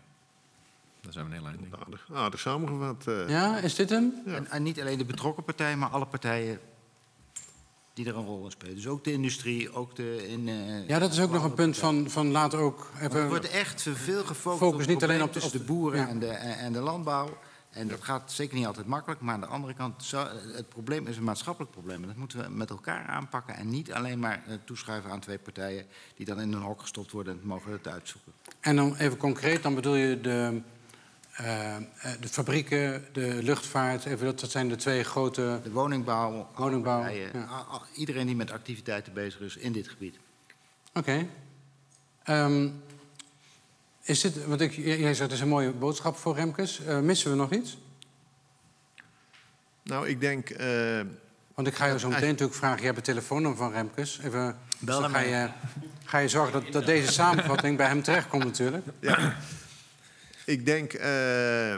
daar 1.02 1.14
zijn 1.14 1.30
we 1.30 1.35
een 1.35 1.41
heel 1.41 1.47
eind. 1.49 1.76
Aardig, 1.84 2.07
aardig 2.14 2.39
samengevat. 2.39 3.07
eh. 3.07 3.30
Ja, 3.30 3.57
is 3.57 3.76
dit 3.76 3.89
hem? 3.89 4.14
En, 4.26 4.47
en 4.49 4.64
niet 4.64 4.80
alleen 4.81 4.97
de 4.97 5.06
betrokken 5.06 5.43
partijen, 5.43 5.80
maar 5.80 5.89
alle 5.89 6.06
partijen 6.06 6.60
die 7.96 8.06
er 8.08 8.16
een 8.18 8.26
rol 8.26 8.46
in 8.46 8.52
spelen. 8.52 8.76
Dus 8.76 8.88
ook 8.88 9.04
de 9.04 9.12
industrie, 9.12 9.74
ook 9.74 9.96
de... 9.96 10.28
In, 10.28 10.48
eh, 10.50 10.88
Ja, 10.88 11.00
dat 11.00 11.12
is 11.12 11.20
ook 11.20 11.32
nog 11.32 11.44
een 11.44 11.54
punt 11.54 11.78
van, 11.78 12.10
van 12.10 12.32
later 12.32 12.60
ook... 12.60 12.90
Er 13.00 13.28
wordt 13.28 13.50
echt 13.50 13.82
veel 13.94 14.24
gefocust 14.24 14.60
Focus 14.64 14.84
op 14.86 14.90
niet 14.92 15.04
alleen 15.04 15.24
op 15.24 15.34
de- 15.34 15.40
de 15.40 15.46
op 15.46 15.52
de- 15.52 15.60
boeren 15.60 16.00
ja. 16.00 16.08
en, 16.08 16.20
de, 16.20 16.28
en, 16.28 16.58
en 16.58 16.74
de 16.74 16.80
landbouw. 16.80 17.38
En 17.70 17.88
dat 17.88 18.04
gaat 18.04 18.32
zeker 18.32 18.56
niet 18.58 18.66
altijd 18.66 18.88
makkelijk. 18.88 19.22
Maar 19.22 19.34
aan 19.34 19.40
de 19.42 19.46
andere 19.46 19.74
kant, 19.74 20.04
zo- 20.04 20.28
het 20.54 20.70
probleem 20.70 21.08
is 21.08 21.18
een 21.18 21.24
maatschappelijk 21.24 21.72
probleem. 21.72 22.02
En 22.02 22.08
dat 22.08 22.16
moeten 22.16 22.40
we 22.44 22.50
met 22.50 22.70
elkaar 22.70 23.06
aanpakken. 23.06 23.56
En 23.56 23.70
niet 23.70 23.94
alleen 23.94 24.20
maar 24.20 24.44
eh, 24.48 24.56
toeschuiven 24.66 25.12
aan 25.12 25.20
twee 25.20 25.38
partijen... 25.38 25.86
die 26.16 26.26
dan 26.26 26.42
in 26.42 26.54
een 26.54 26.62
hok 26.62 26.82
gestopt 26.82 27.12
worden 27.12 27.40
en 27.42 27.48
mogen 27.48 27.72
het 27.72 27.88
uitzoeken. 27.88 28.32
En 28.60 28.76
dan 28.76 28.96
even 28.96 29.18
concreet, 29.18 29.64
dan 29.64 29.76
bedoel 29.76 29.96
je 29.96 30.22
de, 30.22 30.62
eh, 31.36 31.76
eh, 31.76 31.82
de 32.20 32.28
fabrieken, 32.28 33.06
de 33.12 33.44
luchtvaart. 33.44 34.06
Even, 34.06 34.26
dat, 34.26 34.40
dat 34.40 34.52
zijn 34.52 34.70
de 34.70 34.76
twee 34.76 35.03
grote... 35.03 35.60
De 35.64 35.72
woningbouw, 35.72 36.49
Woningbouw, 36.56 36.99
partijen, 36.99 37.30
ja. 37.34 37.82
iedereen 37.94 38.26
die 38.26 38.36
met 38.36 38.52
activiteiten 38.52 39.14
bezig 39.14 39.40
is 39.40 39.57
in 39.57 39.72
dit 39.72 39.88
gebied. 39.88 40.18
Oké. 40.94 41.28
Ehm, 42.24 42.70
is 44.02 44.22
dit, 44.22 44.45
want 44.45 44.62
ik, 44.62 44.72
jij 44.72 44.98
zegt 44.98 45.20
het 45.20 45.32
is 45.32 45.40
een 45.40 45.48
mooie 45.48 45.72
boodschap 45.72 46.18
voor 46.18 46.36
Remkes. 46.36 46.86
Eh, 46.86 46.99
missen 46.99 47.32
we 47.32 47.38
nog 47.38 47.52
iets? 47.52 47.78
Nou, 49.84 50.07
ik 50.07 50.20
denk... 50.20 50.56
Want 51.53 51.68
ik 51.68 51.76
ga 51.76 51.86
je 51.86 51.99
zo 51.99 52.10
meteen 52.10 52.30
natuurlijk 52.30 52.57
vragen, 52.57 52.80
je 52.80 52.86
hebt 52.86 52.95
het 52.95 53.06
telefoonnummer 53.06 53.57
van 53.57 53.72
Remkes. 53.72 54.20
Even, 54.24 54.30
Bel 54.30 54.56
dus 54.80 54.95
dan 54.95 55.03
hem 55.03 55.12
ga 55.12 55.20
je, 55.20 55.49
ga 56.06 56.18
je 56.18 56.28
zorgen 56.28 56.53
dat, 56.53 56.72
dat 56.72 56.86
deze 56.86 57.12
samenvatting 57.12 57.78
bij 57.78 57.88
hem 57.88 58.03
terechtkomt 58.03 58.44
natuurlijk. 58.44 58.86
Ja. 58.99 59.38
Ik 60.46 60.66
denk 60.66 60.94
eh, 60.94 61.76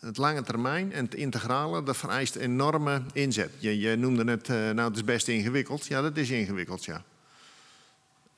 het 0.00 0.16
lange 0.16 0.42
termijn 0.42 0.92
en 0.92 1.04
het 1.04 1.14
integrale, 1.14 1.82
dat 1.82 1.96
vereist 1.96 2.36
enorme 2.36 3.02
inzet. 3.12 3.50
Je, 3.58 3.78
je 3.78 3.96
noemde 3.96 4.30
het, 4.30 4.48
eh, 4.48 4.56
nou 4.56 4.88
het 4.88 4.96
is 4.96 5.04
best 5.04 5.28
ingewikkeld. 5.28 5.86
Ja, 5.86 6.02
dat 6.02 6.16
is 6.16 6.30
ingewikkeld, 6.30 6.84
ja. 6.84 7.02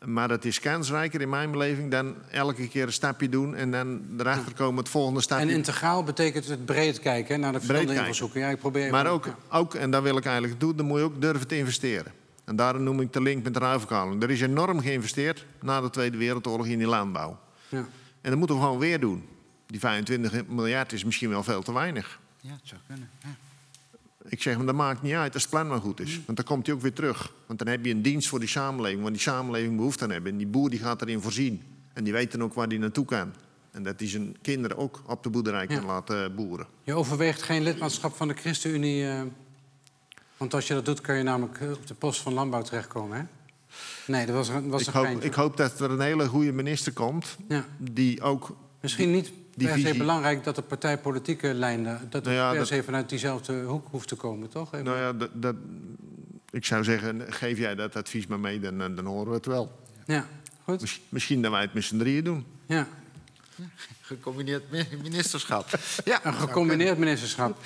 Maar 0.04 0.30
het 0.30 0.44
is 0.44 0.60
kansrijker 0.60 1.20
in 1.20 1.28
mijn 1.28 1.50
beleving 1.50 1.90
dan 1.90 2.14
elke 2.30 2.68
keer 2.68 2.82
een 2.82 2.92
stapje 2.92 3.28
doen 3.28 3.54
en 3.54 3.70
dan 3.70 4.02
erachter 4.18 4.54
komen 4.54 4.78
het 4.78 4.88
volgende 4.88 5.20
stapje. 5.20 5.44
En 5.44 5.50
integraal 5.50 6.04
betekent 6.04 6.48
het 6.48 6.64
breed 6.64 7.00
kijken 7.00 7.40
naar 7.40 7.52
de 7.52 7.58
verschillende 7.58 7.94
invalshoeken. 7.94 8.40
Ja, 8.40 8.48
ik 8.48 8.58
probeer 8.58 8.90
Maar 8.90 9.06
ook, 9.06 9.26
ook, 9.50 9.74
en 9.74 9.90
dat 9.90 10.02
wil 10.02 10.16
ik 10.16 10.24
eigenlijk 10.24 10.60
doen, 10.60 10.76
dan 10.76 10.86
moet 10.86 10.98
je 10.98 11.04
ook 11.04 11.20
durven 11.20 11.46
te 11.46 11.56
investeren. 11.56 12.12
En 12.44 12.56
daarom 12.56 12.82
noem 12.82 13.00
ik 13.00 13.12
de 13.12 13.22
link 13.22 13.44
met 13.44 13.54
de 13.54 13.60
ruilverkaling. 13.60 14.22
Er 14.22 14.30
is 14.30 14.40
enorm 14.40 14.80
geïnvesteerd 14.80 15.46
na 15.60 15.80
de 15.80 15.90
Tweede 15.90 16.16
Wereldoorlog 16.16 16.66
in 16.66 16.78
die 16.78 16.86
landbouw. 16.86 17.38
Ja. 17.68 17.86
En 18.28 18.34
dat 18.34 18.38
moeten 18.38 18.56
we 18.56 18.62
gewoon 18.62 18.78
weer 18.78 19.00
doen. 19.00 19.24
Die 19.66 19.80
25 19.80 20.46
miljard 20.46 20.92
is 20.92 21.04
misschien 21.04 21.28
wel 21.28 21.42
veel 21.42 21.62
te 21.62 21.72
weinig. 21.72 22.20
Ja, 22.40 22.50
het 22.50 22.60
zou 22.62 22.80
kunnen. 22.86 23.10
Ja. 23.22 23.28
Ik 24.28 24.42
zeg, 24.42 24.56
maar 24.56 24.66
dat 24.66 24.74
maakt 24.74 25.02
niet 25.02 25.14
uit 25.14 25.34
als 25.34 25.42
het 25.42 25.50
plan 25.52 25.66
maar 25.66 25.80
goed 25.80 25.98
Mm. 25.98 26.04
is. 26.06 26.20
Want 26.24 26.36
dan 26.36 26.46
komt 26.46 26.66
hij 26.66 26.74
ook 26.74 26.80
weer 26.80 26.92
terug. 26.92 27.32
Want 27.46 27.58
dan 27.58 27.68
heb 27.68 27.84
je 27.84 27.90
een 27.90 28.02
dienst 28.02 28.28
voor 28.28 28.38
die 28.38 28.48
samenleving, 28.48 29.02
waar 29.02 29.10
die 29.12 29.20
samenleving 29.20 29.76
behoefte 29.76 30.04
aan 30.04 30.10
hebben. 30.10 30.32
En 30.32 30.38
die 30.38 30.46
boer 30.46 30.70
die 30.70 30.78
gaat 30.78 31.02
erin 31.02 31.20
voorzien. 31.20 31.62
En 31.92 32.04
die 32.04 32.12
weet 32.12 32.32
dan 32.32 32.42
ook 32.42 32.54
waar 32.54 32.66
hij 32.66 32.78
naartoe 32.78 33.04
kan. 33.04 33.32
En 33.70 33.82
dat 33.82 33.98
hij 33.98 34.08
zijn 34.08 34.36
kinderen 34.42 34.76
ook 34.76 35.02
op 35.06 35.22
de 35.22 35.30
boerderij 35.30 35.66
kan 35.66 35.76
Ja. 35.80 35.86
laten 35.86 36.34
boeren. 36.34 36.66
Je 36.82 36.94
overweegt 36.94 37.42
geen 37.42 37.62
lidmaatschap 37.62 38.14
van 38.16 38.28
de 38.28 38.34
ChristenUnie. 38.34 39.08
eh, 39.08 39.22
want 40.36 40.54
als 40.54 40.66
je 40.66 40.74
dat 40.74 40.84
doet, 40.84 41.00
kun 41.00 41.14
je 41.16 41.22
namelijk 41.22 41.60
op 41.74 41.86
de 41.86 41.94
post 41.94 42.20
van 42.20 42.32
landbouw 42.32 42.62
terechtkomen. 42.62 43.18
Hè? 43.18 43.24
Nee, 44.06 44.26
dat 44.26 44.34
was, 44.34 44.48
een- 44.48 44.68
was 44.68 44.82
Ik 44.88 44.94
hoop, 44.94 45.06
ik 45.22 45.34
hoop 45.34 45.56
dat 45.56 45.80
er 45.80 45.90
een 45.90 46.00
hele 46.00 46.26
goede 46.26 46.52
minister 46.52 46.92
komt. 46.92 47.36
Ja. 47.48 47.64
Die 47.78 48.22
ook 48.22 48.56
Misschien 48.80 49.10
niet 49.10 49.30
die 49.54 49.66
per 49.68 49.76
se 49.76 49.82
visie- 49.82 49.98
belangrijk 49.98 50.44
dat 50.44 50.54
de 50.54 50.62
partijpolitieke 50.62 51.54
lijnen... 51.54 51.98
dat 52.02 52.12
het 52.12 52.24
Nou 52.24 52.36
ja, 52.36 52.48
per 52.50 52.58
dat- 52.58 52.66
se 52.68 52.82
vanuit 52.82 53.08
diezelfde 53.08 53.62
hoek 53.62 53.86
hoeft 53.90 54.08
te 54.08 54.14
komen, 54.14 54.48
toch? 54.48 54.72
Even- 54.74 54.84
Nou 54.84 54.98
ja, 54.98 55.12
dat, 55.12 55.30
dat, 55.34 55.54
ik 56.50 56.64
zou 56.64 56.84
zeggen, 56.84 57.22
geef 57.32 57.58
jij 57.58 57.74
dat 57.74 57.96
advies 57.96 58.26
maar 58.26 58.40
mee, 58.40 58.60
dan, 58.60 58.78
dan 58.78 59.04
horen 59.04 59.28
we 59.28 59.34
het 59.34 59.46
wel. 59.46 59.80
Ja, 60.06 60.26
goed. 60.64 60.80
Miss- 60.80 61.00
Misschien 61.08 61.42
dat 61.42 61.50
wij 61.50 61.60
het 61.60 61.74
met 61.74 61.84
z'n 61.84 61.98
drieën 61.98 62.24
doen. 62.24 62.44
Ja. 62.66 62.86
Gecombineerd 64.00 64.70
mi- 64.70 64.86
ministerschap. 65.02 65.78
Ja, 66.04 66.26
Een 66.26 66.34
gecombineerd 66.34 66.98
ministerschap. 66.98 67.58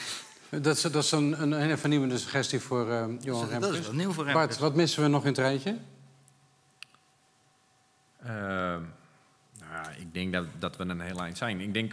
Dat 0.50 0.76
is, 0.76 0.82
dat 0.82 0.94
is 1.04 1.10
een, 1.12 1.42
een 1.42 1.52
hele 1.52 1.76
vernieuwende 1.76 2.18
suggestie 2.18 2.60
voor 2.60 2.90
eh 2.90 3.04
Johan 3.20 3.48
Dat 3.48 3.60
is 3.62 3.66
Remkes. 3.68 3.86
wel 3.86 3.94
nieuw 3.94 4.12
voor 4.12 4.24
Bart, 4.24 4.36
Remkes. 4.36 4.58
wat 4.58 4.74
missen 4.74 5.02
we 5.02 5.08
nog 5.08 5.22
in 5.22 5.28
het 5.28 5.38
rijtje? 5.38 5.76
Ehm, 8.24 8.80
nou, 9.60 9.72
ja, 9.72 9.90
ik 9.98 10.14
denk 10.14 10.32
dat, 10.32 10.46
dat 10.58 10.76
we 10.76 10.84
een 10.84 11.00
heel 11.00 11.22
eind 11.22 11.38
zijn. 11.38 11.60
Ik 11.60 11.74
denk, 11.74 11.92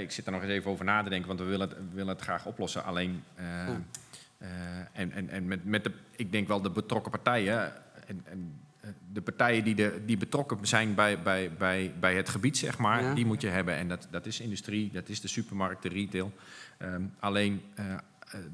ik 0.00 0.10
zit 0.10 0.26
er 0.26 0.32
nog 0.32 0.42
eens 0.42 0.50
even 0.50 0.70
over 0.70 0.84
na 0.84 1.02
te 1.02 1.08
denken, 1.08 1.28
want 1.28 1.40
we 1.40 1.46
willen 1.46 1.68
het, 1.68 1.78
we 1.78 1.94
willen 1.94 2.12
het 2.14 2.22
graag 2.22 2.46
oplossen. 2.46 2.84
Alleen, 2.84 3.22
eh, 3.34 3.68
eh, 3.68 4.48
en, 4.92 5.12
en, 5.12 5.28
en 5.28 5.46
met, 5.46 5.64
met 5.64 5.84
de, 5.84 5.92
ik 6.16 6.32
denk 6.32 6.48
wel 6.48 6.60
de 6.62 6.70
betrokken 6.70 7.10
partijen 7.10 7.72
en, 8.06 8.22
en 8.24 8.60
eh, 8.80 8.90
de 9.12 9.20
partijen 9.22 9.64
die, 9.64 9.74
de, 9.74 10.02
die 10.06 10.16
betrokken 10.16 10.66
zijn 10.66 10.94
bij, 10.94 11.22
bij, 11.22 11.52
bij, 11.58 11.92
bij 12.00 12.14
het 12.16 12.28
gebied, 12.28 12.58
zeg 12.58 12.78
maar, 12.78 13.02
Ja. 13.02 13.14
die 13.14 13.26
moet 13.26 13.40
je 13.40 13.48
hebben. 13.48 13.74
En 13.74 13.88
dat, 13.88 14.08
dat 14.10 14.26
is 14.26 14.40
industrie, 14.40 14.90
dat 14.92 15.08
is 15.08 15.20
de 15.20 15.28
supermarkt, 15.28 15.82
de 15.82 15.88
retail. 15.88 16.32
Ehm, 16.78 17.02
alleen, 17.20 17.62
eh, 17.74 17.84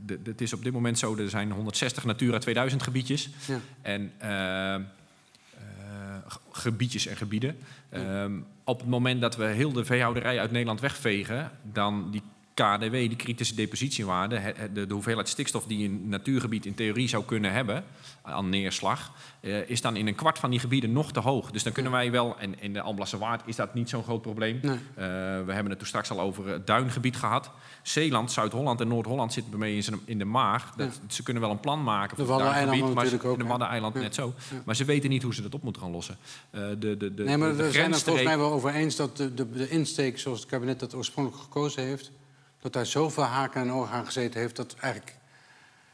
de, 0.05 0.23
de- 0.23 0.31
het 0.31 0.41
is 0.41 0.53
op 0.53 0.63
dit 0.65 0.73
moment 0.73 0.99
zo, 0.99 1.17
er 1.17 1.31
zijn 1.31 1.51
160 1.51 2.05
Natura 2.05 2.39
2000 2.39 2.83
gebiedjes. 2.83 3.31
Ja. 3.47 3.59
En 3.83 4.13
ehm, 4.19 4.83
gebiedjes 6.51 7.07
en 7.07 7.17
gebieden. 7.17 7.57
Ehm, 7.91 8.33
op 8.65 8.81
het 8.81 8.89
moment 8.89 9.21
dat 9.21 9.37
we 9.37 9.45
heel 9.45 9.73
de 9.73 9.85
veehouderij 9.85 10.41
uit 10.41 10.51
Nederland 10.51 10.81
wegvegen, 10.81 11.51
dan 11.63 12.11
die 12.11 12.23
KDW, 12.63 12.91
die 12.93 13.17
kritische 13.17 13.55
depositiewaarde, 13.55 14.55
de, 14.73 14.87
de 14.87 14.95
hoeveelheid 14.95 15.29
stikstof 15.29 15.65
die 15.65 15.89
een 15.89 16.09
natuurgebied 16.09 16.67
in 16.67 16.75
theorie 16.75 17.09
zou 17.09 17.25
kunnen 17.25 17.53
hebben 17.53 17.85
aan 18.23 18.49
neerslag, 18.49 19.13
eh, 19.41 19.69
is 19.71 19.81
dan 19.81 19.97
in 19.97 20.07
een 20.07 20.15
kwart 20.15 20.39
van 20.39 20.51
die 20.51 20.59
gebieden 20.61 20.93
nog 20.93 21.13
te 21.13 21.21
hoog. 21.21 21.51
Dus 21.51 21.63
dan 21.63 21.73
kunnen 21.73 21.93
wij 21.93 22.11
wel, 22.11 22.39
en 22.39 22.61
in 22.61 22.73
de 22.73 22.81
Alblasse 22.81 23.19
Waard 23.19 23.43
is 23.47 23.57
dat 23.57 23.75
niet 23.75 23.89
zo'n 23.89 24.03
groot 24.03 24.23
probleem. 24.23 24.59
Nee. 24.63 24.75
Eh, 24.75 24.81
we 25.45 25.53
hebben 25.53 25.69
het 25.69 25.79
toen 25.79 25.87
straks 25.89 26.11
al 26.11 26.21
over 26.21 26.47
het 26.49 26.67
duingebied 26.67 27.17
gehad. 27.17 27.51
Zeeland, 27.83 28.33
Zuid-Holland 28.33 28.81
en 28.81 28.89
Noord-Holland 28.89 29.33
zitten 29.33 29.51
bij 29.51 29.61
mij 29.61 29.77
in, 29.77 30.01
in 30.05 30.19
de 30.19 30.25
maag. 30.25 30.75
Dat, 30.77 31.01
Ze 31.09 31.23
kunnen 31.23 31.43
wel 31.43 31.51
een 31.53 31.61
plan 31.61 31.83
maken 31.83 32.17
voor 32.17 32.27
De 32.27 32.33
het 32.33 32.43
duingebied, 32.43 32.81
maar 32.81 32.89
ze- 32.89 32.95
natuurlijk 32.95 33.25
ook, 33.25 33.39
de? 33.39 33.45
Waddeneiland 33.45 33.95
Ja. 33.95 34.01
net 34.01 34.15
zo. 34.15 34.35
Maar 34.65 34.77
ze 34.77 34.85
weten 34.85 35.11
niet 35.11 35.23
hoe 35.23 35.35
ze 35.35 35.43
dat 35.43 35.55
op 35.55 35.63
moeten 35.63 35.83
gaan 35.83 35.91
lossen. 35.91 36.17
Eh, 36.51 36.61
de, 36.79 36.97
de, 36.97 37.15
de, 37.15 37.23
Nee, 37.25 37.37
maar 37.37 37.57
we 37.57 37.71
zijn 37.71 37.93
het 37.93 38.03
volgens 38.03 38.25
mij 38.25 38.39
wel 38.39 38.53
over 38.53 38.75
eens 38.75 38.97
dat 38.97 39.17
de, 39.17 39.35
de, 39.35 39.51
de 39.53 39.69
insteek 39.69 40.19
zoals 40.19 40.41
het 40.41 40.49
kabinet 40.49 40.81
dat 40.81 40.95
oorspronkelijk 40.95 41.43
gekozen 41.43 41.83
heeft, 41.83 42.11
dat 42.73 42.83
daar 42.83 42.87
zoveel 42.93 43.23
haken 43.25 43.61
en 43.61 43.73
ogen 43.73 43.93
aan 43.95 44.05
gezeten 44.07 44.41
heeft 44.41 44.57
dat 44.57 44.75
eigenlijk. 44.81 45.17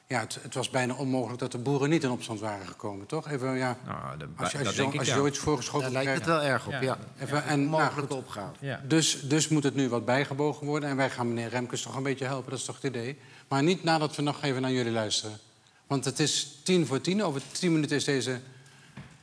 Ja, 0.07 0.21
het, 0.21 0.39
het 0.43 0.55
was 0.55 0.71
bijna 0.71 0.95
onmogelijk 0.95 1.41
dat 1.41 1.53
de 1.53 1.59
boeren 1.59 1.89
niet 1.91 2.03
in 2.03 2.11
opstand 2.11 2.41
waren 2.41 2.67
gekomen, 2.67 3.07
toch? 3.07 3.29
Even, 3.31 3.57
ja, 3.57 3.77
Nou, 3.87 4.19
de- 4.19 4.29
als 4.37 4.53
je, 4.53 4.59
als 4.59 4.69
je, 4.69 4.75
zo, 4.75 4.85
als 4.85 4.93
je 4.95 5.05
ja. 5.13 5.17
zoiets 5.17 5.39
voorgeschoten 5.39 5.93
Daar 5.93 6.05
lijkt 6.05 6.13
het 6.15 6.23
krijgt. 6.23 6.43
wel 6.43 6.51
erg 6.53 6.67
op, 6.67 6.73
Ja. 6.73 6.81
ja. 6.81 6.99
Even, 7.19 7.45
en, 7.45 7.59
nou, 7.71 7.83
Mogelijke 7.83 8.15
opgave. 8.15 8.53
Ja. 8.61 8.81
Dus, 8.89 9.21
dus 9.23 9.49
moet 9.49 9.63
het 9.63 9.75
nu 9.75 9.89
wat 9.89 10.05
bijgebogen 10.05 10.67
worden. 10.67 10.89
En 10.89 10.97
wij 10.97 11.11
gaan 11.11 11.29
meneer 11.29 11.49
Remkes 11.49 11.83
toch 11.83 11.97
een 11.97 12.03
beetje 12.03 12.25
helpen, 12.25 12.51
dat 12.51 12.59
is 12.59 12.65
toch 12.65 12.75
het 12.75 12.85
idee. 12.85 13.19
Maar 13.49 13.63
niet 13.63 13.83
nadat 13.85 14.17
we 14.17 14.23
nog 14.23 14.43
even 14.43 14.63
naar 14.63 14.73
jullie 14.73 14.93
luisteren. 14.93 15.39
Want 15.87 16.05
het 16.05 16.19
is 16.21 16.61
tien 16.65 16.87
voor 16.87 17.01
tien. 17.01 17.25
Over 17.25 17.43
tien 17.53 17.73
minuten 17.73 17.97
is 17.97 18.05
deze 18.05 18.41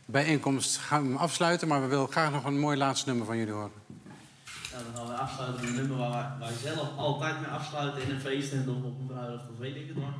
bijeenkomst 0.05 0.77
gaan 0.77 1.01
we 1.03 1.07
hem 1.07 1.17
afsluiten. 1.17 1.67
Maar 1.67 1.81
we 1.81 1.87
willen 1.87 2.07
graag 2.11 2.31
nog 2.31 2.43
een 2.45 2.59
mooi 2.59 2.77
laatste 2.77 3.07
nummer 3.09 3.25
van 3.25 3.37
jullie 3.37 3.53
horen. 3.53 3.71
Nou, 4.71 4.83
dan 4.83 4.95
gaan 4.95 5.07
we 5.07 5.13
afsluiten 5.13 5.59
met 5.59 5.69
een 5.69 5.75
nummer 5.75 5.97
waar 5.97 6.39
wij, 6.39 6.47
wij 6.47 6.57
zelf 6.57 6.97
altijd 6.97 7.39
mee 7.41 7.49
afsluiten 7.49 8.01
in 8.01 8.09
een 8.09 8.19
feest 8.19 8.53
en 8.53 8.69
of 8.69 8.83
op 8.83 8.99
een 8.99 9.05
bruiloft 9.05 9.49
of 9.49 9.57
weet 9.57 9.75
ik 9.75 9.87
het 9.87 9.97
wat. 9.97 10.13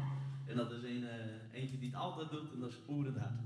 En 0.47 0.55
dat 0.55 0.71
is 0.71 0.83
een, 0.83 1.07
eh, 1.07 1.59
eentje 1.61 1.79
die 1.79 1.89
het 1.89 1.99
altijd 1.99 2.29
doet 2.29 2.53
en 2.53 2.59
dat 2.59 2.69
is 2.69 2.77
Oerend 2.87 3.17
Hart. 3.17 3.31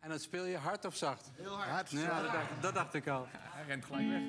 En 0.00 0.12
dat 0.12 0.22
speel 0.22 0.44
je 0.44 0.56
hard 0.56 0.84
of 0.84 0.96
zacht? 0.96 1.30
Heel 1.34 1.56
hard. 1.56 1.90
Ja, 1.90 2.22
dat 2.22 2.32
dacht, 2.32 2.62
dat 2.62 2.74
dacht 2.74 2.94
ik 2.94 3.08
al. 3.08 3.26
Hij 3.30 3.64
rent 3.66 3.84
gelijk 3.84 4.08
weg. 4.08 4.22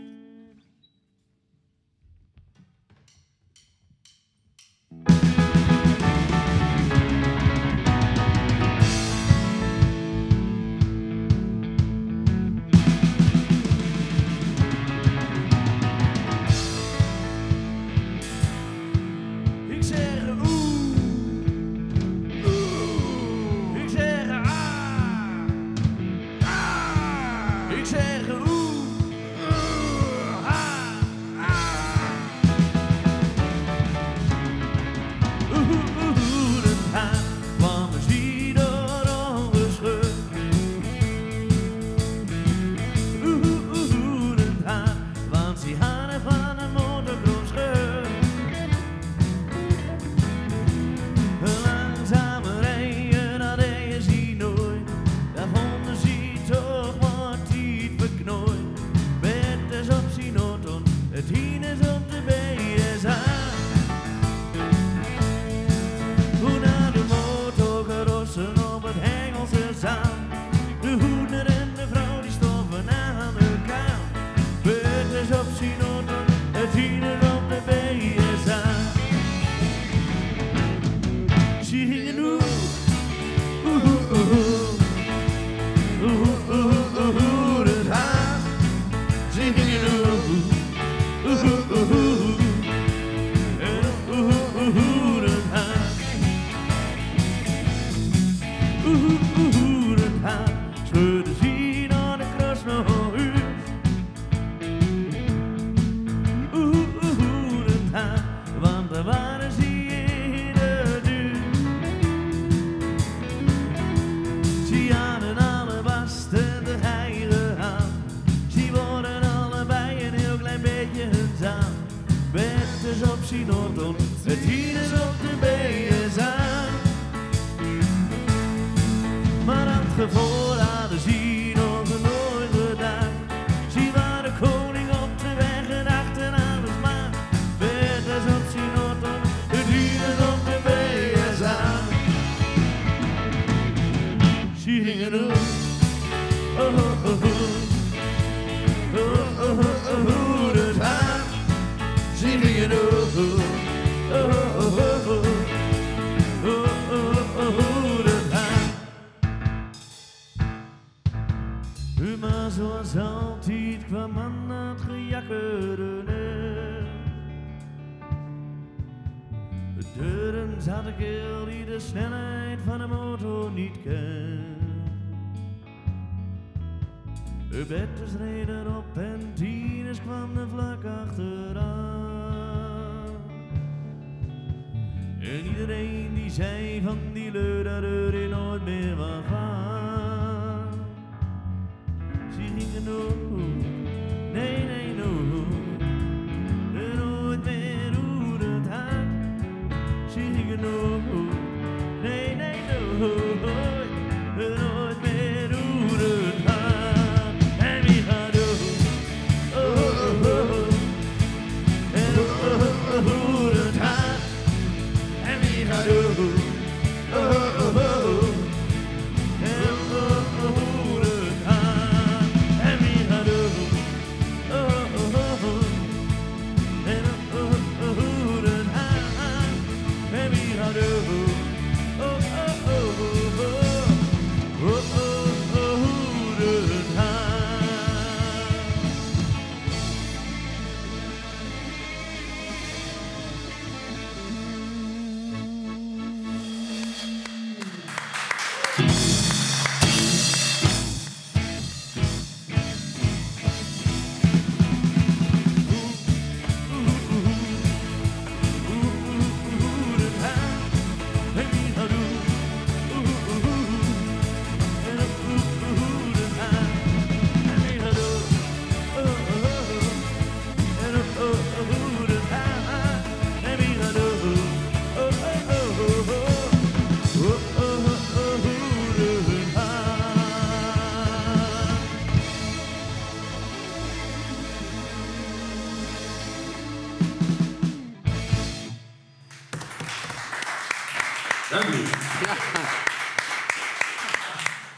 don't 123.77 124.16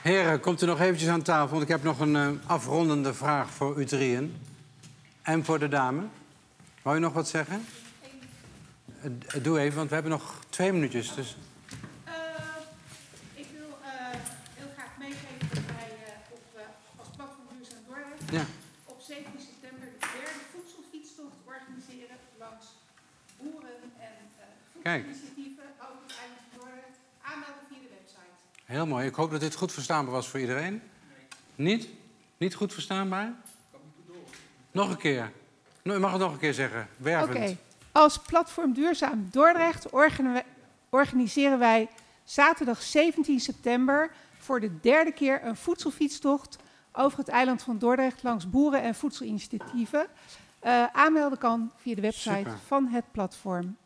Heren, 0.10 0.40
komt 0.40 0.62
u 0.62 0.66
nog 0.66 0.80
eventjes 0.80 1.10
aan 1.10 1.22
tafel, 1.22 1.50
want 1.50 1.62
ik 1.62 1.68
heb 1.68 1.84
nog 1.84 2.00
een 2.00 2.16
eh, 2.16 2.30
afrondende 2.46 3.14
vraag 3.14 3.50
voor 3.50 3.80
u 3.80 3.86
drieën. 3.86 4.36
En 5.22 5.46
voor 5.46 5.60
de 5.60 5.68
dame. 5.68 6.02
Wou 6.82 6.96
je 6.96 7.02
nog 7.02 7.14
wat 7.14 7.28
zeggen? 7.28 7.66
Eh, 9.02 9.44
doe 9.44 9.60
even, 9.60 9.78
want 9.78 9.88
we 9.90 9.94
hebben 9.94 10.12
nog 10.12 10.40
twee 10.50 10.72
minuutjes. 10.74 11.16
Dus... 11.16 11.38
Eh, 12.04 12.14
ik 13.34 13.48
wil 13.58 13.70
heel 14.60 14.72
graag 14.78 14.94
meegeven 15.00 15.48
dat 15.54 15.64
wij 15.78 15.92
op, 16.38 16.44
als 17.02 17.08
platform 17.16 17.46
Duurzaam 17.54 17.84
Dordrecht 17.88 18.32
Ja. 18.38 18.46
op 18.94 19.00
17 19.02 19.40
september 19.50 19.88
de 20.00 20.08
derde 20.16 20.42
voedselfietstocht 20.54 21.38
organiseren 21.54 22.18
langs 22.44 22.66
boeren 23.40 23.80
en 24.10 24.16
eh 24.40 24.46
Kijk. 24.88 25.04
voedselinitiatieven 25.06 25.68
over 25.86 26.02
het 26.08 26.16
eiland 26.22 26.42
van 26.50 26.58
Dordrecht. 26.62 26.98
Aanmelden 27.30 27.66
via 27.70 27.82
de 27.86 27.92
website. 27.98 28.38
Heel 28.70 28.86
mooi. 28.86 29.06
Ik 29.06 29.16
hoop 29.16 29.32
dat 29.32 29.40
dit 29.40 29.56
goed 29.56 29.72
verstaanbaar 29.72 30.14
was 30.14 30.28
voor 30.28 30.40
iedereen. 30.40 30.82
Niet? 31.56 31.90
Niet 32.38 32.56
goed 32.56 32.74
verstaanbaar? 32.74 33.34
Nog 34.72 34.90
een 34.90 34.98
keer. 34.98 35.32
U 35.84 36.00
mag 36.00 36.12
het 36.12 36.22
nog 36.22 36.32
een 36.32 36.40
keer 36.40 36.54
zeggen. 36.54 36.88
Wervend. 36.98 37.38
Oké. 37.38 37.58
Als 37.92 38.20
platform 38.20 38.74
Duurzaam 38.74 39.28
Dordrecht 39.32 39.88
organiseren 40.90 41.60
wij 41.60 41.90
zaterdag 42.24 42.82
17 42.82 43.40
september 43.40 44.12
voor 44.38 44.60
de 44.60 44.80
derde 44.80 45.12
keer 45.12 45.46
een 45.46 45.56
voedselfietstocht 45.56 46.58
over 46.92 47.18
het 47.18 47.28
eiland 47.28 47.62
van 47.62 47.78
Dordrecht 47.78 48.24
langs 48.24 48.50
boeren- 48.50 48.82
en 48.82 48.96
voedselinitiatieven. 48.96 50.08
Eh, 50.60 50.86
aanmelden 50.94 51.38
kan 51.38 51.72
via 51.78 51.96
de 51.96 52.02
website 52.02 52.36
Super. 52.36 52.58
van 52.68 52.88
het 52.88 53.12
platform. 53.12 53.78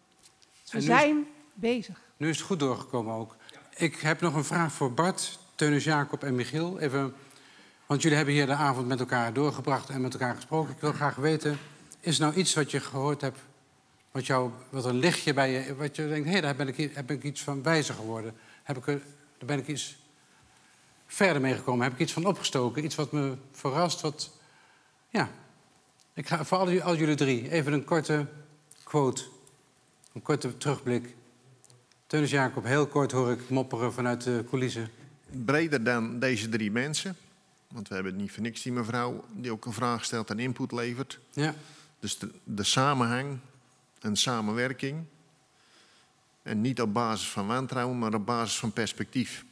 Dus 0.64 0.72
we 0.72 0.81
zijn 0.81 1.27
bezig. 1.53 2.01
Nu 2.18 2.30
is 2.30 2.38
het 2.38 2.45
goed 2.45 2.60
doorgekomen 2.60 3.14
ook. 3.14 3.35
Ik 3.76 3.95
heb 3.95 4.22
nog 4.22 4.36
een 4.36 4.44
vraag 4.44 4.74
voor 4.74 4.94
Bart, 4.94 5.40
Teunis 5.56 5.84
Jacob 5.84 6.24
en 6.24 6.36
Michiel. 6.36 6.80
Even, 6.80 7.14
want 7.86 8.02
jullie 8.02 8.18
hebben 8.18 8.36
hier 8.36 8.45
de 8.45 8.54
avond 8.54 8.88
met 8.88 9.00
elkaar 9.00 9.34
doorgebracht 9.34 9.90
en 9.90 10.02
met 10.02 10.14
elkaar 10.14 10.36
gesproken. 10.36 10.74
Ik 10.74 10.80
wil 10.80 10.91
graag 10.91 11.16
weten, 11.16 11.58
is 12.00 12.18
nou 12.18 12.34
iets 12.34 12.54
wat 12.54 12.72
je 12.72 12.80
gehoord 12.80 13.22
hebt... 13.22 13.40
wat, 14.12 14.26
jou, 14.26 14.52
wat 14.70 14.86
een 14.86 14.95
lichtje 14.95 15.34
bij 15.34 15.52
je... 15.52 15.76
wat 15.76 15.95
je 15.95 16.08
denkt, 16.08 16.30
hé, 16.30 16.41
daar 16.41 16.56
ben 16.56 16.68
ik, 16.68 16.95
heb 16.95 17.12
ik 17.12 17.24
iets 17.24 17.41
van 17.41 17.64
wijzer 17.64 17.95
geworden. 17.95 18.36
Heb 18.64 18.78
ik 18.78 18.88
er, 18.88 19.02
daar 19.38 19.48
ben 19.48 19.60
ik 19.60 19.68
iets 19.68 19.98
verder 21.08 21.41
mee 21.41 21.56
gekomen. 21.56 21.84
Heb 21.84 21.94
ik 21.94 22.00
iets 22.00 22.14
van 22.14 22.26
opgestoken. 22.26 22.84
Iets 22.84 22.95
wat 22.95 23.12
me 23.12 23.36
verrast, 23.52 24.02
wat... 24.02 24.32
Ja, 25.10 25.30
ik 26.14 26.28
ga 26.28 26.45
voor 26.45 26.82
al 26.82 26.95
jullie 26.95 27.16
drie 27.16 27.52
even 27.52 27.74
een 27.74 27.84
korte 27.84 28.26
quote. 28.84 29.24
Een 30.14 30.22
korte 30.22 30.58
terugblik. 30.58 31.16
Teunis 32.14 32.31
Jacob, 32.31 32.64
heel 32.64 32.88
kort 32.88 33.11
hoor 33.11 33.31
ik 33.31 33.49
mopperen 33.49 33.94
vanuit 33.94 34.23
de 34.23 34.44
coulissen. 34.49 34.90
Breder 35.45 35.84
dan 35.84 36.19
deze 36.19 36.49
drie 36.49 36.72
mensen. 36.72 37.15
Want 37.68 37.88
we 37.88 37.95
hebben 37.95 38.15
niet 38.15 38.31
voor 38.31 38.41
niks 38.44 38.61
die 38.61 38.72
mevrouw 38.72 39.26
die 39.31 39.52
ook 39.52 39.65
een 39.65 39.73
vraag 39.73 40.06
stelt 40.06 40.30
en 40.30 40.40
input 40.40 40.72
levert. 40.72 41.19
Ja, 41.31 41.56
Dus 41.99 42.18
de, 42.19 42.30
de 42.44 42.64
samenhang 42.64 43.38
en 44.02 44.15
samenwerking. 44.15 45.03
En 46.41 46.61
niet 46.61 46.81
op 46.81 46.94
basis 46.94 47.30
van 47.30 47.48
wantrouwen, 47.48 47.98
maar 47.99 48.14
op 48.14 48.26
basis 48.26 48.60
van 48.60 48.72
perspectief. 48.72 49.45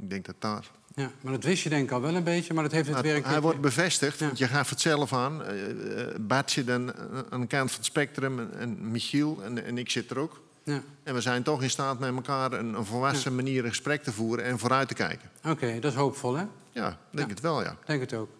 Ik 0.00 0.10
denk 0.10 0.26
dat 0.26 0.36
daar. 0.38 0.70
ja, 0.94 1.10
maar 1.20 1.32
dat 1.32 1.44
wist 1.44 1.62
je 1.62 1.68
denk 1.68 1.84
ik 1.84 1.90
al 1.92 2.00
wel 2.00 2.14
een 2.14 2.24
beetje, 2.24 2.54
maar 2.54 2.62
dat 2.62 2.72
heeft 2.72 2.88
het 2.88 3.04
een 3.04 3.24
hij 3.24 3.40
wordt 3.40 3.60
bevestigd, 3.60 4.18
Ja. 4.18 4.26
want 4.26 4.38
je 4.38 4.48
gaf 4.48 4.70
het 4.70 4.80
zelf 4.80 5.12
aan. 5.12 5.44
eh, 5.44 6.06
Bart 6.20 6.50
zit 6.50 6.70
aan, 6.70 6.92
aan 7.30 7.40
de 7.40 7.46
kant 7.46 7.68
van 7.70 7.78
het 7.78 7.84
spectrum 7.84 8.38
en, 8.38 8.58
en 8.58 8.90
Michiel 8.90 9.42
en, 9.44 9.64
en 9.64 9.78
ik 9.78 9.90
zit 9.90 10.10
er 10.10 10.18
ook. 10.18 10.46
Ja, 10.68 10.82
En 11.02 11.14
we 11.14 11.20
zijn 11.20 11.42
toch 11.42 11.62
in 11.62 11.70
staat 11.70 11.98
met 11.98 12.14
elkaar 12.14 12.52
een, 12.52 12.74
een 12.74 12.84
volwassen 12.84 13.34
manier 13.34 13.62
een 13.64 13.68
gesprek 13.68 14.02
te 14.02 14.12
voeren 14.12 14.44
en 14.44 14.58
vooruit 14.58 14.88
te 14.88 14.94
kijken. 14.94 15.30
oké, 15.44 15.78
dat 15.78 15.92
is 15.92 15.98
hoopvol 15.98 16.34
hè? 16.36 16.44
Ja, 16.72 16.98
denk 17.10 17.28
Ja. 17.28 17.34
het 17.34 17.40
wel, 17.40 17.62
ja. 17.62 17.76
Denk 17.86 18.00
het 18.00 18.14
ook. 18.14 18.30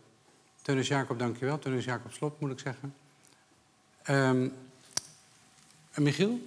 Teunis 0.63 0.89
Jacob, 0.89 1.19
dankjewel. 1.19 1.59
Teunis 1.59 1.85
Jacob 1.85 2.13
Slot, 2.13 2.41
moet 2.41 2.51
ik 2.51 2.59
zeggen. 2.59 2.95
Ehm, 4.03 4.49
en 5.91 6.03
Michiel? 6.03 6.45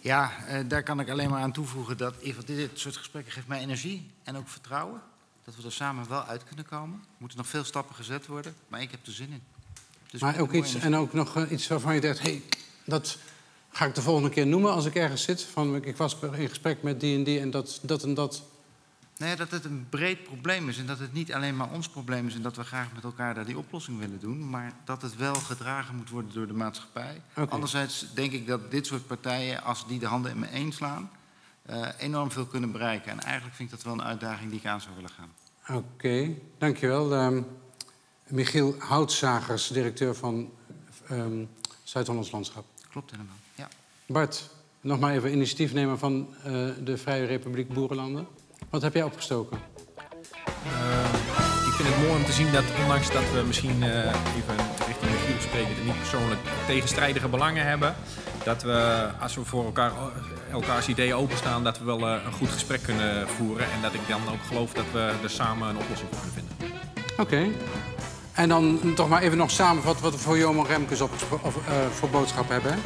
Ja, 0.00 0.32
eh, 0.46 0.58
daar 0.68 0.82
kan 0.82 1.00
ik 1.00 1.10
alleen 1.10 1.30
maar 1.30 1.42
aan 1.42 1.52
toevoegen 1.52 1.96
dat 1.96 2.14
want 2.34 2.46
dit 2.46 2.70
soort 2.78 2.96
gesprekken 2.96 3.32
geeft 3.32 3.46
mij 3.46 3.60
energie 3.60 4.10
en 4.22 4.36
ook 4.36 4.48
vertrouwen. 4.48 5.00
Dat 5.44 5.56
we 5.56 5.62
er 5.62 5.72
samen 5.72 6.08
wel 6.08 6.24
uit 6.24 6.44
kunnen 6.44 6.66
komen. 6.66 6.98
Er 7.02 7.16
moeten 7.18 7.38
nog 7.38 7.46
veel 7.46 7.64
stappen 7.64 7.94
gezet 7.94 8.26
worden, 8.26 8.54
maar 8.68 8.80
ik 8.82 8.90
heb 8.90 9.06
er 9.06 9.12
zin 9.12 9.30
in. 9.32 9.42
Dus 10.10 10.20
maar 10.20 10.38
ook 10.40 10.52
iets, 10.52 10.74
en 10.74 10.96
ook 10.96 11.12
nog 11.12 11.36
eh, 11.36 11.50
iets 11.50 11.68
waarvan 11.68 11.94
je 11.94 12.00
denkt, 12.00 12.18
hé, 12.18 12.24
hey, 12.30 12.42
dat 12.84 13.18
ga 13.70 13.84
ik 13.84 13.94
de 13.94 14.02
volgende 14.02 14.30
keer 14.30 14.46
noemen 14.46 14.72
als 14.72 14.84
ik 14.84 14.94
ergens 14.94 15.22
zit. 15.22 15.42
Van, 15.42 15.84
ik 15.84 15.96
was 15.96 16.16
in 16.32 16.48
gesprek 16.48 16.82
met 16.82 17.00
die 17.00 17.16
en 17.16 17.24
die 17.24 17.40
en 17.40 17.50
dat, 17.50 17.80
dat 17.82 18.02
en 18.02 18.14
dat. 18.14 18.42
Ja, 19.16 19.36
dat 19.36 19.50
het 19.50 19.64
een 19.64 19.86
breed 19.88 20.24
probleem 20.24 20.68
is 20.68 20.78
en 20.78 20.86
dat 20.86 20.98
het 20.98 21.12
niet 21.12 21.32
alleen 21.32 21.56
maar 21.56 21.70
ons 21.70 21.88
probleem 21.88 22.26
is 22.26 22.34
en 22.34 22.42
dat 22.42 22.56
we 22.56 22.64
graag 22.64 22.92
met 22.94 23.04
elkaar 23.04 23.34
daar 23.34 23.44
die 23.44 23.58
oplossing 23.58 23.98
willen 23.98 24.20
doen, 24.20 24.50
maar 24.50 24.72
dat 24.84 25.02
het 25.02 25.16
wel 25.16 25.34
gedragen 25.34 25.96
moet 25.96 26.10
worden 26.10 26.32
door 26.32 26.46
de 26.46 26.52
maatschappij. 26.52 27.22
Anderzijds 27.48 28.06
denk 28.14 28.32
ik 28.32 28.46
dat 28.46 28.70
dit 28.70 28.86
soort 28.86 29.06
partijen, 29.06 29.62
als 29.62 29.86
die 29.86 29.98
de 29.98 30.06
handen 30.06 30.30
in 30.30 30.38
me 30.38 30.46
één 30.46 30.72
slaan, 30.72 31.10
eh, 31.62 31.88
enorm 31.98 32.30
veel 32.30 32.46
kunnen 32.46 32.72
bereiken. 32.72 33.10
En 33.10 33.20
eigenlijk 33.20 33.56
vind 33.56 33.70
ik 33.70 33.76
dat 33.76 33.84
wel 33.84 33.94
een 33.94 34.02
uitdaging 34.02 34.50
die 34.50 34.58
ik 34.58 34.66
aan 34.66 34.80
zou 34.80 34.94
willen 34.94 35.10
gaan. 35.10 35.30
Oké, 35.76 36.34
dankjewel. 36.58 37.14
Ehm 37.14 37.42
Michiel 38.26 38.74
Houtzagers, 38.78 39.68
directeur 39.68 40.14
van 40.14 40.50
ehm 41.08 41.44
Zuid-Hollands 41.82 42.30
Landschap. 42.30 42.64
Klopt 42.90 43.10
helemaal. 43.10 43.39
Bart, 44.12 44.50
nog 44.80 45.00
maar 45.00 45.14
even 45.14 45.32
initiatiefnemer 45.32 45.98
van 45.98 46.28
eh, 46.44 46.52
de 46.84 46.96
Vrije 46.96 47.24
Republiek 47.24 47.68
Boerenlanden. 47.68 48.26
Wat 48.70 48.82
heb 48.82 48.94
jij 48.94 49.02
opgestoken? 49.02 49.58
ik 51.66 51.76
vind 51.76 51.88
het 51.88 51.98
mooi 52.06 52.20
om 52.20 52.24
te 52.24 52.32
zien 52.32 52.52
dat 52.52 52.64
ondanks 52.82 53.12
dat 53.12 53.22
we 53.32 53.42
misschien 53.46 53.82
eh, 53.82 53.98
even 54.36 54.56
richting 54.86 55.10
Michiel 55.10 55.40
spreken, 55.40 55.84
niet 55.84 55.98
persoonlijk 55.98 56.40
tegenstrijdige 56.66 57.28
belangen 57.28 57.66
hebben, 57.66 57.94
dat 58.44 58.62
we 58.62 59.08
als 59.20 59.34
we 59.34 59.44
voor 59.44 59.64
elkaar, 59.64 59.92
elkaars 60.52 60.88
ideeën 60.88 61.14
openstaan, 61.14 61.64
dat 61.64 61.78
we 61.78 61.84
wel 61.84 62.06
eh, 62.06 62.24
een 62.24 62.32
goed 62.32 62.48
gesprek 62.48 62.82
kunnen 62.82 63.28
voeren. 63.28 63.64
En 63.64 63.82
dat 63.82 63.94
ik 63.94 64.00
dan 64.08 64.20
ook 64.32 64.42
geloof 64.46 64.72
dat 64.72 64.86
we 64.92 65.12
er 65.22 65.30
samen 65.30 65.68
een 65.68 65.78
oplossing 65.78 66.08
voor 66.12 66.30
kunnen 66.32 66.56
vinden. 66.56 66.78
Oké. 67.18 67.48
En 68.32 68.48
dan 68.48 68.80
toch 68.94 69.08
maar 69.08 69.22
even 69.22 69.38
nog 69.38 69.50
samenvatten 69.50 70.02
wat 70.02 70.12
we 70.12 70.18
voor 70.18 70.38
Johan 70.38 70.66
Remkes 70.66 71.00
op, 71.00 71.10
of, 71.42 71.56
eh, 71.56 71.72
voor 71.90 72.08
boodschap 72.08 72.48
hebben. 72.48 72.78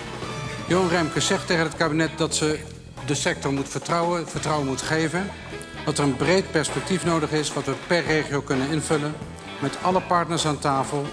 Johan 0.66 0.88
Remkes 0.88 1.26
zegt 1.26 1.46
tegen 1.46 1.64
het 1.64 1.76
kabinet 1.76 2.10
dat 2.16 2.34
ze 2.34 2.58
de 3.06 3.14
sector 3.14 3.52
moet 3.52 3.68
vertrouwen, 3.68 4.28
vertrouwen 4.28 4.66
moet 4.66 4.82
geven. 4.82 5.30
Dat 5.84 5.98
er 5.98 6.04
een 6.04 6.16
breed 6.16 6.50
perspectief 6.50 7.04
nodig 7.04 7.30
is 7.30 7.52
wat 7.52 7.64
we 7.64 7.74
per 7.86 8.04
regio 8.04 8.40
kunnen 8.40 8.70
invullen. 8.70 9.14
Met 9.60 9.78
alle 9.82 10.00
partners 10.00 10.46
aan 10.46 10.58
tafel. 10.58 11.06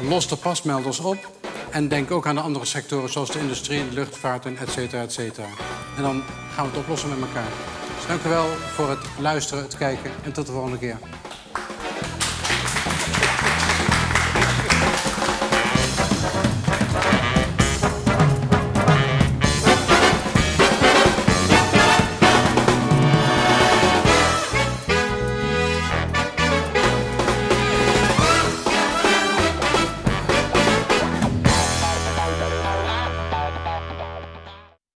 Los 0.00 0.28
de 0.28 0.36
pasmelders 0.36 1.00
op. 1.00 1.28
En 1.70 1.88
denk 1.88 2.10
ook 2.10 2.26
aan 2.26 2.34
de 2.34 2.40
andere 2.40 2.64
sectoren 2.64 3.10
zoals 3.10 3.30
de 3.30 3.38
industrie, 3.38 3.88
de 3.88 3.94
luchtvaart 3.94 4.46
en 4.46 4.56
et 4.56 4.70
cetera, 4.70 5.02
et 5.02 5.12
cetera. 5.12 5.46
En 5.96 6.02
dan 6.02 6.22
gaan 6.54 6.64
we 6.64 6.70
het 6.70 6.80
oplossen 6.80 7.08
met 7.08 7.18
elkaar. 7.28 7.50
Dus 7.96 8.06
dank 8.06 8.24
u 8.24 8.28
wel 8.28 8.46
voor 8.74 8.90
het 8.90 9.06
luisteren, 9.18 9.62
het 9.62 9.76
kijken 9.76 10.10
en 10.24 10.32
tot 10.32 10.46
de 10.46 10.52
volgende 10.52 10.78
keer. 10.78 10.98